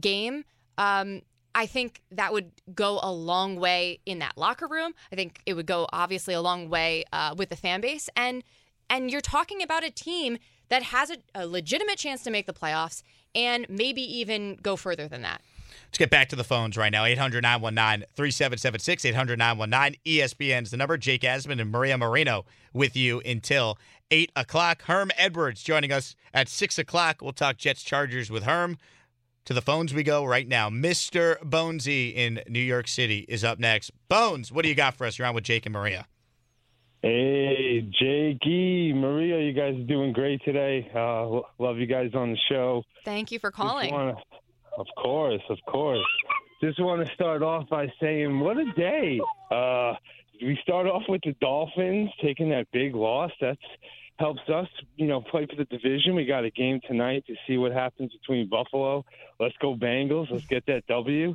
game. 0.00 0.44
Um, 0.78 1.22
I 1.52 1.66
think 1.66 2.00
that 2.12 2.32
would 2.32 2.52
go 2.74 3.00
a 3.02 3.12
long 3.12 3.56
way 3.56 3.98
in 4.06 4.20
that 4.20 4.38
locker 4.38 4.68
room. 4.68 4.94
I 5.12 5.16
think 5.16 5.40
it 5.46 5.54
would 5.54 5.66
go 5.66 5.88
obviously 5.92 6.32
a 6.32 6.40
long 6.40 6.70
way 6.70 7.04
uh, 7.12 7.34
with 7.36 7.48
the 7.48 7.56
fan 7.56 7.80
base, 7.80 8.08
and 8.16 8.44
and 8.90 9.10
you're 9.10 9.22
talking 9.22 9.62
about 9.62 9.84
a 9.84 9.90
team 9.90 10.36
that 10.68 10.82
has 10.82 11.10
a, 11.10 11.16
a 11.34 11.46
legitimate 11.46 11.96
chance 11.96 12.22
to 12.24 12.30
make 12.30 12.46
the 12.46 12.52
playoffs 12.52 13.02
and 13.34 13.64
maybe 13.68 14.02
even 14.02 14.56
go 14.56 14.76
further 14.76 15.08
than 15.08 15.22
that. 15.22 15.40
Let's 15.86 15.98
get 15.98 16.10
back 16.10 16.28
to 16.28 16.36
the 16.36 16.44
phones 16.44 16.76
right 16.76 16.92
now. 16.92 17.04
800 17.04 17.42
919 17.42 18.06
3776, 18.14 19.04
800 19.04 19.38
919 19.38 20.00
ESPN's 20.04 20.70
the 20.70 20.76
number. 20.76 20.96
Jake 20.96 21.22
Asman 21.22 21.60
and 21.60 21.70
Maria 21.70 21.96
Moreno 21.96 22.44
with 22.72 22.96
you 22.96 23.20
until 23.20 23.78
8 24.10 24.30
o'clock. 24.36 24.82
Herm 24.82 25.10
Edwards 25.16 25.62
joining 25.62 25.90
us 25.90 26.14
at 26.34 26.48
6 26.48 26.78
o'clock. 26.78 27.22
We'll 27.22 27.32
talk 27.32 27.56
Jets 27.56 27.82
Chargers 27.82 28.30
with 28.30 28.44
Herm. 28.44 28.78
To 29.46 29.54
the 29.54 29.62
phones 29.62 29.94
we 29.94 30.02
go 30.02 30.24
right 30.24 30.46
now. 30.46 30.68
Mr. 30.68 31.40
Bonesy 31.40 32.14
in 32.14 32.42
New 32.46 32.60
York 32.60 32.86
City 32.86 33.24
is 33.26 33.42
up 33.42 33.58
next. 33.58 33.90
Bones, 34.08 34.52
what 34.52 34.62
do 34.62 34.68
you 34.68 34.74
got 34.74 34.94
for 34.94 35.06
us? 35.06 35.18
You're 35.18 35.26
on 35.26 35.34
with 35.34 35.44
Jake 35.44 35.66
and 35.66 35.72
Maria. 35.72 36.06
Hey, 37.02 37.80
Jakey, 37.98 38.92
Maria, 38.92 39.40
you 39.40 39.52
guys 39.54 39.74
are 39.74 39.86
doing 39.86 40.12
great 40.12 40.42
today. 40.44 40.90
Uh, 40.94 41.40
love 41.58 41.78
you 41.78 41.86
guys 41.86 42.10
on 42.14 42.32
the 42.32 42.38
show. 42.50 42.82
Thank 43.06 43.32
you 43.32 43.38
for 43.38 43.50
calling. 43.50 43.90
wanna- 43.92 44.16
of 44.76 44.86
course, 44.96 45.42
of 45.48 45.58
course. 45.66 46.04
Just 46.62 46.78
want 46.78 47.06
to 47.06 47.12
start 47.14 47.42
off 47.42 47.68
by 47.70 47.90
saying, 48.00 48.38
what 48.38 48.58
a 48.58 48.70
day. 48.72 49.18
Uh, 49.50 49.94
we 50.42 50.56
start 50.62 50.86
off 50.86 51.02
with 51.08 51.22
the 51.22 51.32
Dolphins 51.40 52.10
taking 52.22 52.50
that 52.50 52.70
big 52.70 52.94
loss. 52.94 53.32
That's 53.40 53.60
helps 54.18 54.46
us, 54.50 54.68
you 54.96 55.06
know, 55.06 55.22
play 55.22 55.46
for 55.46 55.56
the 55.56 55.64
division. 55.64 56.14
We 56.14 56.26
got 56.26 56.44
a 56.44 56.50
game 56.50 56.78
tonight 56.86 57.24
to 57.26 57.34
see 57.46 57.56
what 57.56 57.72
happens 57.72 58.12
between 58.12 58.48
Buffalo. 58.48 59.02
Let's 59.38 59.56
go 59.56 59.74
Bengals. 59.74 60.30
Let's 60.30 60.44
get 60.46 60.66
that 60.66 60.86
W. 60.88 61.34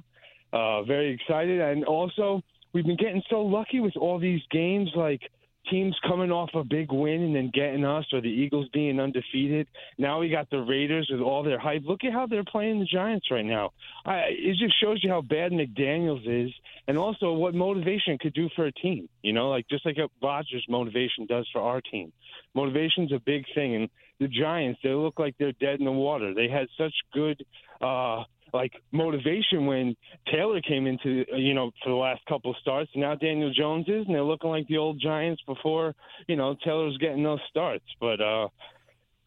Uh, 0.54 0.84
very 0.84 1.10
excited. 1.10 1.60
And 1.60 1.84
also, 1.86 2.44
we've 2.74 2.86
been 2.86 2.96
getting 2.96 3.24
so 3.28 3.42
lucky 3.42 3.80
with 3.80 3.98
all 3.98 4.20
these 4.20 4.42
games, 4.52 4.92
like 4.96 5.22
teams 5.70 5.96
coming 6.08 6.32
off 6.32 6.50
a 6.54 6.64
big 6.64 6.92
win 6.92 7.22
and 7.22 7.36
then 7.36 7.52
getting 7.54 7.86
us, 7.86 8.06
or 8.14 8.22
the 8.22 8.28
Eagles 8.28 8.68
being 8.74 9.00
undefeated. 9.00 9.68
Now 9.98 10.20
we 10.20 10.30
got 10.30 10.50
the 10.50 10.60
Raiders 10.60 11.10
with 11.12 11.22
all 11.22 11.44
their 11.44 11.60
hype. 11.60 11.84
Look 11.86 12.04
at 12.04 12.14
how 12.14 12.28
they're 12.28 12.44
playing 12.44 12.80
the 12.80 12.86
Giants 12.86 13.28
right 13.32 13.46
now. 13.46 13.72
I, 14.06 14.24
it 14.30 14.58
just 14.60 14.80
shows 14.82 15.00
you 15.04 15.10
how 15.10 15.22
bad 15.22 15.52
McDaniels 15.52 16.24
is, 16.28 16.52
and 16.88 16.98
also 16.98 17.34
what 17.34 17.54
motivation 17.54 18.18
could 18.18 18.34
do 18.34 18.50
for 18.56 18.66
a 18.66 18.72
team. 18.72 19.10
You 19.22 19.34
know, 19.34 19.50
like 19.50 19.68
just 19.70 19.86
like 19.86 19.98
Rodgers' 20.22 20.66
motivation 20.70 21.26
does 21.28 21.48
for 21.52 21.62
our 21.62 21.82
team. 21.82 22.12
Motivation's 22.54 23.12
a 23.12 23.20
big 23.20 23.46
thing, 23.54 23.76
and 23.76 23.90
the 24.20 24.28
Giants 24.28 24.80
they 24.84 24.90
look 24.90 25.20
like 25.20 25.36
they're 25.38 25.52
dead 25.54 25.80
in 25.80 25.86
the 25.86 25.92
water. 25.92 26.34
They 26.34 26.48
had 26.48 26.68
such 26.78 26.94
good. 27.14 27.46
uh 27.82 28.24
like 28.56 28.74
motivation 28.92 29.66
when 29.66 29.96
Taylor 30.32 30.62
came 30.62 30.88
into 30.88 31.26
you 31.36 31.54
know 31.54 31.72
for 31.84 31.90
the 31.90 31.96
last 31.96 32.26
couple 32.26 32.56
starts. 32.62 32.90
Now 32.96 33.16
Daniel 33.16 33.52
Jones 33.54 33.88
is, 33.88 34.06
and 34.06 34.16
they're 34.16 34.24
looking 34.24 34.50
like 34.50 34.68
the 34.68 34.78
old 34.78 35.00
Giants 35.00 35.42
before 35.46 35.94
you 36.28 36.36
know 36.36 36.56
Taylor's 36.64 36.98
getting 36.98 37.24
those 37.24 37.42
starts. 37.50 37.86
But 38.00 38.22
uh 38.22 38.48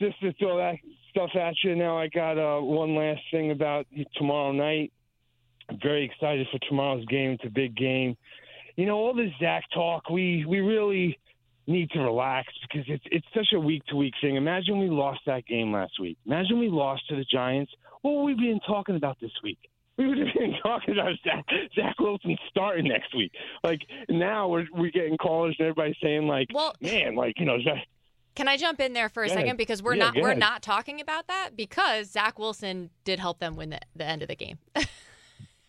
just 0.00 0.18
to 0.20 0.32
throw 0.34 0.56
that 0.58 0.76
stuff 1.10 1.30
at 1.34 1.54
you, 1.62 1.76
now 1.76 1.98
I 1.98 2.08
got 2.08 2.38
uh 2.38 2.60
one 2.60 2.96
last 2.96 3.20
thing 3.30 3.50
about 3.50 3.86
tomorrow 4.16 4.52
night. 4.52 4.92
I'm 5.68 5.78
very 5.82 6.04
excited 6.04 6.46
for 6.50 6.58
tomorrow's 6.68 7.04
game. 7.06 7.32
It's 7.32 7.44
a 7.44 7.50
big 7.50 7.76
game. 7.76 8.16
You 8.76 8.86
know 8.86 8.96
all 8.96 9.14
this 9.14 9.32
Zach 9.40 9.64
talk. 9.74 10.08
We 10.08 10.44
we 10.46 10.60
really 10.60 11.18
need 11.68 11.90
to 11.90 12.00
relax 12.00 12.48
because 12.62 12.86
it's 12.88 13.04
it's 13.10 13.26
such 13.34 13.52
a 13.54 13.60
week 13.60 13.84
to 13.86 13.96
week 13.96 14.14
thing. 14.20 14.36
Imagine 14.36 14.78
we 14.78 14.88
lost 14.88 15.20
that 15.26 15.46
game 15.46 15.72
last 15.72 16.00
week. 16.00 16.16
Imagine 16.26 16.58
we 16.58 16.68
lost 16.68 17.06
to 17.08 17.16
the 17.16 17.24
Giants. 17.24 17.72
What 18.02 18.14
would 18.16 18.24
we 18.24 18.34
been 18.34 18.60
talking 18.66 18.96
about 18.96 19.18
this 19.20 19.30
week? 19.42 19.58
We 19.96 20.06
would 20.08 20.18
have 20.18 20.28
been 20.34 20.54
talking 20.62 20.94
about 20.94 21.12
Zach, 21.24 21.44
Zach 21.74 21.98
Wilson 21.98 22.36
starting 22.48 22.88
next 22.88 23.14
week. 23.14 23.32
Like 23.62 23.80
now 24.08 24.48
we're 24.48 24.66
we're 24.72 24.90
getting 24.90 25.16
callers 25.18 25.56
and 25.58 25.66
everybody's 25.68 25.96
saying 26.02 26.26
like, 26.26 26.48
Well- 26.52 26.74
man, 26.80 27.14
like 27.14 27.38
you 27.38 27.44
know, 27.46 27.60
Zach, 27.60 27.86
Can 28.34 28.48
I 28.48 28.56
jump 28.56 28.80
in 28.80 28.92
there 28.92 29.08
for 29.08 29.24
a 29.24 29.28
second 29.28 29.56
because 29.56 29.82
we're 29.82 29.94
Yeah, 29.96 30.04
not 30.10 30.16
we're 30.16 30.34
not 30.34 30.62
talking 30.62 31.00
about 31.00 31.26
that 31.26 31.50
because 31.56 32.10
Zach 32.10 32.38
Wilson 32.38 32.90
did 33.04 33.18
help 33.18 33.40
them 33.40 33.56
win 33.56 33.70
the, 33.70 33.80
the 33.96 34.04
end 34.04 34.22
of 34.22 34.28
the 34.28 34.36
game. 34.36 34.58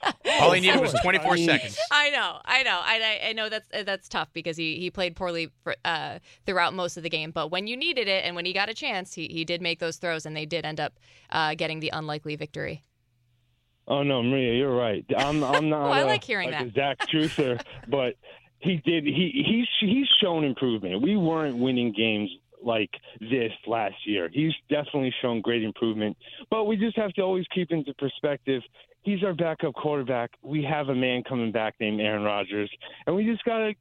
All 0.41 0.51
he 0.51 0.61
needed 0.61 0.79
was 0.79 0.93
24 1.01 1.37
seconds. 1.37 1.77
I 1.91 2.09
know, 2.11 2.39
I 2.45 2.63
know, 2.63 2.79
I, 2.81 3.19
I- 3.23 3.29
I 3.29 3.33
know 3.33 3.49
that's 3.49 3.67
uh, 3.73 3.83
that's 3.83 4.07
tough 4.07 4.29
because 4.33 4.55
he, 4.57 4.79
he 4.79 4.89
played 4.89 5.15
poorly 5.15 5.51
for, 5.63 5.75
uh, 5.83 6.19
throughout 6.45 6.73
most 6.73 6.95
of 6.97 7.03
the 7.03 7.09
game. 7.09 7.31
But 7.31 7.51
when 7.51 7.67
you 7.67 7.75
needed 7.75 8.07
it 8.07 8.23
and 8.25 8.35
when 8.35 8.45
he 8.45 8.53
got 8.53 8.69
a 8.69 8.73
chance, 8.73 9.13
he, 9.13 9.27
he 9.27 9.43
did 9.45 9.61
make 9.61 9.79
those 9.79 9.97
throws 9.97 10.25
and 10.25 10.35
they 10.35 10.45
did 10.45 10.65
end 10.65 10.79
up 10.79 10.93
uh, 11.31 11.55
getting 11.55 11.79
the 11.81 11.89
unlikely 11.93 12.35
victory. 12.37 12.83
Oh 13.87 14.03
no, 14.03 14.21
Maria, 14.23 14.53
you're 14.53 14.75
right. 14.75 15.03
I'm 15.17 15.43
I'm 15.43 15.67
not. 15.69 15.81
Oh, 15.89 15.91
I 15.91 16.01
a- 16.01 16.05
like 16.05 16.23
hearing 16.23 16.53
a 16.53 16.71
Zach 16.71 16.99
truther, 17.11 17.59
but 17.87 18.15
he 18.59 18.77
did. 18.77 19.03
He 19.05 19.43
he's 19.45 19.67
he's 19.89 20.07
shown 20.21 20.43
improvement. 20.43 21.01
We 21.01 21.17
weren't 21.17 21.57
winning 21.57 21.91
games 21.91 22.29
like 22.63 22.89
this 23.19 23.51
last 23.67 23.95
year. 24.05 24.29
He's 24.31 24.53
definitely 24.69 25.13
shown 25.21 25.41
great 25.41 25.63
improvement. 25.63 26.17
But 26.49 26.65
we 26.65 26.77
just 26.77 26.97
have 26.97 27.13
to 27.13 27.21
always 27.21 27.45
keep 27.53 27.71
into 27.71 27.93
perspective. 27.95 28.61
He's 29.01 29.23
our 29.23 29.33
backup 29.33 29.73
quarterback. 29.75 30.31
We 30.43 30.63
have 30.63 30.89
a 30.89 30.95
man 30.95 31.23
coming 31.27 31.51
back 31.51 31.75
named 31.79 32.01
Aaron 32.01 32.23
Rodgers, 32.23 32.69
and 33.07 33.15
we 33.15 33.25
just 33.25 33.43
gotta 33.45 33.73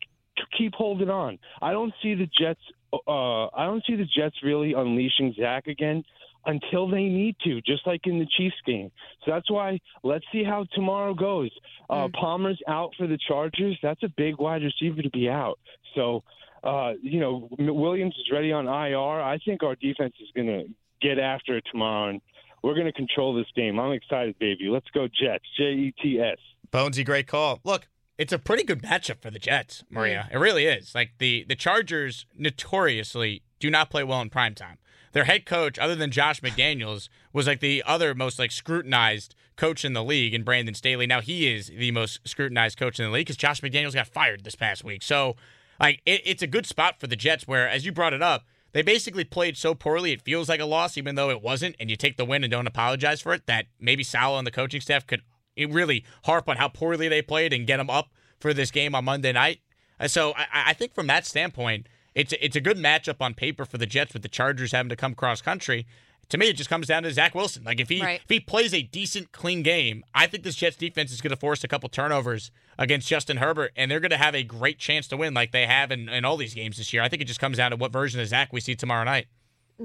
keep 0.56 0.74
holding 0.74 1.10
on. 1.10 1.38
I 1.60 1.72
don't 1.72 1.92
see 2.02 2.14
the 2.14 2.28
Jets. 2.38 2.60
Uh, 2.92 3.46
I 3.46 3.66
don't 3.66 3.82
see 3.86 3.96
the 3.96 4.06
Jets 4.06 4.36
really 4.42 4.72
unleashing 4.72 5.34
Zach 5.38 5.66
again 5.66 6.04
until 6.46 6.88
they 6.88 7.04
need 7.04 7.36
to, 7.44 7.60
just 7.62 7.86
like 7.86 8.06
in 8.06 8.18
the 8.18 8.26
Chiefs 8.36 8.56
game. 8.64 8.90
So 9.24 9.32
that's 9.32 9.50
why 9.50 9.78
let's 10.02 10.24
see 10.32 10.44
how 10.44 10.66
tomorrow 10.72 11.14
goes. 11.14 11.50
Uh, 11.90 12.08
Palmer's 12.14 12.60
out 12.66 12.92
for 12.96 13.06
the 13.06 13.18
Chargers. 13.28 13.78
That's 13.82 14.02
a 14.02 14.08
big 14.16 14.38
wide 14.38 14.62
receiver 14.62 15.02
to 15.02 15.10
be 15.10 15.28
out. 15.28 15.58
So, 15.94 16.22
uh, 16.62 16.92
you 17.02 17.20
know, 17.20 17.48
M- 17.58 17.74
Williams 17.74 18.14
is 18.18 18.30
ready 18.32 18.52
on 18.52 18.66
IR. 18.66 19.20
I 19.22 19.38
think 19.44 19.62
our 19.62 19.74
defense 19.76 20.14
is 20.20 20.28
going 20.34 20.48
to 20.48 20.64
get 21.00 21.18
after 21.18 21.56
it 21.56 21.64
tomorrow, 21.70 22.10
and 22.10 22.20
we're 22.62 22.74
going 22.74 22.86
to 22.86 22.92
control 22.92 23.34
this 23.34 23.46
game. 23.54 23.78
I'm 23.78 23.92
excited, 23.92 24.38
baby. 24.38 24.68
Let's 24.68 24.88
go 24.92 25.06
Jets. 25.06 25.44
J 25.56 25.64
E 25.64 25.94
T 26.02 26.20
S. 26.20 26.38
Bonesy, 26.70 27.04
great 27.04 27.26
call. 27.26 27.60
Look, 27.64 27.88
it's 28.18 28.32
a 28.32 28.38
pretty 28.38 28.64
good 28.64 28.82
matchup 28.82 29.22
for 29.22 29.30
the 29.30 29.38
Jets, 29.38 29.84
Maria. 29.90 30.28
It 30.32 30.38
really 30.38 30.66
is. 30.66 30.94
Like 30.94 31.12
the 31.18 31.44
the 31.48 31.54
Chargers 31.54 32.26
notoriously 32.36 33.42
do 33.60 33.70
not 33.70 33.90
play 33.90 34.04
well 34.04 34.20
in 34.20 34.30
prime 34.30 34.54
time. 34.54 34.78
Their 35.12 35.24
head 35.24 35.46
coach, 35.46 35.78
other 35.78 35.94
than 35.94 36.10
Josh 36.10 36.40
McDaniels, 36.42 37.08
was 37.32 37.46
like 37.46 37.60
the 37.60 37.82
other 37.86 38.14
most 38.14 38.38
like 38.38 38.50
scrutinized 38.50 39.34
coach 39.56 39.84
in 39.84 39.92
the 39.92 40.04
league, 40.04 40.34
and 40.34 40.44
Brandon 40.44 40.74
Staley. 40.74 41.06
Now 41.06 41.20
he 41.20 41.52
is 41.52 41.68
the 41.68 41.90
most 41.90 42.20
scrutinized 42.26 42.78
coach 42.78 42.98
in 42.98 43.06
the 43.06 43.10
league 43.10 43.26
because 43.26 43.36
Josh 43.36 43.60
McDaniels 43.60 43.94
got 43.94 44.06
fired 44.06 44.44
this 44.44 44.54
past 44.54 44.84
week. 44.84 45.02
So, 45.02 45.36
like, 45.80 46.00
it, 46.06 46.22
it's 46.24 46.42
a 46.42 46.46
good 46.46 46.66
spot 46.66 47.00
for 47.00 47.06
the 47.06 47.16
Jets. 47.16 47.46
Where, 47.46 47.68
as 47.68 47.84
you 47.84 47.92
brought 47.92 48.14
it 48.14 48.22
up, 48.22 48.44
they 48.72 48.82
basically 48.82 49.24
played 49.24 49.56
so 49.56 49.74
poorly 49.74 50.12
it 50.12 50.22
feels 50.22 50.48
like 50.48 50.60
a 50.60 50.66
loss, 50.66 50.96
even 50.96 51.14
though 51.14 51.30
it 51.30 51.42
wasn't. 51.42 51.76
And 51.80 51.90
you 51.90 51.96
take 51.96 52.16
the 52.16 52.24
win 52.24 52.44
and 52.44 52.50
don't 52.50 52.66
apologize 52.66 53.20
for 53.20 53.34
it. 53.34 53.46
That 53.46 53.66
maybe 53.80 54.02
Sal 54.02 54.38
and 54.38 54.46
the 54.46 54.50
coaching 54.50 54.80
staff 54.80 55.06
could 55.06 55.22
really 55.56 56.04
harp 56.24 56.48
on 56.48 56.56
how 56.56 56.68
poorly 56.68 57.08
they 57.08 57.22
played 57.22 57.52
and 57.52 57.66
get 57.66 57.78
them 57.78 57.90
up 57.90 58.12
for 58.38 58.54
this 58.54 58.70
game 58.70 58.94
on 58.94 59.04
Monday 59.04 59.32
night. 59.32 59.60
Uh, 59.98 60.08
So 60.08 60.32
I, 60.36 60.46
I 60.52 60.72
think 60.74 60.94
from 60.94 61.06
that 61.08 61.26
standpoint, 61.26 61.88
it's 62.14 62.32
it's 62.40 62.56
a 62.56 62.60
good 62.60 62.76
matchup 62.76 63.20
on 63.20 63.34
paper 63.34 63.64
for 63.64 63.78
the 63.78 63.86
Jets 63.86 64.12
with 64.12 64.22
the 64.22 64.28
Chargers 64.28 64.72
having 64.72 64.90
to 64.90 64.96
come 64.96 65.14
cross 65.14 65.40
country. 65.40 65.86
To 66.30 66.36
me, 66.38 66.48
it 66.48 66.54
just 66.56 66.68
comes 66.68 66.86
down 66.86 67.04
to 67.04 67.12
Zach 67.12 67.34
Wilson. 67.34 67.64
Like 67.64 67.80
if 67.80 67.88
he 67.88 68.02
Right. 68.02 68.20
if 68.22 68.28
he 68.28 68.38
plays 68.40 68.74
a 68.74 68.82
decent, 68.82 69.32
clean 69.32 69.62
game, 69.62 70.04
I 70.14 70.26
think 70.26 70.44
this 70.44 70.54
Jets 70.56 70.76
defense 70.76 71.10
is 71.10 71.20
going 71.20 71.30
to 71.30 71.36
force 71.36 71.64
a 71.64 71.68
couple 71.68 71.88
turnovers 71.88 72.50
against 72.78 73.08
Justin 73.08 73.38
Herbert, 73.38 73.72
and 73.76 73.90
they're 73.90 74.00
going 74.00 74.10
to 74.10 74.18
have 74.18 74.34
a 74.34 74.42
great 74.42 74.78
chance 74.78 75.08
to 75.08 75.16
win, 75.16 75.32
like 75.34 75.52
they 75.52 75.66
have 75.66 75.90
in, 75.90 76.08
in 76.08 76.24
all 76.24 76.36
these 76.36 76.54
games 76.54 76.76
this 76.76 76.92
year. 76.92 77.02
I 77.02 77.08
think 77.08 77.22
it 77.22 77.26
just 77.26 77.40
comes 77.40 77.56
down 77.56 77.70
to 77.70 77.76
what 77.76 77.92
version 77.92 78.20
of 78.20 78.28
Zach 78.28 78.52
we 78.52 78.60
see 78.60 78.74
tomorrow 78.74 79.04
night. 79.04 79.26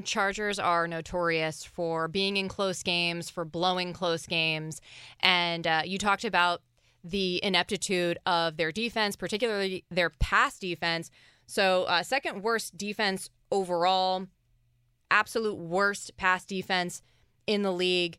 Chargers 0.04 0.58
are 0.58 0.88
notorious 0.88 1.64
for 1.64 2.08
being 2.08 2.36
in 2.38 2.48
close 2.50 2.82
games, 2.84 3.30
for 3.30 3.46
blowing 3.46 3.94
close 3.94 4.26
games. 4.26 4.82
And 5.20 5.68
uh, 5.68 5.84
you 5.86 5.98
talked 6.00 6.26
about 6.26 6.62
the 7.04 7.40
ineptitude 7.44 8.18
of 8.26 8.58
their 8.58 8.72
defense, 8.72 9.16
particularly 9.16 9.86
their 9.92 10.10
pass 10.10 10.58
defense. 10.58 11.12
So, 11.46 11.84
uh, 11.84 12.02
second 12.02 12.42
worst 12.42 12.76
defense 12.78 13.30
overall, 13.52 14.28
absolute 15.14 15.56
worst 15.56 16.18
pass 16.18 16.44
defense 16.44 17.02
in 17.48 17.62
the 17.62 17.72
league. 17.72 18.18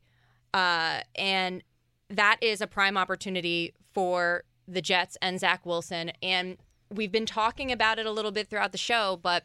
Uh, 0.55 1.01
and 1.16 1.62
that 2.09 2.38
is 2.40 2.61
a 2.61 2.66
prime 2.66 2.97
opportunity 2.97 3.74
for 3.92 4.45
the 4.66 4.80
Jets 4.80 5.18
and 5.20 5.38
Zach 5.38 5.66
Wilson. 5.66 6.12
And 6.22 6.57
we've 6.90 7.12
been 7.12 7.26
talking 7.26 7.72
about 7.72 7.99
it 7.99 8.07
a 8.07 8.12
little 8.12 8.30
bit 8.30 8.49
throughout 8.49 8.72
the 8.72 8.78
show, 8.78 9.18
but 9.20 9.45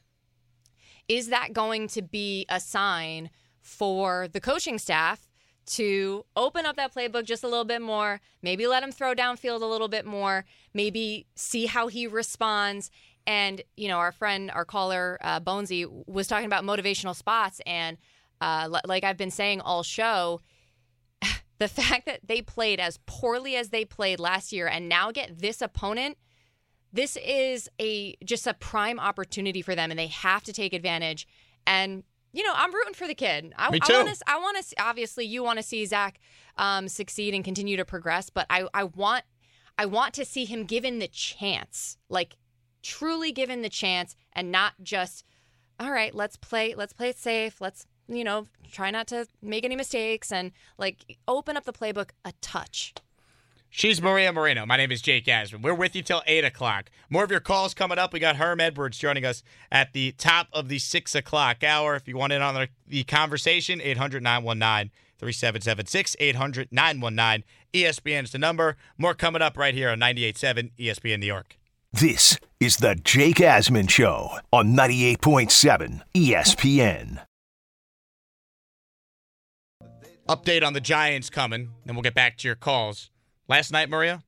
is 1.08 1.30
that 1.30 1.52
going 1.52 1.88
to 1.89 2.02
be 2.02 2.45
a 2.47 2.60
sign 2.60 3.32
for 3.60 4.28
the 4.32 4.39
coaching 4.39 4.78
staff 4.78 5.28
to 5.66 6.26
open 6.36 6.66
up 6.66 6.76
that 6.76 6.93
playbook 6.93 7.26
just 7.26 7.43
a 7.43 7.47
little 7.47 7.66
bit 7.66 7.82
more, 7.82 8.22
maybe 8.41 8.68
let 8.68 8.84
him 8.84 8.91
throw 8.91 9.14
downfield 9.14 9.62
a 9.62 9.66
little 9.66 9.88
bit 9.88 10.06
more, 10.06 10.45
maybe 10.74 11.26
see 11.36 11.66
how 11.66 11.88
he 11.88 12.06
responds? 12.08 12.91
And, 13.30 13.62
you 13.78 13.88
know, 13.88 14.00
our 14.00 14.12
friend, 14.12 14.50
our 14.50 14.66
caller, 14.66 15.20
uh, 15.22 15.40
Bonesy, 15.40 15.86
was 16.08 16.26
talking 16.26 16.48
about 16.48 16.64
motivational 16.64 17.16
spots. 17.16 17.62
And 17.64 17.96
uh, 18.42 18.68
li- 18.72 18.80
like 18.86 19.04
I've 19.04 19.18
been 19.18 19.30
saying 19.30 19.62
all 19.62 19.84
show, 19.84 20.41
the 21.60 21.68
fact 21.68 22.08
that 22.08 22.22
they 22.24 22.41
played 22.41 22.80
as 22.80 22.98
poorly 23.06 23.56
as 23.56 23.70
they 23.70 23.86
played 23.86 24.20
last 24.20 24.52
year 24.52 24.68
and 24.68 24.90
now 24.90 25.12
get 25.12 25.38
this 25.38 25.62
opponent 25.62 26.18
this 26.91 27.18
is 27.24 27.70
a 27.80 28.16
just 28.24 28.48
a 28.48 28.53
prime 28.56 28.99
opportunity 28.99 29.62
for 29.62 29.76
them 29.76 29.91
and 29.91 29.99
they 29.99 30.08
have 30.08 30.44
to 30.44 30.52
take 30.52 30.74
advantage 30.74 31.28
and 31.68 32.03
you 32.34 32.44
know 32.44 32.53
i'm 32.56 32.74
rooting 32.74 32.95
for 32.95 33.06
the 33.06 33.14
kid 33.14 33.53
i, 33.58 33.70
Me 33.70 33.80
I 33.80 33.86
too. 33.86 33.94
want 33.94 34.08
to 34.08 34.24
i 34.26 34.40
want 34.40 34.58
to 34.66 34.82
obviously 34.82 35.26
you 35.26 35.44
want 35.44 35.58
to 35.58 35.64
see 35.64 35.86
zach 35.86 36.20
um, 36.58 36.88
succeed 36.88 37.36
and 37.36 37.44
continue 37.44 37.78
to 37.78 37.86
progress 37.86 38.32
but 38.32 38.48
i 38.49 38.66
i 38.74 38.86
want 38.86 39.24
i 39.78 39.86
want 39.86 40.16
to 40.16 40.26
see 40.26 40.45
him 40.45 40.64
given 40.66 40.98
the 40.98 41.08
chance 41.08 41.98
like 42.10 42.38
truly 42.81 43.31
given 43.31 43.61
the 43.61 43.69
chance 43.69 44.15
and 44.34 44.51
not 44.51 44.73
just 44.81 45.26
all 45.80 45.91
right 45.91 46.14
let's 46.14 46.38
play 46.38 46.73
let's 46.76 46.93
play 46.93 47.10
it 47.10 47.18
safe 47.18 47.60
let's 47.61 47.85
you 48.07 48.23
know 48.23 48.45
try 48.72 48.91
not 48.91 49.07
to 49.07 49.27
make 49.41 49.64
any 49.64 49.76
mistakes 49.76 50.31
and 50.31 50.51
like 50.77 51.18
open 51.27 51.57
up 51.57 51.65
the 51.65 51.73
playbook 51.73 52.11
a 52.26 52.34
touch 52.41 52.93
She's 53.72 54.01
Maria 54.01 54.34
Moreno. 54.34 54.65
My 54.65 54.77
name 54.77 54.91
is 54.91 54.99
Jake 54.99 55.26
Asman. 55.26 55.61
We're 55.61 55.76
with 55.76 55.95
you 55.95 56.01
till 56.01 56.23
8 56.26 56.43
o'clock. 56.43 56.89
More 57.07 57.23
of 57.23 57.30
your 57.30 57.39
calls 57.39 57.76
coming 57.76 57.99
up. 57.99 58.11
We 58.11 58.19
got 58.19 58.38
Herm 58.38 58.60
Edwards 58.60 58.97
joining 58.97 59.26
us 59.26 59.43
at 59.72 59.93
the 59.93 60.11
top 60.14 60.47
of 60.51 60.69
the 60.69 60.80
6 60.80 61.14
o'clock 61.14 61.64
hour. 61.64 61.95
If 61.95 62.07
you 62.07 62.18
want 62.18 62.34
in 62.34 62.41
on 62.41 62.56
the, 62.56 62.69
the 62.88 63.03
conversation, 63.03 63.80
800 63.80 64.23
919 64.23 64.89
3776. 65.19 66.15
800 66.19 66.69
919 66.72 67.43
ESPN 67.73 68.23
is 68.23 68.31
the 68.31 68.39
number. 68.39 68.76
More 68.97 69.14
coming 69.14 69.43
up 69.43 69.56
right 69.56 69.76
here 69.76 69.89
on 69.89 69.99
98.7 69.99 70.72
ESPN 70.80 71.19
New 71.19 71.27
York. 71.27 71.59
This 71.91 72.38
is 72.60 72.78
the 72.78 72.95
Jake 72.95 73.38
Asman 73.38 73.90
Show 73.90 74.30
on 74.53 74.74
98.7 74.76 76.02
ESPN. 76.14 77.22
Update 80.28 80.64
on 80.64 80.74
the 80.74 80.82
Giants 80.82 81.32
coming, 81.32 81.70
then 81.86 81.95
we'll 81.95 82.03
get 82.03 82.14
back 82.14 82.38
to 82.38 82.48
your 82.48 82.56
calls. 82.56 83.10
Last 83.48 83.72
night, 83.72 83.90
Maria, 83.90 84.22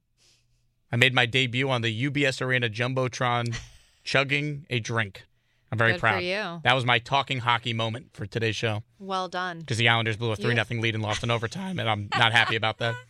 I 0.91 0.95
made 0.95 1.13
my 1.13 1.27
debut 1.27 1.69
on 1.69 1.83
the 1.83 2.09
UBS 2.09 2.41
Arena 2.41 2.67
Jumbotron 2.67 3.55
chugging 4.03 4.65
a 4.71 4.79
drink. 4.79 5.25
I'm 5.71 5.77
very 5.77 5.91
Good 5.91 5.99
proud. 6.01 6.15
for 6.15 6.21
you. 6.21 6.61
That 6.63 6.73
was 6.73 6.83
my 6.83 6.97
talking 6.97 7.39
hockey 7.39 7.73
moment 7.73 8.07
for 8.13 8.25
today's 8.25 8.55
show 8.55 8.81
Well 8.97 9.27
done. 9.29 9.59
because 9.59 9.77
the 9.77 9.87
Islanders 9.87 10.17
blew 10.17 10.31
a 10.31 10.35
3 10.35 10.55
Yeah. 10.55 10.63
0 10.63 10.81
lead 10.81 10.95
and 10.95 11.03
lost 11.03 11.21
in 11.23 11.29
overtime, 11.29 11.77
and 11.79 11.87
I'm 11.87 12.09
not 12.17 12.31
happy 12.31 12.55
about 12.55 12.79
that. 12.79 12.95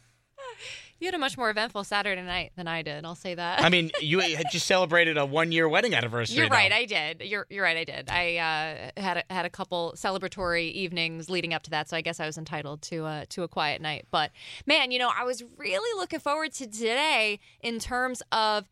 You 1.02 1.08
had 1.08 1.16
a 1.16 1.18
much 1.18 1.36
more 1.36 1.50
eventful 1.50 1.84
Saturday 1.84 2.22
night 2.22 2.52
than 2.56 2.68
I 2.68 2.84
did. 2.84 3.06
I'll 3.06 3.16
say 3.16 3.34
that. 3.34 3.64
I 3.64 3.70
mean, 3.70 3.90
you 4.02 4.20
had 4.20 4.46
just 4.52 4.68
celebrated 4.68 5.18
a 5.18 5.26
one 5.26 5.52
year 5.52 5.68
wedding 5.68 5.96
anniversary. 5.96 6.38
You're 6.38 6.48
right. 6.48 6.72
I 6.72 6.86
did. 6.86 7.22
You're 7.22 7.48
you're 7.50 7.64
right. 7.64 7.76
I 7.76 7.84
did. 7.84 8.08
I 8.08 8.38
uh, 8.38 9.02
had 9.02 9.18
a, 9.18 9.34
had 9.34 9.46
a 9.48 9.50
couple 9.50 9.96
celebratory 9.98 10.72
evenings 10.72 11.28
leading 11.28 11.56
up 11.56 11.64
to 11.64 11.72
that, 11.72 11.90
so 11.90 11.98
I 11.98 12.02
guess 12.02 12.20
I 12.20 12.28
was 12.28 12.38
entitled 12.38 12.84
to 12.84 13.06
uh, 13.06 13.26
to 13.30 13.42
a 13.42 13.48
quiet 13.48 13.82
night. 13.82 14.06
But 14.12 14.30
man, 14.68 14.92
you 14.92 15.00
know, 15.00 15.10
I 15.18 15.24
was 15.24 15.44
really 15.58 16.00
looking 16.00 16.20
forward 16.20 16.54
to 16.54 16.68
today 16.68 17.40
in 17.62 17.80
terms 17.80 18.22
of 18.32 18.70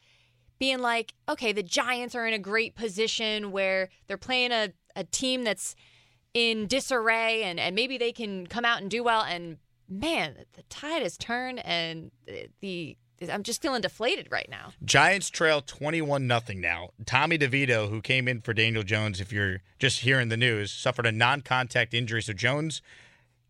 being 0.60 0.77
like, 0.77 1.15
okay, 1.27 1.51
the 1.51 1.64
Giants 1.64 2.14
are 2.14 2.27
in 2.27 2.35
a 2.35 2.39
great 2.39 2.76
position 2.76 3.51
where 3.51 3.89
they're 4.06 4.18
playing 4.18 4.51
a, 4.51 4.69
a 4.95 5.03
team 5.03 5.45
that's 5.45 5.76
in 6.35 6.68
disarray, 6.68 7.41
and 7.41 7.60
and 7.60 7.76
maybe 7.76 7.97
they 7.97 8.11
can 8.11 8.45
come 8.45 8.65
out 8.65 8.84
and 8.84 8.91
do 8.91 9.03
well. 9.03 9.23
And 9.23 9.57
man, 9.90 10.36
the 10.53 10.64
tide 10.64 11.02
has 11.02 11.18
turned, 11.18 11.60
and 11.66 12.11
the 12.61 12.98
I'm 13.28 13.44
just 13.44 13.61
feeling 13.61 13.82
deflated 13.82 14.30
right 14.32 14.48
now. 14.49 14.72
Giants 14.86 15.30
trail 15.30 15.61
21 15.61 16.26
nothing 16.26 16.61
now. 16.61 16.91
Tommy 17.06 17.38
DeVito, 17.38 17.90
who 17.90 18.02
came 18.02 18.30
in 18.30 18.40
for 18.40 18.53
Daniel 18.53 18.84
Jones, 18.84 19.20
if 19.20 19.34
you're 19.34 19.61
just 19.78 19.99
hearing 19.99 20.30
the 20.30 20.38
news, 20.38 20.72
suffered 20.72 21.06
a 21.06 21.11
non 21.11 21.41
contact 21.41 21.94
injury. 21.94 22.22
So 22.22 22.32
Jones 22.32 22.82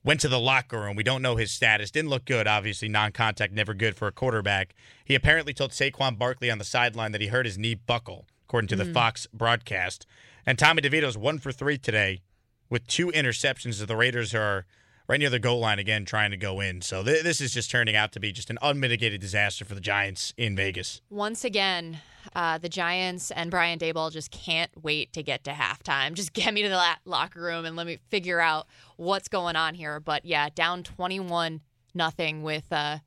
went 0.03 0.21
to 0.21 0.27
the 0.27 0.39
locker 0.39 0.79
room. 0.79 0.95
We 0.95 1.03
don't 1.03 1.21
know 1.21 1.35
his 1.35 1.51
status. 1.51 1.91
Didn't 1.91 2.09
look 2.09 2.25
good, 2.25 2.47
obviously. 2.47 2.87
Non 2.87 3.11
contact, 3.11 3.53
never 3.53 3.75
good 3.75 3.95
for 3.95 4.07
a 4.07 4.11
quarterback. 4.11 4.73
He 5.05 5.13
apparently 5.13 5.53
told 5.53 5.71
Saquon 5.71 6.17
Barkley 6.17 6.49
on 6.49 6.57
the 6.57 6.63
sideline 6.63 7.11
that 7.11 7.21
he 7.21 7.27
hurt 7.27 7.45
his 7.45 7.57
knee 7.57 7.75
buckle, 7.75 8.25
according 8.47 8.69
to 8.69 8.75
the 8.75 8.85
mm. 8.85 8.93
Fox 8.93 9.27
broadcast. 9.31 10.07
And 10.45 10.57
Tommy 10.57 10.81
DeVito's 10.81 11.17
one 11.17 11.37
for 11.37 11.51
three 11.51 11.77
today 11.77 12.21
with 12.69 12.87
two 12.87 13.07
interceptions 13.07 13.85
the 13.85 13.95
Raiders 13.95 14.33
are 14.33 14.65
right 15.09 15.19
near 15.19 15.31
the 15.31 15.39
goal 15.39 15.59
line 15.59 15.79
again 15.79 16.05
trying 16.05 16.29
to 16.29 16.37
go 16.37 16.59
in. 16.59 16.81
So 16.81 17.03
th- 17.03 17.23
this 17.23 17.41
is 17.41 17.51
just 17.51 17.71
turning 17.71 17.95
out 17.95 18.11
to 18.11 18.19
be 18.19 18.31
just 18.31 18.51
an 18.51 18.59
unmitigated 18.61 19.19
disaster 19.19 19.65
for 19.65 19.73
the 19.73 19.81
Giants 19.81 20.35
in 20.37 20.55
Vegas. 20.55 21.01
Once 21.09 21.43
again, 21.43 21.97
uh, 22.35 22.59
the 22.59 22.69
Giants 22.69 23.31
and 23.31 23.49
Brian 23.49 23.79
Daboll 23.79 24.11
just 24.11 24.29
can't 24.29 24.69
wait 24.81 25.11
to 25.13 25.23
get 25.23 25.43
to 25.45 25.51
halftime. 25.51 26.13
Just 26.13 26.33
get 26.33 26.53
me 26.53 26.61
to 26.61 26.69
the 26.69 26.75
la- 26.75 26.95
locker 27.05 27.41
room 27.41 27.65
and 27.65 27.75
let 27.75 27.87
me 27.87 27.97
figure 28.09 28.39
out 28.39 28.67
what's 28.97 29.27
going 29.27 29.55
on 29.55 29.73
here. 29.73 29.99
But 29.99 30.25
yeah, 30.25 30.49
down 30.53 30.83
21 30.83 31.61
nothing 31.95 32.43
with 32.43 32.71
uh, 32.71 32.99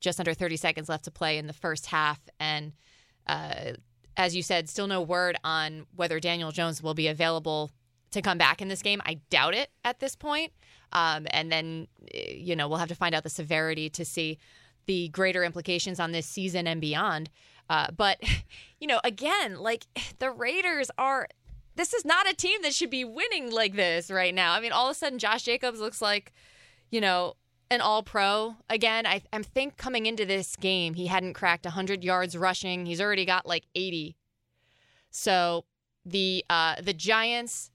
just 0.00 0.18
under 0.18 0.32
30 0.32 0.56
seconds 0.56 0.88
left 0.88 1.04
to 1.04 1.10
play 1.10 1.36
in 1.36 1.46
the 1.46 1.52
first 1.52 1.86
half. 1.86 2.18
And 2.40 2.72
uh, 3.26 3.72
as 4.16 4.34
you 4.34 4.42
said, 4.42 4.66
still 4.70 4.86
no 4.86 5.02
word 5.02 5.36
on 5.44 5.84
whether 5.94 6.18
Daniel 6.20 6.52
Jones 6.52 6.82
will 6.82 6.94
be 6.94 7.06
available 7.06 7.70
to 8.12 8.22
come 8.22 8.38
back 8.38 8.62
in 8.62 8.68
this 8.68 8.80
game. 8.80 9.02
I 9.04 9.20
doubt 9.28 9.54
it 9.54 9.70
at 9.84 10.00
this 10.00 10.16
point. 10.16 10.52
Um, 10.92 11.26
and 11.30 11.50
then, 11.50 11.88
eh, 12.14 12.34
you 12.34 12.56
know, 12.56 12.68
we'll 12.68 12.78
have 12.78 12.88
to 12.88 12.94
find 12.94 13.14
out 13.14 13.22
the 13.22 13.30
severity 13.30 13.90
to 13.90 14.04
see 14.04 14.38
the 14.86 15.08
greater 15.08 15.44
implications 15.44 16.00
on 16.00 16.12
this 16.12 16.26
season 16.26 16.66
and 16.66 16.80
beyond. 16.80 17.30
Uh, 17.68 17.88
but, 17.96 18.18
you 18.80 18.86
know, 18.86 19.00
again, 19.04 19.58
like 19.58 19.86
the 20.18 20.30
Raiders 20.30 20.90
are. 20.98 21.28
This 21.74 21.94
is 21.94 22.04
not 22.04 22.28
a 22.28 22.34
team 22.34 22.60
that 22.62 22.74
should 22.74 22.90
be 22.90 23.04
winning 23.04 23.52
like 23.52 23.76
this 23.76 24.10
right 24.10 24.34
now. 24.34 24.52
I 24.52 24.58
mean, 24.58 24.72
all 24.72 24.88
of 24.88 24.90
a 24.90 24.94
sudden, 24.98 25.20
Josh 25.20 25.44
Jacobs 25.44 25.78
looks 25.78 26.02
like, 26.02 26.32
you 26.90 27.00
know, 27.00 27.34
an 27.70 27.80
all 27.80 28.02
pro. 28.02 28.56
Again, 28.68 29.06
I, 29.06 29.22
I 29.32 29.42
think 29.42 29.76
coming 29.76 30.06
into 30.06 30.24
this 30.24 30.56
game, 30.56 30.94
he 30.94 31.06
hadn't 31.06 31.34
cracked 31.34 31.66
100 31.66 32.02
yards 32.02 32.36
rushing. 32.36 32.84
He's 32.84 33.00
already 33.00 33.24
got 33.24 33.46
like 33.46 33.64
80. 33.76 34.16
So 35.10 35.66
the 36.04 36.44
uh, 36.48 36.76
the 36.80 36.92
Giants 36.92 37.70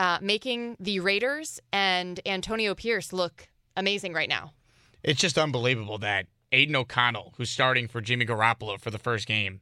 uh, 0.00 0.18
making 0.22 0.78
the 0.80 0.98
Raiders 0.98 1.60
and 1.74 2.20
Antonio 2.24 2.74
Pierce 2.74 3.12
look 3.12 3.48
amazing 3.76 4.14
right 4.14 4.30
now. 4.30 4.54
It's 5.02 5.20
just 5.20 5.36
unbelievable 5.36 5.98
that 5.98 6.26
Aidan 6.52 6.74
O'Connell, 6.74 7.34
who's 7.36 7.50
starting 7.50 7.86
for 7.86 8.00
Jimmy 8.00 8.24
Garoppolo 8.24 8.80
for 8.80 8.90
the 8.90 8.98
first 8.98 9.26
game, 9.26 9.60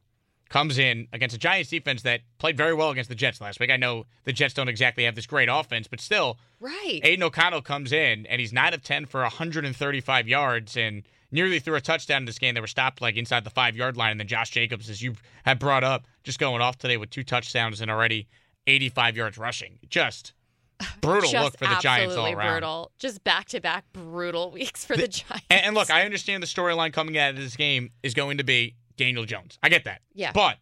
comes 0.48 0.78
in 0.78 1.08
against 1.12 1.34
a 1.34 1.38
Giants 1.40 1.70
defense 1.70 2.02
that 2.02 2.20
played 2.38 2.56
very 2.56 2.72
well 2.72 2.90
against 2.90 3.10
the 3.10 3.16
Jets 3.16 3.40
last 3.40 3.58
week. 3.58 3.68
I 3.68 3.76
know 3.76 4.06
the 4.22 4.32
Jets 4.32 4.54
don't 4.54 4.68
exactly 4.68 5.04
have 5.04 5.16
this 5.16 5.26
great 5.26 5.48
offense, 5.50 5.88
but 5.88 6.00
still, 6.00 6.38
Right. 6.60 7.00
Aidan 7.02 7.24
O'Connell 7.24 7.62
comes 7.62 7.92
in 7.92 8.24
and 8.26 8.40
he's 8.40 8.52
9 8.52 8.74
of 8.74 8.82
10 8.82 9.06
for 9.06 9.22
135 9.22 10.28
yards 10.28 10.76
and 10.76 11.02
nearly 11.32 11.58
threw 11.58 11.74
a 11.74 11.80
touchdown 11.80 12.22
in 12.22 12.26
this 12.26 12.38
game. 12.38 12.54
They 12.54 12.60
were 12.60 12.68
stopped 12.68 13.02
like 13.02 13.16
inside 13.16 13.42
the 13.42 13.50
five 13.50 13.76
yard 13.76 13.96
line. 13.96 14.12
And 14.12 14.20
then 14.20 14.28
Josh 14.28 14.50
Jacobs, 14.50 14.88
as 14.88 15.02
you 15.02 15.14
had 15.44 15.58
brought 15.58 15.82
up, 15.82 16.06
just 16.22 16.38
going 16.38 16.62
off 16.62 16.78
today 16.78 16.96
with 16.96 17.10
two 17.10 17.24
touchdowns 17.24 17.80
and 17.80 17.90
already 17.90 18.28
85 18.68 19.16
yards 19.16 19.38
rushing. 19.38 19.78
Just 19.88 20.32
brutal 21.00 21.30
Just 21.30 21.44
look 21.44 21.58
for 21.58 21.66
the 21.66 21.80
Giants 21.80 22.14
all 22.14 22.26
around. 22.26 22.52
brutal. 22.52 22.92
Just 22.98 23.24
back 23.24 23.46
to 23.46 23.60
back 23.60 23.84
brutal 23.92 24.50
weeks 24.52 24.84
for 24.84 24.96
the, 24.96 25.08
Giants. 25.08 25.46
And, 25.50 25.66
and 25.66 25.74
look, 25.74 25.90
I 25.90 26.02
understand 26.04 26.42
the 26.42 26.46
storyline 26.46 26.92
coming 26.92 27.18
out 27.18 27.30
of 27.30 27.36
this 27.36 27.56
game 27.56 27.90
is 28.02 28.14
going 28.14 28.38
to 28.38 28.44
be 28.44 28.76
Daniel 28.96 29.24
Jones. 29.24 29.58
I 29.62 29.68
get 29.68 29.84
that. 29.84 30.02
Yeah. 30.14 30.32
But 30.32 30.58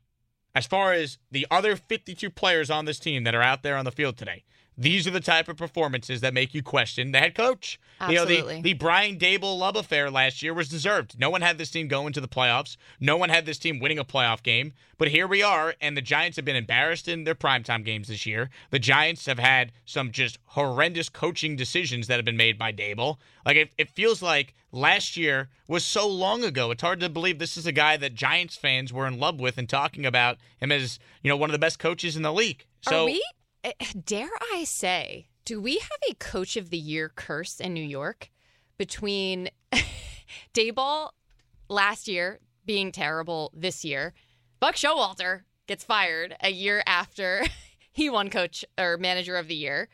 as 0.55 0.67
far 0.67 0.93
as 0.93 1.19
the 1.31 1.47
other 1.51 1.77
52 1.77 2.31
players 2.31 2.71
on 2.71 2.87
this 2.87 2.99
team 2.99 3.25
that 3.25 3.35
are 3.35 3.43
out 3.43 3.63
there 3.63 3.77
on 3.77 3.85
the 3.85 3.93
field 3.93 4.17
today, 4.17 4.45
these 4.79 5.07
are 5.07 5.11
the 5.11 5.21
type 5.21 5.49
of 5.49 5.57
performances 5.57 6.21
that 6.21 6.35
make 6.35 6.55
you 6.55 6.63
question 6.63 7.13
the 7.13 7.19
head 7.19 7.35
coach. 7.35 7.81
You 8.09 8.17
know, 8.17 8.23
Absolutely. 8.23 8.57
the, 8.57 8.63
the 8.63 8.73
Brian 8.75 9.19
Daboll 9.19 9.59
love 9.59 9.75
affair 9.75 10.11
last 10.11 10.43
year 10.43 10.53
was 10.53 10.69
deserved. 10.69 11.19
No 11.19 11.31
one 11.31 11.41
had 11.41 11.57
this 11.57 11.71
team 11.71 11.89
going 11.89 12.13
to 12.13 12.21
the 12.21 12.29
playoffs. 12.29 12.77
No 13.01 13.17
one 13.17 13.31
had 13.31 13.47
this 13.47 13.59
team 13.59 13.81
winning 13.81 13.99
a 13.99 14.05
playoff 14.05 14.43
game. 14.43 14.75
But 14.99 15.09
here 15.09 15.27
we 15.27 15.43
are, 15.43 15.75
and 15.81 15.97
the 15.97 16.03
Giants 16.03 16.37
have 16.37 16.45
been 16.45 16.57
embarrassed 16.57 17.09
in 17.09 17.25
their 17.25 17.35
primetime 17.35 17.85
games 17.85 18.09
this 18.09 18.27
year. 18.27 18.51
The 18.71 18.79
Giants 18.79 19.27
have 19.27 19.39
had 19.39 19.73
some 19.85 20.11
just 20.11 20.39
horrendous 20.45 21.09
coaching 21.09 21.57
decisions 21.57 22.07
that 22.07 22.17
have 22.17 22.25
been 22.25 22.37
made 22.37 22.59
by 22.59 22.73
Dable. 22.73 23.17
Like, 23.45 23.57
it, 23.57 23.73
it 23.79 23.91
feels 23.91 24.21
like 24.21 24.55
last 24.73 25.17
year 25.17 25.49
was 25.69 25.85
so 25.85 26.07
long 26.07 26.45
ago. 26.45 26.71
It's 26.71 26.83
hard 26.83 27.01
to 27.01 27.09
believe 27.09 27.39
this 27.39 27.57
is 27.57 27.67
a 27.67 27.73
guy 27.73 27.97
that 27.97 28.15
Giants 28.15 28.57
fans 28.57 28.93
were 28.93 29.07
in 29.07 29.19
love 29.19 29.41
with 29.41 29.59
and 29.59 29.69
talking 29.69 30.05
about 30.05 30.39
him 30.59 30.73
as, 30.73 30.99
you 31.23 31.31
know, 31.31 31.37
one 31.37 31.51
of 31.51 31.53
the 31.53 31.59
best 31.59 31.79
coaches 31.79 32.17
in 32.17 32.23
the 32.23 32.33
league. 32.33 32.65
So, 32.83 33.03
Are 33.03 33.07
we, 33.07 33.23
Eh, 33.67 33.73
dare 34.05 34.31
I 34.53 34.63
say, 34.63 35.27
do 35.45 35.61
we 35.61 35.79
have 35.79 35.99
a 36.09 36.15
coach 36.15 36.57
of 36.57 36.71
the 36.71 36.79
year 36.79 37.09
curse 37.09 37.59
in 37.59 37.75
New 37.75 37.85
York 37.85 38.31
between 38.79 39.51
Daboll 40.55 41.11
last 41.69 42.07
year 42.07 42.39
being 42.65 42.93
terrible 42.93 43.51
this 43.53 43.85
year? 43.85 44.15
Buck 44.61 44.77
Showalter 44.77 45.41
gets 45.67 45.83
fired 45.83 46.37
a 46.41 46.51
year 46.51 46.85
after 46.87 47.43
he 47.93 48.09
won 48.09 48.31
coach 48.31 48.65
or 48.79 48.99
manager 48.99 49.37
of 49.37 49.49
the 49.49 49.57
year. 49.57 49.89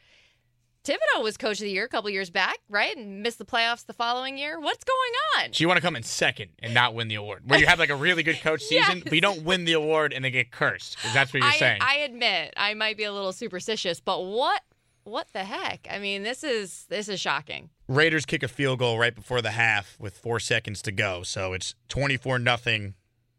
Thibodeau 0.84 1.22
was 1.22 1.36
coach 1.36 1.58
of 1.60 1.64
the 1.64 1.70
year 1.70 1.84
a 1.84 1.88
couple 1.88 2.10
years 2.10 2.30
back, 2.30 2.58
right? 2.68 2.96
And 2.96 3.22
missed 3.22 3.38
the 3.38 3.44
playoffs 3.44 3.86
the 3.86 3.92
following 3.92 4.36
year. 4.36 4.58
What's 4.58 4.82
going 4.82 5.44
on? 5.44 5.52
So 5.52 5.62
you 5.62 5.68
want 5.68 5.78
to 5.78 5.82
come 5.82 5.94
in 5.94 6.02
second 6.02 6.50
and 6.58 6.74
not 6.74 6.92
win 6.94 7.06
the 7.06 7.14
award, 7.14 7.42
where 7.46 7.60
you 7.60 7.66
have 7.66 7.78
like 7.78 7.90
a 7.90 7.94
really 7.94 8.24
good 8.24 8.40
coach 8.40 8.62
season, 8.68 9.00
but 9.04 9.12
you 9.12 9.20
don't 9.20 9.44
win 9.44 9.64
the 9.64 9.74
award 9.74 10.12
and 10.12 10.24
they 10.24 10.30
get 10.32 10.50
cursed. 10.50 10.96
That's 11.14 11.32
what 11.32 11.40
you're 11.40 11.52
I, 11.52 11.56
saying. 11.56 11.78
I 11.82 11.98
admit 11.98 12.54
I 12.56 12.74
might 12.74 12.96
be 12.96 13.04
a 13.04 13.12
little 13.12 13.32
superstitious, 13.32 14.00
but 14.00 14.24
what 14.24 14.62
what 15.04 15.28
the 15.32 15.44
heck? 15.44 15.86
I 15.90 15.98
mean, 15.98 16.24
this 16.24 16.42
is 16.42 16.86
this 16.88 17.08
is 17.08 17.20
shocking. 17.20 17.70
Raiders 17.86 18.24
kick 18.24 18.42
a 18.42 18.48
field 18.48 18.80
goal 18.80 18.98
right 18.98 19.14
before 19.14 19.40
the 19.40 19.50
half 19.52 19.96
with 20.00 20.18
four 20.18 20.40
seconds 20.40 20.82
to 20.82 20.92
go, 20.92 21.22
so 21.22 21.52
it's 21.52 21.76
twenty 21.88 22.16
four 22.16 22.40
nothing 22.40 22.94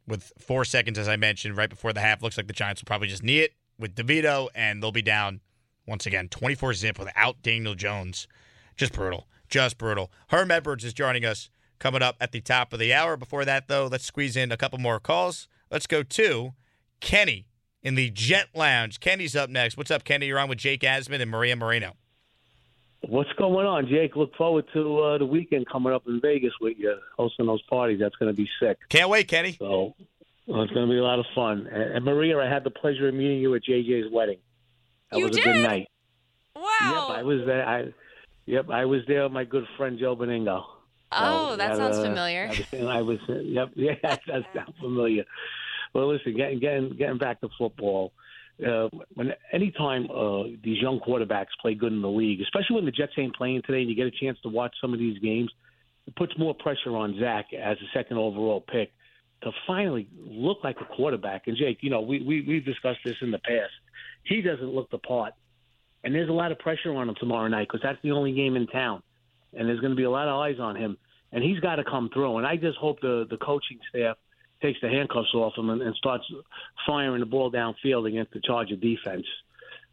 with 0.07 0.31
four 0.39 0.63
seconds, 0.63 0.97
as 0.97 1.09
I 1.09 1.17
mentioned, 1.17 1.57
right 1.57 1.69
before 1.69 1.91
the 1.91 2.01
half. 2.01 2.21
Looks 2.21 2.37
like 2.37 2.47
the 2.47 2.53
Giants 2.53 2.81
will 2.81 2.87
probably 2.87 3.09
just 3.09 3.23
knee 3.23 3.39
it 3.39 3.53
with 3.77 3.95
DeVito, 3.95 4.47
and 4.55 4.81
they'll 4.81 4.91
be 4.93 5.01
down 5.01 5.41
once 5.85 6.05
again, 6.05 6.29
twenty 6.29 6.55
four 6.55 6.73
zip 6.73 6.99
without 6.99 7.41
Daniel 7.41 7.75
Jones. 7.75 8.27
Just 8.75 8.93
brutal, 8.93 9.27
just 9.49 9.77
brutal. 9.77 10.11
Herm 10.29 10.51
Edwards 10.51 10.83
is 10.83 10.93
joining 10.93 11.25
us 11.25 11.49
coming 11.79 12.01
up 12.01 12.15
at 12.19 12.31
the 12.31 12.41
top 12.41 12.73
of 12.73 12.79
the 12.79 12.93
hour. 12.93 13.17
Before 13.17 13.45
that, 13.45 13.67
though, 13.67 13.87
let's 13.91 14.05
squeeze 14.05 14.35
in 14.35 14.51
a 14.51 14.57
couple 14.57 14.79
more 14.79 14.99
calls. 14.99 15.47
Let's 15.69 15.87
go 15.87 16.03
to 16.03 16.53
Kenny 16.99 17.47
in 17.83 17.95
the 17.95 18.09
Jet 18.09 18.47
Lounge. 18.55 18.99
Kenny's 18.99 19.35
up 19.35 19.49
next. 19.49 19.77
What's 19.77 19.91
up, 19.91 20.03
Kenny? 20.03 20.27
You're 20.27 20.39
on 20.39 20.49
with 20.49 20.59
Jake 20.59 20.81
Asman 20.81 21.21
and 21.21 21.29
Maria 21.29 21.55
Moreno. 21.55 21.93
What's 23.09 23.33
going 23.33 23.65
on, 23.65 23.87
Jake? 23.87 24.15
Look 24.15 24.33
forward 24.35 24.65
to 24.73 24.99
uh, 24.99 25.17
the 25.17 25.25
weekend 25.25 25.67
coming 25.69 25.91
up 25.91 26.03
in 26.07 26.21
Vegas 26.21 26.53
with 26.61 26.77
you 26.77 26.95
hosting 27.17 27.45
those 27.45 27.61
parties. 27.63 27.99
That's 27.99 28.15
going 28.15 28.33
to 28.33 28.35
be 28.35 28.47
sick. 28.61 28.77
Can't 28.87 29.09
wait, 29.09 29.27
Kenny. 29.27 29.57
So 29.59 29.93
well, 30.47 30.61
it's 30.61 30.71
going 30.71 30.87
to 30.87 30.91
be 30.91 30.97
a 30.97 31.03
lot 31.03 31.19
of 31.19 31.25
fun. 31.35 31.67
And, 31.69 31.95
and 31.95 32.05
Maria, 32.05 32.39
I 32.39 32.47
had 32.47 32.63
the 32.63 32.69
pleasure 32.69 33.09
of 33.09 33.13
meeting 33.13 33.39
you 33.39 33.53
at 33.55 33.63
JJ's 33.63 34.09
wedding. 34.11 34.37
That 35.13 35.19
You 35.19 35.25
was 35.25 35.37
a 35.37 35.41
did? 35.41 35.43
good 35.45 35.63
night. 35.63 35.87
Wow. 36.55 37.07
Yep, 37.09 37.17
I 37.17 37.23
was 37.23 37.39
there. 37.45 37.67
I, 37.67 37.83
yep, 38.45 38.69
I 38.69 38.85
was 38.85 39.01
there 39.07 39.23
with 39.23 39.31
my 39.31 39.43
good 39.43 39.65
friend 39.77 39.97
Joe 39.99 40.15
Benigno. 40.15 40.63
oh, 41.11 41.51
So, 41.51 41.55
that 41.57 41.77
sounds 41.77 41.97
uh, 41.97 42.03
familiar. 42.03 42.49
I 42.51 42.75
was, 42.75 42.87
I 42.87 43.01
was 43.01 43.43
yep, 43.43 43.69
yeah, 43.75 43.95
that 44.01 44.21
sounds 44.55 44.75
familiar. 44.79 45.23
Well, 45.93 46.11
listen, 46.11 46.35
getting 46.35 46.59
getting 46.59 46.89
getting 46.97 47.17
back 47.17 47.41
to 47.41 47.49
football. 47.57 48.13
Uh, 48.63 48.87
when 49.15 49.33
anytime 49.51 50.07
uh, 50.11 50.43
these 50.63 50.79
young 50.81 50.99
quarterbacks 50.99 51.47
play 51.61 51.73
good 51.73 51.91
in 51.91 52.01
the 52.01 52.09
league, 52.09 52.39
especially 52.41 52.75
when 52.75 52.85
the 52.85 52.91
Jets 52.91 53.13
ain't 53.17 53.35
playing 53.35 53.61
today, 53.65 53.81
and 53.81 53.89
you 53.89 53.95
get 53.95 54.05
a 54.07 54.11
chance 54.11 54.37
to 54.43 54.49
watch 54.49 54.75
some 54.79 54.93
of 54.93 54.99
these 54.99 55.17
games, 55.19 55.51
it 56.07 56.15
puts 56.15 56.37
more 56.37 56.53
pressure 56.53 56.95
on 56.95 57.17
Zach 57.19 57.47
as 57.53 57.77
a 57.77 57.97
second 57.97 58.17
overall 58.17 58.61
pick 58.61 58.91
to 59.41 59.51
finally 59.67 60.07
look 60.15 60.59
like 60.63 60.77
a 60.81 60.85
quarterback. 60.85 61.47
And 61.47 61.57
Jake, 61.57 61.79
you 61.81 61.89
know, 61.89 62.01
we, 62.01 62.21
we 62.21 62.41
we've 62.47 62.65
discussed 62.65 62.99
this 63.03 63.15
in 63.21 63.31
the 63.31 63.39
past. 63.39 63.71
He 64.23 64.41
doesn't 64.41 64.73
look 64.73 64.89
the 64.89 64.97
part, 64.97 65.33
and 66.03 66.13
there's 66.13 66.29
a 66.29 66.33
lot 66.33 66.51
of 66.51 66.59
pressure 66.59 66.93
on 66.93 67.09
him 67.09 67.15
tomorrow 67.19 67.47
night 67.47 67.67
because 67.67 67.81
that's 67.83 68.01
the 68.03 68.11
only 68.11 68.33
game 68.33 68.55
in 68.55 68.67
town, 68.67 69.03
and 69.53 69.67
there's 69.67 69.79
going 69.79 69.91
to 69.91 69.97
be 69.97 70.03
a 70.03 70.11
lot 70.11 70.27
of 70.27 70.39
eyes 70.39 70.59
on 70.59 70.75
him, 70.75 70.97
and 71.31 71.43
he's 71.43 71.59
got 71.59 71.75
to 71.75 71.83
come 71.83 72.09
through. 72.13 72.37
And 72.37 72.47
I 72.47 72.55
just 72.55 72.77
hope 72.77 73.01
the 73.01 73.25
the 73.29 73.37
coaching 73.37 73.79
staff 73.89 74.17
takes 74.61 74.79
the 74.81 74.89
handcuffs 74.89 75.33
off 75.33 75.57
him 75.57 75.69
and, 75.69 75.81
and 75.81 75.95
starts 75.95 76.23
firing 76.87 77.19
the 77.19 77.25
ball 77.25 77.51
downfield 77.51 78.07
against 78.07 78.31
the 78.33 78.39
Charger 78.39 78.77
defense 78.77 79.25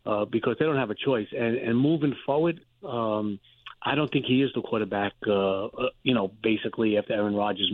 uh, 0.06 0.24
because 0.24 0.56
they 0.58 0.64
don't 0.64 0.76
have 0.76 0.90
a 0.90 0.94
choice. 0.94 1.26
And, 1.36 1.56
and 1.56 1.76
moving 1.76 2.14
forward, 2.24 2.60
um, 2.86 3.40
I 3.82 3.94
don't 3.96 4.10
think 4.10 4.26
he 4.26 4.42
is 4.42 4.50
the 4.54 4.62
quarterback. 4.62 5.12
Uh, 5.26 5.66
uh, 5.66 5.88
you 6.02 6.14
know, 6.14 6.30
basically 6.42 6.96
after 6.96 7.14
Aaron 7.14 7.34
Rodgers 7.34 7.70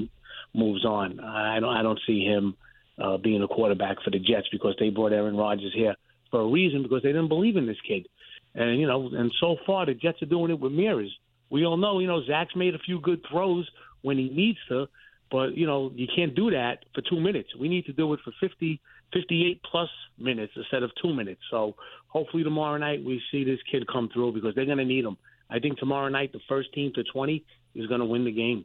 moves 0.55 0.85
on, 0.85 1.21
I 1.21 1.61
don't 1.61 1.77
I 1.77 1.83
don't 1.83 2.01
see 2.07 2.25
him 2.25 2.57
uh, 2.99 3.19
being 3.19 3.43
a 3.43 3.49
quarterback 3.49 4.03
for 4.03 4.11
the 4.11 4.19
Jets 4.19 4.49
because 4.51 4.75
they 4.79 4.91
brought 4.91 5.13
Aaron 5.13 5.37
Rodgers 5.37 5.73
here 5.75 5.95
for 6.31 6.41
a 6.41 6.47
reason 6.47 6.83
because 6.83 7.03
they 7.03 7.11
didn't 7.11 7.29
believe 7.29 7.57
in 7.57 7.67
this 7.67 7.81
kid. 7.87 8.09
And 8.55 8.81
you 8.81 8.87
know, 8.87 9.11
and 9.13 9.33
so 9.41 9.57
far 9.67 9.87
the 9.87 9.95
Jets 9.95 10.23
are 10.23 10.27
doing 10.27 10.51
it 10.51 10.61
with 10.61 10.73
mirrors. 10.73 11.15
We 11.51 11.65
all 11.65 11.77
know, 11.77 11.99
you 12.01 12.07
know, 12.07 12.25
Zach's 12.27 12.57
made 12.57 12.75
a 12.75 12.79
few 12.79 13.01
good 13.01 13.21
throws 13.31 13.69
when 14.03 14.19
he 14.19 14.29
needs 14.31 14.59
to, 14.69 14.87
but 15.31 15.57
you 15.57 15.67
know, 15.67 15.93
you 15.95 16.07
can't 16.15 16.35
do 16.35 16.51
that 16.51 16.85
for 16.95 17.03
two 17.03 17.21
minutes. 17.21 17.51
We 17.59 17.69
need 17.69 17.87
to 17.87 17.93
do 17.93 18.13
it 18.15 18.21
for 18.25 18.33
50, 18.41 18.81
58 19.13 19.61
plus 19.71 19.89
minutes 20.19 20.53
instead 20.57 20.83
of 20.83 20.91
two 21.01 21.15
minutes. 21.15 21.41
So 21.51 21.77
hopefully 22.09 22.43
tomorrow 22.43 22.79
night 22.79 23.05
we 23.05 23.23
see 23.31 23.45
this 23.45 23.61
kid 23.71 23.87
come 23.87 24.09
through 24.13 24.33
because 24.33 24.55
they're 24.55 24.65
going 24.65 24.79
to 24.79 24.85
need 24.85 25.05
him. 25.05 25.17
I 25.49 25.61
think 25.61 25.79
tomorrow 25.79 26.09
night 26.09 26.33
the 26.33 26.41
first 26.49 26.73
team 26.73 26.93
to 26.95 27.05
twenty 27.05 27.45
is 27.75 27.87
going 27.87 28.01
to 28.01 28.07
win 28.07 28.25
the 28.25 28.33
game. 28.33 28.65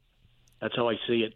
That's 0.61 0.75
how 0.75 0.89
I 0.89 0.95
see 1.07 1.21
it. 1.21 1.33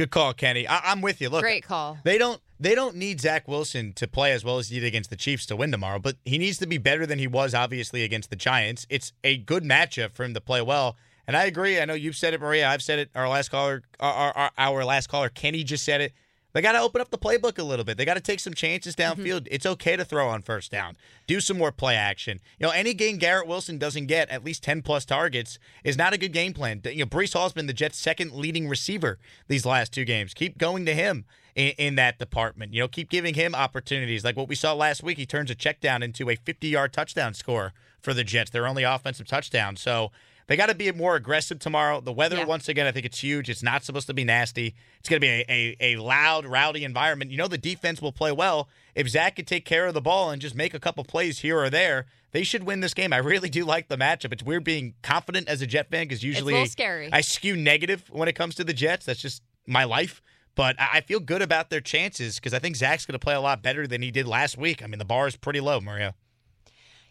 Good 0.00 0.10
call, 0.10 0.32
Kenny. 0.32 0.66
I- 0.66 0.92
I'm 0.92 1.02
with 1.02 1.20
you. 1.20 1.28
Look, 1.28 1.42
Great 1.42 1.62
call. 1.62 1.98
They 2.04 2.16
don't 2.16 2.40
they 2.58 2.74
don't 2.74 2.96
need 2.96 3.20
Zach 3.20 3.46
Wilson 3.46 3.92
to 3.96 4.08
play 4.08 4.32
as 4.32 4.42
well 4.42 4.56
as 4.56 4.70
he 4.70 4.80
did 4.80 4.86
against 4.86 5.10
the 5.10 5.16
Chiefs 5.16 5.44
to 5.46 5.56
win 5.56 5.70
tomorrow, 5.70 5.98
but 5.98 6.16
he 6.24 6.38
needs 6.38 6.56
to 6.56 6.66
be 6.66 6.78
better 6.78 7.04
than 7.04 7.18
he 7.18 7.26
was 7.26 7.52
obviously 7.52 8.02
against 8.02 8.30
the 8.30 8.36
Giants. 8.36 8.86
It's 8.88 9.12
a 9.22 9.36
good 9.36 9.62
matchup 9.62 10.12
for 10.12 10.24
him 10.24 10.32
to 10.32 10.40
play 10.40 10.62
well. 10.62 10.96
And 11.26 11.36
I 11.36 11.44
agree. 11.44 11.78
I 11.78 11.84
know 11.84 11.92
you've 11.92 12.16
said 12.16 12.32
it, 12.32 12.40
Maria. 12.40 12.66
I've 12.66 12.80
said 12.80 12.98
it. 12.98 13.10
Our 13.14 13.28
last 13.28 13.50
caller, 13.50 13.82
our, 14.00 14.32
our, 14.32 14.50
our 14.56 14.84
last 14.86 15.08
caller, 15.10 15.28
Kenny 15.28 15.64
just 15.64 15.84
said 15.84 16.00
it. 16.00 16.14
They 16.52 16.62
got 16.62 16.72
to 16.72 16.80
open 16.80 17.00
up 17.00 17.10
the 17.10 17.18
playbook 17.18 17.58
a 17.58 17.62
little 17.62 17.84
bit. 17.84 17.96
They 17.96 18.04
got 18.04 18.14
to 18.14 18.20
take 18.20 18.40
some 18.40 18.54
chances 18.54 18.96
mm-hmm. 18.96 19.20
downfield. 19.20 19.48
It's 19.50 19.66
okay 19.66 19.96
to 19.96 20.04
throw 20.04 20.28
on 20.28 20.42
first 20.42 20.70
down. 20.70 20.96
Do 21.26 21.40
some 21.40 21.58
more 21.58 21.72
play 21.72 21.94
action. 21.94 22.40
You 22.58 22.66
know, 22.66 22.72
any 22.72 22.94
game 22.94 23.18
Garrett 23.18 23.46
Wilson 23.46 23.78
doesn't 23.78 24.06
get 24.06 24.28
at 24.30 24.44
least 24.44 24.62
10 24.62 24.82
plus 24.82 25.04
targets 25.04 25.58
is 25.84 25.96
not 25.96 26.12
a 26.12 26.18
good 26.18 26.32
game 26.32 26.52
plan. 26.52 26.80
You 26.84 27.00
know, 27.00 27.06
Breece 27.06 27.34
Hall's 27.34 27.52
been 27.52 27.66
the 27.66 27.72
Jets' 27.72 27.98
second 27.98 28.32
leading 28.32 28.68
receiver 28.68 29.18
these 29.48 29.66
last 29.66 29.92
two 29.92 30.04
games. 30.04 30.34
Keep 30.34 30.58
going 30.58 30.86
to 30.86 30.94
him 30.94 31.24
in, 31.54 31.72
in 31.78 31.94
that 31.96 32.18
department. 32.18 32.74
You 32.74 32.80
know, 32.80 32.88
keep 32.88 33.10
giving 33.10 33.34
him 33.34 33.54
opportunities. 33.54 34.24
Like 34.24 34.36
what 34.36 34.48
we 34.48 34.54
saw 34.54 34.74
last 34.74 35.02
week, 35.02 35.18
he 35.18 35.26
turns 35.26 35.50
a 35.50 35.54
check 35.54 35.80
down 35.80 36.02
into 36.02 36.30
a 36.30 36.36
50 36.36 36.68
yard 36.68 36.92
touchdown 36.92 37.34
score 37.34 37.72
for 38.00 38.14
the 38.14 38.24
Jets, 38.24 38.50
their 38.50 38.66
only 38.66 38.82
offensive 38.82 39.26
touchdown. 39.26 39.76
So 39.76 40.10
they 40.50 40.56
got 40.56 40.66
to 40.66 40.74
be 40.74 40.90
more 40.90 41.14
aggressive 41.14 41.60
tomorrow. 41.60 42.00
The 42.00 42.12
weather, 42.12 42.38
Yeah. 42.38 42.44
once 42.44 42.68
again, 42.68 42.84
I 42.84 42.90
think 42.90 43.06
it's 43.06 43.20
huge. 43.22 43.48
It's 43.48 43.62
not 43.62 43.84
supposed 43.84 44.08
to 44.08 44.14
be 44.14 44.24
nasty. 44.24 44.74
It's 44.98 45.08
going 45.08 45.20
to 45.20 45.24
be 45.24 45.28
a, 45.48 45.76
a, 45.80 45.94
a 45.94 46.02
loud, 46.02 46.44
rowdy 46.44 46.82
environment. 46.82 47.30
You 47.30 47.36
know, 47.36 47.46
the 47.46 47.56
defense 47.56 48.02
will 48.02 48.10
play 48.10 48.32
well. 48.32 48.68
If 48.96 49.08
Zach 49.08 49.36
could 49.36 49.46
take 49.46 49.64
care 49.64 49.86
of 49.86 49.94
the 49.94 50.00
ball 50.00 50.30
and 50.32 50.42
just 50.42 50.56
make 50.56 50.74
a 50.74 50.80
couple 50.80 51.04
plays 51.04 51.38
here 51.38 51.56
or 51.56 51.70
there, 51.70 52.06
they 52.32 52.42
should 52.42 52.64
win 52.64 52.80
this 52.80 52.94
game. 52.94 53.12
I 53.12 53.18
really 53.18 53.48
do 53.48 53.64
like 53.64 53.86
the 53.86 53.96
matchup. 53.96 54.32
It's 54.32 54.42
weird 54.42 54.64
being 54.64 54.94
confident 55.02 55.48
as 55.48 55.62
a 55.62 55.68
Jet 55.68 55.88
fan 55.88 56.08
because 56.08 56.24
usually 56.24 56.52
little 56.52 56.66
scary. 56.66 57.10
I 57.12 57.20
skew 57.20 57.54
negative 57.54 58.10
when 58.10 58.26
it 58.26 58.34
comes 58.34 58.56
to 58.56 58.64
the 58.64 58.74
Jets. 58.74 59.06
That's 59.06 59.22
just 59.22 59.42
my 59.68 59.84
life. 59.84 60.20
But 60.56 60.74
I 60.80 60.88
I 60.94 61.00
feel 61.00 61.20
good 61.20 61.42
about 61.42 61.70
their 61.70 61.80
chances 61.80 62.36
because 62.40 62.52
I 62.54 62.58
think 62.58 62.74
Zach's 62.74 63.06
going 63.06 63.12
to 63.12 63.20
play 63.24 63.36
a 63.36 63.40
lot 63.40 63.62
better 63.62 63.86
than 63.86 64.02
he 64.02 64.10
did 64.10 64.26
last 64.26 64.58
week. 64.58 64.82
I 64.82 64.88
mean, 64.88 64.98
the 64.98 65.04
bar 65.04 65.28
is 65.28 65.36
pretty 65.36 65.60
low, 65.60 65.80
Maria. 65.80 66.14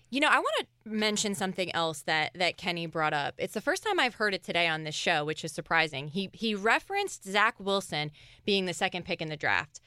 You 0.10 0.20
know, 0.20 0.30
I 0.30 0.40
want 0.40 0.56
to 0.60 0.90
mention 0.90 1.36
something 1.36 1.74
else 1.76 2.02
that 2.04 2.32
that 2.36 2.58
Kenny 2.58 2.88
brought 2.88 3.14
up. 3.14 3.36
It's 3.38 3.54
the 3.54 3.62
first 3.62 3.84
time 3.84 4.00
I've 4.00 4.16
heard 4.16 4.34
it 4.34 4.44
today 4.44 4.68
on 4.68 4.84
this 4.84 4.96
show, 4.96 5.24
which 5.24 5.44
is 5.44 5.52
surprising. 5.52 6.08
He 6.08 6.30
he 6.34 6.56
referenced 6.56 7.26
Zach 7.26 7.56
Wilson 7.60 8.12
being 8.46 8.66
the 8.66 8.74
second 8.74 9.06
pick 9.06 9.22
in 9.22 9.30
the 9.30 9.38
draft. 9.38 9.80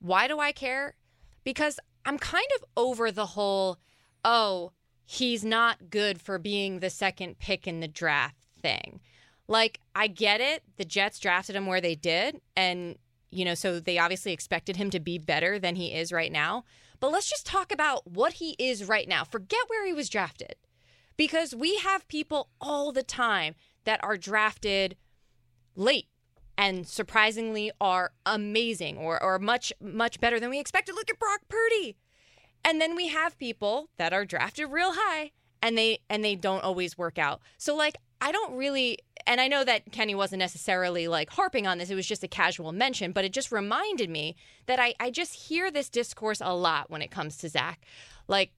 Why 0.00 0.28
do 0.28 0.38
I 0.38 0.52
care? 0.52 0.94
Because 1.42 1.80
I'm 2.04 2.18
kind 2.18 2.46
of 2.56 2.64
over 2.76 3.10
the 3.10 3.26
whole 3.26 3.78
oh, 4.24 4.72
he's 5.04 5.44
not 5.44 5.90
good 5.90 6.20
for 6.20 6.38
being 6.38 6.80
the 6.80 6.90
second 6.90 7.38
pick 7.38 7.66
in 7.66 7.80
the 7.80 7.88
draft 7.88 8.36
thing. 8.60 9.00
Like, 9.46 9.80
I 9.94 10.06
get 10.06 10.40
it. 10.40 10.62
The 10.76 10.84
Jets 10.84 11.18
drafted 11.18 11.56
him 11.56 11.66
where 11.66 11.80
they 11.80 11.94
did, 11.94 12.40
and 12.54 12.96
you 13.30 13.44
know, 13.44 13.54
so 13.54 13.80
they 13.80 13.98
obviously 13.98 14.32
expected 14.32 14.76
him 14.76 14.90
to 14.90 15.00
be 15.00 15.18
better 15.18 15.58
than 15.58 15.76
he 15.76 15.92
is 15.92 16.12
right 16.12 16.32
now. 16.32 16.64
But 17.00 17.12
let's 17.12 17.30
just 17.30 17.46
talk 17.46 17.72
about 17.72 18.06
what 18.06 18.34
he 18.34 18.56
is 18.58 18.88
right 18.88 19.08
now. 19.08 19.24
Forget 19.24 19.60
where 19.68 19.86
he 19.86 19.92
was 19.92 20.08
drafted. 20.08 20.56
Because 21.16 21.54
we 21.54 21.76
have 21.78 22.08
people 22.08 22.50
all 22.60 22.92
the 22.92 23.02
time 23.02 23.54
that 23.84 24.02
are 24.02 24.16
drafted 24.16 24.96
late 25.74 26.08
and 26.56 26.86
surprisingly 26.86 27.70
are 27.80 28.12
amazing 28.26 28.98
or, 28.98 29.22
or 29.22 29.38
much, 29.38 29.72
much 29.80 30.20
better 30.20 30.40
than 30.40 30.50
we 30.50 30.58
expected. 30.58 30.94
Look 30.94 31.10
at 31.10 31.18
Brock 31.18 31.40
Purdy. 31.48 31.96
And 32.64 32.80
then 32.80 32.96
we 32.96 33.08
have 33.08 33.38
people 33.38 33.88
that 33.96 34.12
are 34.12 34.24
drafted 34.24 34.70
real 34.70 34.92
high 34.94 35.30
and 35.62 35.76
they 35.76 36.00
and 36.08 36.24
they 36.24 36.34
don't 36.34 36.62
always 36.64 36.96
work 36.96 37.18
out. 37.18 37.40
So 37.56 37.74
like 37.74 37.96
I 38.20 38.32
don't 38.32 38.56
really 38.56 38.98
and 39.28 39.42
I 39.42 39.48
know 39.48 39.62
that 39.62 39.92
Kenny 39.92 40.14
wasn't 40.14 40.40
necessarily 40.40 41.06
like 41.06 41.30
harping 41.30 41.66
on 41.66 41.76
this. 41.76 41.90
It 41.90 41.94
was 41.94 42.06
just 42.06 42.24
a 42.24 42.28
casual 42.28 42.72
mention, 42.72 43.12
but 43.12 43.26
it 43.26 43.32
just 43.32 43.52
reminded 43.52 44.08
me 44.08 44.36
that 44.66 44.80
I, 44.80 44.94
I 44.98 45.10
just 45.10 45.34
hear 45.34 45.70
this 45.70 45.90
discourse 45.90 46.40
a 46.40 46.54
lot 46.54 46.90
when 46.90 47.02
it 47.02 47.10
comes 47.10 47.36
to 47.38 47.48
Zach. 47.50 47.84
Like, 48.26 48.52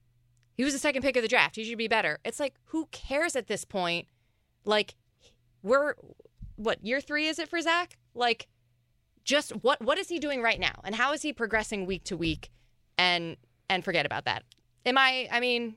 he 0.56 0.62
was 0.62 0.72
the 0.72 0.78
second 0.78 1.02
pick 1.02 1.16
of 1.16 1.22
the 1.22 1.28
draft. 1.28 1.56
He 1.56 1.64
should 1.64 1.76
be 1.76 1.88
better. 1.88 2.20
It's 2.24 2.38
like, 2.38 2.54
who 2.66 2.86
cares 2.92 3.34
at 3.34 3.48
this 3.48 3.64
point? 3.64 4.06
Like, 4.64 4.94
we're 5.62 5.94
what 6.54 6.84
year 6.84 7.00
three 7.00 7.26
is 7.26 7.40
it 7.40 7.48
for 7.48 7.60
Zach? 7.60 7.96
Like, 8.14 8.46
just 9.24 9.50
what 9.62 9.82
what 9.82 9.98
is 9.98 10.08
he 10.08 10.20
doing 10.20 10.40
right 10.40 10.60
now, 10.60 10.80
and 10.84 10.94
how 10.94 11.12
is 11.12 11.22
he 11.22 11.32
progressing 11.32 11.84
week 11.84 12.04
to 12.04 12.16
week? 12.16 12.50
And 12.96 13.36
and 13.68 13.84
forget 13.84 14.06
about 14.06 14.24
that. 14.26 14.44
Am 14.86 14.96
I? 14.96 15.28
I 15.32 15.40
mean, 15.40 15.76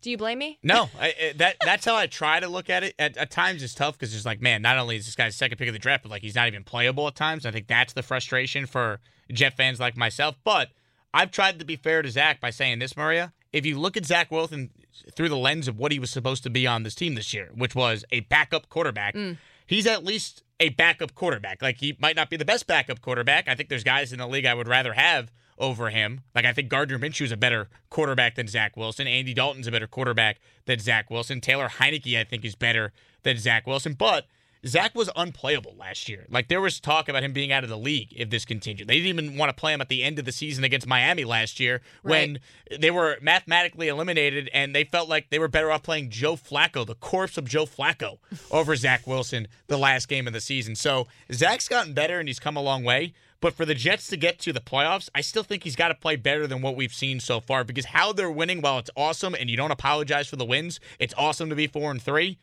do 0.00 0.10
you 0.10 0.16
blame 0.16 0.38
me? 0.38 0.58
No, 0.62 0.88
I, 1.00 1.32
that 1.36 1.56
that's 1.64 1.84
how 1.84 1.96
I 1.96 2.06
try 2.06 2.40
to 2.40 2.48
look 2.48 2.70
at 2.70 2.84
it. 2.84 2.94
At, 2.98 3.16
at 3.16 3.30
times, 3.30 3.62
it's 3.62 3.74
tough 3.74 3.98
because 3.98 4.14
it's 4.14 4.26
like, 4.26 4.40
man, 4.40 4.62
not 4.62 4.78
only 4.78 4.96
is 4.96 5.06
this 5.06 5.16
guy's 5.16 5.36
second 5.36 5.58
pick 5.58 5.68
of 5.68 5.74
the 5.74 5.78
draft, 5.78 6.02
but 6.04 6.10
like 6.10 6.22
he's 6.22 6.34
not 6.34 6.48
even 6.48 6.64
playable 6.64 7.06
at 7.08 7.14
times. 7.14 7.46
I 7.46 7.50
think 7.50 7.66
that's 7.66 7.92
the 7.92 8.02
frustration 8.02 8.66
for 8.66 9.00
Jet 9.30 9.56
fans 9.56 9.80
like 9.80 9.96
myself. 9.96 10.36
But 10.44 10.68
I've 11.12 11.30
tried 11.30 11.58
to 11.58 11.64
be 11.64 11.76
fair 11.76 12.02
to 12.02 12.10
Zach 12.10 12.40
by 12.40 12.50
saying 12.50 12.78
this, 12.78 12.96
Maria. 12.96 13.32
If 13.52 13.64
you 13.64 13.78
look 13.78 13.96
at 13.96 14.04
Zach 14.04 14.30
Wilson 14.30 14.70
through 15.14 15.30
the 15.30 15.36
lens 15.36 15.68
of 15.68 15.78
what 15.78 15.90
he 15.90 15.98
was 15.98 16.10
supposed 16.10 16.42
to 16.42 16.50
be 16.50 16.66
on 16.66 16.82
this 16.82 16.94
team 16.94 17.14
this 17.14 17.32
year, 17.32 17.50
which 17.54 17.74
was 17.74 18.04
a 18.12 18.20
backup 18.20 18.68
quarterback, 18.68 19.14
mm. 19.14 19.38
he's 19.66 19.86
at 19.86 20.04
least 20.04 20.42
a 20.60 20.68
backup 20.70 21.14
quarterback. 21.14 21.62
Like 21.62 21.78
he 21.78 21.96
might 21.98 22.16
not 22.16 22.30
be 22.30 22.36
the 22.36 22.44
best 22.44 22.66
backup 22.66 23.00
quarterback. 23.00 23.48
I 23.48 23.54
think 23.54 23.68
there's 23.68 23.84
guys 23.84 24.12
in 24.12 24.18
the 24.18 24.26
league 24.26 24.44
I 24.44 24.54
would 24.54 24.68
rather 24.68 24.92
have 24.92 25.32
over 25.58 25.90
him. 25.90 26.22
Like 26.34 26.44
I 26.44 26.52
think 26.52 26.68
Gardner 26.68 26.98
Minshew 26.98 27.22
is 27.22 27.32
a 27.32 27.36
better 27.36 27.68
quarterback 27.90 28.36
than 28.36 28.48
Zach 28.48 28.76
Wilson. 28.76 29.06
Andy 29.06 29.34
Dalton's 29.34 29.66
a 29.66 29.72
better 29.72 29.86
quarterback 29.86 30.40
than 30.66 30.78
Zach 30.78 31.10
Wilson. 31.10 31.40
Taylor 31.40 31.68
Heinicke, 31.68 32.18
I 32.18 32.24
think, 32.24 32.44
is 32.44 32.54
better 32.54 32.92
than 33.22 33.38
Zach 33.38 33.66
Wilson. 33.66 33.94
But 33.94 34.26
Zach 34.66 34.94
was 34.94 35.08
unplayable 35.14 35.74
last 35.78 36.08
year. 36.08 36.26
Like 36.28 36.48
there 36.48 36.60
was 36.60 36.80
talk 36.80 37.08
about 37.08 37.22
him 37.22 37.32
being 37.32 37.52
out 37.52 37.62
of 37.62 37.70
the 37.70 37.78
league 37.78 38.12
if 38.16 38.30
this 38.30 38.44
continued. 38.44 38.88
They 38.88 39.00
didn't 39.00 39.24
even 39.24 39.38
want 39.38 39.50
to 39.50 39.58
play 39.58 39.72
him 39.72 39.80
at 39.80 39.88
the 39.88 40.02
end 40.02 40.18
of 40.18 40.24
the 40.24 40.32
season 40.32 40.64
against 40.64 40.86
Miami 40.86 41.24
last 41.24 41.60
year 41.60 41.80
when 42.02 42.40
they 42.78 42.90
were 42.90 43.18
mathematically 43.22 43.88
eliminated 43.88 44.50
and 44.52 44.74
they 44.74 44.84
felt 44.84 45.08
like 45.08 45.30
they 45.30 45.38
were 45.38 45.48
better 45.48 45.70
off 45.70 45.82
playing 45.82 46.10
Joe 46.10 46.34
Flacco, 46.34 46.84
the 46.86 46.96
corpse 46.96 47.38
of 47.38 47.44
Joe 47.48 47.66
Flacco, 47.66 48.18
over 48.50 48.74
Zach 48.74 49.06
Wilson 49.06 49.46
the 49.68 49.78
last 49.78 50.08
game 50.08 50.26
of 50.26 50.32
the 50.32 50.40
season. 50.40 50.74
So 50.74 51.06
Zach's 51.32 51.68
gotten 51.68 51.94
better 51.94 52.18
and 52.18 52.28
he's 52.28 52.40
come 52.40 52.56
a 52.56 52.62
long 52.62 52.82
way. 52.82 53.12
But 53.40 53.54
for 53.54 53.64
the 53.64 53.74
Jets 53.74 54.08
to 54.08 54.16
get 54.16 54.38
to 54.40 54.52
the 54.52 54.60
playoffs, 54.60 55.08
I 55.14 55.20
still 55.20 55.44
think 55.44 55.62
he's 55.62 55.76
got 55.76 55.88
to 55.88 55.94
play 55.94 56.16
better 56.16 56.46
than 56.46 56.60
what 56.60 56.74
we've 56.74 56.92
seen 56.92 57.20
so 57.20 57.40
far 57.40 57.62
because 57.62 57.86
how 57.86 58.12
they're 58.12 58.30
winning, 58.30 58.60
while 58.60 58.78
it's 58.78 58.90
awesome 58.96 59.34
and 59.34 59.48
you 59.48 59.56
don't 59.56 59.70
apologize 59.70 60.28
for 60.28 60.36
the 60.36 60.44
wins, 60.44 60.80
it's 60.98 61.14
awesome 61.16 61.48
to 61.50 61.56
be 61.56 61.66
four 61.66 61.90
and 61.90 62.02
three. 62.02 62.38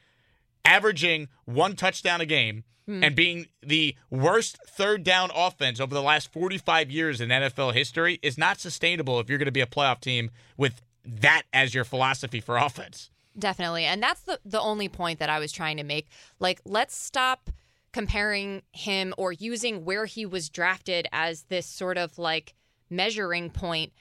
Averaging 0.63 1.27
one 1.43 1.75
touchdown 1.75 2.21
a 2.21 2.25
game 2.25 2.63
hmm. 2.85 3.03
and 3.03 3.15
being 3.15 3.47
the 3.61 3.95
worst 4.09 4.57
third 4.65 5.03
down 5.03 5.31
offense 5.35 5.79
over 5.79 5.93
the 5.93 6.01
last 6.01 6.31
45 6.31 6.89
years 6.89 7.19
in 7.19 7.29
NFL 7.29 7.73
history 7.73 8.19
is 8.23 8.37
not 8.37 8.59
sustainable 8.59 9.19
if 9.19 9.29
you're 9.29 9.37
going 9.37 9.47
to 9.47 9.51
be 9.51 9.61
a 9.61 9.67
playoff 9.67 9.99
team 9.99 10.31
with 10.57 10.81
that 11.03 11.43
as 11.53 11.75
your 11.75 11.83
philosophy 11.83 12.39
for 12.39 12.57
offense. 12.57 13.11
Definitely. 13.37 13.83
And 13.83 14.01
that's 14.01 14.21
the 14.21 14.39
the 14.45 14.61
only 14.61 14.87
point 14.87 15.19
that 15.19 15.29
I 15.29 15.39
was 15.39 15.51
trying 15.51 15.75
to 15.75 15.83
make. 15.83 16.07
Like 16.39 16.61
let's 16.63 16.95
stop 16.95 17.49
comparing 17.95 18.61
him 18.73 19.13
or 19.17 19.31
using 19.31 19.85
where 19.85 20.03
he 20.03 20.25
was 20.25 20.49
drafted 20.49 21.07
as 21.13 21.43
this 21.43 21.65
sort 21.65 21.97
of 21.97 22.17
like 22.17 22.53
measuring 22.89 23.49
point. 23.49 23.93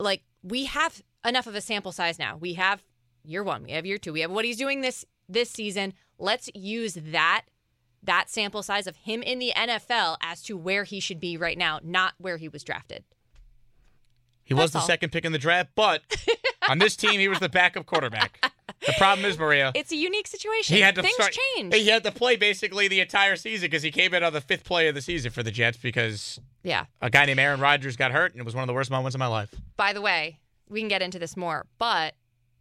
Like 0.00 0.22
we 0.42 0.64
have 0.64 1.02
enough 1.26 1.46
of 1.46 1.54
a 1.54 1.60
sample 1.60 1.92
size 1.92 2.18
now. 2.18 2.38
We 2.38 2.54
have 2.54 2.82
year 3.22 3.42
1, 3.42 3.64
we 3.64 3.72
have 3.72 3.84
year 3.84 3.98
2, 3.98 4.14
we 4.14 4.20
have 4.20 4.30
what 4.30 4.46
he's 4.46 4.56
doing 4.56 4.80
this 4.80 5.04
this 5.28 5.50
season. 5.50 5.92
Let's 6.18 6.48
use 6.54 6.94
that 6.94 7.42
that 8.02 8.30
sample 8.30 8.62
size 8.62 8.86
of 8.86 8.96
him 8.96 9.20
in 9.20 9.38
the 9.40 9.52
NFL 9.54 10.16
as 10.22 10.40
to 10.44 10.56
where 10.56 10.84
he 10.84 10.98
should 10.98 11.20
be 11.20 11.36
right 11.36 11.58
now, 11.58 11.80
not 11.84 12.14
where 12.16 12.38
he 12.38 12.48
was 12.48 12.64
drafted. 12.64 13.04
He 14.42 14.54
was 14.54 14.70
the 14.70 14.78
all. 14.78 14.86
second 14.86 15.12
pick 15.12 15.26
in 15.26 15.32
the 15.32 15.38
draft, 15.38 15.72
but 15.74 16.00
on 16.70 16.78
this 16.78 16.96
team, 16.96 17.20
he 17.20 17.28
was 17.28 17.40
the 17.40 17.50
backup 17.50 17.84
quarterback. 17.84 18.40
The 18.86 18.94
problem 18.98 19.24
is, 19.24 19.38
Maria, 19.38 19.72
It's 19.74 19.92
a 19.92 19.96
unique 19.96 20.26
situation. 20.26 20.76
he 20.76 20.82
had 20.82 20.94
to 20.94 21.02
Things 21.02 21.14
start. 21.14 21.36
change. 21.56 21.74
He 21.74 21.88
had 21.88 22.04
to 22.04 22.12
play 22.12 22.36
basically 22.36 22.88
the 22.88 23.00
entire 23.00 23.36
season 23.36 23.66
because 23.66 23.82
he 23.82 23.90
came 23.90 24.14
in 24.14 24.22
on 24.22 24.32
the 24.32 24.40
fifth 24.40 24.64
play 24.64 24.88
of 24.88 24.94
the 24.94 25.02
season 25.02 25.30
for 25.30 25.42
the 25.42 25.50
Jets 25.50 25.76
because 25.78 26.38
yeah. 26.62 26.84
a 27.00 27.10
guy 27.10 27.24
named 27.26 27.40
Aaron 27.40 27.60
Rodgers 27.60 27.96
got 27.96 28.12
hurt, 28.12 28.32
and 28.32 28.40
it 28.40 28.44
was 28.44 28.54
one 28.54 28.62
of 28.62 28.68
the 28.68 28.74
worst 28.74 28.90
moments 28.90 29.14
of 29.14 29.18
my 29.18 29.26
life. 29.26 29.54
By 29.76 29.92
the 29.92 30.00
way, 30.00 30.38
we 30.68 30.80
can 30.80 30.88
get 30.88 31.02
into 31.02 31.18
this 31.18 31.36
more, 31.36 31.66
but 31.78 32.14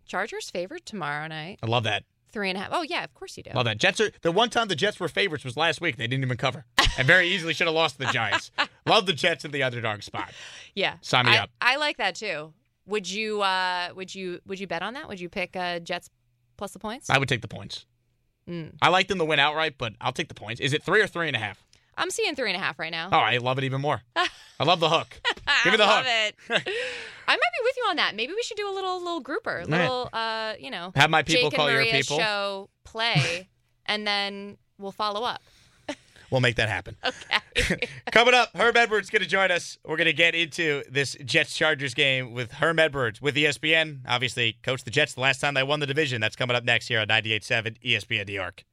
Chargers 0.06 0.50
favored 0.50 0.86
tomorrow 0.86 1.28
night. 1.28 1.60
I 1.62 1.68
love 1.68 1.84
that. 1.84 2.04
Three 2.32 2.50
and 2.50 2.58
a 2.58 2.62
half. 2.62 2.70
Oh 2.74 2.82
yeah, 2.82 3.04
of 3.04 3.14
course 3.14 3.38
you 3.38 3.44
do. 3.44 3.52
Love 3.54 3.66
that. 3.66 3.78
Jets 3.78 4.02
are 4.02 4.12
the 4.22 4.32
one 4.32 4.50
time 4.50 4.68
the 4.68 4.76
Jets 4.76 5.00
were 5.00 5.08
favorites 5.08 5.46
was 5.46 5.56
last 5.56 5.80
week. 5.82 5.96
They 5.98 6.08
didn't 6.08 6.24
even 6.26 6.38
cover, 6.38 6.66
and 6.98 7.08
very 7.08 7.28
easily 7.30 7.54
should 7.54 7.68
have 7.68 7.74
lost 7.76 8.00
to 8.00 8.06
the 8.06 8.12
Giants. 8.12 8.52
love 8.86 9.06
the 9.06 9.14
Jets 9.14 9.46
in 9.46 9.52
the 9.52 9.64
underdog 9.64 10.04
spot. 10.04 10.32
Yeah, 10.76 10.96
Sign 11.02 11.26
me 11.26 11.38
I, 11.38 11.44
up. 11.44 11.50
I 11.62 11.78
like 11.78 11.98
that 11.98 12.16
too. 12.16 12.54
Would 12.88 13.10
you? 13.10 13.42
uh 13.42 13.90
Would 13.96 14.16
you? 14.16 14.40
Would 14.48 14.60
you 14.60 14.68
bet 14.68 14.82
on 14.82 14.94
that? 14.96 15.08
Would 15.08 15.20
you 15.20 15.30
pick 15.30 15.56
uh 15.56 15.80
Jets 15.80 16.10
plus 16.58 16.72
the 16.72 16.80
points? 16.80 17.10
I 17.10 17.18
would 17.18 17.30
take 17.30 17.42
the 17.42 17.48
points. 17.48 17.86
Mm. 18.50 18.74
I 18.82 18.90
like 18.90 19.08
them 19.10 19.18
to 19.20 19.26
win 19.26 19.40
outright, 19.40 19.76
but 19.78 19.94
I'll 20.00 20.14
take 20.14 20.30
the 20.30 20.34
points. 20.34 20.62
Is 20.62 20.74
it 20.74 20.82
three 20.84 21.02
or 21.02 21.08
three 21.08 21.28
and 21.28 21.36
a 21.36 21.40
half? 21.40 21.64
I'm 21.98 22.10
seeing 22.12 22.36
three 22.36 22.50
and 22.52 22.56
a 22.56 22.64
half 22.64 22.78
right 22.80 22.92
now. 22.92 23.10
Oh, 23.12 23.18
I 23.18 23.38
love 23.38 23.58
it 23.58 23.64
even 23.64 23.82
more. 23.82 24.02
I 24.16 24.64
love 24.64 24.80
the 24.80 24.90
hook. 24.90 25.20
Give 25.64 25.74
me 25.74 25.78
the 25.78 25.86
hook. 25.88 25.94
I 25.94 25.98
love 25.98 26.06
it. 26.08 26.36
I 27.28 27.32
might 27.32 27.40
be 27.40 27.64
with 27.64 27.76
you 27.78 27.84
on 27.90 27.96
that. 27.98 28.16
Maybe 28.16 28.34
we 28.34 28.42
should 28.44 28.58
do 28.58 28.70
a 28.70 28.74
little 28.74 29.00
little 29.00 29.20
grouper, 29.20 29.64
little 29.68 30.10
uh, 30.14 30.54
you 30.60 30.72
know, 30.72 30.92
Have 30.96 31.10
my 31.10 31.24
people 31.24 31.50
Jake 31.50 31.58
call 31.58 31.68
and 31.68 31.76
your 31.76 31.92
people. 31.92 32.18
show 32.20 32.70
play, 32.86 33.50
and 33.86 34.08
then 34.08 34.58
we'll 34.78 34.92
follow 34.94 35.24
up. 35.24 35.42
We'll 36.30 36.42
make 36.42 36.56
that 36.58 36.70
happen. 36.70 36.98
Okay. 37.06 37.88
Coming 38.12 38.34
up, 38.34 38.56
Herm 38.56 38.76
Edwards 38.76 39.10
going 39.10 39.22
to 39.22 39.28
join 39.28 39.52
us. 39.52 39.78
We're 39.84 39.98
going 39.98 40.06
to 40.06 40.14
get 40.14 40.36
into 40.36 40.84
this 40.90 41.16
Jets 41.26 41.56
Chargers 41.56 41.94
game 41.94 42.34
with 42.34 42.54
Herm 42.54 42.80
Edwards 42.80 43.22
with 43.22 43.36
ESPN. 43.36 44.00
Obviously, 44.08 44.58
coached 44.64 44.86
the 44.86 44.92
Jets 44.92 45.14
the 45.14 45.22
last 45.22 45.40
time 45.40 45.54
they 45.54 45.64
won 45.64 45.80
the 45.80 45.88
division. 45.88 46.22
That's 46.22 46.36
coming 46.36 46.56
up 46.56 46.64
next 46.64 46.88
here 46.88 47.00
on 47.00 47.08
98.7 47.08 47.78
ESPN 47.84 48.28
New 48.28 48.34
York. 48.34 48.64